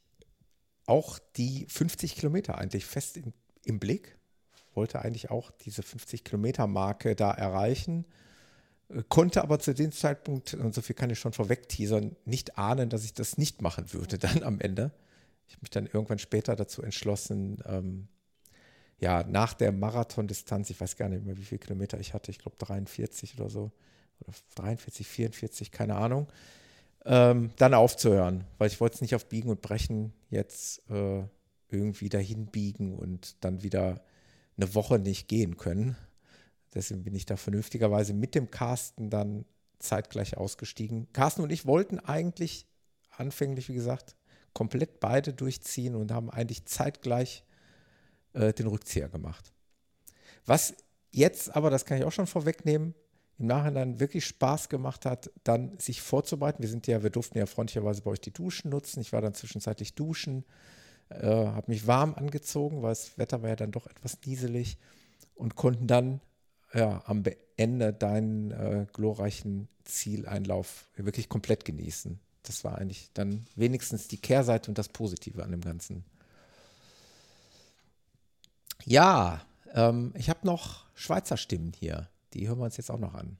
auch 0.87 1.19
die 1.37 1.67
50 1.69 2.17
Kilometer 2.17 2.59
eigentlich 2.59 2.87
fest 2.87 3.17
im, 3.17 3.33
im 3.64 3.79
Blick. 3.79 4.19
Wollte 4.75 5.01
eigentlich 5.03 5.31
auch 5.31 5.51
diese 5.53 5.83
50 5.83 6.25
Kilometer 6.25 6.67
Marke 6.67 7.14
da 7.14 7.31
erreichen. 7.31 8.05
Äh, 8.89 9.03
Konnte 9.09 9.43
aber 9.43 9.59
zu 9.59 9.74
dem 9.74 9.93
Zeitpunkt, 9.93 10.55
und 10.55 10.74
so 10.74 10.82
viel 10.82 10.95
kann 10.95 11.11
ich 11.11 11.18
schon 11.18 11.32
vorweg 11.32 11.68
teasern, 11.68 12.16
nicht 12.24 12.59
ahnen, 12.59 12.89
dass 12.91 13.05
ich 13.05 13.14
das 13.14 13.39
nicht 13.39 13.62
machen 13.62 13.93
würde 13.93 14.18
dann 14.18 14.43
am 14.43 14.61
Ende. 14.61 14.93
Ich 15.49 15.55
habe 15.55 15.62
mich 15.62 15.70
dann 15.70 15.87
irgendwann 15.87 16.18
später 16.18 16.57
dazu 16.57 16.82
entschlossen, 16.82 17.62
ähm, 17.66 18.09
ja, 18.99 19.24
nach 19.24 19.55
der 19.55 19.72
Marathondistanz, 19.72 20.70
ich 20.70 20.80
weiß 20.80 20.97
gar 20.97 21.09
nicht 21.09 21.24
mehr, 21.24 21.37
wie 21.37 21.45
viele 21.45 21.59
Kilometer 21.59 22.01
ich 22.01 22.14
hatte, 22.14 22.30
ich 22.30 22.39
glaube 22.39 22.57
43 22.59 23.39
oder 23.39 23.51
so, 23.51 23.70
oder 24.20 24.32
43, 24.55 25.07
44, 25.07 25.70
keine 25.70 25.97
Ahnung, 25.97 26.28
ähm, 27.05 27.51
dann 27.57 27.74
aufzuhören, 27.74 28.45
weil 28.59 28.68
ich 28.68 28.80
wollte 28.80 28.97
es 28.97 29.01
nicht 29.03 29.14
auf 29.14 29.26
Biegen 29.26 29.51
und 29.51 29.61
Brechen 29.61 30.12
jetzt 30.30 30.89
äh, 30.91 31.22
irgendwie 31.68 32.09
dahin 32.09 32.47
biegen 32.47 32.97
und 32.97 33.37
dann 33.45 33.62
wieder 33.62 34.01
eine 34.57 34.74
Woche 34.74 34.99
nicht 34.99 35.28
gehen 35.28 35.57
können. 35.57 35.97
Deswegen 36.77 37.03
bin 37.03 37.14
ich 37.14 37.24
da 37.24 37.37
vernünftigerweise 37.37 38.12
mit 38.12 38.35
dem 38.35 38.51
Carsten 38.51 39.09
dann 39.09 39.47
zeitgleich 39.79 40.37
ausgestiegen. 40.37 41.09
Carsten 41.14 41.43
und 41.43 41.51
ich 41.51 41.64
wollten 41.64 41.99
eigentlich 41.99 42.66
anfänglich, 43.11 43.70
wie 43.70 43.74
gesagt, 43.74 44.14
komplett 44.53 45.01
beide 45.01 45.33
durchziehen 45.33 45.95
und 45.95 46.12
haben 46.12 46.31
eigentlich 46.31 46.66
zeitgleich 46.66 47.45
äh, 48.35 48.53
den 48.53 48.66
Rückzieher 48.66 49.09
gemacht. 49.09 49.53
Was 50.45 50.74
jetzt 51.11 51.57
aber, 51.57 51.70
das 51.70 51.87
kann 51.87 51.97
ich 51.97 52.05
auch 52.05 52.12
schon 52.12 52.27
vorwegnehmen, 52.27 52.95
im 53.39 53.47
Nachhinein 53.47 53.99
wirklich 53.99 54.27
Spaß 54.27 54.68
gemacht 54.68 55.07
hat, 55.07 55.31
dann 55.45 55.79
sich 55.79 56.03
vorzubereiten. 56.03 56.62
Wir 56.62 56.68
sind 56.68 56.87
ja, 56.87 57.03
wir 57.03 57.11
durften 57.11 57.39
ja 57.39 57.47
freundlicherweise 57.47 58.03
bei 58.03 58.11
euch 58.11 58.20
die 58.20 58.33
Duschen 58.33 58.70
nutzen. 58.70 59.01
Ich 59.01 59.12
war 59.14 59.22
dann 59.22 59.35
zwischenzeitlich 59.35 59.95
duschen, 59.95 60.45
äh, 61.09 61.27
habe 61.27 61.70
mich 61.70 61.87
warm 61.87 62.14
angezogen, 62.14 62.83
weil 62.83 62.91
das 62.91 63.16
Wetter 63.16 63.43
war 63.43 63.49
ja 63.49 63.57
dann 63.57 63.72
doch 63.72 63.87
etwas 63.87 64.18
nieselig 64.27 64.77
und 65.35 65.57
konnten 65.57 65.87
dann 65.87 66.20
ja, 66.77 67.03
am 67.07 67.22
Ende 67.57 67.93
deinen 67.93 68.51
äh, 68.51 68.87
glorreichen 68.93 69.68
Zieleinlauf 69.85 70.89
wirklich 70.97 71.29
komplett 71.29 71.64
genießen. 71.64 72.20
Das 72.43 72.64
war 72.64 72.79
eigentlich 72.79 73.11
dann 73.14 73.47
wenigstens 73.57 74.09
die 74.09 74.18
Kehrseite 74.18 74.70
und 74.70 74.79
das 74.79 74.89
Positive 74.89 75.43
an 75.43 75.51
dem 75.51 75.62
Ganzen. 75.62 76.05
Ja, 78.85 79.41
ähm, 79.74 80.12
ich 80.16 80.29
habe 80.29 80.41
noch 80.45 80.85
Schweizer 80.95 81.37
Stimmen 81.37 81.72
hier. 81.79 82.09
Die 82.35 82.47
hören 82.47 82.59
wir 82.59 82.64
uns 82.64 82.77
jetzt 82.77 82.91
auch 82.91 82.99
noch 82.99 83.14
an. 83.14 83.39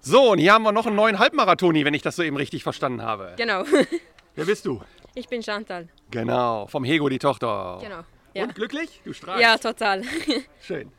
So, 0.00 0.32
und 0.32 0.38
hier 0.38 0.52
haben 0.52 0.62
wir 0.62 0.72
noch 0.72 0.86
einen 0.86 0.96
neuen 0.96 1.18
Halbmarathoni, 1.18 1.84
wenn 1.84 1.94
ich 1.94 2.02
das 2.02 2.16
so 2.16 2.22
eben 2.22 2.36
richtig 2.36 2.62
verstanden 2.62 3.02
habe. 3.02 3.34
Genau. 3.36 3.64
Wer 4.34 4.44
bist 4.44 4.66
du? 4.66 4.82
Ich 5.14 5.28
bin 5.28 5.42
Chantal. 5.42 5.88
Genau, 6.10 6.66
vom 6.66 6.84
Hego 6.84 7.08
die 7.08 7.18
Tochter. 7.18 7.78
Genau. 7.80 8.02
Ja. 8.34 8.44
Und 8.44 8.54
glücklich? 8.54 9.00
Du 9.04 9.12
strahlst. 9.12 9.42
Ja, 9.42 9.56
total. 9.56 10.02
Schön. 10.60 10.92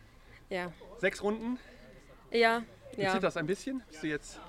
Ja. 0.49 0.71
Sechs 0.99 1.21
Runden. 1.21 1.59
Ja. 2.31 2.63
Wie 2.95 3.01
ja. 3.01 3.13
zieht 3.13 3.23
das 3.23 3.37
ein 3.37 3.45
bisschen? 3.45 3.83
Bist 3.89 4.03
du 4.03 4.07
jetzt 4.07 4.39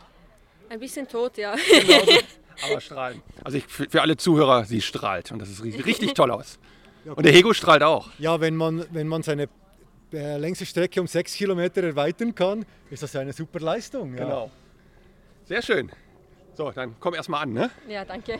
Ein 0.68 0.80
bisschen 0.80 1.06
tot, 1.06 1.36
ja. 1.38 1.54
genauso? 1.54 2.12
Aber 2.64 2.80
strahlen. 2.80 3.22
Also 3.44 3.58
ich, 3.58 3.66
für, 3.66 3.88
für 3.88 4.02
alle 4.02 4.16
Zuhörer, 4.16 4.64
sie 4.64 4.80
strahlt 4.80 5.30
und 5.30 5.38
das 5.38 5.56
sieht 5.56 5.86
richtig 5.86 6.14
toll 6.14 6.30
aus. 6.30 6.58
Und 7.04 7.24
der 7.24 7.32
Hego 7.32 7.52
strahlt 7.52 7.82
auch. 7.82 8.10
Ja, 8.18 8.40
wenn 8.40 8.56
man, 8.56 8.84
wenn 8.90 9.06
man 9.06 9.22
seine 9.22 9.48
äh, 10.12 10.36
längste 10.38 10.66
Strecke 10.66 11.00
um 11.00 11.06
sechs 11.06 11.34
Kilometer 11.34 11.82
erweitern 11.82 12.34
kann, 12.34 12.66
ist 12.90 13.02
das 13.02 13.14
eine 13.16 13.32
super 13.32 13.60
Leistung. 13.60 14.14
Ja. 14.14 14.24
Genau. 14.24 14.50
Sehr 15.44 15.62
schön. 15.62 15.90
So, 16.54 16.70
dann 16.72 16.96
komm 16.98 17.14
erstmal 17.14 17.44
an, 17.44 17.52
ne? 17.52 17.70
Ja, 17.88 18.04
danke. 18.04 18.38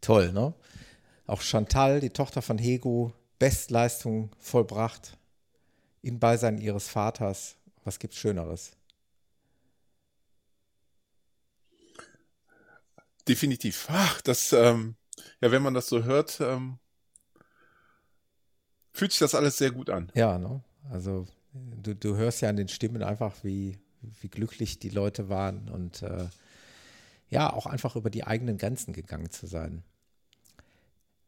Toll, 0.00 0.32
ne? 0.32 0.54
Auch 1.26 1.40
Chantal, 1.40 2.00
die 2.00 2.10
Tochter 2.10 2.42
von 2.42 2.58
Hego, 2.58 3.12
Bestleistung 3.38 4.30
vollbracht. 4.38 5.16
In 6.06 6.20
Beisein 6.20 6.58
ihres 6.58 6.86
Vaters. 6.86 7.56
Was 7.82 7.98
gibt's 7.98 8.16
Schöneres? 8.16 8.76
Definitiv. 13.26 13.88
Ach, 13.90 14.20
das, 14.20 14.52
ähm, 14.52 14.94
ja, 15.40 15.50
wenn 15.50 15.62
man 15.62 15.74
das 15.74 15.88
so 15.88 16.04
hört, 16.04 16.40
ähm, 16.40 16.78
fühlt 18.92 19.10
sich 19.10 19.18
das 19.18 19.34
alles 19.34 19.58
sehr 19.58 19.72
gut 19.72 19.90
an. 19.90 20.12
Ja, 20.14 20.38
ne? 20.38 20.62
Also 20.92 21.26
du, 21.52 21.96
du 21.96 22.14
hörst 22.14 22.40
ja 22.40 22.50
an 22.50 22.56
den 22.56 22.68
Stimmen 22.68 23.02
einfach, 23.02 23.42
wie, 23.42 23.76
wie 24.20 24.28
glücklich 24.28 24.78
die 24.78 24.90
Leute 24.90 25.28
waren 25.28 25.68
und 25.68 26.02
äh, 26.02 26.28
ja, 27.30 27.52
auch 27.52 27.66
einfach 27.66 27.96
über 27.96 28.10
die 28.10 28.22
eigenen 28.22 28.58
Grenzen 28.58 28.92
gegangen 28.92 29.30
zu 29.30 29.48
sein. 29.48 29.82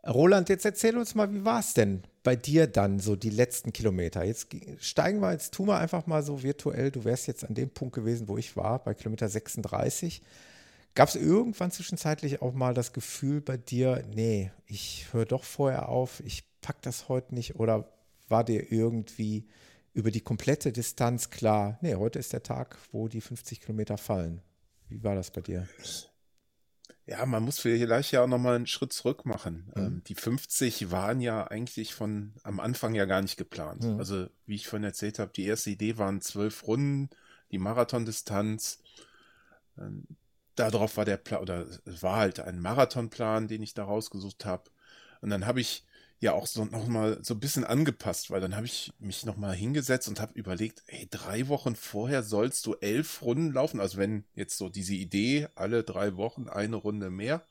Roland, 0.07 0.49
jetzt 0.49 0.65
erzähl 0.65 0.97
uns 0.97 1.15
mal, 1.15 1.33
wie 1.33 1.45
war 1.45 1.61
es 1.61 1.75
denn 1.75 2.03
bei 2.23 2.37
dir 2.37 2.67
dann 2.67 3.01
so 3.01 3.17
die 3.17 3.31
letzten 3.31 3.73
Kilometer? 3.73 4.25
Jetzt 4.25 4.49
steigen 4.79 5.21
wir, 5.21 5.33
jetzt 5.33 5.53
tun 5.55 5.67
wir 5.67 5.79
einfach 5.79 6.07
mal 6.07 6.23
so 6.23 6.43
virtuell. 6.43 6.91
Du 6.91 7.05
wärst 7.05 7.27
jetzt 7.27 7.45
an 7.45 7.55
dem 7.55 7.71
Punkt 7.71 7.95
gewesen, 7.95 8.29
wo 8.29 8.39
ich 8.39 8.57
war, 8.57 8.83
bei 8.83 8.95
Kilometer 8.95 9.29
36. 9.29 10.23
Gab 10.95 11.09
es 11.09 11.17
irgendwann 11.17 11.71
zwischenzeitlich 11.71 12.43
auch 12.43 12.55
mal 12.55 12.75
das 12.75 12.93
Gefühl 12.93 13.41
bei 13.41 13.57
dir, 13.57 14.05
nee, 14.15 14.51
ich 14.67 15.07
höre 15.13 15.27
doch 15.27 15.45
vorher 15.45 15.89
auf, 15.89 16.21
ich 16.25 16.45
pack 16.61 16.81
das 16.83 17.09
heute 17.09 17.35
nicht? 17.35 17.57
Oder 17.57 17.89
war 18.29 18.45
dir 18.45 18.73
irgendwie 18.73 19.47
über 19.93 20.11
die 20.11 20.21
komplette 20.21 20.73
Distanz 20.73 21.31
klar, 21.31 21.79
nee, 21.83 21.95
heute 21.95 22.19
ist 22.19 22.33
der 22.33 22.43
Tag, 22.43 22.79
wo 22.93 23.09
die 23.09 23.21
50 23.21 23.61
Kilometer 23.61 23.99
fallen? 23.99 24.43
Wie 24.89 25.03
war 25.03 25.15
das 25.15 25.31
bei 25.31 25.41
dir? 25.41 25.69
Ja, 27.09 27.25
man 27.25 27.43
muss 27.43 27.59
vielleicht 27.59 28.13
ja 28.13 28.23
auch 28.23 28.27
nochmal 28.27 28.57
einen 28.57 28.67
Schritt 28.67 28.93
zurück 28.93 29.25
machen. 29.25 29.73
Mhm. 29.75 29.83
Ähm, 29.83 30.03
die 30.07 30.15
50 30.15 30.91
waren 30.91 31.23
ja 31.23 31.47
eigentlich 31.47 31.95
von 31.95 32.35
am 32.43 32.61
Anfang 32.61 32.95
ja 32.95 33.07
gar 33.07 33.23
nicht 33.23 33.39
geplant. 33.39 33.83
Mhm. 33.83 33.99
Also, 33.99 34.27
wie 34.45 34.57
ich 34.57 34.69
vorhin 34.69 34.85
erzählt 34.85 35.19
habe, 35.19 35.33
die 35.35 35.47
erste 35.47 35.71
Idee 35.71 35.97
waren 35.97 36.21
zwölf 36.21 36.67
Runden, 36.67 37.09
die 37.51 37.57
Marathondistanz. 37.57 38.83
Ähm, 39.79 40.05
darauf 40.55 40.99
war 40.99 41.07
der 41.07 41.17
Plan, 41.17 41.41
oder 41.41 41.67
es 41.87 42.03
war 42.03 42.17
halt 42.17 42.41
ein 42.41 42.61
Marathonplan, 42.61 43.49
den 43.49 43.63
ich 43.63 43.73
da 43.73 43.85
rausgesucht 43.85 44.45
habe. 44.45 44.65
Und 45.23 45.31
dann 45.31 45.47
habe 45.47 45.63
ich 45.63 45.87
ja 46.21 46.33
auch 46.33 46.47
so 46.47 46.65
nochmal 46.65 47.19
so 47.23 47.35
ein 47.35 47.41
bisschen 47.41 47.65
angepasst, 47.65 48.31
weil 48.31 48.41
dann 48.41 48.57
habe 48.57 48.67
ich 48.67 48.93
mich 48.99 49.25
nochmal 49.25 49.55
hingesetzt 49.55 50.09
und 50.09 50.21
habe 50.21 50.33
überlegt, 50.35 50.83
ey, 50.87 51.07
drei 51.11 51.49
Wochen 51.49 51.77
vorher 51.77 52.23
sollst 52.23 52.67
du 52.67 52.75
elf 52.75 53.23
Runden 53.23 53.53
laufen. 53.53 53.81
Also 53.81 53.99
wenn 53.99 54.25
jetzt 54.35 54.59
so 54.59 54.69
diese 54.69 54.95
Idee, 54.95 55.49
alle 55.55 55.85
drei 55.85 56.17
Wochen 56.17 56.49
eine 56.49 56.77
Runde 56.77 57.11
mehr, 57.11 57.45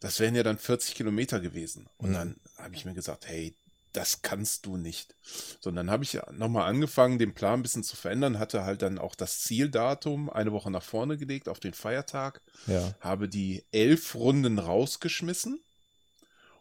das 0.00 0.20
wären 0.20 0.34
ja 0.34 0.42
dann 0.42 0.58
40 0.58 0.94
Kilometer 0.94 1.40
gewesen. 1.40 1.88
Und 1.96 2.10
mhm. 2.10 2.14
dann 2.14 2.36
habe 2.58 2.74
ich 2.74 2.84
mir 2.84 2.94
gesagt, 2.94 3.26
hey, 3.26 3.56
das 3.94 4.22
kannst 4.22 4.66
du 4.66 4.76
nicht. 4.76 5.14
So, 5.60 5.70
und 5.70 5.76
dann 5.76 5.90
habe 5.90 6.04
ich 6.04 6.18
nochmal 6.32 6.68
angefangen, 6.68 7.18
den 7.18 7.32
Plan 7.32 7.60
ein 7.60 7.62
bisschen 7.62 7.84
zu 7.84 7.96
verändern, 7.96 8.38
hatte 8.38 8.64
halt 8.64 8.82
dann 8.82 8.98
auch 8.98 9.14
das 9.14 9.40
Zieldatum 9.40 10.28
eine 10.28 10.52
Woche 10.52 10.70
nach 10.70 10.82
vorne 10.82 11.16
gelegt 11.16 11.48
auf 11.48 11.60
den 11.60 11.74
Feiertag, 11.74 12.42
ja. 12.66 12.94
habe 13.00 13.28
die 13.28 13.64
elf 13.70 14.14
Runden 14.16 14.58
rausgeschmissen 14.58 15.62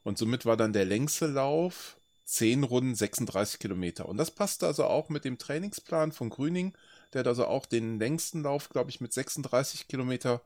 und 0.04 0.18
somit 0.18 0.46
war 0.46 0.58
dann 0.58 0.74
der 0.74 0.86
längste 0.86 1.28
Lauf 1.28 1.98
10 2.26 2.64
Runden 2.64 2.96
36 2.96 3.60
Kilometer. 3.60 4.08
Und 4.08 4.18
das 4.18 4.32
passte 4.32 4.66
also 4.68 4.86
auch 4.86 5.10
mit 5.10 5.26
dem 5.26 5.38
Trainingsplan 5.38 6.12
von 6.12 6.30
Grüning. 6.30 6.74
Der 7.12 7.20
hat 7.20 7.28
also 7.28 7.46
auch 7.46 7.66
den 7.66 8.00
längsten 8.00 8.44
Lauf, 8.44 8.70
glaube 8.70 8.90
ich, 8.90 9.02
mit 9.02 9.14
36 9.14 9.88
Kilometer 9.88 10.42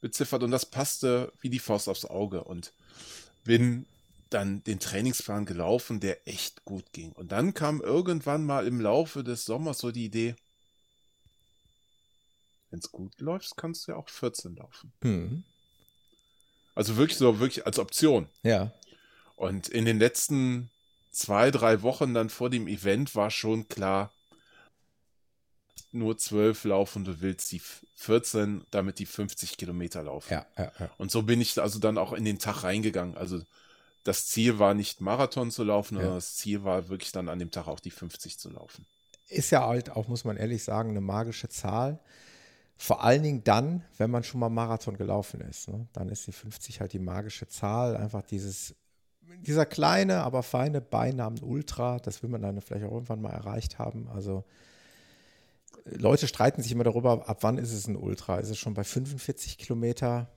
beziffert. 0.00 0.42
Und 0.42 0.50
das 0.50 0.66
passte 0.66 1.32
wie 1.40 1.50
die 1.50 1.58
Faust 1.58 1.88
aufs 1.88 2.04
Auge. 2.04 2.44
Und 2.44 2.72
bin 3.44 3.86
dann 4.30 4.62
den 4.64 4.78
Trainingsplan 4.78 5.44
gelaufen, 5.44 6.00
der 6.00 6.26
echt 6.26 6.64
gut 6.64 6.92
ging. 6.92 7.12
Und 7.12 7.32
dann 7.32 7.54
kam 7.54 7.80
irgendwann 7.80 8.44
mal 8.44 8.66
im 8.66 8.80
Laufe 8.80 9.24
des 9.24 9.44
Sommers 9.44 9.78
so 9.78 9.90
die 9.90 10.04
Idee, 10.04 10.34
wenn 12.70 12.78
es 12.78 12.90
gut 12.90 13.20
läuft, 13.20 13.56
kannst 13.56 13.86
du 13.86 13.92
ja 13.92 13.98
auch 13.98 14.08
14 14.08 14.56
laufen. 14.56 14.92
Mhm. 15.02 15.44
Also 16.74 16.96
wirklich 16.96 17.18
so, 17.18 17.38
wirklich 17.38 17.66
als 17.66 17.78
Option. 17.78 18.28
Ja. 18.42 18.72
Und 19.42 19.66
in 19.66 19.84
den 19.84 19.98
letzten 19.98 20.70
zwei, 21.10 21.50
drei 21.50 21.82
Wochen 21.82 22.14
dann 22.14 22.30
vor 22.30 22.48
dem 22.48 22.68
Event 22.68 23.16
war 23.16 23.28
schon 23.28 23.66
klar, 23.66 24.12
nur 25.90 26.16
zwölf 26.16 26.62
laufen, 26.62 27.04
du 27.04 27.20
willst 27.20 27.50
die 27.50 27.60
14, 27.96 28.64
damit 28.70 29.00
die 29.00 29.04
50 29.04 29.56
Kilometer 29.56 30.04
laufen. 30.04 30.32
Ja, 30.32 30.46
ja, 30.56 30.70
ja. 30.78 30.90
Und 30.96 31.10
so 31.10 31.24
bin 31.24 31.40
ich 31.40 31.60
also 31.60 31.80
dann 31.80 31.98
auch 31.98 32.12
in 32.12 32.24
den 32.24 32.38
Tag 32.38 32.62
reingegangen. 32.62 33.16
Also 33.16 33.42
das 34.04 34.28
Ziel 34.28 34.60
war 34.60 34.74
nicht 34.74 35.00
Marathon 35.00 35.50
zu 35.50 35.64
laufen, 35.64 35.96
sondern 35.96 36.14
das 36.14 36.36
Ziel 36.36 36.62
war 36.62 36.88
wirklich 36.88 37.10
dann 37.10 37.28
an 37.28 37.40
dem 37.40 37.50
Tag 37.50 37.66
auch 37.66 37.80
die 37.80 37.90
50 37.90 38.38
zu 38.38 38.48
laufen. 38.48 38.86
Ist 39.26 39.50
ja 39.50 39.66
halt 39.66 39.90
auch, 39.90 40.06
muss 40.06 40.24
man 40.24 40.36
ehrlich 40.36 40.62
sagen, 40.62 40.90
eine 40.90 41.00
magische 41.00 41.48
Zahl. 41.48 41.98
Vor 42.76 43.02
allen 43.02 43.24
Dingen 43.24 43.42
dann, 43.42 43.84
wenn 43.98 44.10
man 44.10 44.22
schon 44.22 44.38
mal 44.38 44.50
Marathon 44.50 44.96
gelaufen 44.96 45.40
ist. 45.40 45.68
Ne? 45.68 45.88
Dann 45.92 46.10
ist 46.10 46.28
die 46.28 46.32
50 46.32 46.80
halt 46.80 46.92
die 46.92 47.00
magische 47.00 47.48
Zahl. 47.48 47.96
Einfach 47.96 48.22
dieses 48.22 48.76
dieser 49.42 49.66
kleine, 49.66 50.22
aber 50.22 50.42
feine 50.42 50.80
Beinamen 50.80 51.42
Ultra, 51.42 51.98
das 51.98 52.22
will 52.22 52.30
man 52.30 52.42
dann 52.42 52.60
vielleicht 52.60 52.86
auch 52.86 52.92
irgendwann 52.92 53.22
mal 53.22 53.30
erreicht 53.30 53.78
haben. 53.78 54.08
Also 54.08 54.44
Leute 55.84 56.28
streiten 56.28 56.62
sich 56.62 56.72
immer 56.72 56.84
darüber, 56.84 57.28
ab 57.28 57.38
wann 57.42 57.58
ist 57.58 57.72
es 57.72 57.88
ein 57.88 57.96
Ultra? 57.96 58.38
Ist 58.38 58.50
es 58.50 58.58
schon 58.58 58.74
bei 58.74 58.84
45 58.84 59.58
Kilometer 59.58 60.30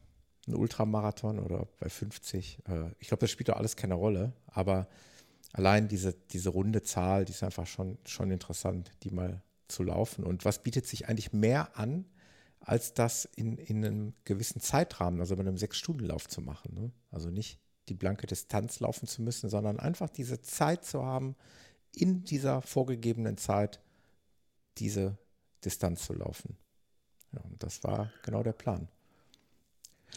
ein 0.48 0.56
Ultramarathon 0.56 1.40
oder 1.40 1.68
bei 1.80 1.90
50? 1.90 2.60
Äh, 2.68 2.92
ich 3.00 3.10
glaube, 3.10 3.22
das 3.22 3.32
spielt 3.32 3.50
doch 3.50 3.58
alles 3.58 3.76
keine 3.76 3.96
Rolle, 3.96 4.34
aber 4.48 4.88
allein 5.54 5.88
diese, 5.88 6.14
diese 6.32 6.50
runde 6.50 6.82
Zahl, 6.82 7.26
die 7.26 7.32
ist 7.32 7.44
einfach 7.44 7.68
schon, 7.68 7.98
schon 8.06 8.32
interessant, 8.32 8.92
die 9.04 9.12
mal 9.12 9.42
zu 9.68 9.84
laufen. 9.84 10.24
Und 10.24 10.46
was 10.46 10.64
bietet 10.64 10.88
sich 10.88 11.08
eigentlich 11.08 11.34
mehr 11.34 11.78
an, 11.78 12.06
als 12.60 12.94
das 12.94 13.26
in, 13.26 13.58
in 13.58 13.86
einem 13.86 14.14
gewissen 14.24 14.62
Zeitrahmen, 14.62 15.20
also 15.20 15.36
bei 15.36 15.42
einem 15.42 15.58
Sechs-Stunden-Lauf 15.58 16.28
zu 16.28 16.42
machen? 16.42 16.74
Ne? 16.74 16.92
Also 17.12 17.30
nicht 17.30 17.60
die 17.90 17.94
blanke 17.94 18.28
Distanz 18.28 18.80
laufen 18.80 19.08
zu 19.08 19.22
müssen, 19.22 19.50
sondern 19.50 19.80
einfach 19.80 20.10
diese 20.10 20.42
Zeit 20.42 20.86
zu 20.86 21.04
haben, 21.04 21.36
in 21.94 22.24
dieser 22.24 22.62
vorgegebenen 22.62 23.38
Zeit 23.38 23.80
diese 24.78 25.18
Distanz 25.64 26.06
zu 26.06 26.14
laufen. 26.14 26.58
Ja, 27.32 27.42
und 27.42 27.62
das 27.64 27.84
war 27.84 28.12
genau 28.24 28.44
der 28.44 28.54
Plan. 28.54 28.88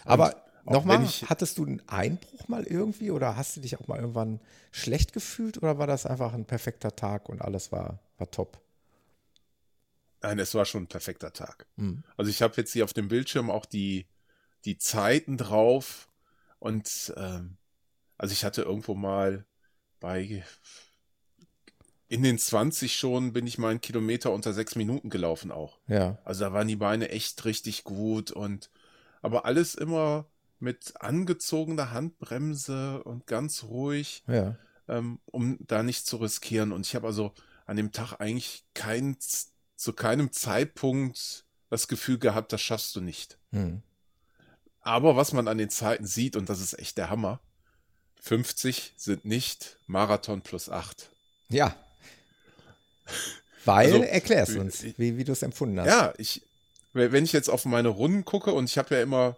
Aber 0.05 0.37
nochmal, 0.65 1.07
hattest 1.27 1.59
du 1.59 1.65
einen 1.65 1.83
Einbruch 1.89 2.49
mal 2.49 2.65
irgendwie 2.65 3.11
oder 3.11 3.37
hast 3.37 3.57
du 3.57 3.61
dich 3.61 3.79
auch 3.79 3.89
mal 3.89 3.99
irgendwann 3.99 4.41
schlecht 4.71 5.13
gefühlt 5.13 5.59
oder 5.59 5.79
war 5.79 5.87
das 5.87 6.07
einfach 6.07 6.33
ein 6.33 6.45
perfekter 6.45 6.95
Tag 6.95 7.29
und 7.29 7.43
alles 7.43 7.73
war, 7.73 7.99
war 8.19 8.31
top? 8.31 8.61
Nein, 10.21 10.39
es 10.39 10.55
war 10.55 10.65
schon 10.65 10.85
ein 10.85 10.89
perfekter 10.89 11.33
Tag. 11.33 11.67
Mhm. 11.77 12.03
Also 12.17 12.31
ich 12.31 12.43
habe 12.43 12.55
jetzt 12.57 12.73
hier 12.73 12.85
auf 12.85 12.93
dem 12.93 13.09
Bildschirm 13.09 13.51
auch 13.51 13.67
die, 13.67 14.07
die 14.65 14.79
Zeiten 14.79 15.37
drauf 15.37 16.09
und 16.59 17.13
ähm, 17.17 17.57
also 18.19 18.33
ich 18.33 18.45
hatte 18.45 18.63
irgendwo 18.63 18.95
mal 18.95 19.47
bei 20.01 20.45
in 22.09 22.23
den 22.23 22.39
20 22.39 22.97
schon 22.97 23.33
bin 23.33 23.47
ich 23.47 23.59
mal 23.59 23.71
einen 23.71 23.81
Kilometer 23.81 24.33
unter 24.33 24.53
sechs 24.53 24.77
Minuten 24.77 25.11
gelaufen 25.11 25.53
auch. 25.53 25.79
Ja. 25.87 26.19
Also 26.25 26.45
da 26.45 26.53
waren 26.53 26.69
die 26.69 26.77
Beine 26.77 27.11
echt 27.11 27.45
richtig 27.45 27.85
gut 27.85 28.31
und 28.31 28.71
aber 29.23 29.45
alles 29.45 29.75
immer 29.75 30.27
mit 30.59 30.95
angezogener 31.01 31.93
Handbremse 31.93 33.03
und 33.05 33.27
ganz 33.27 33.65
ruhig, 33.65 34.25
ja. 34.27 34.57
ähm, 34.89 35.21
um 35.27 35.59
da 35.61 35.83
nicht 35.83 36.07
zu 36.07 36.17
riskieren. 36.17 36.73
Und 36.73 36.87
ich 36.87 36.95
habe 36.95 37.07
also 37.07 37.33
an 37.67 37.77
dem 37.77 37.93
Tag 37.93 38.15
eigentlich 38.21 38.65
kein, 38.75 39.17
zu 39.77 39.93
keinem 39.93 40.33
Zeitpunkt 40.33 41.45
das 41.71 41.87
Gefühl 41.87 42.19
gehabt, 42.19 42.53
das 42.53 42.63
schaffst 42.63 42.97
du 42.97 43.01
nicht. 43.01 43.39
Hm. 43.53 43.83
Aber 44.81 45.17
was 45.17 45.33
man 45.33 45.49
an 45.49 45.59
den 45.59 45.71
Zeiten 45.71 46.07
sieht, 46.07 46.35
und 46.35 46.49
das 46.49 46.61
ist 46.61 46.79
echt 46.79 46.97
der 46.97 47.11
Hammer, 47.11 47.41
50 48.29 48.93
sind 48.99 49.25
nicht 49.25 49.79
Marathon 49.87 50.43
plus 50.43 50.69
8. 50.69 51.09
Ja. 51.49 51.75
Weil, 53.65 53.87
Also, 53.93 54.03
erklär's 54.03 54.51
uns, 54.51 54.83
wie, 54.99 55.17
wie 55.17 55.25
du 55.25 55.33
es 55.33 55.43
empfunden 55.43 55.81
hast. 55.81 55.87
Ja, 55.89 56.13
ich, 56.19 56.43
wenn 56.93 57.25
ich 57.25 57.33
jetzt 57.33 57.49
auf 57.49 57.65
meine 57.65 57.89
Runden 57.89 58.27
gucke 58.27 58.53
und 58.53 58.67
ich 58.69 58.77
habe 58.77 58.95
ja 58.95 59.03
immer 59.03 59.37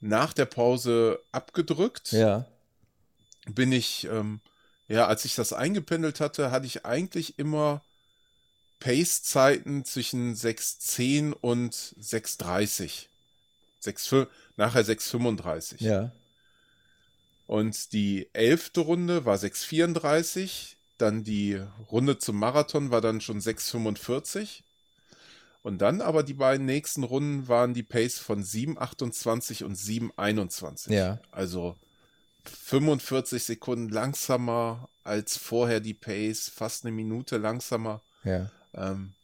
nach 0.00 0.34
der 0.34 0.44
Pause 0.44 1.18
abgedrückt, 1.32 2.12
Ja. 2.12 2.44
bin 3.46 3.72
ich, 3.72 4.04
ähm, 4.04 4.40
ja, 4.88 5.06
als 5.06 5.24
ich 5.24 5.34
das 5.34 5.54
eingependelt 5.54 6.20
hatte, 6.20 6.50
hatte 6.50 6.66
ich 6.66 6.84
eigentlich 6.84 7.38
immer 7.38 7.82
Pace-Zeiten 8.80 9.86
zwischen 9.86 10.34
6,10 10.34 11.32
und 11.32 11.74
6,30. 11.74 13.06
6, 13.80 14.14
nachher 14.56 14.84
6,35. 14.84 15.80
Ja. 15.82 16.12
Und 17.46 17.92
die 17.92 18.28
elfte 18.32 18.80
Runde 18.80 19.24
war 19.24 19.36
6,34. 19.36 20.74
Dann 20.98 21.24
die 21.24 21.60
Runde 21.90 22.18
zum 22.18 22.38
Marathon 22.38 22.90
war 22.90 23.00
dann 23.00 23.20
schon 23.20 23.40
6,45. 23.40 24.62
Und 25.62 25.78
dann 25.78 26.00
aber 26.00 26.22
die 26.22 26.34
beiden 26.34 26.66
nächsten 26.66 27.04
Runden 27.04 27.48
waren 27.48 27.72
die 27.74 27.82
Pace 27.82 28.18
von 28.18 28.42
7,28 28.42 29.64
und 29.64 29.76
7,21. 29.76 30.92
Ja. 30.92 31.20
Also 31.30 31.76
45 32.44 33.44
Sekunden 33.44 33.88
langsamer 33.88 34.88
als 35.04 35.36
vorher 35.36 35.80
die 35.80 35.94
Pace, 35.94 36.48
fast 36.48 36.84
eine 36.84 36.92
Minute 36.92 37.38
langsamer. 37.38 38.00
Ja. 38.24 38.50
Ähm, 38.74 39.14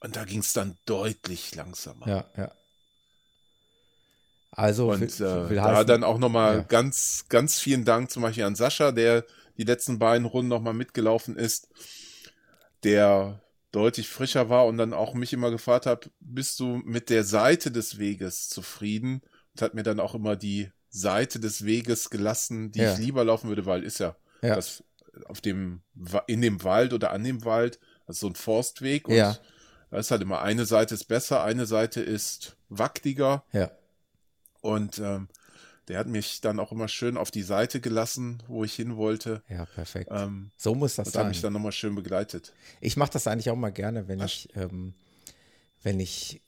und 0.00 0.16
da 0.16 0.24
ging 0.24 0.40
es 0.40 0.52
dann 0.52 0.76
deutlich 0.86 1.54
langsamer. 1.54 2.06
Ja, 2.06 2.24
ja. 2.36 2.52
Also 4.52 4.90
und 4.90 5.00
will, 5.00 5.08
äh, 5.26 5.50
will 5.50 5.56
da 5.56 5.64
heißen, 5.64 5.86
dann 5.86 6.04
auch 6.04 6.18
nochmal 6.18 6.56
ja. 6.58 6.62
ganz, 6.62 7.26
ganz 7.28 7.58
vielen 7.60 7.84
Dank 7.84 8.10
zum 8.10 8.22
Beispiel 8.22 8.44
an 8.44 8.56
Sascha, 8.56 8.92
der 8.92 9.24
die 9.56 9.64
letzten 9.64 9.98
beiden 9.98 10.26
Runden 10.26 10.48
nochmal 10.48 10.74
mitgelaufen 10.74 11.36
ist, 11.36 11.68
der 12.82 13.40
deutlich 13.72 14.08
frischer 14.08 14.48
war 14.48 14.66
und 14.66 14.78
dann 14.78 14.92
auch 14.92 15.14
mich 15.14 15.32
immer 15.32 15.50
gefragt 15.50 15.86
hat, 15.86 16.10
bist 16.18 16.58
du 16.60 16.80
mit 16.84 17.10
der 17.10 17.24
Seite 17.24 17.70
des 17.70 17.98
Weges 17.98 18.48
zufrieden? 18.48 19.22
Und 19.54 19.62
hat 19.62 19.74
mir 19.74 19.82
dann 19.82 20.00
auch 20.00 20.14
immer 20.14 20.36
die 20.36 20.70
Seite 20.88 21.38
des 21.40 21.64
Weges 21.64 22.10
gelassen, 22.10 22.72
die 22.72 22.80
Ja. 22.80 22.92
ich 22.92 22.98
lieber 22.98 23.24
laufen 23.24 23.48
würde, 23.48 23.66
weil 23.66 23.84
ist 23.84 24.00
ja, 24.00 24.16
Ja. 24.42 24.56
das 24.56 24.82
auf 25.26 25.40
dem 25.40 25.82
in 26.26 26.40
dem 26.40 26.62
Wald 26.64 26.92
oder 26.92 27.10
an 27.12 27.22
dem 27.24 27.44
Wald, 27.44 27.78
das 28.06 28.16
ist 28.16 28.20
so 28.20 28.28
ein 28.28 28.34
Forstweg 28.34 29.08
und 29.08 29.14
Ja. 29.14 29.36
da 29.90 29.98
ist 29.98 30.10
halt 30.10 30.22
immer 30.22 30.40
eine 30.42 30.66
Seite 30.66 30.94
ist 30.94 31.04
besser, 31.04 31.42
eine 31.44 31.66
Seite 31.66 32.00
ist 32.00 32.56
wackeliger. 32.68 33.44
Ja. 33.52 33.70
Und 34.60 34.98
ähm, 34.98 35.28
der 35.88 35.98
hat 35.98 36.06
mich 36.06 36.40
dann 36.40 36.60
auch 36.60 36.72
immer 36.72 36.88
schön 36.88 37.16
auf 37.16 37.30
die 37.30 37.42
Seite 37.42 37.80
gelassen, 37.80 38.42
wo 38.46 38.64
ich 38.64 38.74
hin 38.74 38.96
wollte. 38.96 39.42
Ja, 39.48 39.66
perfekt. 39.66 40.08
Ähm, 40.12 40.50
so 40.56 40.74
muss 40.74 40.94
das 40.94 41.08
und 41.08 41.12
sein. 41.12 41.22
hat 41.24 41.28
mich 41.30 41.40
dann 41.40 41.52
nochmal 41.52 41.72
schön 41.72 41.94
begleitet. 41.94 42.52
Ich 42.80 42.96
mache 42.96 43.10
das 43.12 43.26
eigentlich 43.26 43.50
auch 43.50 43.56
mal 43.56 43.72
gerne, 43.72 44.06
wenn 44.06 44.20
ich, 44.20 44.48
ähm, 44.54 44.94
wenn 45.82 45.98
ich 45.98 46.42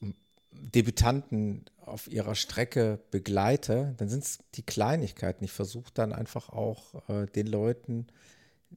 Debütanten 0.53 1.65
auf 1.81 2.07
ihrer 2.07 2.35
Strecke 2.35 3.01
begleite, 3.11 3.95
dann 3.97 4.09
sind 4.09 4.23
es 4.23 4.39
die 4.55 4.63
Kleinigkeiten. 4.63 5.45
Ich 5.45 5.53
versuche 5.53 5.91
dann 5.93 6.13
einfach 6.13 6.51
auch 6.51 7.09
äh, 7.09 7.27
den 7.27 7.47
Leuten 7.49 8.07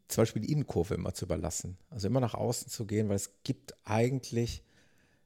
zum 0.07 0.23
Beispiel 0.23 0.41
die 0.41 0.51
Innenkurve 0.51 0.95
immer 0.95 1.13
zu 1.13 1.25
überlassen. 1.25 1.77
Also 1.89 2.07
immer 2.07 2.19
nach 2.19 2.33
außen 2.33 2.69
zu 2.69 2.85
gehen, 2.85 3.07
weil 3.09 3.15
es 3.15 3.31
gibt 3.43 3.75
eigentlich 3.83 4.63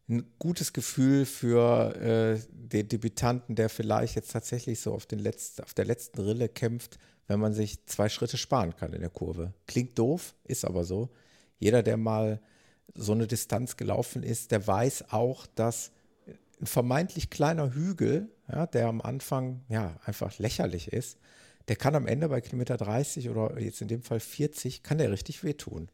ein 0.10 0.26
gutes 0.40 0.74
Gefühl 0.74 1.26
für 1.26 1.96
äh, 1.96 2.40
den 2.52 2.88
Debütanten, 2.88 3.56
der 3.56 3.70
vielleicht 3.70 4.16
jetzt 4.16 4.32
tatsächlich 4.32 4.80
so 4.80 4.94
auf, 4.94 5.06
den 5.06 5.20
letzten, 5.20 5.64
auf 5.64 5.74
der 5.74 5.86
letzten 5.86 6.22
Rille 6.22 6.50
kämpft, 6.50 6.98
wenn 7.28 7.40
man 7.40 7.54
sich 7.54 7.86
zwei 7.86 8.10
Schritte 8.10 8.38
sparen 8.38 8.76
kann 8.76 8.94
in 8.94 9.02
der 9.02 9.12
Kurve. 9.12 9.54
Klingt 9.68 9.98
doof, 10.00 10.34
ist 10.46 10.66
aber 10.66 10.84
so. 10.84 11.10
Jeder, 11.60 11.84
der 11.84 11.98
mal 11.98 12.42
so 12.96 13.12
eine 13.12 13.28
Distanz 13.28 13.78
gelaufen 13.78 14.24
ist, 14.24 14.52
der 14.52 14.66
weiß 14.66 15.12
auch, 15.12 15.46
dass 15.46 15.92
ein 16.60 16.66
vermeintlich 16.66 17.30
kleiner 17.30 17.74
Hügel, 17.74 18.30
ja, 18.52 18.66
der 18.66 18.88
am 18.88 19.02
Anfang 19.02 19.62
ja 19.70 20.00
einfach 20.04 20.40
lächerlich 20.40 20.92
ist, 20.92 21.20
der 21.68 21.76
kann 21.76 21.96
am 21.96 22.08
Ende 22.08 22.30
bei 22.30 22.42
Kilometer 22.42 22.78
30 22.78 23.30
oder 23.30 23.60
jetzt 23.60 23.82
in 23.82 23.88
dem 23.88 24.02
Fall 24.02 24.20
40, 24.20 24.82
kann 24.82 24.98
der 24.98 25.12
richtig 25.12 25.44
wehtun. 25.44 25.90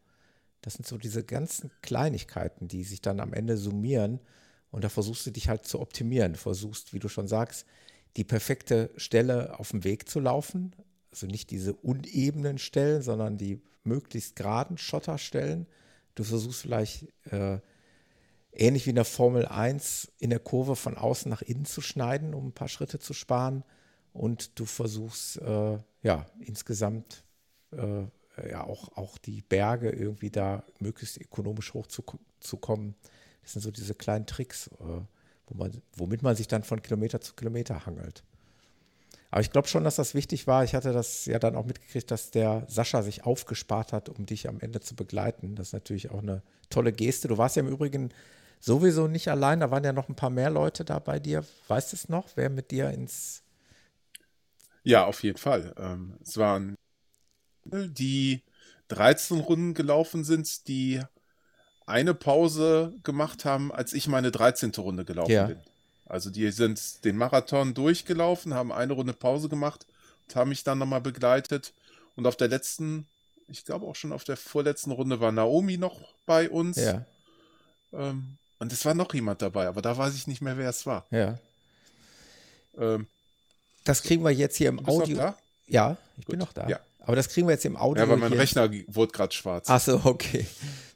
Das 0.65 0.73
sind 0.73 0.85
so 0.85 0.97
diese 0.97 1.23
ganzen 1.23 1.71
Kleinigkeiten, 1.81 2.67
die 2.67 2.83
sich 2.83 2.99
dann 3.01 3.19
am 3.19 3.33
Ende 3.33 3.55
summieren 3.55 4.19
und 4.71 4.83
da 4.83 4.89
versuchst 4.89 5.25
du 5.25 5.31
dich 5.31 5.47
halt 5.47 5.65
zu 5.65 5.79
optimieren. 5.79 6.35
Versuchst, 6.35 6.93
wie 6.93 6.99
du 6.99 7.07
schon 7.07 7.29
sagst, 7.29 7.65
die 8.17 8.25
perfekte 8.25 8.89
Stelle 8.97 9.57
auf 9.57 9.71
dem 9.71 9.85
Weg 9.85 10.09
zu 10.09 10.19
laufen. 10.19 10.75
Also 11.11 11.27
nicht 11.27 11.49
diese 11.49 11.73
unebenen 11.73 12.57
Stellen, 12.57 13.01
sondern 13.01 13.37
die 13.37 13.61
möglichst 13.85 14.35
geraden 14.35 14.77
Schotterstellen. 14.77 15.65
Du 16.15 16.25
versuchst 16.25 16.63
vielleicht 16.63 17.07
äh, 17.31 17.59
ähnlich 18.51 18.85
wie 18.85 18.89
in 18.89 18.97
der 18.97 19.05
Formel 19.05 19.45
1 19.45 20.11
in 20.17 20.29
der 20.29 20.39
Kurve 20.39 20.75
von 20.75 20.97
außen 20.97 21.29
nach 21.29 21.41
innen 21.41 21.63
zu 21.63 21.79
schneiden, 21.79 22.33
um 22.33 22.47
ein 22.47 22.53
paar 22.53 22.67
Schritte 22.67 22.99
zu 22.99 23.13
sparen. 23.13 23.63
Und 24.11 24.59
du 24.59 24.65
versuchst 24.65 25.37
äh, 25.37 25.77
ja 26.01 26.25
insgesamt 26.39 27.23
äh, 27.71 28.07
ja 28.49 28.63
auch, 28.63 28.97
auch 28.97 29.17
die 29.17 29.41
Berge 29.41 29.89
irgendwie 29.89 30.29
da 30.29 30.63
möglichst 30.79 31.19
ökonomisch 31.19 31.73
hoch 31.73 31.87
zu. 31.87 32.03
Das 32.41 33.53
sind 33.53 33.61
so 33.61 33.71
diese 33.71 33.95
kleinen 33.95 34.25
Tricks, 34.25 34.67
äh, 34.79 35.01
wo 35.47 35.55
man, 35.55 35.81
womit 35.95 36.21
man 36.23 36.35
sich 36.35 36.47
dann 36.47 36.63
von 36.63 36.81
Kilometer 36.81 37.21
zu 37.21 37.33
Kilometer 37.33 37.85
hangelt. 37.85 38.23
Aber 39.31 39.41
ich 39.41 39.51
glaube 39.51 39.67
schon, 39.67 39.83
dass 39.83 39.95
das 39.95 40.15
wichtig 40.15 40.47
war. 40.47 40.63
Ich 40.63 40.75
hatte 40.75 40.93
das 40.93 41.25
ja 41.25 41.39
dann 41.39 41.55
auch 41.55 41.65
mitgekriegt, 41.65 42.09
dass 42.09 42.31
der 42.31 42.65
Sascha 42.69 43.01
sich 43.01 43.25
aufgespart 43.25 43.91
hat, 43.91 44.07
um 44.07 44.25
dich 44.25 44.47
am 44.47 44.59
Ende 44.61 44.79
zu 44.79 44.95
begleiten. 44.95 45.55
Das 45.55 45.67
ist 45.67 45.73
natürlich 45.73 46.09
auch 46.09 46.21
eine 46.21 46.41
tolle 46.69 46.93
Geste. 46.93 47.27
Du 47.27 47.37
warst 47.37 47.57
ja 47.57 47.61
im 47.61 47.67
Übrigen 47.67 48.13
sowieso 48.59 49.07
nicht 49.07 49.27
allein. 49.27 49.59
Da 49.59 49.71
waren 49.71 49.83
ja 49.83 49.93
noch 49.93 50.07
ein 50.07 50.15
paar 50.15 50.29
mehr 50.29 50.49
Leute 50.49 50.85
da 50.85 50.99
bei 50.99 51.19
dir. 51.19 51.43
Weißt 51.67 51.91
du 51.91 51.97
es 51.97 52.07
noch, 52.07 52.29
wer 52.35 52.49
mit 52.49 52.71
dir 52.71 52.91
ins. 52.91 53.43
Ja, 54.83 55.05
auf 55.05 55.21
jeden 55.23 55.37
Fall. 55.37 55.73
Ähm, 55.77 56.17
es 56.23 56.37
waren 56.37 56.75
die 57.65 58.41
13 58.89 59.39
Runden 59.39 59.73
gelaufen 59.73 60.23
sind, 60.23 60.67
die 60.67 61.01
eine 61.87 62.13
Pause 62.13 62.93
gemacht 63.03 63.45
haben, 63.45 63.71
als 63.71 63.93
ich 63.93 64.07
meine 64.07 64.31
13. 64.31 64.71
Runde 64.77 65.05
gelaufen 65.05 65.31
Ja. 65.31 65.47
bin. 65.47 65.59
Also 66.07 66.29
die 66.29 66.51
sind 66.51 67.03
den 67.03 67.17
Marathon 67.17 67.73
durchgelaufen, 67.73 68.53
haben 68.53 68.71
eine 68.71 68.93
Runde 68.93 69.13
Pause 69.13 69.49
gemacht 69.49 69.85
und 70.27 70.35
haben 70.35 70.49
mich 70.49 70.63
dann 70.63 70.77
nochmal 70.77 71.01
begleitet. 71.01 71.73
Und 72.15 72.27
auf 72.27 72.35
der 72.37 72.47
letzten, 72.47 73.07
ich 73.47 73.65
glaube 73.65 73.85
auch 73.87 73.95
schon 73.95 74.11
auf 74.13 74.23
der 74.23 74.37
vorletzten 74.37 74.91
Runde 74.91 75.19
war 75.19 75.31
Naomi 75.31 75.77
noch 75.77 76.13
bei 76.27 76.49
uns. 76.49 76.77
Ja. 76.77 77.05
Ähm, 77.93 78.37
und 78.59 78.71
es 78.71 78.85
war 78.85 78.93
noch 78.93 79.13
jemand 79.13 79.41
dabei, 79.41 79.67
aber 79.67 79.81
da 79.81 79.97
weiß 79.97 80.15
ich 80.15 80.27
nicht 80.27 80.41
mehr, 80.41 80.57
wer 80.57 80.69
es 80.69 80.85
war. 80.85 81.05
Ja. 81.09 81.39
Ähm, 82.77 83.07
Das 83.83 84.01
kriegen 84.03 84.23
wir 84.23 84.31
jetzt 84.31 84.57
hier 84.57 84.69
im 84.69 84.77
Du 84.77 84.83
bist 84.83 84.97
noch 84.97 85.03
Audio. 85.03 85.17
da? 85.17 85.37
Ja, 85.67 85.97
ich 86.17 86.25
bin 86.25 86.39
Gut. 86.39 86.47
noch 86.47 86.53
da. 86.53 86.67
Ja. 86.67 86.79
Aber 87.05 87.15
das 87.15 87.29
kriegen 87.29 87.47
wir 87.47 87.53
jetzt 87.53 87.65
im 87.65 87.77
Audio. 87.77 88.03
ja, 88.03 88.09
weil 88.09 88.17
mein. 88.17 88.33
Rechner 88.33 88.69
wurde 88.87 89.11
gerade 89.11 89.33
schwarz. 89.33 89.67
Ach 89.69 89.79
so, 89.79 90.01
okay. 90.03 90.45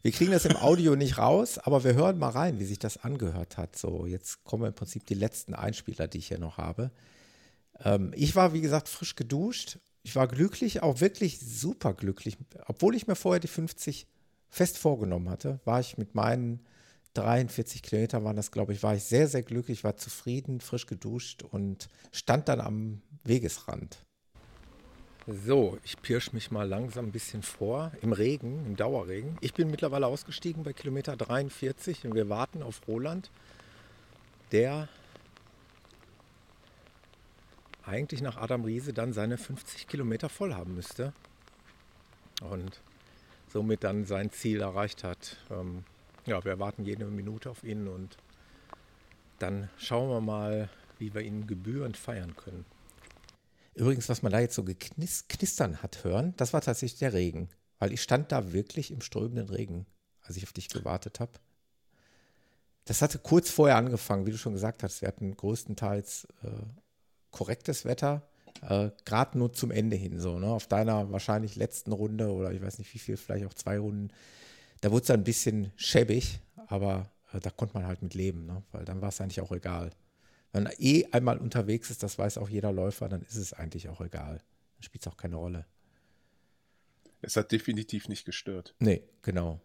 Wir 0.02 0.12
kriegen 0.12 0.32
das 0.32 0.46
im 0.46 0.56
Audio 0.56 0.96
nicht 0.96 1.18
raus, 1.18 1.58
aber 1.58 1.84
wir 1.84 1.94
hören 1.94 2.18
mal 2.18 2.30
rein, 2.30 2.60
wie 2.60 2.66
sich 2.66 2.80
das 2.80 3.04
angehört 3.04 3.58
hat. 3.58 3.78
So, 3.78 4.06
jetzt 4.06 4.44
kommen 4.44 4.66
im 4.66 4.74
Prinzip 4.74 5.06
die 5.06 5.14
letzten 5.14 5.54
Einspieler, 5.54 6.08
die 6.08 6.20
ich 6.20 6.28
hier 6.28 6.40
noch 6.40 6.58
habe. 6.58 6.92
Ähm, 7.84 8.12
ich 8.16 8.36
war, 8.36 8.54
wie 8.54 8.62
gesagt, 8.62 8.90
frisch 8.90 9.16
geduscht. 9.16 9.78
Ich 10.02 10.16
war 10.16 10.28
glücklich, 10.28 10.82
auch 10.82 11.02
wirklich 11.02 11.40
super 11.40 11.94
glücklich. 11.94 12.38
Obwohl 12.66 12.96
ich 12.96 13.08
mir 13.08 13.16
vorher 13.16 13.40
die 13.40 13.48
50 13.48 14.08
fest 14.50 14.78
vorgenommen 14.78 15.30
hatte, 15.30 15.60
war 15.66 15.80
ich 15.80 15.98
mit 15.98 16.16
meinen 16.16 16.66
43 17.14 17.84
Kilometern, 17.84 18.24
waren 18.24 18.36
das, 18.36 18.52
glaube 18.52 18.74
ich, 18.74 18.82
war 18.82 18.96
ich 18.96 19.04
sehr, 19.04 19.28
sehr 19.28 19.44
glücklich, 19.44 19.84
war 19.84 19.98
zufrieden, 19.98 20.62
frisch 20.62 20.86
geduscht 20.86 21.44
und 21.44 21.90
stand 22.12 22.48
dann 22.48 22.62
am 22.62 23.02
Wegesrand. 23.24 24.06
So, 25.32 25.78
ich 25.84 26.02
pirsch 26.02 26.34
mich 26.34 26.50
mal 26.50 26.68
langsam 26.68 27.06
ein 27.06 27.12
bisschen 27.12 27.44
vor 27.44 27.92
im 28.02 28.14
Regen, 28.14 28.66
im 28.66 28.76
Dauerregen. 28.76 29.38
Ich 29.42 29.54
bin 29.54 29.70
mittlerweile 29.70 30.08
ausgestiegen 30.08 30.64
bei 30.64 30.74
Kilometer 30.74 31.16
43 31.16 32.08
und 32.08 32.16
wir 32.16 32.30
warten 32.30 32.64
auf 32.64 32.82
Roland, 32.88 33.30
der 34.52 34.88
eigentlich 37.86 38.24
nach 38.24 38.38
Adam 38.38 38.64
Riese 38.64 38.92
dann 38.92 39.14
seine 39.14 39.38
50 39.38 39.88
Kilometer 39.88 40.30
voll 40.30 40.56
haben 40.56 40.74
müsste 40.74 41.14
und 42.42 42.82
somit 43.50 43.84
dann 43.84 44.06
sein 44.06 44.32
Ziel 44.32 44.62
erreicht 44.62 45.04
hat. 45.04 45.38
Ähm, 45.52 45.84
ja, 46.26 46.44
wir 46.44 46.58
warten 46.58 46.86
jede 46.86 47.06
Minute 47.06 47.52
auf 47.52 47.64
ihn 47.64 47.88
und 47.88 48.18
dann 49.38 49.70
schauen 49.78 50.10
wir 50.10 50.22
mal, 50.22 50.70
wie 50.98 51.14
wir 51.14 51.22
ihn 51.22 51.46
gebührend 51.46 51.98
feiern 51.98 52.36
können. 52.36 52.66
Übrigens, 53.80 54.10
was 54.10 54.22
man 54.22 54.34
da 54.34 54.42
jetzt 54.42 54.56
so 54.56 54.66
geknistern 54.66 55.82
hat 55.82 56.04
hören, 56.04 56.34
das 56.36 56.52
war 56.52 56.60
tatsächlich 56.60 57.00
der 57.00 57.14
Regen. 57.14 57.48
Weil 57.80 57.94
ich 57.94 58.02
stand 58.02 58.30
da 58.30 58.52
wirklich 58.52 58.92
im 58.92 59.00
strömenden 59.00 59.48
Regen, 59.48 59.86
als 60.22 60.36
ich 60.36 60.44
auf 60.44 60.52
dich 60.52 60.68
gewartet 60.68 61.22
habe. 61.22 61.32
Das 62.84 63.02
hatte 63.02 63.20
kurz 63.20 63.50
vorher 63.50 63.78
angefangen, 63.78 64.26
wie 64.26 64.32
du 64.32 64.38
schon 64.38 64.52
gesagt 64.52 64.84
hast. 64.84 65.02
Wir 65.02 65.08
hatten 65.08 65.34
größtenteils 65.34 66.28
äh, 66.44 66.50
korrektes 67.32 67.86
Wetter, 67.86 68.28
äh, 68.68 68.90
gerade 69.06 69.38
nur 69.38 69.54
zum 69.54 69.72
Ende 69.72 69.96
hin 69.96 70.20
so. 70.20 70.40
Ne? 70.40 70.48
Auf 70.48 70.68
deiner 70.68 71.10
wahrscheinlich 71.14 71.56
letzten 71.56 71.94
Runde 71.94 72.34
oder 72.34 72.52
ich 72.52 72.62
weiß 72.62 72.80
nicht 72.80 72.94
wie 72.94 73.00
viel, 73.00 73.16
vielleicht 73.16 73.46
auch 73.46 73.54
zwei 73.54 73.80
Runden, 73.80 74.12
da 74.82 74.92
wurde 74.92 75.04
es 75.04 75.10
ein 75.12 75.24
bisschen 75.24 75.72
schäbig, 75.78 76.42
aber 76.68 77.10
äh, 77.32 77.40
da 77.40 77.50
konnte 77.50 77.76
man 77.76 77.88
halt 77.88 78.02
mit 78.02 78.14
leben, 78.14 78.46
ne? 78.46 78.62
weil 78.74 78.84
dann 78.84 79.02
war 79.02 79.10
es 79.10 79.22
eigentlich 79.22 79.40
auch 79.40 79.54
egal. 79.54 79.92
Wenn 80.52 80.64
man 80.64 80.74
eh 80.78 81.06
einmal 81.12 81.38
unterwegs 81.38 81.92
ist, 81.92 82.04
das 82.04 82.18
weiß 82.18 82.38
auch 82.38 82.50
jeder 82.50 82.72
Läufer, 82.72 83.08
dann 83.08 83.22
ist 83.22 83.36
es 83.36 83.54
eigentlich 83.54 83.90
auch 83.90 84.02
egal. 84.02 84.38
Dann 84.76 84.84
spielt 84.84 85.04
es 85.04 85.08
auch 85.08 85.18
keine 85.18 85.36
Rolle. 85.36 85.66
Es 87.22 87.36
hat 87.36 87.52
definitiv 87.52 88.08
nicht 88.08 88.26
gestört. 88.26 88.76
Nee, 88.80 89.04
genau. 89.22 89.60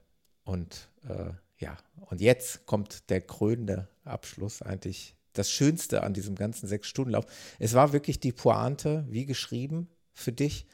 Und 0.44 0.90
äh, 1.09 1.32
ja, 1.59 1.77
und 2.11 2.20
jetzt 2.20 2.66
kommt 2.66 3.09
der 3.11 3.20
krönende 3.20 3.89
Abschluss, 4.05 4.61
eigentlich 4.61 5.16
das 5.32 5.51
Schönste 5.51 6.02
an 6.02 6.15
diesem 6.15 6.35
ganzen 6.35 6.66
Sechs-Stunden-Lauf. 6.66 7.27
Es 7.59 7.74
war 7.74 7.93
wirklich 7.93 8.20
die 8.20 8.32
Pointe, 8.32 9.05
wie 9.09 9.27
geschrieben 9.27 9.89
für 10.12 10.32
dich. 10.32 10.66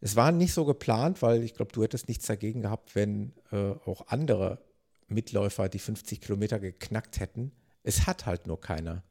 Es 0.00 0.16
war 0.16 0.32
nicht 0.32 0.54
so 0.54 0.64
geplant, 0.64 1.20
weil 1.20 1.42
ich 1.42 1.54
glaube, 1.54 1.72
du 1.72 1.82
hättest 1.82 2.08
nichts 2.08 2.26
dagegen 2.26 2.62
gehabt, 2.62 2.94
wenn 2.94 3.32
äh, 3.52 3.56
auch 3.56 4.06
andere 4.08 4.58
Mitläufer 5.08 5.68
die 5.68 5.78
50 5.78 6.20
Kilometer 6.20 6.58
geknackt 6.58 7.20
hätten. 7.20 7.52
Es 7.82 8.06
hat 8.06 8.26
halt 8.26 8.46
nur 8.46 8.60
keiner. 8.60 9.02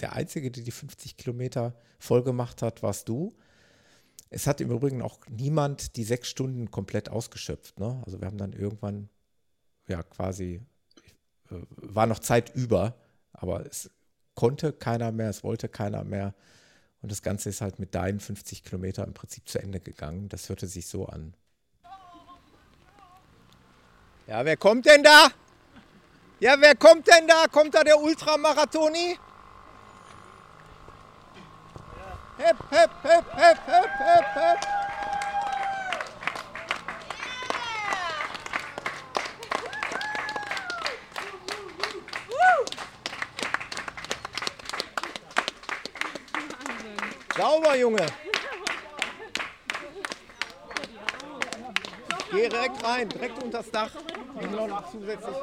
Der 0.00 0.12
Einzige, 0.12 0.50
der 0.50 0.62
die 0.62 0.70
50 0.70 1.16
Kilometer 1.16 1.74
voll 1.98 2.22
gemacht 2.22 2.62
hat, 2.62 2.82
warst 2.82 3.08
du. 3.08 3.34
Es 4.30 4.46
hat 4.46 4.60
im 4.60 4.70
Übrigen 4.70 5.00
auch 5.00 5.18
niemand 5.28 5.96
die 5.96 6.04
sechs 6.04 6.28
Stunden 6.28 6.70
komplett 6.70 7.08
ausgeschöpft. 7.08 7.80
Ne? 7.80 8.02
Also 8.04 8.20
wir 8.20 8.26
haben 8.26 8.36
dann 8.36 8.52
irgendwann, 8.52 9.08
ja, 9.88 10.02
quasi, 10.02 10.60
äh, 11.50 11.54
war 11.76 12.06
noch 12.06 12.18
Zeit 12.18 12.54
über, 12.54 12.94
aber 13.32 13.64
es 13.64 13.90
konnte 14.34 14.72
keiner 14.72 15.10
mehr, 15.12 15.30
es 15.30 15.42
wollte 15.42 15.68
keiner 15.68 16.04
mehr. 16.04 16.34
Und 17.00 17.10
das 17.10 17.22
Ganze 17.22 17.48
ist 17.48 17.60
halt 17.60 17.78
mit 17.78 17.94
deinen 17.94 18.20
50 18.20 18.64
Kilometer 18.64 19.04
im 19.04 19.14
Prinzip 19.14 19.48
zu 19.48 19.58
Ende 19.58 19.80
gegangen. 19.80 20.28
Das 20.28 20.48
hörte 20.48 20.66
sich 20.66 20.86
so 20.86 21.06
an. 21.06 21.34
Ja, 24.26 24.44
wer 24.44 24.56
kommt 24.58 24.84
denn 24.84 25.02
da? 25.02 25.28
Ja, 26.40 26.56
wer 26.60 26.76
kommt 26.76 27.06
denn 27.06 27.26
da? 27.26 27.46
Kommt 27.50 27.74
da 27.74 27.82
der 27.82 27.98
Ultramarathoni? 27.98 29.16
Hep, 32.38 32.56
hep, 32.70 32.90
hep, 33.02 33.24
hep, 33.32 33.58
hep, 33.66 33.90
hep, 33.98 34.24
hep. 34.34 34.58
Sauber, 47.36 47.76
Junge. 47.76 48.06
Geh 52.30 52.48
direkt 52.48 52.84
rein, 52.84 53.08
direkt 53.08 53.42
unter 53.42 53.58
das 53.58 53.70
Dach. 53.72 53.90
Noch 54.52 54.90
zusätzlich. 54.92 55.36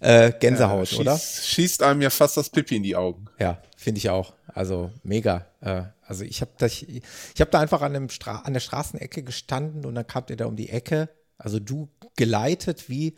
Äh, 0.00 0.32
Gänsehaut, 0.40 0.90
Ja, 0.90 0.98
oder? 0.98 1.16
schießt, 1.16 1.46
Schießt 1.46 1.82
einem 1.84 2.02
ja 2.02 2.10
fast 2.10 2.36
das 2.36 2.50
Pipi 2.50 2.76
in 2.76 2.82
die 2.82 2.96
Augen. 2.96 3.26
Ja, 3.38 3.62
finde 3.76 3.98
ich 3.98 4.10
auch. 4.10 4.32
Also 4.48 4.90
mega. 5.04 5.46
Äh, 5.60 5.84
also 6.04 6.24
ich 6.24 6.40
habe 6.40 6.50
da, 6.58 6.66
ich, 6.66 6.88
ich 6.88 7.40
hab 7.40 7.50
da 7.52 7.60
einfach 7.60 7.82
an, 7.82 7.94
an 7.94 8.52
der 8.52 8.60
Straßenecke 8.60 9.22
gestanden 9.22 9.86
und 9.86 9.94
dann 9.94 10.06
kamt 10.06 10.30
ihr 10.30 10.36
da 10.36 10.46
um 10.46 10.56
die 10.56 10.70
Ecke. 10.70 11.08
Also 11.38 11.60
du 11.60 11.88
geleitet 12.16 12.88
wie, 12.88 13.16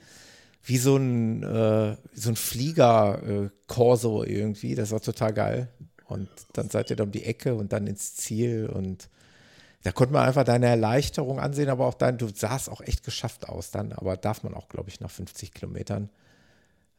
wie 0.62 0.76
so 0.78 0.96
ein, 0.96 1.42
äh, 1.42 1.96
so 2.14 2.28
ein 2.30 2.36
Flieger-Korso 2.36 4.22
irgendwie. 4.24 4.74
Das 4.74 4.90
war 4.90 5.00
total 5.00 5.32
geil. 5.32 5.68
Und 6.06 6.28
dann 6.52 6.68
seid 6.68 6.90
ihr 6.90 6.96
da 6.96 7.04
um 7.04 7.12
die 7.12 7.24
Ecke 7.24 7.54
und 7.54 7.72
dann 7.72 7.86
ins 7.86 8.14
Ziel 8.14 8.66
und 8.72 9.08
da 9.84 9.92
konnte 9.92 10.14
man 10.14 10.26
einfach 10.26 10.44
deine 10.44 10.66
Erleichterung 10.66 11.38
ansehen, 11.38 11.68
aber 11.68 11.86
auch 11.86 11.94
dein, 11.94 12.16
du 12.16 12.28
sahst 12.34 12.70
auch 12.70 12.80
echt 12.80 13.04
geschafft 13.04 13.48
aus 13.48 13.70
dann, 13.70 13.92
aber 13.92 14.16
darf 14.16 14.42
man 14.42 14.54
auch, 14.54 14.68
glaube 14.68 14.88
ich, 14.88 14.98
nach 15.00 15.10
50 15.10 15.52
Kilometern. 15.52 16.08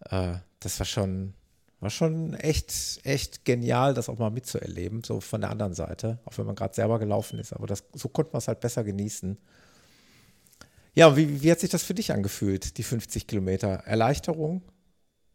Äh, 0.02 0.36
das 0.60 0.78
war 0.78 0.86
schon, 0.86 1.34
war 1.80 1.90
schon 1.90 2.36
echt, 2.36 3.00
echt 3.04 3.44
genial, 3.44 3.96
das 3.96 4.08
auch 4.08 4.20
mal 4.20 4.30
mitzuerleben, 4.30 5.04
so 5.04 5.20
von 5.20 5.42
der 5.42 5.50
anderen 5.50 5.74
Seite, 5.74 6.20
auch 6.26 6.38
wenn 6.38 6.46
man 6.46 6.56
gerade 6.56 6.76
selber 6.76 7.00
gelaufen 7.00 7.40
ist, 7.40 7.54
aber 7.54 7.66
das, 7.66 7.84
so 7.94 8.08
konnte 8.08 8.34
man 8.34 8.38
es 8.38 8.48
halt 8.48 8.60
besser 8.60 8.84
genießen. 8.84 9.36
Ja, 10.94 11.18
wie, 11.18 11.42
wie 11.42 11.52
hat 11.52 11.60
sich 11.60 11.72
das 11.72 11.82
für 11.82 11.96
dich 11.96 12.14
angefühlt, 12.14 12.78
die 12.78 12.84
50 12.84 13.26
Kilometer? 13.26 13.82
Erleichterung, 13.86 14.62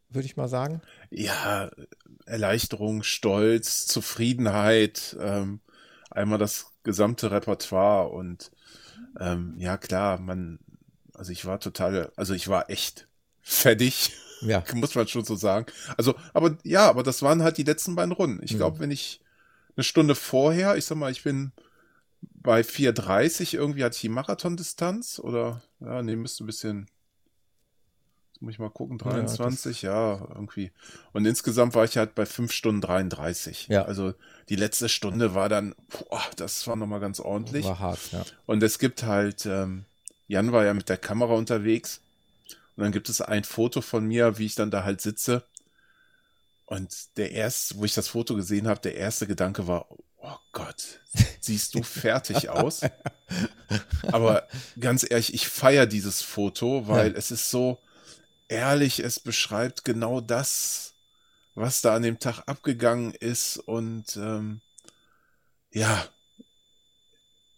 würde 0.07 0.25
ich 0.25 0.37
mal 0.37 0.47
sagen? 0.47 0.81
Ja, 1.09 1.69
Erleichterung, 2.25 3.03
Stolz, 3.03 3.85
Zufriedenheit, 3.87 5.17
ähm, 5.19 5.59
einmal 6.11 6.39
das 6.39 6.73
gesamte 6.83 7.31
Repertoire 7.31 8.09
und 8.09 8.51
ähm, 9.19 9.55
ja 9.57 9.77
klar, 9.77 10.19
man, 10.19 10.59
also 11.15 11.31
ich 11.31 11.45
war 11.45 11.59
total, 11.59 12.11
also 12.15 12.33
ich 12.33 12.47
war 12.47 12.69
echt 12.69 13.07
fertig, 13.41 14.13
ja. 14.41 14.63
muss 14.75 14.95
man 14.95 15.07
schon 15.07 15.25
so 15.25 15.35
sagen. 15.35 15.67
Also, 15.97 16.15
aber 16.33 16.57
ja, 16.63 16.89
aber 16.89 17.03
das 17.03 17.21
waren 17.21 17.43
halt 17.43 17.57
die 17.57 17.63
letzten 17.63 17.95
beiden 17.95 18.11
Runden. 18.13 18.43
Ich 18.43 18.53
Mhm. 18.53 18.57
glaube, 18.57 18.79
wenn 18.79 18.91
ich 18.91 19.21
eine 19.77 19.83
Stunde 19.83 20.15
vorher, 20.15 20.77
ich 20.77 20.85
sag 20.85 20.97
mal, 20.97 21.11
ich 21.11 21.23
bin 21.23 21.53
bei 22.21 22.63
4,30 22.63 23.53
irgendwie 23.55 23.83
hatte 23.83 23.95
ich 23.95 24.01
die 24.01 24.09
Marathondistanz 24.09 25.19
oder 25.19 25.61
ja, 25.79 26.01
nee, 26.01 26.15
müsste 26.15 26.43
ein 26.43 26.47
bisschen 26.47 26.87
muss 28.41 28.53
ich 28.53 28.59
mal 28.59 28.69
gucken, 28.69 28.97
Ja, 29.03 29.11
das- 29.21 29.35
23, 29.37 29.81
ja, 29.83 30.27
irgendwie. 30.35 30.71
Und 31.13 31.25
insgesamt 31.25 31.75
war 31.75 31.85
ich 31.85 31.97
halt 31.97 32.15
bei 32.15 32.25
5 32.25 32.51
Stunden 32.51 32.81
33. 32.81 33.67
Ja. 33.69 33.83
Also 33.85 34.13
die 34.49 34.55
letzte 34.55 34.89
Stunde 34.89 35.33
war 35.35 35.47
dann, 35.47 35.75
boah, 35.89 36.21
das 36.35 36.65
war 36.67 36.75
nochmal 36.75 36.99
ganz 36.99 37.19
ordentlich. 37.19 37.65
War 37.65 37.79
hart, 37.79 37.99
ja. 38.11 38.23
Und 38.47 38.63
es 38.63 38.79
gibt 38.79 39.03
halt, 39.03 39.45
ähm, 39.45 39.85
Jan 40.27 40.51
war 40.51 40.65
ja 40.65 40.73
mit 40.73 40.89
der 40.89 40.97
Kamera 40.97 41.33
unterwegs. 41.33 42.01
Und 42.75 42.83
dann 42.83 42.91
gibt 42.91 43.09
es 43.09 43.21
ein 43.21 43.43
Foto 43.43 43.81
von 43.81 44.05
mir, 44.07 44.37
wie 44.37 44.45
ich 44.45 44.55
dann 44.55 44.71
da 44.71 44.83
halt 44.83 45.01
sitze. 45.01 45.43
Und 46.65 47.17
der 47.17 47.31
erste, 47.33 47.77
wo 47.77 47.85
ich 47.85 47.93
das 47.93 48.07
Foto 48.07 48.33
gesehen 48.35 48.67
habe, 48.67 48.79
der 48.79 48.95
erste 48.95 49.27
Gedanke 49.27 49.67
war, 49.67 49.87
oh 50.17 50.37
Gott, 50.53 50.99
siehst 51.41 51.75
du 51.75 51.83
fertig 51.83 52.49
aus? 52.49 52.81
Aber 54.11 54.47
ganz 54.79 55.05
ehrlich, 55.09 55.33
ich 55.33 55.47
feiere 55.47 55.85
dieses 55.85 56.21
Foto, 56.21 56.87
weil 56.87 57.11
Ja. 57.11 57.17
es 57.17 57.29
ist 57.31 57.49
so 57.49 57.77
ehrlich, 58.51 58.99
es 58.99 59.19
beschreibt 59.19 59.85
genau 59.85 60.21
das, 60.21 60.93
was 61.55 61.81
da 61.81 61.95
an 61.95 62.03
dem 62.03 62.19
Tag 62.19 62.43
abgegangen 62.45 63.13
ist. 63.13 63.57
Und 63.57 64.17
ähm, 64.17 64.61
ja, 65.71 66.05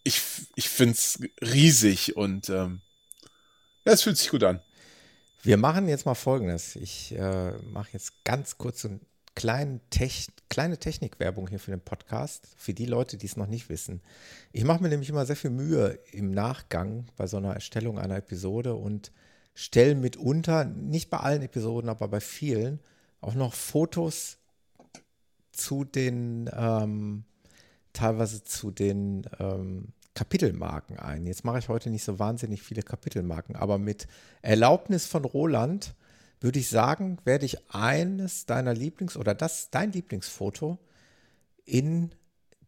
ich, 0.03 0.22
ich 0.56 0.70
finde 0.70 0.94
es 0.94 1.20
riesig 1.41 2.15
und 2.15 2.49
ähm, 2.49 2.82
ja, 3.86 3.94
es 3.94 4.03
fühlt 4.03 4.18
sich 4.18 4.30
gut 4.30 4.44
an. 4.44 4.61
Wir 5.41 5.57
machen 5.57 5.90
jetzt 5.90 6.06
mal 6.06 6.15
Folgendes. 6.15 6.76
Ich 6.78 7.14
äh, 7.18 7.52
mache 7.72 7.90
jetzt 7.91 8.24
ganz 8.24 8.57
kurz 8.57 8.82
so 8.82 8.90
eine 8.90 8.99
kleine, 9.36 9.82
Tech 9.90 10.28
kleine 10.48 10.78
Technikwerbung 10.78 11.48
hier 11.48 11.60
für 11.60 11.72
den 11.72 11.82
Podcast, 11.82 12.48
für 12.56 12.74
die 12.74 12.86
Leute, 12.86 13.18
die 13.18 13.26
es 13.26 13.36
noch 13.36 13.48
nicht 13.48 13.68
wissen. 13.68 14.02
Ich 14.52 14.64
mache 14.64 14.82
mir 14.82 14.90
nämlich 14.90 15.10
immer 15.10 15.26
sehr 15.26 15.36
viel 15.36 15.49
Mühe 15.49 15.99
im 16.11 16.32
Nachgang 16.32 17.07
bei 17.18 17.28
so 17.28 17.38
einer 17.38 17.53
Erstellung 17.53 17.98
einer 17.98 18.18
Episode 18.18 18.76
und 18.76 19.11
stelle 19.54 19.96
mitunter, 19.96 20.66
nicht 20.66 21.10
bei 21.10 21.18
allen 21.18 21.42
Episoden, 21.42 21.90
aber 21.90 22.08
bei 22.08 22.20
vielen, 22.20 22.80
auch 23.22 23.36
noch 23.36 23.54
Fotos 23.54 24.38
zu 25.52 25.84
den, 25.84 26.50
ähm, 26.56 27.24
teilweise 27.94 28.44
zu 28.44 28.72
den 28.72 29.30
ähm, 29.40 29.90
Kapitelmarken 30.16 31.00
ein. 31.00 31.26
Jetzt 31.26 31.44
mache 31.44 31.60
ich 31.60 31.70
heute 31.70 31.90
nicht 31.90 32.04
so 32.04 32.20
wahnsinnig 32.20 32.62
viele 32.62 32.84
Kapitelmarken, 32.84 33.56
aber 33.56 33.78
mit 33.78 34.08
Erlaubnis 34.42 35.06
von 35.06 35.26
Roland 35.26 35.96
würde 36.40 36.60
ich 36.60 36.70
sagen, 36.70 37.18
werde 37.24 37.46
ich 37.46 37.74
eines 37.74 38.46
deiner 38.46 38.74
Lieblings- 38.74 39.18
oder 39.18 39.34
das 39.34 39.70
dein 39.70 39.92
Lieblingsfoto 39.92 40.78
in 41.66 42.12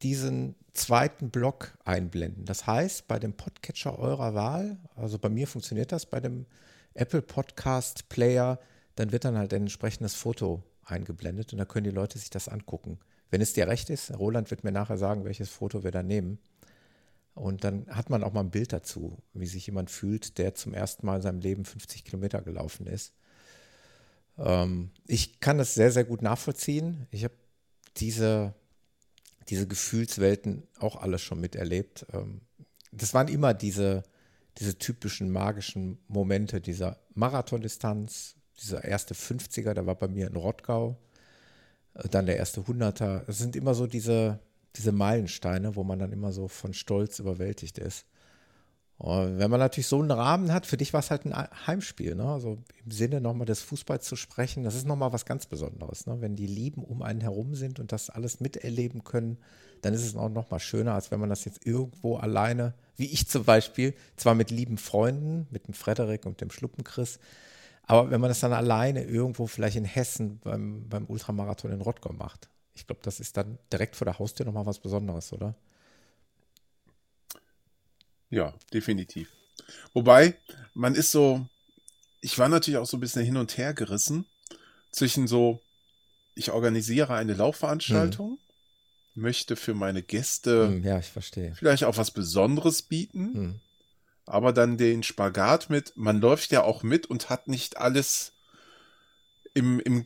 diesen 0.02 0.56
zweiten 0.74 1.30
Block 1.30 1.78
einblenden. 1.84 2.45
Das 2.45 2.68
heißt, 2.68 3.07
bei 3.07 3.20
dem 3.20 3.34
Podcatcher 3.34 3.98
eurer 3.99 4.34
Wahl, 4.34 4.78
also 4.95 5.18
bei 5.20 5.30
mir 5.30 5.48
funktioniert 5.48 5.91
das, 5.91 6.06
bei 6.06 6.20
dem 6.20 6.45
Apple 6.95 7.22
Podcast 7.22 8.09
Player, 8.09 8.59
dann 8.95 9.11
wird 9.11 9.26
dann 9.26 9.38
halt 9.38 9.53
ein 9.53 9.63
entsprechendes 9.63 10.15
Foto 10.15 10.63
eingeblendet 10.84 11.51
und 11.51 11.59
dann 11.59 11.67
können 11.67 11.84
die 11.84 11.91
Leute 11.91 12.17
sich 12.17 12.30
das 12.30 12.47
angucken. 12.47 12.99
Wenn 13.30 13.41
es 13.41 13.53
dir 13.53 13.67
recht 13.67 13.89
ist, 13.89 14.17
Roland 14.17 14.49
wird 14.49 14.63
mir 14.63 14.72
nachher 14.72 14.97
sagen, 14.97 15.26
welches 15.26 15.49
Foto 15.49 15.84
wir 15.84 15.91
da 15.91 16.03
nehmen. 16.03 16.39
Und 17.34 17.65
dann 17.65 17.85
hat 17.88 18.09
man 18.09 18.23
auch 18.23 18.31
mal 18.31 18.41
ein 18.41 18.51
Bild 18.51 18.72
dazu, 18.72 19.17
wie 19.34 19.47
sich 19.47 19.67
jemand 19.67 19.91
fühlt, 19.91 20.38
der 20.38 20.55
zum 20.55 20.73
ersten 20.73 21.05
Mal 21.05 21.17
in 21.17 21.22
seinem 21.22 21.39
Leben 21.41 21.65
50 21.65 22.05
Kilometer 22.05 22.41
gelaufen 22.41 22.88
ist. 22.88 23.13
Ähm, 24.38 24.91
ich 25.05 25.41
kann 25.41 25.57
das 25.57 25.73
sehr, 25.73 25.91
sehr 25.91 26.05
gut 26.05 26.22
nachvollziehen. 26.22 27.07
Ich 27.11 27.26
habe 27.26 27.34
diese, 27.97 28.53
diese 29.49 29.67
Gefühlswelten 29.67 30.63
auch 30.80 30.95
alle 30.95 31.19
schon 31.19 31.41
miterlebt. 31.41 32.05
Ähm, 32.13 32.39
das 32.93 33.13
waren 33.13 33.27
immer 33.27 33.53
diese, 33.53 34.03
diese 34.57 34.77
typischen 34.77 35.32
magischen 35.32 35.98
Momente 36.07 36.61
dieser 36.61 36.98
Marathondistanz, 37.14 38.36
dieser 38.61 38.84
erste 38.84 39.14
50er, 39.14 39.73
der 39.73 39.86
war 39.86 39.95
bei 39.95 40.07
mir 40.07 40.27
in 40.27 40.36
Rottgau, 40.36 40.98
äh, 41.95 42.07
dann 42.10 42.26
der 42.26 42.38
erste 42.38 42.61
100er. 42.61 43.23
Es 43.27 43.38
sind 43.38 43.56
immer 43.56 43.73
so 43.73 43.88
diese, 43.88 44.40
diese 44.76 44.91
Meilensteine, 44.91 45.76
wo 45.76 45.84
man 45.84 45.99
dann 45.99 46.11
immer 46.11 46.32
so 46.32 46.48
von 46.48 46.73
Stolz 46.73 47.19
überwältigt 47.19 47.77
ist. 47.77 48.06
Und 48.98 49.40
wenn 49.40 49.52
man 49.52 49.60
natürlich 49.60 49.88
so 49.88 49.99
einen 49.99 50.11
Rahmen 50.11 50.53
hat, 50.53 50.65
für 50.65 50.77
dich 50.77 50.94
war 50.94 51.02
es 51.02 51.11
halt 51.11 51.26
ein 51.26 51.34
Heimspiel, 51.68 52.15
ne? 52.15 52.30
Also 52.30 52.60
im 52.86 52.91
Sinne 52.91 53.19
nochmal 53.19 53.45
des 53.45 53.61
Fußballs 53.61 54.06
zu 54.06 54.15
sprechen, 54.15 54.64
das 54.64 54.76
ist 54.76 54.88
nochmal 54.88 55.11
was 55.11 55.26
ganz 55.26 55.48
Besonderes, 55.48 56.06
ne? 56.06 56.22
Wenn 56.22 56.38
die 56.38 56.48
Lieben 56.48 56.82
um 56.82 57.02
einen 57.02 57.19
herum 57.19 57.56
sind 57.56 57.82
und 57.82 57.91
das 57.91 58.10
alles 58.10 58.40
miterleben 58.40 59.03
können, 59.03 59.38
dann 59.82 59.94
ist 59.94 60.06
es 60.06 60.15
auch 60.15 60.30
nochmal 60.30 60.61
schöner, 60.61 60.94
als 60.94 61.11
wenn 61.11 61.19
man 61.19 61.30
das 61.30 61.44
jetzt 61.44 61.68
irgendwo 61.68 62.15
alleine 62.15 62.73
Wie 62.97 63.11
ich 63.11 63.27
zum 63.27 63.43
Beispiel, 63.43 63.93
zwar 64.15 64.35
mit 64.35 64.51
lieben 64.51 64.77
Freunden, 64.77 65.47
mit 65.51 65.67
dem 65.67 65.73
Frederik 65.73 66.26
und 66.26 66.41
dem 66.41 66.51
Schluppenchris, 66.51 67.19
aber 67.84 68.09
wenn 68.09 68.22
man 68.22 68.30
das 68.30 68.39
dann 68.39 68.53
alleine 68.53 69.03
irgendwo 69.03 69.47
vielleicht 69.47 69.76
in 69.76 69.85
Hessen 69.85 70.39
beim, 70.39 70.88
beim 70.89 71.05
Ultramarathon 71.05 71.72
in 71.72 71.81
Rottgau 71.81 72.13
macht, 72.13 72.49
ich 72.73 72.88
glaube, 72.88 73.01
das 73.03 73.19
ist 73.19 73.38
dann 73.38 73.57
direkt 73.72 73.95
vor 73.95 74.05
der 74.05 74.19
Haustür 74.19 74.45
nochmal 74.45 74.65
was 74.65 74.80
Besonderes, 74.80 75.31
oder? 75.34 75.55
Ja, 78.30 78.53
definitiv. 78.73 79.34
Wobei, 79.93 80.38
man 80.73 80.95
ist 80.95 81.11
so, 81.11 81.47
ich 82.22 82.38
war 82.38 82.49
natürlich 82.49 82.77
auch 82.77 82.85
so 82.85 82.97
ein 82.97 83.01
bisschen 83.01 83.23
hin 83.23 83.38
und 83.38 83.57
her 83.57 83.73
gerissen 83.73 84.26
zwischen 84.91 85.27
so, 85.27 85.61
ich 86.34 86.51
organisiere 86.51 87.13
eine 87.13 87.34
Laufveranstaltung, 87.34 88.31
hm. 88.31 88.39
Möchte 89.15 89.55
für 89.55 89.73
meine 89.73 90.03
Gäste 90.03 90.67
hm, 90.67 90.83
ja, 90.83 90.99
ich 90.99 91.07
verstehe. 91.07 91.53
vielleicht 91.55 91.83
auch 91.85 91.97
was 91.97 92.11
Besonderes 92.11 92.81
bieten, 92.81 93.33
hm. 93.33 93.59
aber 94.25 94.53
dann 94.53 94.77
den 94.77 95.03
Spagat 95.03 95.69
mit, 95.69 95.93
man 95.95 96.19
läuft 96.19 96.51
ja 96.51 96.63
auch 96.63 96.83
mit 96.83 97.05
und 97.07 97.29
hat 97.29 97.47
nicht 97.47 97.77
alles 97.77 98.33
im, 99.53 99.79
im, 99.79 100.05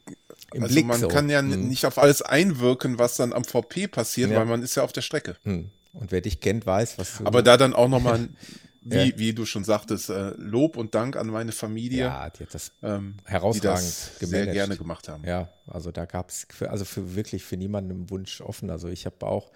Im 0.53 0.63
also 0.63 0.73
Blick 0.75 0.85
man 0.85 0.99
so. 0.99 1.07
kann 1.07 1.27
ja 1.29 1.39
Hm. 1.39 1.67
nicht 1.67 1.85
auf 1.85 1.97
alles 1.97 2.21
einwirken, 2.21 2.99
was 2.99 3.15
dann 3.17 3.33
am 3.33 3.43
VP 3.43 3.87
passiert, 3.87 4.29
Ja. 4.29 4.37
weil 4.37 4.45
man 4.45 4.61
ist 4.61 4.75
ja 4.75 4.83
auf 4.83 4.93
der 4.93 5.01
Strecke. 5.01 5.37
Hm. 5.43 5.71
Und 5.93 6.11
wer 6.11 6.21
dich 6.21 6.39
kennt, 6.39 6.67
weiß, 6.67 6.99
was 6.99 7.17
du. 7.17 7.25
Aber 7.25 7.41
da 7.41 7.57
dann 7.57 7.73
auch 7.73 7.87
nochmal, 7.87 8.29
wie, 8.81 8.95
Ja. 9.09 9.17
wie 9.17 9.33
du 9.33 9.45
schon 9.45 9.63
sagtest, 9.63 10.09
äh, 10.09 10.29
Lob 10.37 10.77
und 10.77 10.95
Dank 10.95 11.15
an 11.15 11.27
meine 11.27 11.51
Familie. 11.51 12.05
Ja, 12.05 12.29
die 12.29 12.43
hat 12.43 12.53
das 12.53 12.71
ähm, 12.81 13.15
herausragend 13.25 13.61
die 13.61 13.61
das 13.67 14.17
sehr 14.19 14.27
gemanagt. 14.29 14.53
gerne 14.53 14.77
gemacht 14.77 15.07
haben. 15.09 15.23
Ja, 15.25 15.49
also 15.67 15.91
da 15.91 16.05
gab 16.05 16.29
es 16.29 16.47
für, 16.49 16.69
also 16.69 16.85
für 16.85 17.15
wirklich 17.15 17.43
für 17.43 17.57
niemanden 17.57 17.91
einen 17.91 18.09
Wunsch 18.09 18.41
offen. 18.41 18.69
Also 18.69 18.87
ich 18.87 19.05
habe 19.05 19.25
auch, 19.25 19.51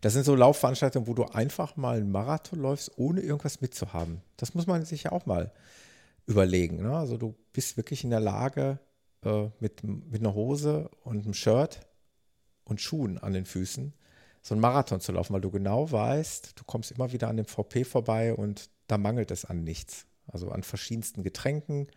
das 0.00 0.12
sind 0.12 0.24
so 0.24 0.34
Laufveranstaltungen, 0.34 1.06
wo 1.08 1.14
du 1.14 1.24
einfach 1.24 1.76
mal 1.76 1.96
einen 1.96 2.10
Marathon 2.10 2.58
läufst, 2.60 2.92
ohne 2.96 3.20
irgendwas 3.20 3.60
mitzuhaben. 3.60 4.20
Das 4.36 4.54
muss 4.54 4.66
man 4.66 4.84
sich 4.84 5.04
ja 5.04 5.12
auch 5.12 5.26
mal 5.26 5.52
überlegen. 6.26 6.82
Ne? 6.82 6.96
Also 6.96 7.16
du 7.16 7.34
bist 7.52 7.76
wirklich 7.76 8.04
in 8.04 8.10
der 8.10 8.20
Lage, 8.20 8.78
äh, 9.24 9.48
mit, 9.60 9.82
mit 9.84 10.20
einer 10.20 10.34
Hose 10.34 10.90
und 11.04 11.24
einem 11.24 11.34
Shirt 11.34 11.80
und 12.64 12.80
Schuhen 12.80 13.18
an 13.18 13.32
den 13.32 13.44
Füßen 13.46 13.92
so 14.46 14.54
einen 14.54 14.60
Marathon 14.60 15.00
zu 15.00 15.10
laufen, 15.10 15.34
weil 15.34 15.40
du 15.40 15.50
genau 15.50 15.90
weißt, 15.90 16.52
du 16.56 16.62
kommst 16.62 16.92
immer 16.92 17.10
wieder 17.10 17.26
an 17.26 17.36
dem 17.36 17.46
VP 17.46 17.82
vorbei 17.82 18.32
und 18.32 18.70
da 18.86 18.96
mangelt 18.96 19.32
es 19.32 19.44
an 19.44 19.64
nichts. 19.64 20.06
Also 20.28 20.50
an 20.52 20.62
verschiedensten 20.62 21.24
Getränken. 21.24 21.88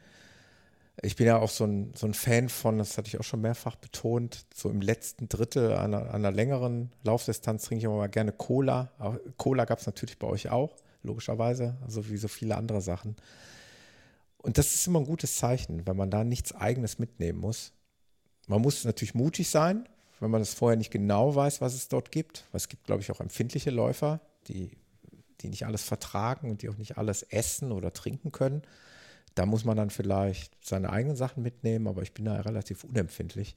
Ich 1.04 1.16
bin 1.16 1.28
ja 1.28 1.38
auch 1.38 1.52
so 1.52 1.66
ein, 1.66 1.94
so 1.94 2.08
ein 2.08 2.16
Fan 2.16 2.50
von, 2.50 2.80
das 2.80 2.98
hatte 2.98 3.08
ich 3.08 3.20
auch 3.20 3.24
schon 3.24 3.42
mehrfach 3.42 3.76
betont, 3.76 4.48
so 4.52 4.72
im 4.72 4.82
letzten 4.82 5.30
Drittel 5.30 5.74
einer, 5.74 6.12
einer 6.12 6.32
längeren 6.32 6.92
Laufdistanz 7.04 7.66
trinke 7.66 7.82
ich 7.82 7.84
immer 7.86 7.98
mal 7.98 8.10
gerne 8.10 8.32
Cola. 8.32 8.94
Cola 9.38 9.66
gab 9.66 9.78
es 9.78 9.86
natürlich 9.86 10.18
bei 10.18 10.26
euch 10.26 10.50
auch, 10.50 10.76
logischerweise, 11.04 11.78
also 11.86 12.10
wie 12.10 12.18
so 12.18 12.28
viele 12.28 12.58
andere 12.58 12.82
Sachen. 12.82 13.16
Und 14.38 14.58
das 14.58 14.74
ist 14.74 14.88
immer 14.88 15.02
ein 15.02 15.06
gutes 15.06 15.36
Zeichen, 15.36 15.86
wenn 15.86 15.96
man 15.96 16.10
da 16.10 16.24
nichts 16.24 16.52
Eigenes 16.56 16.98
mitnehmen 16.98 17.42
muss. 17.42 17.74
Man 18.48 18.64
muss 18.64 18.86
natürlich 18.86 19.14
mutig 19.14 19.52
sein, 19.52 19.88
wenn 20.20 20.32
man 20.32 20.42
das 20.42 20.54
vorher 20.54 20.78
nicht 20.78 20.92
genau 20.92 21.36
weiß, 21.36 21.62
was 21.62 21.74
es 21.74 21.88
dort 21.88 22.12
gibt. 22.12 22.46
Weil 22.52 22.58
es 22.58 22.68
gibt, 22.68 22.86
glaube 22.86 23.02
ich, 23.02 23.12
auch 23.12 23.20
empfindliche 23.20 23.72
Läufer, 23.72 24.22
die, 24.48 24.78
die 25.42 25.50
nicht 25.50 25.66
alles 25.66 25.84
vertragen 25.84 26.50
und 26.50 26.62
die 26.62 26.70
auch 26.70 26.78
nicht 26.78 26.98
alles 26.98 27.24
essen 27.24 27.72
oder 27.72 27.94
trinken 27.94 28.32
können. 28.32 28.64
Da 29.36 29.46
muss 29.46 29.64
man 29.64 29.78
dann 29.78 29.90
vielleicht 29.90 30.54
seine 30.66 30.90
eigenen 30.90 31.16
Sachen 31.16 31.44
mitnehmen, 31.44 31.88
aber 31.88 32.02
ich 32.02 32.14
bin 32.14 32.26
da 32.26 32.36
relativ 32.42 32.84
unempfindlich. 32.84 33.56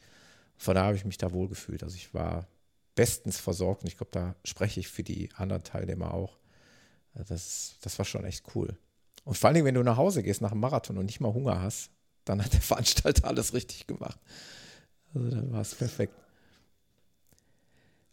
Von 0.56 0.74
daher 0.74 0.88
habe 0.88 0.96
ich 0.96 1.04
mich 1.04 1.18
da 1.18 1.32
wohl 1.32 1.48
gefühlt. 1.48 1.82
Also 1.82 1.96
ich 1.96 2.14
war 2.14 2.46
bestens 2.94 3.40
versorgt 3.40 3.82
und 3.82 3.88
ich 3.88 3.96
glaube, 3.96 4.12
da 4.12 4.36
spreche 4.44 4.80
ich 4.80 4.88
für 4.88 5.02
die 5.02 5.30
anderen 5.34 5.64
Teilnehmer 5.64 6.14
auch. 6.14 6.38
Das, 7.14 7.76
das 7.80 7.98
war 7.98 8.04
schon 8.04 8.24
echt 8.24 8.54
cool. 8.54 8.76
Und 9.24 9.36
vor 9.36 9.48
allen 9.48 9.54
Dingen, 9.54 9.66
wenn 9.66 9.74
du 9.74 9.82
nach 9.82 9.96
Hause 9.96 10.22
gehst 10.22 10.40
nach 10.40 10.50
dem 10.50 10.60
Marathon 10.60 10.98
und 10.98 11.06
nicht 11.06 11.20
mal 11.20 11.32
Hunger 11.32 11.60
hast, 11.60 11.90
dann 12.24 12.42
hat 12.42 12.52
der 12.52 12.60
Veranstalter 12.60 13.28
alles 13.28 13.54
richtig 13.54 13.86
gemacht. 13.86 14.18
Also 15.14 15.30
dann 15.30 15.52
war 15.52 15.60
es 15.60 15.74
perfekt. 15.74 16.14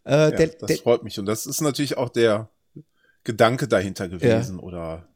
Äh, 0.04 0.10
Ja, 0.10 0.30
der, 0.30 0.46
das 0.48 0.66
der, 0.68 0.76
freut 0.78 1.02
mich. 1.04 1.18
Und 1.18 1.26
das 1.26 1.46
ist 1.46 1.60
natürlich 1.60 1.96
auch 1.96 2.08
der 2.08 2.48
Gedanke 3.24 3.68
dahinter 3.68 4.08
gewesen 4.08 4.58
oder 4.58 5.06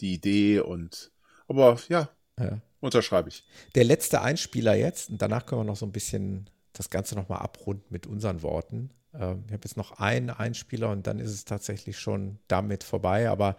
die 0.00 0.14
Idee 0.14 0.60
und 0.60 1.10
aber 1.48 1.78
ja, 1.88 2.10
Ja. 2.38 2.60
unterschreibe 2.80 3.30
ich. 3.30 3.44
der 3.74 3.84
letzte 3.84 4.20
Einspieler 4.20 4.74
jetzt, 4.74 5.10
und 5.10 5.22
danach 5.22 5.46
können 5.46 5.62
wir 5.62 5.64
noch 5.64 5.76
so 5.76 5.86
ein 5.86 5.92
bisschen 5.92 6.50
das 6.74 6.90
Ganze 6.90 7.14
nochmal 7.14 7.38
abrunden 7.40 7.86
mit 7.88 8.06
unseren 8.06 8.42
Worten. 8.42 8.90
Ähm, 9.14 9.44
ich 9.46 9.52
habe 9.54 9.64
jetzt 9.64 9.76
noch 9.78 9.92
einen 9.92 10.30
Einspieler 10.30 10.90
und 10.90 11.06
dann 11.06 11.18
ist 11.18 11.30
es 11.32 11.44
tatsächlich 11.46 11.98
schon 11.98 12.38
damit 12.48 12.84
vorbei, 12.84 13.28
aber 13.30 13.56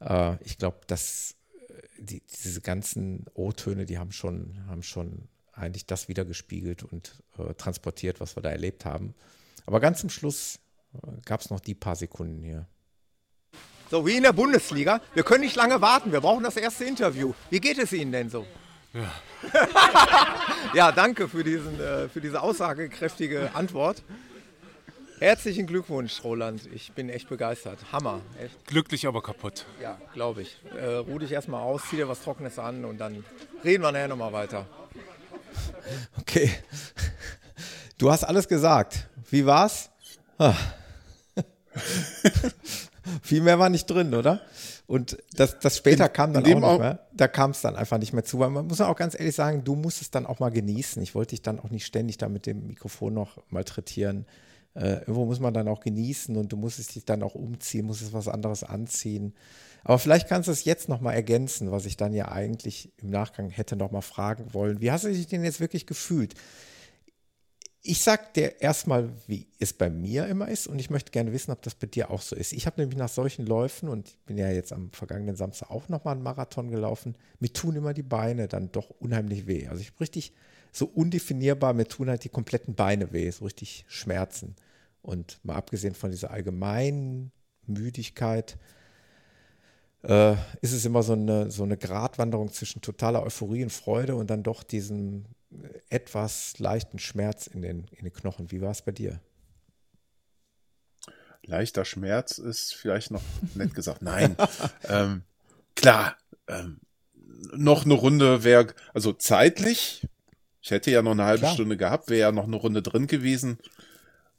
äh, 0.00 0.36
ich 0.44 0.58
glaube, 0.58 0.80
dass 0.86 1.34
äh, 1.68 1.82
die, 2.02 2.22
diese 2.44 2.60
ganzen 2.60 3.24
O-Töne, 3.34 3.86
die 3.86 3.98
haben 3.98 4.12
schon, 4.12 4.64
haben 4.68 4.82
schon 4.82 5.28
eigentlich 5.52 5.86
das 5.86 6.08
wiedergespiegelt 6.08 6.84
und 6.84 7.22
äh, 7.38 7.54
transportiert, 7.54 8.20
was 8.20 8.36
wir 8.36 8.42
da 8.42 8.50
erlebt 8.50 8.84
haben. 8.84 9.14
Aber 9.66 9.80
ganz 9.80 10.00
zum 10.00 10.10
Schluss 10.10 10.58
äh, 10.94 10.98
gab 11.24 11.40
es 11.40 11.50
noch 11.50 11.60
die 11.60 11.74
paar 11.74 11.96
Sekunden 11.96 12.42
hier. 12.42 12.66
So 13.90 14.06
wie 14.06 14.16
in 14.16 14.22
der 14.22 14.32
Bundesliga. 14.32 15.00
Wir 15.14 15.22
können 15.22 15.42
nicht 15.42 15.56
lange 15.56 15.80
warten. 15.80 16.10
Wir 16.10 16.20
brauchen 16.20 16.42
das 16.42 16.56
erste 16.56 16.84
Interview. 16.84 17.34
Wie 17.50 17.60
geht 17.60 17.78
es 17.78 17.92
Ihnen 17.92 18.12
denn 18.12 18.30
so? 18.30 18.46
Ja. 18.92 19.12
Ja, 20.74 20.90
danke 20.92 21.28
für, 21.28 21.44
diesen, 21.44 21.80
äh, 21.80 22.08
für 22.08 22.20
diese 22.20 22.42
aussagekräftige 22.42 23.50
Antwort. 23.54 24.02
Herzlichen 25.20 25.66
Glückwunsch, 25.66 26.22
Roland. 26.24 26.68
Ich 26.74 26.92
bin 26.92 27.08
echt 27.08 27.28
begeistert. 27.28 27.78
Hammer. 27.92 28.20
Echt. 28.42 28.66
Glücklich, 28.66 29.06
aber 29.06 29.22
kaputt. 29.22 29.64
Ja, 29.80 29.98
glaube 30.12 30.42
ich. 30.42 30.58
Äh, 30.78 30.96
ruh 30.96 31.18
dich 31.18 31.32
erstmal 31.32 31.62
aus, 31.62 31.82
zieh 31.88 31.96
dir 31.96 32.08
was 32.08 32.20
Trockenes 32.20 32.58
an 32.58 32.84
und 32.84 32.98
dann 32.98 33.24
reden 33.64 33.82
wir 33.82 33.92
nachher 33.92 34.08
nochmal 34.08 34.32
weiter. 34.32 34.66
Okay. 36.20 36.50
Du 37.96 38.10
hast 38.10 38.24
alles 38.24 38.46
gesagt. 38.48 39.08
Wie 39.30 39.46
war's? 39.46 39.90
Ah. 40.38 40.54
Viel 43.22 43.42
mehr 43.42 43.58
war 43.58 43.68
nicht 43.68 43.86
drin, 43.86 44.14
oder? 44.14 44.40
Und 44.86 45.18
das, 45.34 45.58
das 45.58 45.76
später 45.76 46.08
kam 46.08 46.32
dann 46.32 46.44
auch 46.44 46.48
nicht 46.48 46.78
mehr. 46.78 47.06
Da 47.12 47.28
kam 47.28 47.50
es 47.50 47.60
dann 47.60 47.76
einfach 47.76 47.98
nicht 47.98 48.12
mehr 48.12 48.24
zu. 48.24 48.38
Weil 48.38 48.50
man 48.50 48.66
muss 48.66 48.80
auch 48.80 48.96
ganz 48.96 49.18
ehrlich 49.18 49.34
sagen, 49.34 49.64
du 49.64 49.74
musst 49.74 50.00
es 50.00 50.10
dann 50.10 50.26
auch 50.26 50.38
mal 50.38 50.50
genießen. 50.50 51.02
Ich 51.02 51.14
wollte 51.14 51.30
dich 51.30 51.42
dann 51.42 51.58
auch 51.58 51.70
nicht 51.70 51.86
ständig 51.86 52.18
da 52.18 52.28
mit 52.28 52.46
dem 52.46 52.66
Mikrofon 52.66 53.14
noch 53.14 53.42
malträtieren. 53.50 54.26
Äh, 54.74 54.98
irgendwo 55.00 55.24
muss 55.24 55.40
man 55.40 55.54
dann 55.54 55.68
auch 55.68 55.80
genießen 55.80 56.36
und 56.36 56.52
du 56.52 56.56
musstest 56.56 56.94
dich 56.94 57.04
dann 57.04 57.22
auch 57.22 57.34
umziehen, 57.34 57.86
musstest 57.86 58.12
was 58.12 58.28
anderes 58.28 58.62
anziehen. 58.62 59.34
Aber 59.84 59.98
vielleicht 59.98 60.28
kannst 60.28 60.48
du 60.48 60.52
es 60.52 60.64
jetzt 60.64 60.88
noch 60.88 61.00
mal 61.00 61.12
ergänzen, 61.12 61.70
was 61.70 61.86
ich 61.86 61.96
dann 61.96 62.12
ja 62.12 62.28
eigentlich 62.28 62.92
im 62.98 63.10
Nachgang 63.10 63.50
hätte 63.50 63.76
noch 63.76 63.90
mal 63.90 64.02
fragen 64.02 64.52
wollen. 64.52 64.80
Wie 64.80 64.90
hast 64.90 65.04
du 65.04 65.08
dich 65.08 65.28
denn 65.28 65.44
jetzt 65.44 65.60
wirklich 65.60 65.86
gefühlt? 65.86 66.34
Ich 67.88 68.02
sag 68.02 68.34
dir 68.34 68.60
erstmal, 68.60 69.10
wie 69.28 69.46
es 69.60 69.72
bei 69.72 69.88
mir 69.88 70.26
immer 70.26 70.48
ist 70.48 70.66
und 70.66 70.80
ich 70.80 70.90
möchte 70.90 71.12
gerne 71.12 71.32
wissen, 71.32 71.52
ob 71.52 71.62
das 71.62 71.76
bei 71.76 71.86
dir 71.86 72.10
auch 72.10 72.20
so 72.20 72.34
ist. 72.34 72.52
Ich 72.52 72.66
habe 72.66 72.80
nämlich 72.80 72.98
nach 72.98 73.08
solchen 73.08 73.46
Läufen 73.46 73.88
und 73.88 74.08
ich 74.08 74.18
bin 74.26 74.36
ja 74.36 74.50
jetzt 74.50 74.72
am 74.72 74.90
vergangenen 74.90 75.36
Samstag 75.36 75.70
auch 75.70 75.88
nochmal 75.88 76.14
einen 76.14 76.24
Marathon 76.24 76.68
gelaufen, 76.68 77.14
mir 77.38 77.52
tun 77.52 77.76
immer 77.76 77.94
die 77.94 78.02
Beine 78.02 78.48
dann 78.48 78.72
doch 78.72 78.90
unheimlich 78.90 79.46
weh. 79.46 79.68
Also 79.68 79.82
ich 79.82 79.90
habe 79.90 80.00
richtig 80.00 80.32
so 80.72 80.86
undefinierbar, 80.86 81.74
mir 81.74 81.86
tun 81.86 82.08
halt 82.08 82.24
die 82.24 82.28
kompletten 82.28 82.74
Beine 82.74 83.12
weh, 83.12 83.30
so 83.30 83.44
richtig 83.44 83.84
Schmerzen. 83.86 84.56
Und 85.00 85.38
mal 85.44 85.54
abgesehen 85.54 85.94
von 85.94 86.10
dieser 86.10 86.32
allgemeinen 86.32 87.30
Müdigkeit, 87.68 88.58
äh, 90.02 90.32
ist 90.60 90.72
es 90.72 90.84
immer 90.84 91.04
so 91.04 91.12
eine, 91.12 91.52
so 91.52 91.62
eine 91.62 91.76
Gratwanderung 91.76 92.50
zwischen 92.50 92.82
totaler 92.82 93.22
Euphorie 93.22 93.62
und 93.62 93.72
Freude 93.72 94.16
und 94.16 94.28
dann 94.28 94.42
doch 94.42 94.64
diesem 94.64 95.26
etwas 95.88 96.58
leichten 96.58 96.98
Schmerz 96.98 97.46
in 97.46 97.62
den, 97.62 97.86
in 97.90 98.04
den 98.04 98.12
Knochen. 98.12 98.50
Wie 98.50 98.60
war 98.60 98.70
es 98.70 98.82
bei 98.82 98.92
dir? 98.92 99.20
Leichter 101.44 101.84
Schmerz 101.84 102.38
ist 102.38 102.74
vielleicht 102.74 103.10
noch 103.10 103.22
nett 103.54 103.74
gesagt. 103.74 104.02
Nein. 104.02 104.36
ähm, 104.88 105.22
klar, 105.76 106.16
ähm, 106.48 106.80
noch 107.54 107.84
eine 107.84 107.94
Runde 107.94 108.42
wäre, 108.42 108.68
also 108.94 109.12
zeitlich, 109.12 110.06
ich 110.60 110.70
hätte 110.70 110.90
ja 110.90 111.02
noch 111.02 111.12
eine 111.12 111.24
halbe 111.24 111.40
Klar. 111.40 111.54
Stunde 111.54 111.76
gehabt, 111.76 112.10
wäre 112.10 112.20
ja 112.20 112.32
noch 112.32 112.44
eine 112.44 112.56
Runde 112.56 112.82
drin 112.82 113.06
gewesen. 113.06 113.58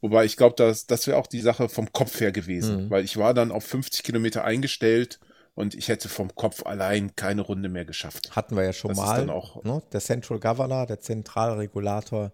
Wobei 0.02 0.26
ich 0.26 0.36
glaube, 0.38 0.56
das, 0.58 0.86
das 0.86 1.08
wäre 1.08 1.18
auch 1.18 1.28
die 1.28 1.40
Sache 1.42 1.70
vom 1.70 1.92
Kopf 1.92 2.20
her 2.20 2.32
gewesen, 2.32 2.86
Mhm. 2.86 2.90
weil 2.90 3.04
ich 3.06 3.18
war 3.18 3.34
dann 3.34 3.52
auf 3.52 3.66
50 3.66 4.04
Kilometer 4.04 4.44
eingestellt 4.44 5.20
und 5.58 5.74
ich 5.74 5.88
hätte 5.88 6.08
vom 6.08 6.34
Kopf 6.36 6.66
allein 6.68 7.16
keine 7.16 7.42
Runde 7.42 7.68
mehr 7.68 7.84
geschafft. 7.84 8.36
Hatten 8.36 8.56
wir 8.56 8.64
ja 8.64 8.74
schon 8.74 8.90
Das 8.90 8.98
mal. 8.98 9.18
dann 9.22 9.30
auch- 9.32 9.64
ne? 9.64 9.82
Der 9.92 10.00
Central 10.00 10.40
Governor, 10.40 10.86
der 10.86 11.00
Zentralregulator, 11.00 12.32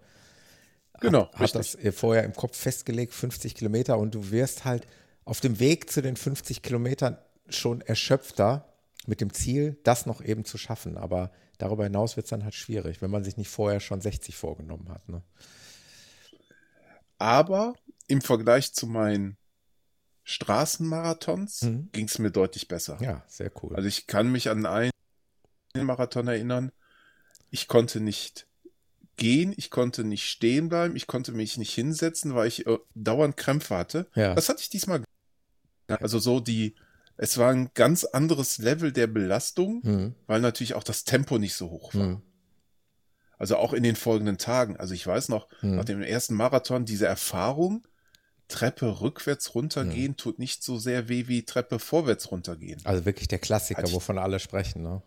Genau, 0.99 1.29
hat, 1.33 1.39
hat 1.39 1.55
das 1.55 1.77
vorher 1.95 2.23
im 2.23 2.33
Kopf 2.33 2.57
festgelegt, 2.57 3.13
50 3.13 3.55
Kilometer 3.55 3.97
und 3.97 4.13
du 4.13 4.29
wirst 4.31 4.65
halt 4.65 4.85
auf 5.25 5.39
dem 5.39 5.59
Weg 5.59 5.89
zu 5.89 6.01
den 6.01 6.17
50 6.17 6.61
Kilometern 6.61 7.17
schon 7.47 7.79
erschöpfter 7.81 8.67
mit 9.07 9.21
dem 9.21 9.33
Ziel, 9.33 9.77
das 9.83 10.05
noch 10.05 10.21
eben 10.21 10.43
zu 10.43 10.57
schaffen. 10.57 10.97
Aber 10.97 11.31
darüber 11.57 11.85
hinaus 11.85 12.15
wird 12.17 12.25
es 12.25 12.29
dann 12.29 12.43
halt 12.43 12.55
schwierig, 12.55 13.01
wenn 13.01 13.09
man 13.11 13.23
sich 13.23 13.37
nicht 13.37 13.49
vorher 13.49 13.79
schon 13.79 14.01
60 14.01 14.35
vorgenommen 14.35 14.89
hat. 14.89 15.07
Ne? 15.07 15.21
Aber 17.17 17.73
im 18.07 18.21
Vergleich 18.21 18.73
zu 18.73 18.85
meinen 18.87 19.37
Straßenmarathons 20.23 21.61
Mhm. 21.63 21.89
ging 21.91 22.05
es 22.05 22.19
mir 22.19 22.31
deutlich 22.31 22.67
besser. 22.67 22.97
Ja, 23.01 23.23
sehr 23.27 23.51
cool. 23.61 23.75
Also 23.75 23.87
ich 23.87 24.07
kann 24.07 24.31
mich 24.31 24.49
an 24.49 24.65
einen 24.65 24.91
Marathon 25.75 26.27
erinnern. 26.27 26.71
Ich 27.49 27.67
konnte 27.67 27.99
nicht 27.99 28.47
gehen, 29.17 29.53
ich 29.57 29.69
konnte 29.69 30.03
nicht 30.03 30.27
stehen 30.27 30.69
bleiben, 30.69 30.95
ich 30.95 31.07
konnte 31.07 31.31
mich 31.33 31.57
nicht 31.57 31.73
hinsetzen, 31.73 32.33
weil 32.35 32.47
ich 32.47 32.65
äh, 32.65 32.77
dauernd 32.95 33.37
Krämpfe 33.37 33.77
hatte. 33.77 34.07
Ja. 34.15 34.33
Das 34.33 34.49
hatte 34.49 34.61
ich 34.61 34.69
diesmal. 34.69 35.03
Also 35.87 36.17
so 36.19 36.39
die, 36.39 36.75
es 37.17 37.37
war 37.37 37.51
ein 37.51 37.69
ganz 37.75 38.05
anderes 38.05 38.57
Level 38.57 38.91
der 38.91 39.07
Belastung, 39.07 39.81
Mhm. 39.83 40.15
weil 40.25 40.41
natürlich 40.41 40.73
auch 40.73 40.83
das 40.83 41.03
Tempo 41.03 41.37
nicht 41.37 41.53
so 41.53 41.69
hoch 41.69 41.93
war. 41.93 42.07
Mhm. 42.07 42.21
Also 43.37 43.57
auch 43.57 43.73
in 43.73 43.83
den 43.83 43.95
folgenden 43.95 44.37
Tagen. 44.37 44.77
Also 44.77 44.93
ich 44.93 45.05
weiß 45.05 45.29
noch, 45.29 45.47
Mhm. 45.61 45.75
nach 45.75 45.85
dem 45.85 46.01
ersten 46.01 46.33
Marathon, 46.35 46.85
diese 46.85 47.05
Erfahrung, 47.05 47.85
Treppe 48.47 49.01
rückwärts 49.01 49.55
runtergehen, 49.55 50.15
tut 50.17 50.37
nicht 50.39 50.63
so 50.63 50.77
sehr 50.77 51.07
weh 51.09 51.27
wie 51.27 51.43
Treppe 51.43 51.79
vorwärts 51.79 52.29
runtergehen. 52.31 52.81
Also 52.83 53.05
wirklich 53.05 53.27
der 53.27 53.39
Klassiker, 53.39 53.83
ich- 53.83 53.93
wovon 53.93 54.17
alle 54.17 54.39
sprechen. 54.39 54.83
Ne? 54.83 55.01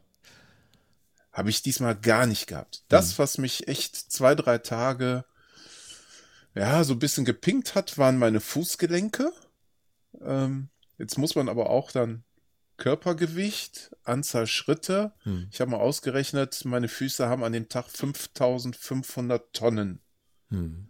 Habe 1.33 1.51
ich 1.51 1.63
diesmal 1.63 1.95
gar 1.95 2.27
nicht 2.27 2.47
gehabt. 2.47 2.83
Das, 2.89 3.19
was 3.19 3.37
mich 3.39 3.69
echt 3.69 3.95
zwei, 3.95 4.35
drei 4.35 4.59
Tage, 4.59 5.25
ja, 6.55 6.83
so 6.83 6.95
ein 6.95 6.99
bisschen 6.99 7.27
gepinkt 7.27 7.75
hat, 7.75 7.99
waren 7.99 8.19
meine 8.19 8.41
Fußgelenke. 8.41 9.31
Ähm, 10.23 10.71
jetzt 10.97 11.19
muss 11.19 11.35
man 11.35 11.49
aber 11.51 11.69
auch 11.69 11.93
dann 11.93 12.25
Körpergewicht, 12.79 13.91
Anzahl 14.05 14.47
Schritte. 14.47 15.13
Hm. 15.25 15.49
Ich 15.51 15.61
habe 15.61 15.71
mal 15.71 15.79
ausgerechnet, 15.79 16.65
meine 16.65 16.89
Füße 16.89 17.27
haben 17.29 17.45
an 17.45 17.53
dem 17.53 17.69
Tag 17.69 17.89
5500 17.91 19.53
Tonnen 19.53 20.01
Hm. 20.49 20.89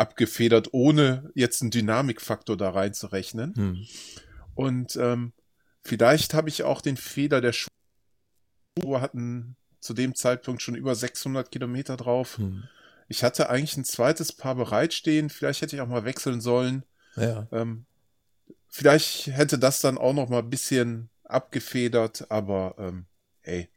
Abgefedert, 0.00 0.70
ohne 0.72 1.30
jetzt 1.34 1.60
einen 1.60 1.70
Dynamikfaktor 1.70 2.56
da 2.56 2.70
reinzurechnen. 2.70 3.54
Hm. 3.54 3.86
Und 4.54 4.96
ähm, 4.96 5.32
vielleicht 5.82 6.32
habe 6.32 6.48
ich 6.48 6.62
auch 6.62 6.80
den 6.80 6.96
Fehler 6.96 7.42
der 7.42 7.52
Schuhe 7.52 9.00
hatten 9.00 9.56
zu 9.80 9.92
dem 9.92 10.14
Zeitpunkt 10.14 10.62
schon 10.62 10.74
über 10.74 10.94
600 10.94 11.50
Kilometer 11.52 11.98
drauf. 11.98 12.38
Hm. 12.38 12.64
Ich 13.08 13.22
hatte 13.22 13.50
eigentlich 13.50 13.76
ein 13.76 13.84
zweites 13.84 14.32
Paar 14.32 14.54
bereitstehen. 14.54 15.28
Vielleicht 15.28 15.60
hätte 15.60 15.76
ich 15.76 15.82
auch 15.82 15.88
mal 15.88 16.04
wechseln 16.04 16.40
sollen. 16.40 16.84
Ja. 17.16 17.46
Ähm, 17.52 17.84
vielleicht 18.68 19.26
hätte 19.26 19.58
das 19.58 19.80
dann 19.82 19.98
auch 19.98 20.14
noch 20.14 20.30
mal 20.30 20.38
ein 20.38 20.50
bisschen 20.50 21.10
abgefedert, 21.24 22.30
aber 22.30 22.74
ähm, 22.78 23.04
ey, 23.42 23.68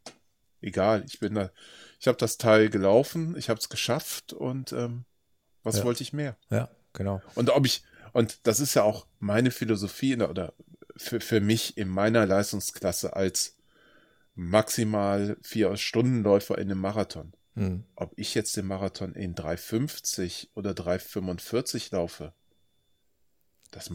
egal. 0.61 1.03
Ich 1.05 1.19
bin 1.19 1.35
da, 1.35 1.51
ich 1.99 2.07
habe 2.07 2.17
das 2.17 2.37
Teil 2.37 2.69
gelaufen, 2.69 3.35
ich 3.37 3.49
habe 3.49 3.59
es 3.59 3.67
geschafft 3.67 4.31
und 4.31 4.71
ähm, 4.71 5.03
was 5.63 5.77
Ja. 5.77 5.83
wollte 5.83 6.03
ich 6.03 6.13
mehr? 6.13 6.37
Ja, 6.49 6.69
genau. 6.93 7.21
Und 7.35 7.49
ob 7.49 7.65
ich, 7.65 7.83
und 8.13 8.39
das 8.43 8.59
ist 8.59 8.73
ja 8.73 8.83
auch 8.83 9.07
meine 9.19 9.51
Philosophie 9.51 10.15
oder 10.21 10.53
für, 10.95 11.19
für 11.19 11.39
mich 11.41 11.77
in 11.77 11.87
meiner 11.87 12.25
Leistungsklasse 12.25 13.15
als 13.15 13.55
maximal 14.35 15.37
vier 15.41 15.75
Stundenläufer 15.77 16.57
in 16.57 16.69
einem 16.71 16.79
Marathon. 16.79 17.33
Hm. 17.55 17.85
Ob 17.95 18.13
ich 18.17 18.33
jetzt 18.33 18.57
den 18.57 18.65
Marathon 18.65 19.13
in 19.13 19.35
3,50 19.35 20.49
oder 20.55 20.71
3,45 20.71 21.93
laufe, 21.93 22.33
das 23.71 23.91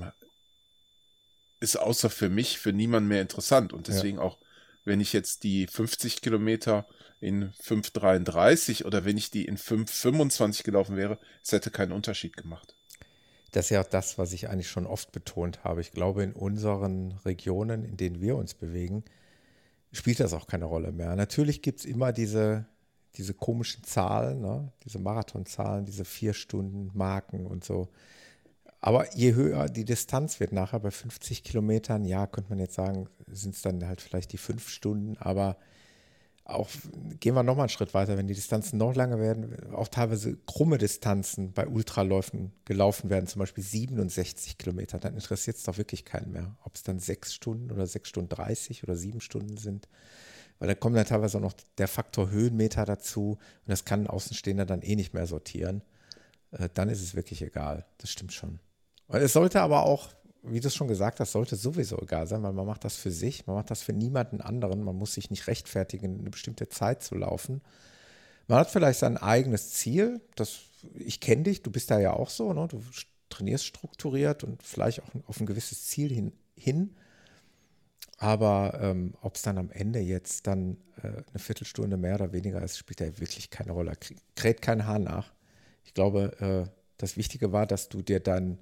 ist 1.60 1.76
außer 1.76 2.10
für 2.10 2.28
mich, 2.28 2.58
für 2.58 2.72
niemanden 2.72 3.08
mehr 3.08 3.22
interessant. 3.22 3.72
Und 3.72 3.88
Ja. 3.88 3.94
deswegen 3.94 4.18
auch, 4.18 4.38
wenn 4.88 5.00
ich 5.00 5.12
jetzt 5.12 5.44
die 5.44 5.66
50 5.66 6.20
Kilometer 6.22 6.86
in 7.20 7.52
5,33 7.52 8.84
oder 8.84 9.04
wenn 9.04 9.16
ich 9.16 9.30
die 9.30 9.44
in 9.44 9.56
5,25 9.56 10.64
gelaufen 10.64 10.96
wäre, 10.96 11.18
es 11.42 11.52
hätte 11.52 11.70
keinen 11.70 11.92
Unterschied 11.92 12.36
gemacht. 12.36 12.74
Das 13.52 13.66
ist 13.66 13.70
ja 13.70 13.80
auch 13.80 13.88
das, 13.88 14.18
was 14.18 14.32
ich 14.32 14.48
eigentlich 14.48 14.68
schon 14.68 14.86
oft 14.86 15.12
betont 15.12 15.64
habe. 15.64 15.80
Ich 15.80 15.92
glaube, 15.92 16.22
in 16.22 16.32
unseren 16.32 17.12
Regionen, 17.24 17.84
in 17.84 17.96
denen 17.96 18.20
wir 18.20 18.36
uns 18.36 18.54
bewegen, 18.54 19.04
spielt 19.92 20.20
das 20.20 20.34
auch 20.34 20.46
keine 20.46 20.66
Rolle 20.66 20.92
mehr. 20.92 21.16
Natürlich 21.16 21.62
gibt 21.62 21.80
es 21.80 21.86
immer 21.86 22.12
diese, 22.12 22.66
diese 23.14 23.34
komischen 23.34 23.84
Zahlen, 23.84 24.40
ne? 24.40 24.72
diese 24.84 24.98
Marathonzahlen, 24.98 25.86
diese 25.86 26.04
vier 26.04 26.34
Stunden 26.34 26.90
Marken 26.94 27.46
und 27.46 27.64
so. 27.64 27.88
Aber 28.80 29.12
je 29.14 29.34
höher 29.34 29.68
die 29.68 29.84
Distanz 29.84 30.38
wird, 30.40 30.52
nachher 30.52 30.80
bei 30.80 30.90
50 30.90 31.42
Kilometern, 31.42 32.04
ja, 32.04 32.26
könnte 32.26 32.50
man 32.50 32.60
jetzt 32.60 32.74
sagen, 32.74 33.08
sind 33.26 33.54
es 33.54 33.62
dann 33.62 33.86
halt 33.86 34.00
vielleicht 34.00 34.32
die 34.32 34.38
fünf 34.38 34.68
Stunden, 34.68 35.16
aber 35.16 35.56
auch 36.48 36.68
gehen 37.20 37.34
wir 37.34 37.42
nochmal 37.42 37.64
einen 37.64 37.68
Schritt 37.68 37.92
weiter, 37.92 38.16
wenn 38.16 38.26
die 38.26 38.34
Distanzen 38.34 38.78
noch 38.78 38.94
länger 38.94 39.20
werden, 39.20 39.70
auch 39.74 39.88
teilweise 39.88 40.38
krumme 40.46 40.78
Distanzen 40.78 41.52
bei 41.52 41.68
Ultraläufen 41.68 42.52
gelaufen 42.64 43.10
werden, 43.10 43.26
zum 43.26 43.40
Beispiel 43.40 43.62
67 43.62 44.56
Kilometer, 44.56 44.98
dann 44.98 45.14
interessiert 45.14 45.58
es 45.58 45.64
doch 45.64 45.76
wirklich 45.76 46.06
keinen 46.06 46.32
mehr, 46.32 46.56
ob 46.64 46.74
es 46.74 46.82
dann 46.82 47.00
sechs 47.00 47.34
Stunden 47.34 47.70
oder 47.70 47.86
sechs 47.86 48.08
Stunden 48.08 48.30
30 48.30 48.82
oder 48.82 48.96
sieben 48.96 49.20
Stunden 49.20 49.58
sind. 49.58 49.88
Weil 50.58 50.68
da 50.68 50.74
kommt 50.74 50.96
dann 50.96 51.04
teilweise 51.04 51.36
auch 51.36 51.42
noch 51.42 51.54
der 51.76 51.86
Faktor 51.86 52.30
Höhenmeter 52.30 52.84
dazu 52.86 53.32
und 53.32 53.68
das 53.68 53.84
kann 53.84 54.04
ein 54.04 54.06
Außenstehender 54.06 54.64
dann 54.64 54.82
eh 54.82 54.96
nicht 54.96 55.12
mehr 55.12 55.26
sortieren. 55.26 55.82
Äh, 56.52 56.70
dann 56.72 56.88
ist 56.88 57.02
es 57.02 57.14
wirklich 57.14 57.42
egal. 57.42 57.84
Das 57.98 58.10
stimmt 58.10 58.32
schon. 58.32 58.58
Und 59.08 59.20
es 59.20 59.32
sollte 59.32 59.60
aber 59.62 59.84
auch, 59.84 60.10
wie 60.42 60.60
du 60.60 60.68
es 60.68 60.74
schon 60.74 60.88
gesagt 60.88 61.20
hast, 61.20 61.32
sollte 61.32 61.56
sowieso 61.56 61.98
egal 62.00 62.26
sein, 62.26 62.42
weil 62.42 62.52
man 62.52 62.66
macht 62.66 62.84
das 62.84 62.96
für 62.96 63.10
sich, 63.10 63.46
man 63.46 63.56
macht 63.56 63.70
das 63.70 63.82
für 63.82 63.92
niemanden 63.92 64.40
anderen, 64.40 64.82
man 64.82 64.96
muss 64.96 65.14
sich 65.14 65.30
nicht 65.30 65.46
rechtfertigen, 65.46 66.20
eine 66.20 66.30
bestimmte 66.30 66.68
Zeit 66.68 67.02
zu 67.02 67.14
laufen. 67.16 67.62
Man 68.48 68.58
hat 68.58 68.70
vielleicht 68.70 69.00
sein 69.00 69.16
eigenes 69.18 69.72
Ziel, 69.72 70.20
das, 70.36 70.60
ich 70.94 71.20
kenne 71.20 71.44
dich, 71.44 71.62
du 71.62 71.70
bist 71.70 71.90
da 71.90 72.00
ja 72.00 72.12
auch 72.14 72.30
so, 72.30 72.52
ne? 72.52 72.68
du 72.68 72.82
trainierst 73.30 73.66
strukturiert 73.66 74.44
und 74.44 74.62
vielleicht 74.62 75.02
auch 75.02 75.08
auf 75.26 75.40
ein 75.40 75.46
gewisses 75.46 75.86
Ziel 75.86 76.12
hin. 76.12 76.32
hin. 76.56 76.94
Aber 78.18 78.78
ähm, 78.82 79.14
ob 79.20 79.36
es 79.36 79.42
dann 79.42 79.58
am 79.58 79.70
Ende 79.70 80.00
jetzt 80.00 80.46
dann 80.46 80.76
äh, 81.02 81.08
eine 81.08 81.38
Viertelstunde 81.38 81.96
mehr 81.96 82.16
oder 82.16 82.32
weniger 82.32 82.60
ist, 82.62 82.76
spielt 82.78 83.00
ja 83.00 83.18
wirklich 83.18 83.50
keine 83.50 83.72
Rolle. 83.72 83.92
Kr- 83.92 84.16
Kräht 84.34 84.60
kein 84.60 84.86
Haar 84.86 84.98
nach. 84.98 85.32
Ich 85.84 85.94
glaube, 85.94 86.66
äh, 86.68 86.70
das 86.96 87.16
Wichtige 87.16 87.52
war, 87.52 87.66
dass 87.66 87.88
du 87.88 88.02
dir 88.02 88.18
dann 88.20 88.58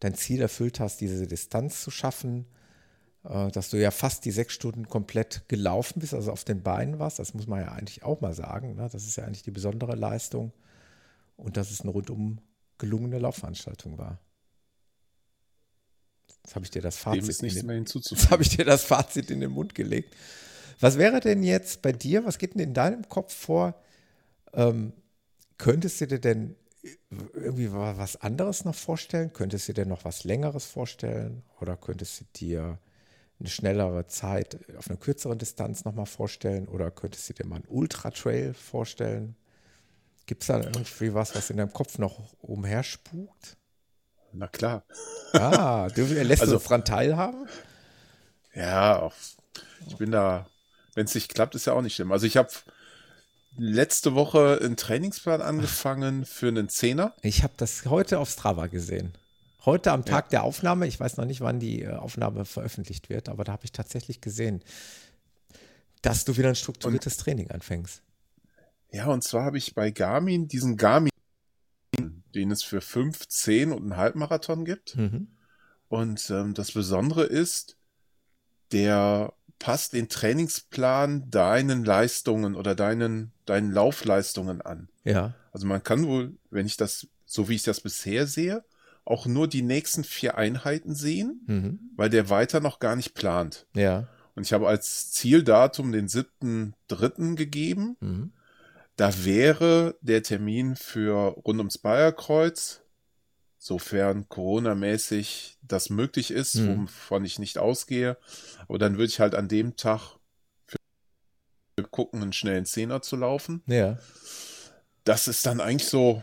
dein 0.00 0.14
Ziel 0.14 0.40
erfüllt 0.40 0.80
hast, 0.80 1.00
diese 1.00 1.26
Distanz 1.26 1.82
zu 1.82 1.90
schaffen, 1.90 2.46
äh, 3.24 3.50
dass 3.50 3.70
du 3.70 3.80
ja 3.80 3.90
fast 3.90 4.24
die 4.24 4.30
sechs 4.30 4.54
Stunden 4.54 4.88
komplett 4.88 5.48
gelaufen 5.48 6.00
bist, 6.00 6.14
also 6.14 6.32
auf 6.32 6.44
den 6.44 6.62
Beinen 6.62 6.98
warst. 6.98 7.18
Das 7.18 7.34
muss 7.34 7.46
man 7.46 7.60
ja 7.60 7.72
eigentlich 7.72 8.02
auch 8.02 8.20
mal 8.20 8.34
sagen. 8.34 8.76
Ne? 8.76 8.88
Das 8.90 9.04
ist 9.06 9.16
ja 9.16 9.24
eigentlich 9.24 9.42
die 9.42 9.50
besondere 9.50 9.96
Leistung 9.96 10.52
und 11.36 11.56
dass 11.56 11.70
es 11.70 11.80
eine 11.80 11.90
rundum 11.90 12.38
gelungene 12.78 13.18
Laufveranstaltung 13.18 13.98
war. 13.98 14.18
Jetzt 16.44 16.54
habe 16.54 16.64
ich 16.64 16.70
dir 16.70 16.82
das 16.82 16.96
Fazit. 16.96 17.22
Dem 17.22 17.30
ist 17.30 17.42
nichts 17.42 17.56
in 17.56 17.62
den, 17.62 17.66
mehr 17.66 17.76
hinzuzufügen. 17.76 18.22
Jetzt 18.22 18.30
habe 18.30 18.42
ich 18.42 18.50
dir 18.50 18.64
das 18.64 18.84
Fazit 18.84 19.30
in 19.30 19.40
den 19.40 19.50
Mund 19.50 19.74
gelegt. 19.74 20.14
Was 20.78 20.98
wäre 20.98 21.20
denn 21.20 21.42
jetzt 21.42 21.82
bei 21.82 21.92
dir, 21.92 22.24
was 22.24 22.38
geht 22.38 22.54
denn 22.54 22.60
in 22.60 22.74
deinem 22.74 23.08
Kopf 23.08 23.34
vor? 23.34 23.74
Ähm, 24.52 24.92
könntest 25.58 26.00
du 26.00 26.06
dir 26.06 26.20
denn 26.20 26.54
irgendwie 27.34 27.72
wa- 27.72 27.96
was 27.96 28.16
anderes 28.20 28.64
noch 28.64 28.74
vorstellen? 28.74 29.32
Könntest 29.32 29.68
du 29.68 29.72
dir 29.74 29.86
noch 29.86 30.04
was 30.04 30.24
Längeres 30.24 30.66
vorstellen? 30.66 31.42
Oder 31.60 31.76
könntest 31.76 32.20
du 32.20 32.24
dir 32.36 32.78
eine 33.38 33.48
schnellere 33.48 34.06
Zeit 34.06 34.58
auf 34.78 34.88
einer 34.88 34.98
kürzeren 34.98 35.38
Distanz 35.38 35.84
nochmal 35.84 36.06
vorstellen? 36.06 36.68
Oder 36.68 36.90
könntest 36.90 37.28
du 37.28 37.34
dir 37.34 37.46
mal 37.46 37.56
einen 37.56 37.68
Ultra-Trail 37.68 38.54
vorstellen? 38.54 39.36
Gibt 40.26 40.42
es 40.42 40.48
da 40.48 40.58
irgendwie 40.60 41.14
was, 41.14 41.34
was 41.34 41.50
in 41.50 41.56
deinem 41.58 41.72
Kopf 41.72 41.98
noch 41.98 42.32
umherspukt? 42.42 43.56
Na 44.32 44.48
klar. 44.48 44.84
Ah, 45.32 45.88
du 45.88 46.02
lässt 46.04 46.42
Also- 46.42 46.58
du 46.58 46.62
daran 46.62 46.84
teilhaben? 46.84 47.46
Ja, 48.54 49.10
ich 49.86 49.96
bin 49.96 50.10
da, 50.10 50.46
wenn 50.94 51.04
es 51.04 51.14
nicht 51.14 51.32
klappt, 51.34 51.54
ist 51.54 51.66
ja 51.66 51.74
auch 51.74 51.82
nicht 51.82 51.94
schlimm. 51.94 52.10
Also 52.12 52.26
ich 52.26 52.36
habe 52.36 52.48
letzte 53.58 54.14
Woche 54.14 54.60
einen 54.62 54.76
Trainingsplan 54.76 55.40
angefangen 55.40 56.24
für 56.24 56.48
einen 56.48 56.68
Zehner. 56.68 57.14
Ich 57.22 57.42
habe 57.42 57.54
das 57.56 57.84
heute 57.86 58.18
auf 58.18 58.30
Strava 58.30 58.66
gesehen. 58.66 59.12
Heute 59.64 59.90
am 59.92 60.04
Tag 60.04 60.30
der 60.30 60.44
Aufnahme, 60.44 60.86
ich 60.86 61.00
weiß 61.00 61.16
noch 61.16 61.24
nicht, 61.24 61.40
wann 61.40 61.58
die 61.58 61.82
äh, 61.82 61.94
Aufnahme 61.94 62.44
veröffentlicht 62.44 63.10
wird, 63.10 63.28
aber 63.28 63.44
da 63.44 63.52
habe 63.52 63.64
ich 63.64 63.72
tatsächlich 63.72 64.20
gesehen, 64.20 64.62
dass 66.02 66.24
du 66.24 66.36
wieder 66.36 66.50
ein 66.50 66.54
strukturiertes 66.54 67.16
Training 67.16 67.50
anfängst. 67.50 68.02
Ja, 68.92 69.06
und 69.06 69.24
zwar 69.24 69.44
habe 69.44 69.58
ich 69.58 69.74
bei 69.74 69.90
Garmin 69.90 70.46
diesen 70.46 70.76
Garmin, 70.76 71.10
den 72.34 72.50
es 72.50 72.62
für 72.62 72.80
5, 72.80 73.26
10 73.26 73.72
und 73.72 73.82
einen 73.82 73.96
Halbmarathon 73.96 74.64
gibt. 74.64 74.96
Mhm. 74.96 75.28
Und 75.88 76.30
ähm, 76.30 76.54
das 76.54 76.72
Besondere 76.72 77.24
ist, 77.24 77.76
der 78.72 79.32
passt 79.58 79.92
den 79.92 80.08
Trainingsplan 80.08 81.30
deinen 81.30 81.84
Leistungen 81.84 82.54
oder 82.54 82.74
deinen, 82.74 83.32
deinen 83.46 83.70
Laufleistungen 83.72 84.60
an. 84.60 84.88
Ja. 85.04 85.34
Also 85.52 85.66
man 85.66 85.82
kann 85.82 86.06
wohl, 86.06 86.34
wenn 86.50 86.66
ich 86.66 86.76
das, 86.76 87.06
so 87.24 87.48
wie 87.48 87.54
ich 87.54 87.62
das 87.62 87.80
bisher 87.80 88.26
sehe, 88.26 88.64
auch 89.04 89.26
nur 89.26 89.46
die 89.48 89.62
nächsten 89.62 90.04
vier 90.04 90.36
Einheiten 90.36 90.94
sehen, 90.94 91.40
Mhm. 91.46 91.78
weil 91.96 92.10
der 92.10 92.28
weiter 92.28 92.60
noch 92.60 92.78
gar 92.80 92.96
nicht 92.96 93.14
plant. 93.14 93.66
Ja. 93.74 94.08
Und 94.34 94.42
ich 94.44 94.52
habe 94.52 94.68
als 94.68 95.12
Zieldatum 95.12 95.92
den 95.92 96.08
7.3. 96.08 97.36
gegeben. 97.36 97.96
Mhm. 98.00 98.32
Da 98.96 99.24
wäre 99.24 99.96
der 100.00 100.22
Termin 100.22 100.74
für 100.76 101.28
rund 101.44 101.58
ums 101.58 101.78
Bayerkreuz 101.78 102.80
sofern 103.58 104.28
Corona-mäßig 104.28 105.58
das 105.62 105.90
möglich 105.90 106.30
ist, 106.30 106.54
Hm. 106.54 106.82
wovon 106.84 107.24
ich 107.24 107.38
nicht 107.38 107.58
ausgehe. 107.58 108.16
Aber 108.68 108.78
dann 108.78 108.94
würde 108.94 109.06
ich 109.06 109.18
halt 109.20 109.34
an 109.34 109.48
dem 109.48 109.76
Tag 109.76 110.16
gucken, 111.82 112.22
einen 112.22 112.32
schnellen 112.32 112.64
Zehner 112.64 113.02
zu 113.02 113.16
laufen. 113.16 113.62
Ja. 113.66 113.98
Das 115.04 115.28
ist 115.28 115.46
dann 115.46 115.60
eigentlich 115.60 115.88
so 115.88 116.22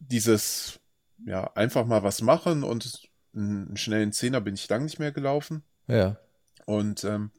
dieses, 0.00 0.80
ja, 1.24 1.52
einfach 1.54 1.86
mal 1.86 2.02
was 2.02 2.20
machen 2.20 2.62
und 2.62 3.08
einen 3.34 3.76
schnellen 3.76 4.12
Zehner 4.12 4.40
bin 4.40 4.54
ich 4.54 4.68
lang 4.68 4.84
nicht 4.84 4.98
mehr 4.98 5.12
gelaufen. 5.12 5.62
Ja. 5.86 6.16
Und 6.64 7.04
ähm, 7.04 7.30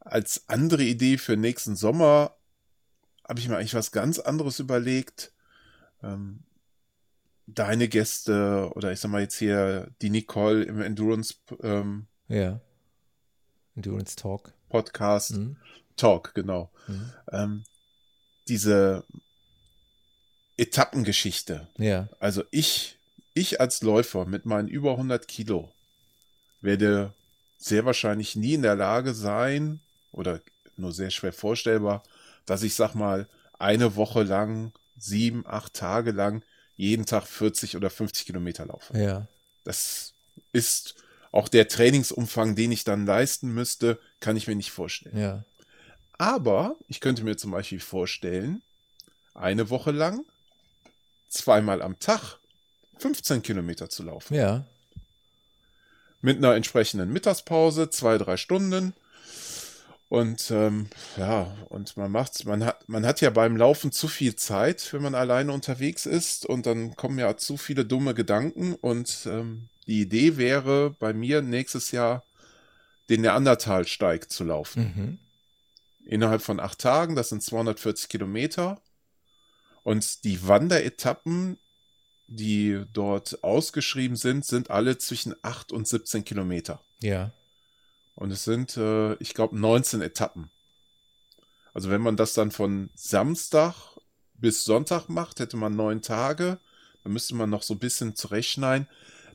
als 0.00 0.44
andere 0.48 0.82
Idee 0.84 1.18
für 1.18 1.36
nächsten 1.36 1.76
Sommer 1.76 2.34
habe 3.26 3.40
ich 3.40 3.48
mir 3.48 3.56
eigentlich 3.56 3.74
was 3.74 3.92
ganz 3.92 4.18
anderes 4.18 4.58
überlegt. 4.58 5.32
Ähm, 6.02 6.44
deine 7.46 7.88
Gäste 7.88 8.70
oder 8.74 8.92
ich 8.92 9.00
sag 9.00 9.10
mal 9.10 9.20
jetzt 9.20 9.36
hier 9.36 9.90
die 10.00 10.10
Nicole 10.10 10.62
im 10.64 10.80
Endurance 10.80 11.34
ähm, 11.62 12.06
Ja. 12.28 12.60
Endurance 13.76 14.16
Talk. 14.16 14.54
Podcast 14.68 15.36
Mhm. 15.36 15.56
Talk, 15.96 16.34
genau. 16.34 16.70
Mhm. 16.86 17.12
Ähm, 17.32 17.64
diese 18.48 19.04
Etappengeschichte. 20.56 21.66
Ja. 21.78 22.08
Also 22.20 22.44
ich, 22.50 22.96
ich 23.34 23.60
als 23.60 23.82
Läufer 23.82 24.26
mit 24.26 24.46
meinen 24.46 24.68
über 24.68 24.92
100 24.92 25.26
Kilo 25.26 25.72
werde 26.60 27.12
sehr 27.58 27.84
wahrscheinlich 27.84 28.36
nie 28.36 28.54
in 28.54 28.62
der 28.62 28.76
Lage 28.76 29.14
sein 29.14 29.80
oder 30.12 30.40
nur 30.76 30.92
sehr 30.92 31.10
schwer 31.10 31.32
vorstellbar, 31.32 32.02
dass 32.46 32.62
ich 32.62 32.74
sag 32.74 32.94
mal 32.94 33.28
eine 33.58 33.96
Woche 33.96 34.22
lang, 34.22 34.72
sieben, 34.98 35.44
acht 35.46 35.74
Tage 35.74 36.10
lang 36.10 36.42
jeden 36.76 37.06
Tag 37.06 37.26
40 37.26 37.76
oder 37.76 37.90
50 37.90 38.26
Kilometer 38.26 38.66
laufe. 38.66 38.98
Ja. 38.98 39.26
Das 39.64 40.12
ist 40.52 40.96
auch 41.32 41.48
der 41.48 41.68
Trainingsumfang, 41.68 42.54
den 42.54 42.72
ich 42.72 42.84
dann 42.84 43.06
leisten 43.06 43.52
müsste, 43.52 43.98
kann 44.20 44.36
ich 44.36 44.46
mir 44.46 44.56
nicht 44.56 44.70
vorstellen. 44.70 45.18
Ja. 45.18 45.44
Aber 46.18 46.76
ich 46.88 47.00
könnte 47.00 47.24
mir 47.24 47.36
zum 47.36 47.50
Beispiel 47.50 47.80
vorstellen, 47.80 48.62
eine 49.34 49.70
Woche 49.70 49.90
lang, 49.90 50.24
zweimal 51.28 51.82
am 51.82 51.98
Tag, 51.98 52.38
15 52.98 53.42
Kilometer 53.42 53.90
zu 53.90 54.04
laufen. 54.04 54.34
Ja. 54.34 54.64
Mit 56.20 56.38
einer 56.38 56.54
entsprechenden 56.54 57.12
Mittagspause, 57.12 57.90
zwei, 57.90 58.16
drei 58.18 58.36
Stunden. 58.36 58.94
Und 60.08 60.50
ähm, 60.52 60.88
ja, 61.16 61.54
und 61.70 61.96
man 61.96 62.10
macht's, 62.10 62.44
man 62.44 62.64
hat, 62.64 62.88
man 62.88 63.04
hat 63.04 63.20
ja 63.20 63.30
beim 63.30 63.56
Laufen 63.56 63.90
zu 63.90 64.06
viel 64.06 64.36
Zeit, 64.36 64.92
wenn 64.92 65.02
man 65.02 65.14
alleine 65.14 65.52
unterwegs 65.52 66.06
ist, 66.06 66.46
und 66.46 66.66
dann 66.66 66.94
kommen 66.94 67.18
ja 67.18 67.36
zu 67.36 67.56
viele 67.56 67.84
dumme 67.84 68.14
Gedanken. 68.14 68.74
Und 68.74 69.26
ähm, 69.26 69.68
die 69.86 70.02
Idee 70.02 70.36
wäre 70.36 70.90
bei 70.98 71.12
mir 71.12 71.42
nächstes 71.42 71.90
Jahr 71.90 72.22
den 73.08 73.22
Neandertalsteig 73.22 74.30
zu 74.30 74.44
laufen. 74.44 74.92
Mhm. 74.94 75.18
Innerhalb 76.06 76.42
von 76.42 76.60
acht 76.60 76.78
Tagen, 76.78 77.16
das 77.16 77.30
sind 77.30 77.42
240 77.42 78.08
Kilometer. 78.08 78.80
Und 79.82 80.24
die 80.24 80.46
Wanderetappen, 80.46 81.58
die 82.26 82.82
dort 82.92 83.42
ausgeschrieben 83.44 84.16
sind, 84.16 84.44
sind 84.44 84.70
alle 84.70 84.98
zwischen 84.98 85.34
8 85.42 85.72
und 85.72 85.86
17 85.86 86.24
Kilometer. 86.24 86.80
Ja. 87.00 87.32
Und 88.14 88.30
es 88.30 88.44
sind, 88.44 88.76
äh, 88.76 89.14
ich 89.14 89.34
glaube, 89.34 89.58
19 89.58 90.00
Etappen. 90.00 90.50
Also 91.72 91.90
wenn 91.90 92.00
man 92.00 92.16
das 92.16 92.34
dann 92.34 92.50
von 92.50 92.90
Samstag 92.94 93.74
bis 94.34 94.64
Sonntag 94.64 95.08
macht, 95.08 95.40
hätte 95.40 95.56
man 95.56 95.74
neun 95.76 96.02
Tage. 96.02 96.58
Dann 97.02 97.12
müsste 97.12 97.34
man 97.34 97.50
noch 97.50 97.62
so 97.62 97.74
ein 97.74 97.80
bisschen 97.80 98.14
zurechtschneiden. 98.14 98.88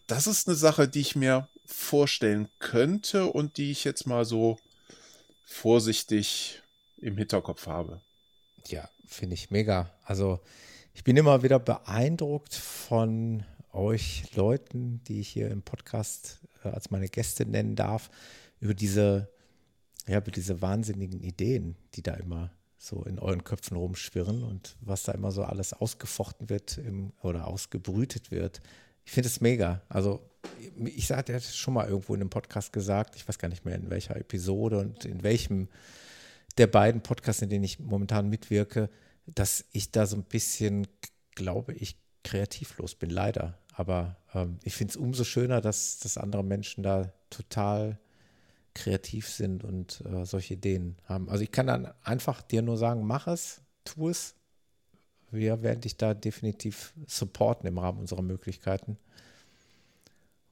Das 0.07 0.25
ist 0.25 0.47
eine 0.47 0.55
Sache, 0.55 0.87
die 0.87 1.01
ich 1.01 1.15
mir 1.15 1.47
vorstellen 1.65 2.49
könnte 2.57 3.25
und 3.25 3.57
die 3.57 3.71
ich 3.71 3.83
jetzt 3.83 4.07
mal 4.07 4.25
so 4.25 4.57
vorsichtig 5.49 6.61
im 6.97 7.17
Hinterkopf 7.17 7.67
habe. 7.67 8.01
Ja, 8.67 8.87
finde 9.05 9.33
ich 9.33 9.49
mega. 9.51 9.91
Also 10.03 10.39
ich 10.93 11.03
bin 11.03 11.17
immer 11.17 11.43
wieder 11.43 11.59
beeindruckt 11.59 12.53
von 12.53 13.43
euch 13.73 14.23
Leuten, 14.35 15.01
die 15.05 15.19
ich 15.21 15.29
hier 15.29 15.49
im 15.49 15.63
Podcast 15.63 16.39
äh, 16.63 16.69
als 16.69 16.91
meine 16.91 17.09
Gäste 17.09 17.45
nennen 17.45 17.75
darf, 17.75 18.09
über 18.59 18.73
diese, 18.73 19.29
ja, 20.07 20.19
über 20.19 20.31
diese 20.31 20.61
wahnsinnigen 20.61 21.21
Ideen, 21.21 21.75
die 21.95 22.03
da 22.03 22.13
immer 22.13 22.51
so 22.77 23.03
in 23.03 23.19
euren 23.19 23.43
Köpfen 23.43 23.75
rumschwirren 23.75 24.43
und 24.43 24.77
was 24.81 25.03
da 25.03 25.13
immer 25.13 25.31
so 25.31 25.43
alles 25.43 25.73
ausgefochten 25.73 26.49
wird 26.49 26.77
im, 26.77 27.11
oder 27.21 27.47
ausgebrütet 27.47 28.31
wird. 28.31 28.61
Ich 29.09 29.13
finde 29.15 29.27
es 29.27 29.41
mega. 29.41 29.81
Also 29.89 30.21
ich 30.85 31.07
sagte 31.07 31.31
ja 31.31 31.39
schon 31.39 31.73
mal 31.73 31.87
irgendwo 31.87 32.13
in 32.13 32.21
einem 32.21 32.29
Podcast 32.29 32.71
gesagt, 32.71 33.15
ich 33.15 33.27
weiß 33.27 33.39
gar 33.39 33.47
nicht 33.47 33.65
mehr 33.65 33.73
in 33.73 33.89
welcher 33.89 34.15
Episode 34.15 34.77
und 34.77 35.03
in 35.03 35.23
welchem 35.23 35.67
der 36.59 36.67
beiden 36.67 37.01
Podcasts, 37.01 37.41
in 37.41 37.49
denen 37.49 37.63
ich 37.63 37.79
momentan 37.79 38.29
mitwirke, 38.29 38.87
dass 39.25 39.65
ich 39.71 39.89
da 39.89 40.05
so 40.05 40.15
ein 40.15 40.25
bisschen, 40.25 40.85
glaube 41.33 41.73
ich, 41.73 41.97
kreativlos 42.23 42.93
bin, 42.93 43.09
leider. 43.09 43.57
Aber 43.73 44.17
ähm, 44.35 44.59
ich 44.63 44.75
finde 44.75 44.91
es 44.91 44.97
umso 44.97 45.23
schöner, 45.23 45.59
dass, 45.59 45.97
dass 45.97 46.19
andere 46.19 46.43
Menschen 46.43 46.83
da 46.83 47.11
total 47.31 47.97
kreativ 48.75 49.27
sind 49.27 49.63
und 49.63 50.03
äh, 50.05 50.23
solche 50.23 50.53
Ideen 50.53 50.97
haben. 51.05 51.29
Also 51.29 51.43
ich 51.43 51.51
kann 51.51 51.65
dann 51.65 51.91
einfach 52.03 52.43
dir 52.43 52.61
nur 52.61 52.77
sagen, 52.77 53.07
mach 53.07 53.25
es, 53.25 53.63
tu 53.85 54.07
es. 54.09 54.35
Wir 55.31 55.61
werden 55.61 55.81
dich 55.81 55.97
da 55.97 56.13
definitiv 56.13 56.93
supporten 57.07 57.67
im 57.67 57.77
Rahmen 57.77 57.99
unserer 57.99 58.21
Möglichkeiten. 58.21 58.97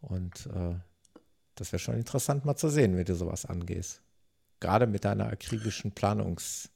Und 0.01 0.47
äh, 0.47 0.75
das 1.55 1.71
wäre 1.71 1.79
schon 1.79 1.95
interessant 1.95 2.45
mal 2.45 2.55
zu 2.55 2.69
sehen, 2.69 2.97
wie 2.97 3.03
du 3.03 3.15
sowas 3.15 3.45
angehst. 3.45 4.01
Gerade 4.59 4.87
mit 4.87 5.05
deiner 5.05 5.27
akribischen 5.27 5.93
Planungs- 5.93 6.69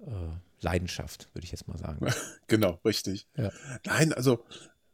äh, 0.00 0.36
würde 0.60 1.44
ich 1.44 1.52
jetzt 1.52 1.68
mal 1.68 1.78
sagen. 1.78 2.06
genau, 2.48 2.80
richtig. 2.84 3.28
Ja. 3.36 3.50
Nein, 3.86 4.12
also, 4.12 4.44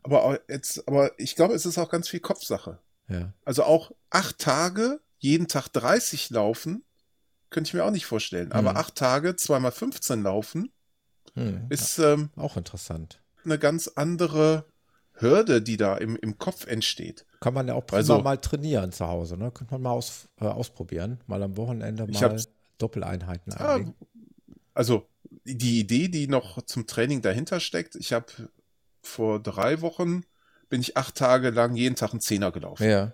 aber 0.03 0.41
jetzt, 0.49 0.87
aber 0.87 1.19
ich 1.19 1.37
glaube, 1.37 1.55
es 1.55 1.65
ist 1.65 1.79
auch 1.79 1.89
ganz 1.89 2.09
viel 2.09 2.21
Kopfsache. 2.21 2.79
Ja. 3.09 3.33
Also 3.45 3.65
auch 3.65 3.93
acht 4.11 4.39
Tage, 4.39 5.01
jeden 5.19 5.49
Tag 5.49 5.69
30 5.69 6.31
laufen, 6.31 6.85
könnte 7.51 7.69
ich 7.69 7.75
mir 7.75 7.85
auch 7.85 7.91
nicht 7.91 8.07
vorstellen. 8.07 8.53
Aber 8.53 8.73
Mhm. 8.73 8.77
acht 8.77 8.95
Tage, 8.95 9.37
zweimal 9.37 9.73
15 9.73 10.23
laufen, 10.23 10.71
Hm, 11.35 11.67
ist 11.71 11.99
ähm, 11.99 12.31
auch 12.37 12.57
interessant. 12.57 13.21
eine 13.45 13.59
ganz 13.59 13.89
andere 13.89 14.67
Hürde, 15.15 15.63
die 15.63 15.77
da 15.77 15.97
im, 15.97 16.17
im 16.17 16.39
Kopf 16.39 16.67
entsteht. 16.67 17.25
Kann 17.41 17.55
man 17.55 17.69
ja 17.69 17.75
auch 17.75 17.87
prima 17.87 17.99
Also- 17.99 18.21
mal 18.21 18.39
trainieren 18.39 18.93
zu 18.93 19.07
Hause, 19.07 19.37
ne? 19.37 19.51
Könnte 19.51 19.75
man 19.75 19.83
mal 19.83 19.91
aus, 19.93 20.29
äh, 20.41 20.45
ausprobieren. 20.47 21.21
Mal 21.27 21.43
am 21.43 21.57
Wochenende 21.57 22.07
mal 22.07 22.21
hab's- 22.21 22.49
Doppeleinheiten 22.79 23.53
einlegen. 23.53 23.95
also 24.75 25.07
die 25.45 25.79
Idee, 25.81 26.09
die 26.09 26.27
noch 26.27 26.63
zum 26.63 26.87
Training 26.87 27.23
dahinter 27.23 27.61
steckt, 27.61 27.95
ich 27.97 28.13
habe 28.13 28.27
vor 29.03 29.41
drei 29.41 29.81
Wochen 29.83 30.25
bin 30.69 30.81
ich 30.81 30.97
acht 30.97 31.15
Tage 31.15 31.51
lang 31.51 31.77
jeden 31.77 31.95
Tag 31.95 32.11
einen 32.13 32.21
Zehner 32.21 32.51
gelaufen. 32.51 32.89
Ja. 32.89 33.13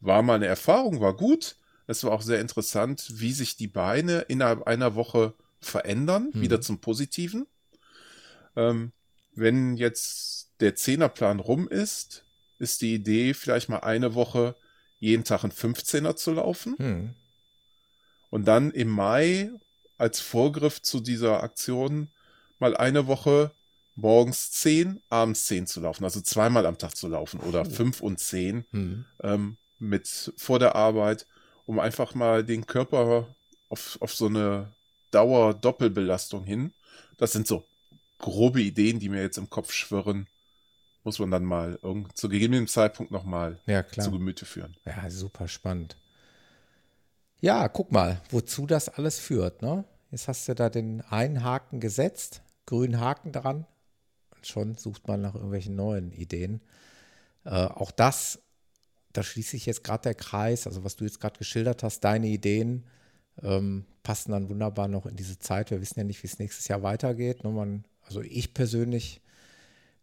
War 0.00 0.22
mal 0.22 0.34
eine 0.34 0.46
Erfahrung, 0.46 1.00
war 1.00 1.16
gut. 1.16 1.56
Es 1.86 2.04
war 2.04 2.12
auch 2.12 2.22
sehr 2.22 2.40
interessant, 2.40 3.06
wie 3.14 3.32
sich 3.32 3.56
die 3.56 3.66
Beine 3.66 4.20
innerhalb 4.20 4.62
einer 4.64 4.94
Woche 4.94 5.34
verändern, 5.60 6.30
Mhm. 6.32 6.40
wieder 6.40 6.60
zum 6.60 6.80
Positiven. 6.80 7.46
Ähm, 8.56 8.92
wenn 9.34 9.76
jetzt 9.76 10.50
der 10.60 10.74
Zehnerplan 10.74 11.40
rum 11.40 11.68
ist, 11.68 12.24
ist 12.58 12.82
die 12.82 12.94
Idee, 12.94 13.34
vielleicht 13.34 13.68
mal 13.68 13.78
eine 13.80 14.14
Woche 14.14 14.56
jeden 14.98 15.22
Tag 15.24 15.44
einen 15.44 15.52
15er 15.52 16.16
zu 16.16 16.32
laufen. 16.32 16.74
Hm. 16.78 17.14
Und 18.30 18.46
dann 18.46 18.72
im 18.72 18.88
Mai 18.88 19.50
als 19.96 20.20
Vorgriff 20.20 20.82
zu 20.82 21.00
dieser 21.00 21.42
Aktion 21.42 22.10
mal 22.58 22.76
eine 22.76 23.06
Woche 23.06 23.52
morgens 23.94 24.50
10, 24.52 25.00
abends 25.08 25.46
10 25.46 25.66
zu 25.66 25.80
laufen. 25.80 26.04
Also 26.04 26.20
zweimal 26.20 26.66
am 26.66 26.78
Tag 26.78 26.96
zu 26.96 27.08
laufen 27.08 27.40
oder 27.40 27.64
5 27.64 28.00
und 28.00 28.18
10 28.18 28.64
Hm. 28.72 29.04
ähm, 29.22 29.56
mit 29.78 30.32
vor 30.36 30.58
der 30.58 30.74
Arbeit, 30.74 31.26
um 31.66 31.78
einfach 31.78 32.14
mal 32.14 32.44
den 32.44 32.66
Körper 32.66 33.28
auf, 33.68 33.98
auf 34.00 34.12
so 34.12 34.26
eine 34.26 34.72
Dauer-Doppelbelastung 35.10 36.44
hin. 36.44 36.72
Das 37.16 37.32
sind 37.32 37.46
so 37.46 37.64
grobe 38.18 38.60
Ideen, 38.60 38.98
die 38.98 39.08
mir 39.08 39.22
jetzt 39.22 39.38
im 39.38 39.50
Kopf 39.50 39.72
schwirren. 39.72 40.26
Muss 41.04 41.18
man 41.18 41.30
dann 41.30 41.44
mal 41.44 41.78
irgend, 41.82 42.16
zu 42.16 42.28
gegebenem 42.28 42.66
Zeitpunkt 42.66 43.12
nochmal 43.12 43.60
Ja, 43.66 43.82
klar. 43.82 44.04
zu 44.04 44.10
Gemüte 44.12 44.44
führen. 44.44 44.76
Ja, 44.84 45.08
super 45.10 45.48
spannend. 45.48 45.96
Ja, 47.40 47.68
guck 47.68 47.92
mal, 47.92 48.20
wozu 48.30 48.66
das 48.66 48.88
alles 48.88 49.18
führt. 49.18 49.62
Ne? 49.62 49.84
Jetzt 50.10 50.26
hast 50.28 50.48
du 50.48 50.54
da 50.54 50.68
den 50.70 51.00
einen 51.02 51.44
Haken 51.44 51.80
gesetzt, 51.80 52.42
grünen 52.66 52.98
Haken 53.00 53.32
dran. 53.32 53.64
Und 54.34 54.46
schon 54.46 54.74
sucht 54.74 55.06
man 55.06 55.20
nach 55.20 55.34
irgendwelchen 55.34 55.76
neuen 55.76 56.12
Ideen. 56.12 56.60
Äh, 57.44 57.66
auch 57.66 57.92
das, 57.92 58.40
da 59.12 59.22
schließt 59.22 59.50
sich 59.50 59.66
jetzt 59.66 59.84
gerade 59.84 60.02
der 60.02 60.14
Kreis, 60.14 60.66
also 60.66 60.82
was 60.84 60.96
du 60.96 61.04
jetzt 61.04 61.20
gerade 61.20 61.38
geschildert 61.38 61.82
hast, 61.82 62.00
deine 62.00 62.26
Ideen 62.26 62.84
ähm, 63.42 63.84
passen 64.02 64.32
dann 64.32 64.48
wunderbar 64.48 64.88
noch 64.88 65.06
in 65.06 65.16
diese 65.16 65.38
Zeit. 65.38 65.70
Wir 65.70 65.80
wissen 65.80 65.98
ja 65.98 66.04
nicht, 66.04 66.22
wie 66.22 66.26
es 66.26 66.38
nächstes 66.38 66.68
Jahr 66.68 66.82
weitergeht. 66.82 67.44
Ne? 67.44 67.50
Man, 67.50 67.84
also 68.02 68.22
ich 68.22 68.54
persönlich 68.54 69.20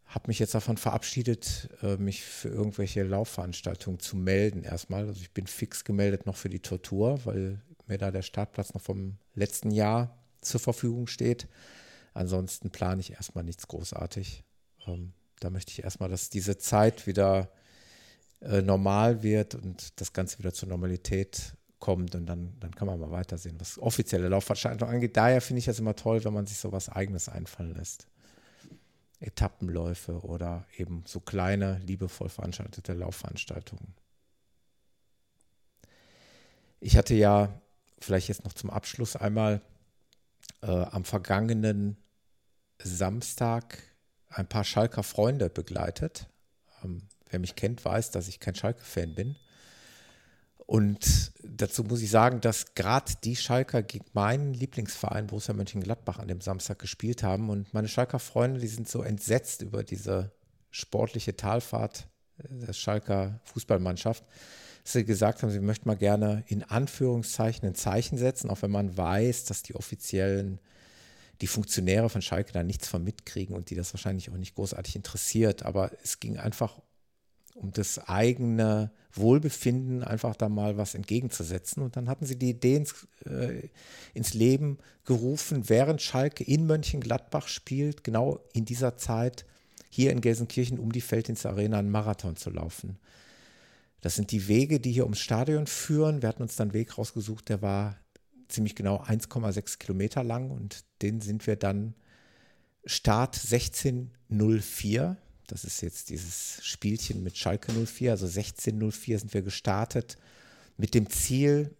habe 0.06 0.28
mich 0.28 0.38
jetzt 0.38 0.54
davon 0.54 0.76
verabschiedet, 0.76 1.68
äh, 1.82 1.96
mich 1.96 2.22
für 2.22 2.48
irgendwelche 2.48 3.02
Laufveranstaltungen 3.02 3.98
zu 3.98 4.16
melden 4.16 4.62
erstmal. 4.62 5.06
Also 5.06 5.20
ich 5.20 5.32
bin 5.32 5.46
fix 5.46 5.84
gemeldet 5.84 6.26
noch 6.26 6.36
für 6.36 6.48
die 6.48 6.60
Tortur, 6.60 7.24
weil 7.24 7.60
mir 7.86 7.98
da 7.98 8.10
der 8.10 8.22
Startplatz 8.22 8.74
noch 8.74 8.80
vom 8.80 9.18
letzten 9.34 9.70
Jahr 9.70 10.16
zur 10.40 10.60
Verfügung 10.60 11.06
steht. 11.06 11.48
Ansonsten 12.14 12.70
plane 12.70 13.00
ich 13.00 13.12
erstmal 13.12 13.44
nichts 13.44 13.66
großartig. 13.66 14.44
Ähm, 14.86 15.12
da 15.40 15.50
möchte 15.50 15.72
ich 15.72 15.82
erstmal, 15.82 16.08
dass 16.08 16.30
diese 16.30 16.56
Zeit 16.56 17.06
wieder 17.06 17.50
äh, 18.40 18.62
normal 18.62 19.22
wird 19.22 19.54
und 19.54 20.00
das 20.00 20.12
Ganze 20.12 20.38
wieder 20.38 20.54
zur 20.54 20.68
Normalität 20.68 21.56
kommt 21.86 22.16
und 22.16 22.26
dann, 22.26 22.52
dann 22.58 22.74
kann 22.74 22.88
man 22.88 22.98
mal 22.98 23.12
weitersehen, 23.12 23.60
was 23.60 23.78
offizielle 23.78 24.28
Laufveranstaltungen 24.28 24.92
angeht. 24.92 25.16
Daher 25.16 25.40
finde 25.40 25.60
ich 25.60 25.68
es 25.68 25.78
immer 25.78 25.94
toll, 25.94 26.24
wenn 26.24 26.32
man 26.32 26.44
sich 26.44 26.58
so 26.58 26.72
was 26.72 26.88
Eigenes 26.88 27.28
einfallen 27.28 27.76
lässt. 27.76 28.08
Etappenläufe 29.20 30.20
oder 30.24 30.66
eben 30.76 31.04
so 31.06 31.20
kleine, 31.20 31.78
liebevoll 31.86 32.28
veranstaltete 32.28 32.92
Laufveranstaltungen. 32.92 33.94
Ich 36.80 36.96
hatte 36.96 37.14
ja 37.14 37.60
vielleicht 38.00 38.26
jetzt 38.26 38.42
noch 38.44 38.52
zum 38.52 38.70
Abschluss 38.70 39.14
einmal 39.14 39.60
äh, 40.62 40.66
am 40.66 41.04
vergangenen 41.04 41.98
Samstag 42.82 43.80
ein 44.28 44.48
paar 44.48 44.64
Schalker 44.64 45.04
Freunde 45.04 45.50
begleitet. 45.50 46.26
Ähm, 46.82 47.02
wer 47.30 47.38
mich 47.38 47.54
kennt, 47.54 47.84
weiß, 47.84 48.10
dass 48.10 48.26
ich 48.26 48.40
kein 48.40 48.56
Schalke-Fan 48.56 49.14
bin. 49.14 49.36
Und 50.66 51.32
dazu 51.44 51.84
muss 51.84 52.02
ich 52.02 52.10
sagen, 52.10 52.40
dass 52.40 52.74
gerade 52.74 53.12
die 53.22 53.36
Schalker 53.36 53.82
gegen 53.82 54.06
meinen 54.14 54.52
Lieblingsverein 54.52 55.28
Borussia 55.28 55.54
Mönchengladbach 55.54 56.18
an 56.18 56.26
dem 56.26 56.40
Samstag 56.40 56.80
gespielt 56.80 57.22
haben. 57.22 57.50
Und 57.50 57.72
meine 57.72 57.88
Schalker 57.88 58.18
Freunde, 58.18 58.60
die 58.60 58.66
sind 58.66 58.88
so 58.88 59.02
entsetzt 59.02 59.62
über 59.62 59.84
diese 59.84 60.32
sportliche 60.70 61.36
Talfahrt 61.36 62.08
der 62.38 62.72
Schalker 62.72 63.40
Fußballmannschaft, 63.44 64.24
dass 64.82 64.92
sie 64.92 65.04
gesagt 65.04 65.42
haben, 65.42 65.50
sie 65.50 65.60
möchten 65.60 65.88
mal 65.88 65.96
gerne 65.96 66.44
in 66.48 66.62
Anführungszeichen 66.64 67.66
ein 67.66 67.74
Zeichen 67.74 68.18
setzen, 68.18 68.50
auch 68.50 68.62
wenn 68.62 68.70
man 68.70 68.96
weiß, 68.96 69.44
dass 69.44 69.62
die 69.62 69.74
offiziellen, 69.74 70.60
die 71.40 71.46
Funktionäre 71.46 72.10
von 72.10 72.22
Schalke 72.22 72.52
da 72.52 72.62
nichts 72.62 72.88
von 72.88 73.04
mitkriegen 73.04 73.54
und 73.54 73.70
die 73.70 73.74
das 73.74 73.94
wahrscheinlich 73.94 74.30
auch 74.30 74.36
nicht 74.36 74.56
großartig 74.56 74.96
interessiert. 74.96 75.64
Aber 75.64 75.92
es 76.02 76.20
ging 76.20 76.36
einfach 76.36 76.80
um 77.56 77.72
das 77.72 77.98
eigene 78.08 78.90
Wohlbefinden 79.12 80.04
einfach 80.04 80.36
da 80.36 80.48
mal 80.48 80.76
was 80.76 80.94
entgegenzusetzen. 80.94 81.82
Und 81.82 81.96
dann 81.96 82.08
hatten 82.08 82.26
sie 82.26 82.38
die 82.38 82.50
Idee 82.50 82.76
ins, 82.76 83.06
äh, 83.24 83.68
ins 84.14 84.34
Leben 84.34 84.78
gerufen, 85.04 85.68
während 85.68 86.02
Schalke 86.02 86.44
in 86.44 86.66
Mönchengladbach 86.66 87.48
spielt, 87.48 88.04
genau 88.04 88.40
in 88.52 88.64
dieser 88.64 88.96
Zeit 88.96 89.46
hier 89.88 90.12
in 90.12 90.20
Gelsenkirchen 90.20 90.78
um 90.78 90.92
die 90.92 91.00
Feldins 91.00 91.46
Arena 91.46 91.78
einen 91.78 91.90
Marathon 91.90 92.36
zu 92.36 92.50
laufen. 92.50 92.98
Das 94.02 94.14
sind 94.14 94.30
die 94.30 94.46
Wege, 94.48 94.78
die 94.78 94.92
hier 94.92 95.04
ums 95.04 95.20
Stadion 95.20 95.66
führen. 95.66 96.20
Wir 96.20 96.28
hatten 96.28 96.42
uns 96.42 96.56
dann 96.56 96.68
einen 96.68 96.74
Weg 96.74 96.98
rausgesucht, 96.98 97.48
der 97.48 97.62
war 97.62 97.96
ziemlich 98.48 98.74
genau 98.74 99.02
1,6 99.02 99.78
Kilometer 99.78 100.22
lang 100.22 100.50
und 100.50 100.84
den 101.02 101.20
sind 101.20 101.46
wir 101.46 101.56
dann 101.56 101.94
Start 102.84 103.36
1604 103.36 105.16
das 105.46 105.64
ist 105.64 105.80
jetzt 105.80 106.10
dieses 106.10 106.60
Spielchen 106.62 107.22
mit 107.22 107.36
Schalke 107.36 107.72
04, 107.72 108.12
also 108.12 108.26
1604 108.26 109.18
sind 109.18 109.34
wir 109.34 109.42
gestartet 109.42 110.16
mit 110.76 110.94
dem 110.94 111.08
Ziel, 111.08 111.74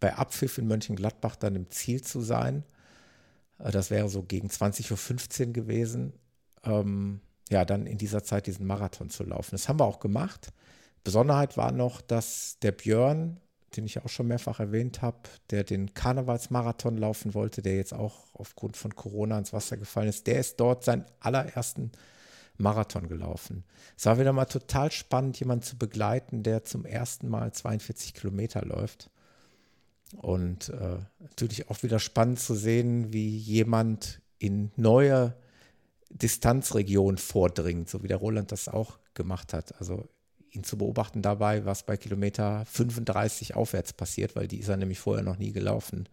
bei 0.00 0.14
Abpfiff 0.14 0.58
in 0.58 0.66
Mönchengladbach 0.66 1.36
dann 1.36 1.54
im 1.54 1.70
Ziel 1.70 2.02
zu 2.02 2.20
sein. 2.20 2.64
Äh, 3.58 3.70
das 3.70 3.90
wäre 3.90 4.08
so 4.08 4.22
gegen 4.22 4.48
20.15 4.48 5.46
Uhr 5.46 5.52
gewesen. 5.52 6.12
Ähm, 6.64 7.20
ja, 7.50 7.64
dann 7.64 7.86
in 7.86 7.98
dieser 7.98 8.24
Zeit 8.24 8.46
diesen 8.46 8.66
Marathon 8.66 9.10
zu 9.10 9.24
laufen. 9.24 9.52
Das 9.52 9.68
haben 9.68 9.78
wir 9.78 9.84
auch 9.84 10.00
gemacht. 10.00 10.52
Besonderheit 11.04 11.56
war 11.56 11.72
noch, 11.72 12.00
dass 12.00 12.58
der 12.62 12.72
Björn, 12.72 13.40
den 13.76 13.84
ich 13.84 14.02
auch 14.02 14.08
schon 14.08 14.28
mehrfach 14.28 14.60
erwähnt 14.60 15.02
habe, 15.02 15.18
der 15.50 15.64
den 15.64 15.94
Karnevalsmarathon 15.94 16.96
laufen 16.96 17.34
wollte, 17.34 17.62
der 17.62 17.76
jetzt 17.76 17.94
auch 17.94 18.34
aufgrund 18.34 18.76
von 18.76 18.94
Corona 18.94 19.38
ins 19.38 19.52
Wasser 19.52 19.76
gefallen 19.76 20.08
ist, 20.08 20.26
der 20.26 20.40
ist 20.40 20.60
dort 20.60 20.84
seinen 20.84 21.04
allerersten 21.20 21.92
Marathon 22.62 23.08
gelaufen. 23.08 23.64
Es 23.96 24.06
war 24.06 24.18
wieder 24.18 24.32
mal 24.32 24.46
total 24.46 24.90
spannend, 24.90 25.38
jemanden 25.38 25.64
zu 25.64 25.76
begleiten, 25.76 26.42
der 26.42 26.64
zum 26.64 26.84
ersten 26.84 27.28
Mal 27.28 27.52
42 27.52 28.14
Kilometer 28.14 28.64
läuft. 28.64 29.10
Und 30.16 30.68
äh, 30.70 30.98
natürlich 31.20 31.70
auch 31.70 31.82
wieder 31.82 31.98
spannend 31.98 32.38
zu 32.38 32.54
sehen, 32.54 33.12
wie 33.12 33.36
jemand 33.36 34.20
in 34.38 34.70
neue 34.76 35.34
Distanzregionen 36.10 37.18
vordringt, 37.18 37.88
so 37.88 38.02
wie 38.02 38.08
der 38.08 38.18
Roland 38.18 38.52
das 38.52 38.68
auch 38.68 38.98
gemacht 39.14 39.52
hat. 39.52 39.78
Also 39.80 40.08
ihn 40.50 40.64
zu 40.64 40.76
beobachten 40.76 41.22
dabei, 41.22 41.64
was 41.64 41.84
bei 41.84 41.96
Kilometer 41.96 42.64
35 42.66 43.54
aufwärts 43.54 43.92
passiert, 43.92 44.36
weil 44.36 44.48
die 44.48 44.58
ist 44.58 44.68
er 44.68 44.76
nämlich 44.76 45.00
vorher 45.00 45.24
noch 45.24 45.38
nie 45.38 45.52
gelaufen. 45.52 46.08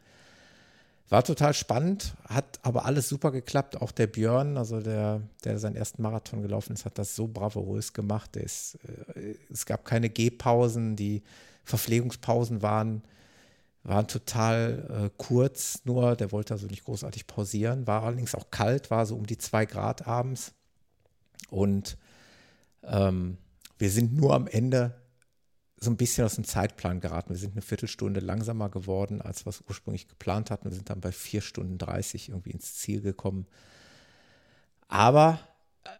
War 1.09 1.23
total 1.23 1.55
spannend, 1.55 2.13
hat 2.27 2.59
aber 2.61 2.85
alles 2.85 3.09
super 3.09 3.31
geklappt. 3.31 3.81
Auch 3.81 3.91
der 3.91 4.05
Björn, 4.05 4.57
also 4.57 4.79
der, 4.79 5.21
der 5.43 5.57
seinen 5.57 5.75
ersten 5.75 6.03
Marathon 6.03 6.43
gelaufen 6.43 6.73
ist, 6.73 6.85
hat 6.85 6.99
das 6.99 7.15
so 7.15 7.27
bravourös 7.27 7.93
gemacht. 7.93 8.35
Ist, 8.35 8.77
äh, 9.15 9.33
es 9.51 9.65
gab 9.65 9.85
keine 9.85 10.11
Gehpausen, 10.11 10.95
die 10.95 11.23
Verpflegungspausen 11.63 12.61
waren, 12.61 13.01
waren 13.83 14.07
total 14.07 15.07
äh, 15.07 15.09
kurz, 15.17 15.81
nur 15.83 16.15
der 16.15 16.31
wollte 16.31 16.53
also 16.53 16.67
nicht 16.67 16.83
großartig 16.83 17.25
pausieren. 17.25 17.87
War 17.87 18.03
allerdings 18.03 18.35
auch 18.35 18.51
kalt, 18.51 18.91
war 18.91 19.07
so 19.07 19.15
um 19.15 19.25
die 19.25 19.39
zwei 19.39 19.65
Grad 19.65 20.07
abends. 20.07 20.53
Und 21.49 21.97
ähm, 22.83 23.37
wir 23.79 23.89
sind 23.89 24.15
nur 24.15 24.35
am 24.35 24.45
Ende 24.45 24.93
so 25.81 25.89
ein 25.89 25.97
bisschen 25.97 26.25
aus 26.25 26.35
dem 26.35 26.43
Zeitplan 26.43 26.99
geraten. 26.99 27.29
Wir 27.29 27.37
sind 27.37 27.53
eine 27.53 27.61
Viertelstunde 27.61 28.19
langsamer 28.19 28.69
geworden, 28.69 29.21
als 29.21 29.45
es 29.45 29.63
ursprünglich 29.67 30.07
geplant 30.07 30.51
hatten. 30.51 30.69
Wir 30.69 30.75
sind 30.75 30.89
dann 30.89 30.99
bei 30.99 31.11
vier 31.11 31.41
Stunden 31.41 31.77
30 31.77 32.29
irgendwie 32.29 32.51
ins 32.51 32.75
Ziel 32.75 33.01
gekommen. 33.01 33.47
Aber 34.89 35.39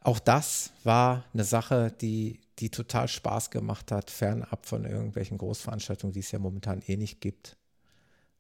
auch 0.01 0.19
das 0.19 0.71
war 0.83 1.23
eine 1.33 1.45
Sache, 1.45 1.93
die, 2.01 2.41
die 2.59 2.69
total 2.69 3.07
Spaß 3.07 3.51
gemacht 3.51 3.91
hat, 3.91 4.11
fernab 4.11 4.65
von 4.65 4.83
irgendwelchen 4.83 5.37
Großveranstaltungen, 5.37 6.13
die 6.13 6.19
es 6.19 6.31
ja 6.31 6.39
momentan 6.39 6.81
eh 6.85 6.97
nicht 6.97 7.21
gibt. 7.21 7.55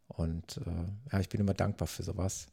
Und 0.07 0.57
äh, 0.57 1.11
ja, 1.13 1.19
ich 1.19 1.29
bin 1.29 1.39
immer 1.39 1.53
dankbar 1.53 1.87
für 1.87 2.03
sowas. 2.03 2.47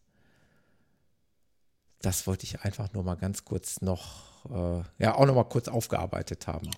Das 2.03 2.27
wollte 2.27 2.45
ich 2.45 2.61
einfach 2.61 2.93
nur 2.93 3.03
mal 3.03 3.17
ganz 3.17 3.45
kurz 3.45 3.81
noch, 3.81 4.45
äh, 4.51 4.85
ja, 5.03 5.15
auch 5.17 5.27
noch 5.27 5.35
mal 5.35 5.45
kurz 5.45 5.67
aufgearbeitet 5.67 6.47
haben. 6.47 6.71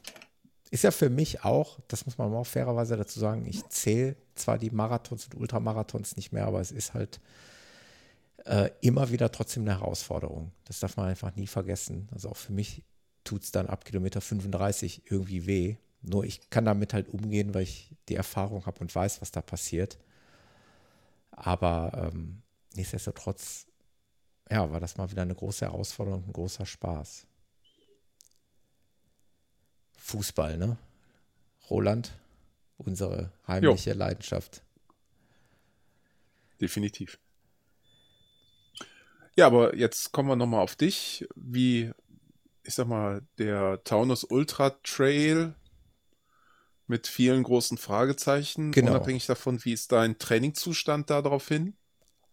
Ist 0.71 0.85
ja 0.85 0.91
für 0.91 1.09
mich 1.09 1.45
auch, 1.45 1.79
das 1.89 2.05
muss 2.05 2.19
man 2.19 2.33
auch 2.35 2.47
fairerweise 2.47 2.97
dazu 2.97 3.19
sagen, 3.19 3.47
ich 3.47 3.67
zähle 3.69 4.17
zwar 4.35 4.59
die 4.59 4.71
Marathons 4.71 5.27
und 5.27 5.37
Ultramarathons 5.37 6.17
nicht 6.17 6.33
mehr, 6.33 6.47
aber 6.47 6.61
es 6.61 6.71
ist 6.71 6.95
halt 6.95 7.21
äh, 8.45 8.71
immer 8.81 9.11
wieder 9.11 9.33
trotzdem 9.33 9.63
eine 9.63 9.79
Herausforderung. 9.79 10.53
Das 10.65 10.81
darf 10.81 10.97
man 10.97 11.07
einfach 11.07 11.35
nie 11.37 11.47
vergessen. 11.47 12.09
Also 12.13 12.31
auch 12.31 12.37
für 12.37 12.53
mich 12.53 12.83
tut 13.25 13.45
es 13.45 13.51
dann 13.51 13.67
ab 13.67 13.85
Kilometer 13.85 14.21
35 14.21 15.11
irgendwie 15.11 15.47
weh. 15.47 15.77
Nur 16.03 16.25
ich 16.25 16.51
kann 16.51 16.65
damit 16.65 16.95
halt 16.95 17.09
umgehen, 17.09 17.55
weil 17.55 17.63
ich 17.63 17.95
die 18.09 18.15
Erfahrung 18.15 18.67
habe 18.67 18.81
und 18.81 18.95
weiß, 18.95 19.21
was 19.21 19.33
da 19.33 19.41
passiert. 19.43 19.99
Aber 21.31 22.11
ähm, 22.13 22.43
nichtsdestotrotz, 22.75 23.67
ja, 24.51 24.71
war 24.71 24.81
das 24.81 24.97
mal 24.97 25.11
wieder 25.11 25.23
eine 25.23 25.35
große 25.35 25.65
Herausforderung, 25.65 26.25
ein 26.27 26.33
großer 26.33 26.67
Spaß. 26.67 27.27
Fußball, 30.09 30.57
ne? 30.57 30.79
Roland, 31.69 32.13
unsere 32.79 33.31
heimliche 33.47 33.91
jo. 33.91 33.97
Leidenschaft. 33.97 34.63
Definitiv. 36.61 37.19
Ja, 39.37 39.47
aber 39.47 39.77
jetzt 39.77 40.13
kommen 40.13 40.31
wir 40.31 40.37
nochmal 40.37 40.63
auf 40.63 40.77
dich. 40.77 41.29
Wie, 41.37 41.93
ich 42.63 42.75
sag 42.75 42.89
mal, 42.89 43.23
der 43.37 43.85
Taunus 43.85 44.25
Ultra 44.25 44.71
Trail 44.83 45.55
mit 46.87 47.07
vielen 47.07 47.43
großen 47.43 47.77
Fragezeichen. 47.77 48.73
Genau. 48.73 48.93
Unabhängig 48.93 49.27
davon, 49.27 49.63
wie 49.65 49.75
ist 49.75 49.93
dein 49.93 50.19
Trainingszustand 50.19 51.11
daraufhin? 51.11 51.77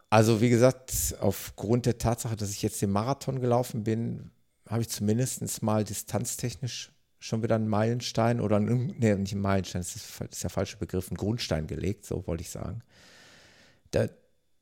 Also, 0.09 0.39
wie 0.39 0.49
gesagt, 0.49 1.15
aufgrund 1.19 1.85
der 1.85 1.97
Tatsache, 1.97 2.37
dass 2.37 2.51
ich 2.51 2.61
jetzt 2.61 2.81
den 2.81 2.91
Marathon 2.91 3.41
gelaufen 3.41 3.83
bin, 3.83 4.31
habe 4.69 4.81
ich 4.81 4.89
zumindest 4.89 5.61
mal 5.61 5.83
distanztechnisch 5.83 6.94
schon 7.19 7.43
wieder 7.43 7.55
einen 7.55 7.67
Meilenstein 7.67 8.39
oder 8.39 8.57
ein, 8.57 8.95
nee, 8.97 9.15
nicht 9.15 9.33
ein 9.33 9.41
Meilenstein, 9.41 9.81
das 9.81 9.95
ist, 9.95 10.21
ist 10.21 10.43
der 10.43 10.49
falsche 10.49 10.77
Begriff, 10.77 11.09
einen 11.09 11.17
Grundstein 11.17 11.67
gelegt, 11.67 12.05
so 12.05 12.25
wollte 12.27 12.41
ich 12.41 12.49
sagen. 12.49 12.81
Da, 13.91 14.07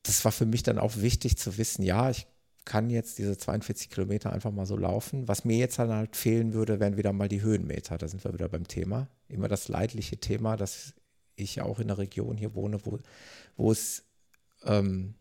das 0.04 0.24
war 0.26 0.32
für 0.32 0.46
mich 0.46 0.64
dann 0.64 0.80
auch 0.80 0.98
wichtig 0.98 1.38
zu 1.38 1.58
wissen, 1.58 1.84
ja, 1.84 2.10
ich 2.10 2.28
kann 2.66 2.90
jetzt 2.90 3.18
diese 3.18 3.38
42 3.38 3.90
Kilometer 3.90 4.32
einfach 4.32 4.52
mal 4.52 4.66
so 4.66 4.78
laufen. 4.78 5.28
Was 5.28 5.44
mir 5.46 5.58
jetzt 5.58 5.80
dann 5.80 5.92
halt 5.92 6.16
fehlen 6.16 6.54
würde, 6.54 6.80
wären 6.80 6.98
wieder 6.98 7.12
mal 7.12 7.28
die 7.28 7.42
Höhenmeter. 7.42 7.98
Da 7.98 8.08
sind 8.08 8.24
wir 8.24 8.34
wieder 8.34 8.48
beim 8.48 8.68
Thema. 8.68 9.08
Immer 9.28 9.48
das 9.48 9.68
leidliche 9.68 10.18
Thema, 10.18 10.56
dass 10.56 10.94
ich 11.36 11.62
auch 11.62 11.80
in 11.80 11.90
einer 11.90 11.98
Region 11.98 12.38
hier 12.38 12.56
wohne, 12.56 12.86
wo, 12.86 13.00
wo 13.58 13.72
es 13.72 14.04
ähm, 14.64 15.16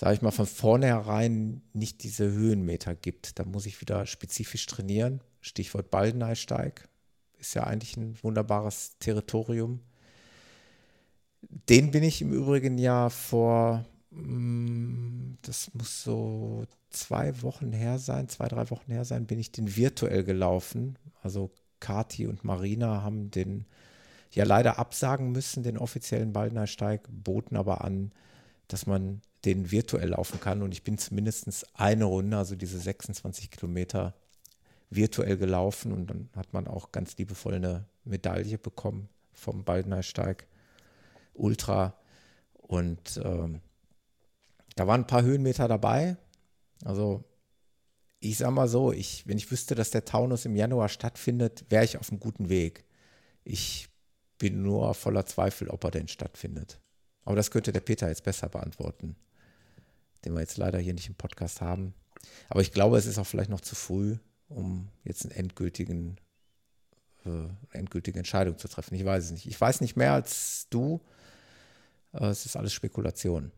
sage 0.00 0.14
ich 0.14 0.22
mal, 0.22 0.30
von 0.30 0.46
vornherein 0.46 1.60
nicht 1.74 2.04
diese 2.04 2.24
Höhenmeter 2.32 2.94
gibt. 2.94 3.38
Da 3.38 3.44
muss 3.44 3.66
ich 3.66 3.82
wieder 3.82 4.06
spezifisch 4.06 4.64
trainieren. 4.64 5.20
Stichwort 5.42 5.90
Baldeneysteig 5.90 6.88
ist 7.36 7.52
ja 7.52 7.64
eigentlich 7.64 7.98
ein 7.98 8.16
wunderbares 8.22 8.96
Territorium. 8.98 9.80
Den 11.42 11.90
bin 11.90 12.02
ich 12.02 12.22
im 12.22 12.32
Übrigen 12.32 12.78
ja 12.78 13.10
vor, 13.10 13.84
mm, 14.10 15.34
das 15.42 15.70
muss 15.74 16.02
so 16.02 16.64
zwei 16.88 17.42
Wochen 17.42 17.74
her 17.74 17.98
sein, 17.98 18.30
zwei, 18.30 18.48
drei 18.48 18.70
Wochen 18.70 18.90
her 18.90 19.04
sein, 19.04 19.26
bin 19.26 19.38
ich 19.38 19.52
den 19.52 19.76
virtuell 19.76 20.24
gelaufen. 20.24 20.98
Also 21.20 21.50
Kati 21.78 22.26
und 22.26 22.42
Marina 22.42 23.02
haben 23.02 23.30
den 23.30 23.66
ja 24.30 24.44
leider 24.44 24.78
absagen 24.78 25.30
müssen, 25.30 25.62
den 25.62 25.76
offiziellen 25.76 26.32
Baldnersteig, 26.32 27.06
boten 27.10 27.58
aber 27.58 27.84
an, 27.84 28.12
dass 28.72 28.86
man 28.86 29.22
den 29.44 29.70
virtuell 29.70 30.10
laufen 30.10 30.40
kann. 30.40 30.62
Und 30.62 30.72
ich 30.72 30.82
bin 30.82 30.98
zumindest 30.98 31.66
eine 31.74 32.04
Runde, 32.04 32.36
also 32.36 32.56
diese 32.56 32.78
26 32.78 33.50
Kilometer, 33.50 34.14
virtuell 34.90 35.36
gelaufen. 35.36 35.92
Und 35.92 36.08
dann 36.08 36.28
hat 36.36 36.52
man 36.52 36.66
auch 36.66 36.92
ganz 36.92 37.16
liebevoll 37.16 37.54
eine 37.54 37.86
Medaille 38.04 38.58
bekommen 38.58 39.08
vom 39.32 39.64
Baldnersteig 39.64 40.46
Ultra. 41.34 41.94
Und 42.54 43.20
ähm, 43.24 43.60
da 44.76 44.86
waren 44.86 45.02
ein 45.02 45.06
paar 45.06 45.22
Höhenmeter 45.22 45.68
dabei. 45.68 46.16
Also 46.84 47.24
ich 48.20 48.36
sag 48.38 48.50
mal 48.50 48.68
so, 48.68 48.92
ich, 48.92 49.26
wenn 49.26 49.38
ich 49.38 49.50
wüsste, 49.50 49.74
dass 49.74 49.90
der 49.90 50.04
Taunus 50.04 50.44
im 50.44 50.54
Januar 50.54 50.88
stattfindet, 50.88 51.64
wäre 51.70 51.84
ich 51.84 51.96
auf 51.96 52.10
einem 52.10 52.20
guten 52.20 52.50
Weg. 52.50 52.84
Ich 53.44 53.88
bin 54.38 54.62
nur 54.62 54.94
voller 54.94 55.24
Zweifel, 55.26 55.68
ob 55.68 55.84
er 55.84 55.90
denn 55.90 56.08
stattfindet. 56.08 56.80
Aber 57.24 57.36
das 57.36 57.50
könnte 57.50 57.72
der 57.72 57.80
Peter 57.80 58.08
jetzt 58.08 58.24
besser 58.24 58.48
beantworten, 58.48 59.16
den 60.24 60.34
wir 60.34 60.40
jetzt 60.40 60.56
leider 60.56 60.78
hier 60.78 60.94
nicht 60.94 61.08
im 61.08 61.14
Podcast 61.14 61.60
haben. 61.60 61.94
Aber 62.48 62.60
ich 62.60 62.72
glaube, 62.72 62.98
es 62.98 63.06
ist 63.06 63.18
auch 63.18 63.26
vielleicht 63.26 63.50
noch 63.50 63.60
zu 63.60 63.74
früh, 63.74 64.16
um 64.48 64.88
jetzt 65.04 65.24
einen 65.24 65.32
endgültigen, 65.32 66.16
äh, 67.24 67.76
endgültige 67.76 68.18
Entscheidung 68.18 68.58
zu 68.58 68.68
treffen. 68.68 68.94
Ich 68.94 69.04
weiß 69.04 69.24
es 69.24 69.30
nicht. 69.30 69.46
Ich 69.46 69.60
weiß 69.60 69.80
nicht 69.80 69.96
mehr 69.96 70.12
als 70.12 70.66
du. 70.70 71.00
Äh, 72.12 72.26
es 72.26 72.46
ist 72.46 72.56
alles 72.56 72.72
Spekulation. 72.72 73.52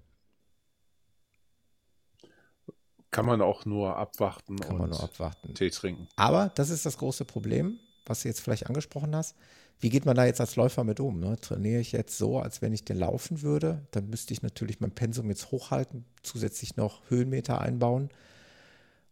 Kann 3.11 3.27
man 3.27 3.43
auch 3.43 3.67
nur 3.67 3.97
abwarten 3.97 4.59
Kann 4.59 4.79
man 4.79 4.91
nur 4.91 5.03
abwarten. 5.03 5.55
Tee 5.55 5.71
trinken. 5.71 6.09
Aber 6.17 6.51
das 6.55 6.71
ist 6.71 6.87
das 6.87 6.97
große 6.97 7.27
Problem, 7.27 7.79
was 8.07 8.23
du 8.23 8.29
jetzt 8.29 8.41
vielleicht 8.41 8.67
angesprochen 8.67 9.15
hast. 9.15 9.37
Wie 9.83 9.91
geht 9.91 10.07
man 10.07 10.15
da 10.15 10.25
jetzt 10.25 10.41
als 10.41 10.55
Läufer 10.55 10.85
mit 10.85 11.01
um? 11.01 11.19
Ne? 11.19 11.37
Trainiere 11.41 11.81
ich 11.81 11.91
jetzt 11.91 12.17
so, 12.17 12.39
als 12.39 12.63
wenn 12.63 12.73
ich 12.73 12.85
den 12.85 12.99
laufen 12.99 13.43
würde? 13.43 13.85
Dann 13.91 14.09
müsste 14.09 14.33
ich 14.33 14.41
natürlich 14.41 14.79
mein 14.79 14.93
Pensum 14.93 15.29
jetzt 15.29 15.51
hochhalten, 15.51 16.05
zusätzlich 16.23 16.77
noch 16.77 17.03
Höhenmeter 17.11 17.61
einbauen. 17.61 18.09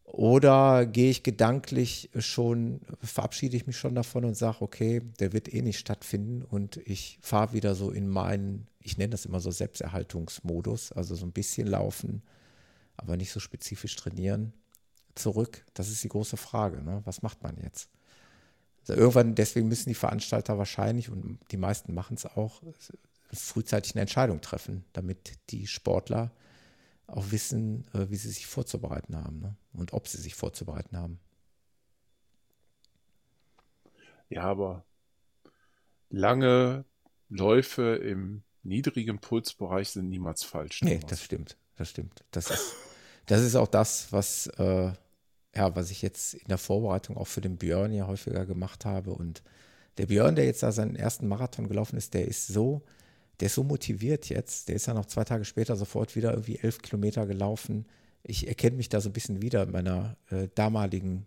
Oder 0.04 0.86
gehe 0.86 1.10
ich 1.10 1.24
gedanklich 1.24 2.10
schon, 2.16 2.82
verabschiede 3.02 3.56
ich 3.56 3.66
mich 3.66 3.78
schon 3.78 3.96
davon 3.96 4.24
und 4.24 4.36
sage, 4.36 4.58
okay, 4.62 5.02
der 5.18 5.32
wird 5.32 5.52
eh 5.52 5.60
nicht 5.60 5.80
stattfinden 5.80 6.42
und 6.42 6.76
ich 6.76 7.18
fahre 7.20 7.52
wieder 7.52 7.74
so 7.74 7.90
in 7.90 8.08
meinen, 8.08 8.68
ich 8.80 8.96
nenne 8.96 9.10
das 9.10 9.24
immer 9.24 9.40
so 9.40 9.50
Selbsterhaltungsmodus, 9.50 10.92
also 10.92 11.16
so 11.16 11.26
ein 11.26 11.32
bisschen 11.32 11.66
laufen, 11.66 12.22
aber 12.96 13.16
nicht 13.16 13.32
so 13.32 13.40
spezifisch 13.40 13.96
trainieren, 13.96 14.52
zurück? 15.16 15.64
Das 15.74 15.88
ist 15.88 16.04
die 16.04 16.08
große 16.08 16.36
Frage. 16.36 16.80
Ne? 16.80 17.02
Was 17.04 17.22
macht 17.22 17.42
man 17.42 17.56
jetzt? 17.60 17.88
Irgendwann, 18.94 19.34
deswegen 19.34 19.68
müssen 19.68 19.88
die 19.88 19.94
Veranstalter 19.94 20.58
wahrscheinlich, 20.58 21.10
und 21.10 21.38
die 21.50 21.56
meisten 21.56 21.94
machen 21.94 22.16
es 22.16 22.26
auch, 22.26 22.62
frühzeitig 23.32 23.94
eine 23.94 24.02
Entscheidung 24.02 24.40
treffen, 24.40 24.84
damit 24.92 25.38
die 25.50 25.66
Sportler 25.66 26.32
auch 27.06 27.30
wissen, 27.30 27.86
äh, 27.94 28.08
wie 28.10 28.16
sie 28.16 28.28
sich 28.28 28.46
vorzubereiten 28.46 29.16
haben 29.16 29.40
ne? 29.40 29.56
und 29.72 29.92
ob 29.92 30.08
sie 30.08 30.18
sich 30.18 30.34
vorzubereiten 30.34 30.96
haben. 30.96 31.20
Ja, 34.28 34.42
aber 34.42 34.84
lange 36.08 36.84
Läufe 37.28 37.96
im 37.96 38.42
niedrigen 38.62 39.18
Pulsbereich 39.20 39.90
sind 39.90 40.08
niemals 40.08 40.44
falsch. 40.44 40.82
Nee, 40.82 41.00
das 41.08 41.22
stimmt. 41.22 41.56
Das 41.76 41.88
stimmt. 41.90 42.24
Das 42.30 42.50
ist 42.50 42.76
das 43.30 43.42
ist 43.42 43.54
auch 43.54 43.68
das, 43.68 44.12
was, 44.12 44.48
äh, 44.58 44.92
ja, 45.54 45.74
was 45.74 45.90
ich 45.90 46.02
jetzt 46.02 46.34
in 46.34 46.48
der 46.48 46.58
Vorbereitung 46.58 47.16
auch 47.16 47.26
für 47.26 47.40
den 47.40 47.56
Björn 47.56 47.92
ja 47.92 48.06
häufiger 48.06 48.46
gemacht 48.46 48.84
habe. 48.84 49.12
Und 49.12 49.42
der 49.98 50.06
Björn, 50.06 50.36
der 50.36 50.44
jetzt 50.44 50.62
da 50.62 50.72
seinen 50.72 50.96
ersten 50.96 51.26
Marathon 51.26 51.68
gelaufen 51.68 51.96
ist, 51.96 52.14
der 52.14 52.26
ist 52.26 52.46
so, 52.46 52.82
der 53.40 53.46
ist 53.46 53.54
so 53.54 53.64
motiviert 53.64 54.28
jetzt. 54.28 54.68
Der 54.68 54.76
ist 54.76 54.86
ja 54.86 54.94
noch 54.94 55.06
zwei 55.06 55.24
Tage 55.24 55.44
später 55.44 55.76
sofort 55.76 56.14
wieder 56.14 56.30
irgendwie 56.30 56.58
elf 56.58 56.82
Kilometer 56.82 57.26
gelaufen. 57.26 57.86
Ich 58.22 58.46
erkenne 58.46 58.76
mich 58.76 58.88
da 58.88 59.00
so 59.00 59.08
ein 59.08 59.12
bisschen 59.12 59.42
wieder 59.42 59.62
in 59.62 59.72
meiner 59.72 60.16
äh, 60.30 60.48
damaligen 60.54 61.26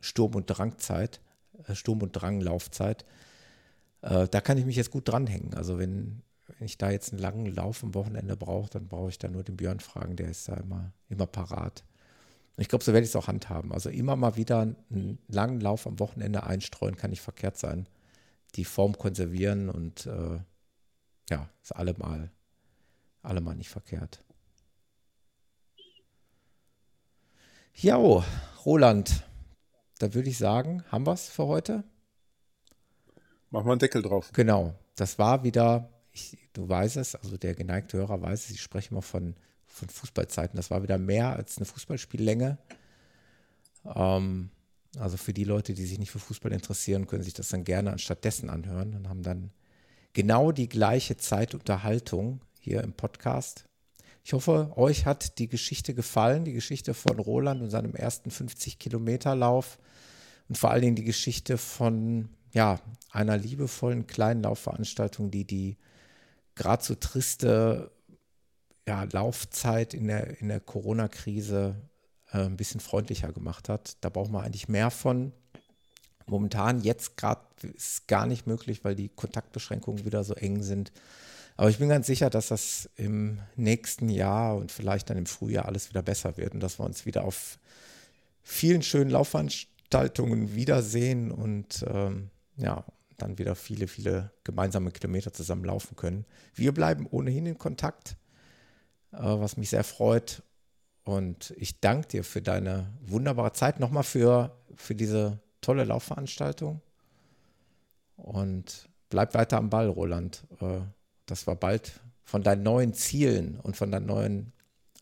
Sturm- 0.00 0.34
und 0.34 0.46
Drangzeit, 0.46 1.20
äh, 1.66 1.74
Sturm- 1.74 2.02
und 2.02 2.12
Dranglaufzeit. 2.12 3.04
Äh, 4.02 4.28
da 4.28 4.40
kann 4.40 4.58
ich 4.58 4.66
mich 4.66 4.76
jetzt 4.76 4.90
gut 4.90 5.08
dranhängen. 5.08 5.54
Also 5.54 5.78
wenn, 5.78 6.22
wenn 6.46 6.66
ich 6.66 6.78
da 6.78 6.90
jetzt 6.90 7.12
einen 7.12 7.22
langen 7.22 7.46
Lauf 7.46 7.82
am 7.82 7.94
Wochenende 7.94 8.36
brauche, 8.36 8.70
dann 8.70 8.86
brauche 8.86 9.08
ich 9.08 9.18
da 9.18 9.28
nur 9.28 9.42
den 9.42 9.56
Björn 9.56 9.80
fragen, 9.80 10.16
der 10.16 10.28
ist 10.28 10.48
da 10.48 10.54
immer, 10.54 10.92
immer 11.08 11.26
parat. 11.26 11.84
Ich 12.56 12.68
glaube, 12.68 12.84
so 12.84 12.92
werde 12.92 13.04
ich 13.04 13.10
es 13.10 13.16
auch 13.16 13.26
handhaben. 13.26 13.72
Also 13.72 13.90
immer 13.90 14.16
mal 14.16 14.36
wieder 14.36 14.60
einen 14.60 15.18
langen 15.28 15.60
Lauf 15.60 15.86
am 15.86 15.98
Wochenende 15.98 16.44
einstreuen, 16.44 16.96
kann 16.96 17.10
nicht 17.10 17.20
verkehrt 17.20 17.58
sein. 17.58 17.88
Die 18.54 18.64
Form 18.64 18.96
konservieren 18.96 19.68
und 19.68 20.06
äh, 20.06 20.38
ja, 21.30 21.48
ist 21.62 21.74
allemal, 21.74 22.30
allemal 23.22 23.56
nicht 23.56 23.70
verkehrt. 23.70 24.24
Ja, 27.74 27.98
oh, 27.98 28.22
Roland, 28.64 29.24
da 29.98 30.14
würde 30.14 30.28
ich 30.28 30.38
sagen, 30.38 30.84
haben 30.92 31.06
wir 31.06 31.12
es 31.12 31.28
für 31.28 31.46
heute? 31.46 31.82
Machen 33.50 33.66
wir 33.66 33.72
einen 33.72 33.80
Deckel 33.80 34.02
drauf. 34.02 34.30
Genau, 34.32 34.74
das 34.94 35.18
war 35.18 35.42
wieder 35.42 35.90
ich, 36.14 36.38
du 36.52 36.68
weißt 36.68 36.96
es, 36.96 37.16
also 37.16 37.36
der 37.36 37.54
geneigte 37.54 37.98
Hörer 37.98 38.22
weiß 38.22 38.44
es, 38.44 38.50
ich 38.50 38.62
spreche 38.62 38.90
immer 38.92 39.02
von, 39.02 39.34
von 39.74 39.88
Fußballzeiten. 39.88 40.56
Das 40.56 40.70
war 40.70 40.82
wieder 40.82 40.98
mehr 40.98 41.34
als 41.34 41.56
eine 41.56 41.66
Fußballspiellänge. 41.66 42.58
Ähm, 43.94 44.50
also 44.98 45.16
für 45.16 45.34
die 45.34 45.44
Leute, 45.44 45.74
die 45.74 45.84
sich 45.84 45.98
nicht 45.98 46.12
für 46.12 46.20
Fußball 46.20 46.52
interessieren, 46.52 47.06
können 47.06 47.24
sich 47.24 47.34
das 47.34 47.48
dann 47.48 47.64
gerne 47.64 47.92
anstatt 47.92 48.24
dessen 48.24 48.48
anhören 48.48 48.94
und 48.94 49.08
haben 49.08 49.22
dann 49.22 49.50
genau 50.12 50.52
die 50.52 50.68
gleiche 50.68 51.16
Zeitunterhaltung 51.16 52.40
hier 52.60 52.82
im 52.82 52.92
Podcast. 52.92 53.64
Ich 54.22 54.32
hoffe, 54.32 54.72
euch 54.76 55.04
hat 55.04 55.38
die 55.38 55.48
Geschichte 55.48 55.92
gefallen, 55.92 56.44
die 56.44 56.52
Geschichte 56.52 56.94
von 56.94 57.18
Roland 57.18 57.60
und 57.60 57.70
seinem 57.70 57.94
ersten 57.94 58.30
50 58.30 58.78
Kilometer 58.78 59.34
Lauf 59.34 59.78
und 60.48 60.56
vor 60.56 60.70
allen 60.70 60.82
Dingen 60.82 60.96
die 60.96 61.04
Geschichte 61.04 61.58
von 61.58 62.28
ja, 62.52 62.80
einer 63.10 63.36
liebevollen 63.36 64.06
kleinen 64.06 64.44
Laufveranstaltung, 64.44 65.30
die 65.32 65.44
die 65.44 65.76
gerade 66.54 66.84
so 66.84 66.94
triste 66.94 67.90
ja, 68.86 69.04
Laufzeit 69.04 69.94
in 69.94 70.08
der, 70.08 70.40
in 70.40 70.48
der 70.48 70.60
Corona-Krise 70.60 71.76
äh, 72.32 72.38
ein 72.38 72.56
bisschen 72.56 72.80
freundlicher 72.80 73.32
gemacht 73.32 73.68
hat. 73.68 73.96
Da 74.00 74.08
braucht 74.08 74.30
man 74.30 74.44
eigentlich 74.44 74.68
mehr 74.68 74.90
von. 74.90 75.32
Momentan, 76.26 76.80
jetzt 76.80 77.16
gerade, 77.16 77.42
ist 77.74 78.08
gar 78.08 78.26
nicht 78.26 78.46
möglich, 78.46 78.84
weil 78.84 78.94
die 78.94 79.08
Kontaktbeschränkungen 79.08 80.04
wieder 80.04 80.24
so 80.24 80.34
eng 80.34 80.62
sind. 80.62 80.92
Aber 81.56 81.70
ich 81.70 81.78
bin 81.78 81.88
ganz 81.88 82.06
sicher, 82.06 82.30
dass 82.30 82.48
das 82.48 82.90
im 82.96 83.38
nächsten 83.56 84.08
Jahr 84.08 84.56
und 84.56 84.72
vielleicht 84.72 85.08
dann 85.10 85.18
im 85.18 85.26
Frühjahr 85.26 85.66
alles 85.66 85.88
wieder 85.90 86.02
besser 86.02 86.36
wird 86.36 86.54
und 86.54 86.60
dass 86.60 86.78
wir 86.78 86.84
uns 86.84 87.06
wieder 87.06 87.24
auf 87.24 87.58
vielen 88.42 88.82
schönen 88.82 89.10
Laufveranstaltungen 89.10 90.54
wiedersehen 90.54 91.30
und 91.30 91.84
ähm, 91.88 92.30
ja, 92.56 92.84
dann 93.16 93.38
wieder 93.38 93.54
viele, 93.54 93.86
viele 93.86 94.32
gemeinsame 94.42 94.90
Kilometer 94.90 95.32
zusammen 95.32 95.64
laufen 95.64 95.94
können. 95.94 96.24
Wir 96.54 96.72
bleiben 96.72 97.06
ohnehin 97.08 97.46
in 97.46 97.58
Kontakt, 97.58 98.16
was 99.18 99.56
mich 99.56 99.70
sehr 99.70 99.84
freut. 99.84 100.42
Und 101.04 101.52
ich 101.56 101.80
danke 101.80 102.08
dir 102.08 102.24
für 102.24 102.40
deine 102.40 102.92
wunderbare 103.02 103.52
Zeit, 103.52 103.78
nochmal 103.78 104.04
für, 104.04 104.56
für 104.74 104.94
diese 104.94 105.38
tolle 105.60 105.84
Laufveranstaltung. 105.84 106.80
Und 108.16 108.88
bleib 109.10 109.34
weiter 109.34 109.58
am 109.58 109.70
Ball, 109.70 109.88
Roland, 109.88 110.44
äh, 110.60 110.80
dass 111.26 111.46
wir 111.46 111.56
bald 111.56 112.00
von 112.22 112.42
deinen 112.42 112.62
neuen 112.62 112.94
Zielen 112.94 113.60
und 113.60 113.76
von 113.76 113.90
deinen 113.90 114.06
neuen 114.06 114.52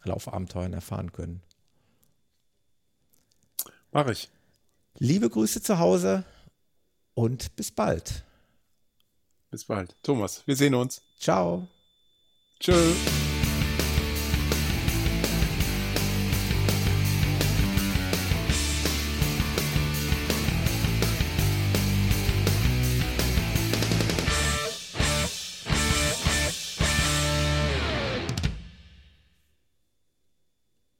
Laufabenteuern 0.04 0.72
erfahren 0.72 1.12
können. 1.12 1.42
Mach 3.92 4.08
ich. 4.08 4.28
Liebe 4.98 5.28
Grüße 5.30 5.62
zu 5.62 5.78
Hause 5.78 6.24
und 7.14 7.54
bis 7.56 7.70
bald. 7.70 8.24
Bis 9.50 9.64
bald. 9.64 9.94
Thomas, 10.02 10.46
wir 10.46 10.56
sehen 10.56 10.74
uns. 10.74 11.02
Ciao. 11.18 11.68
Tschö. 12.58 12.72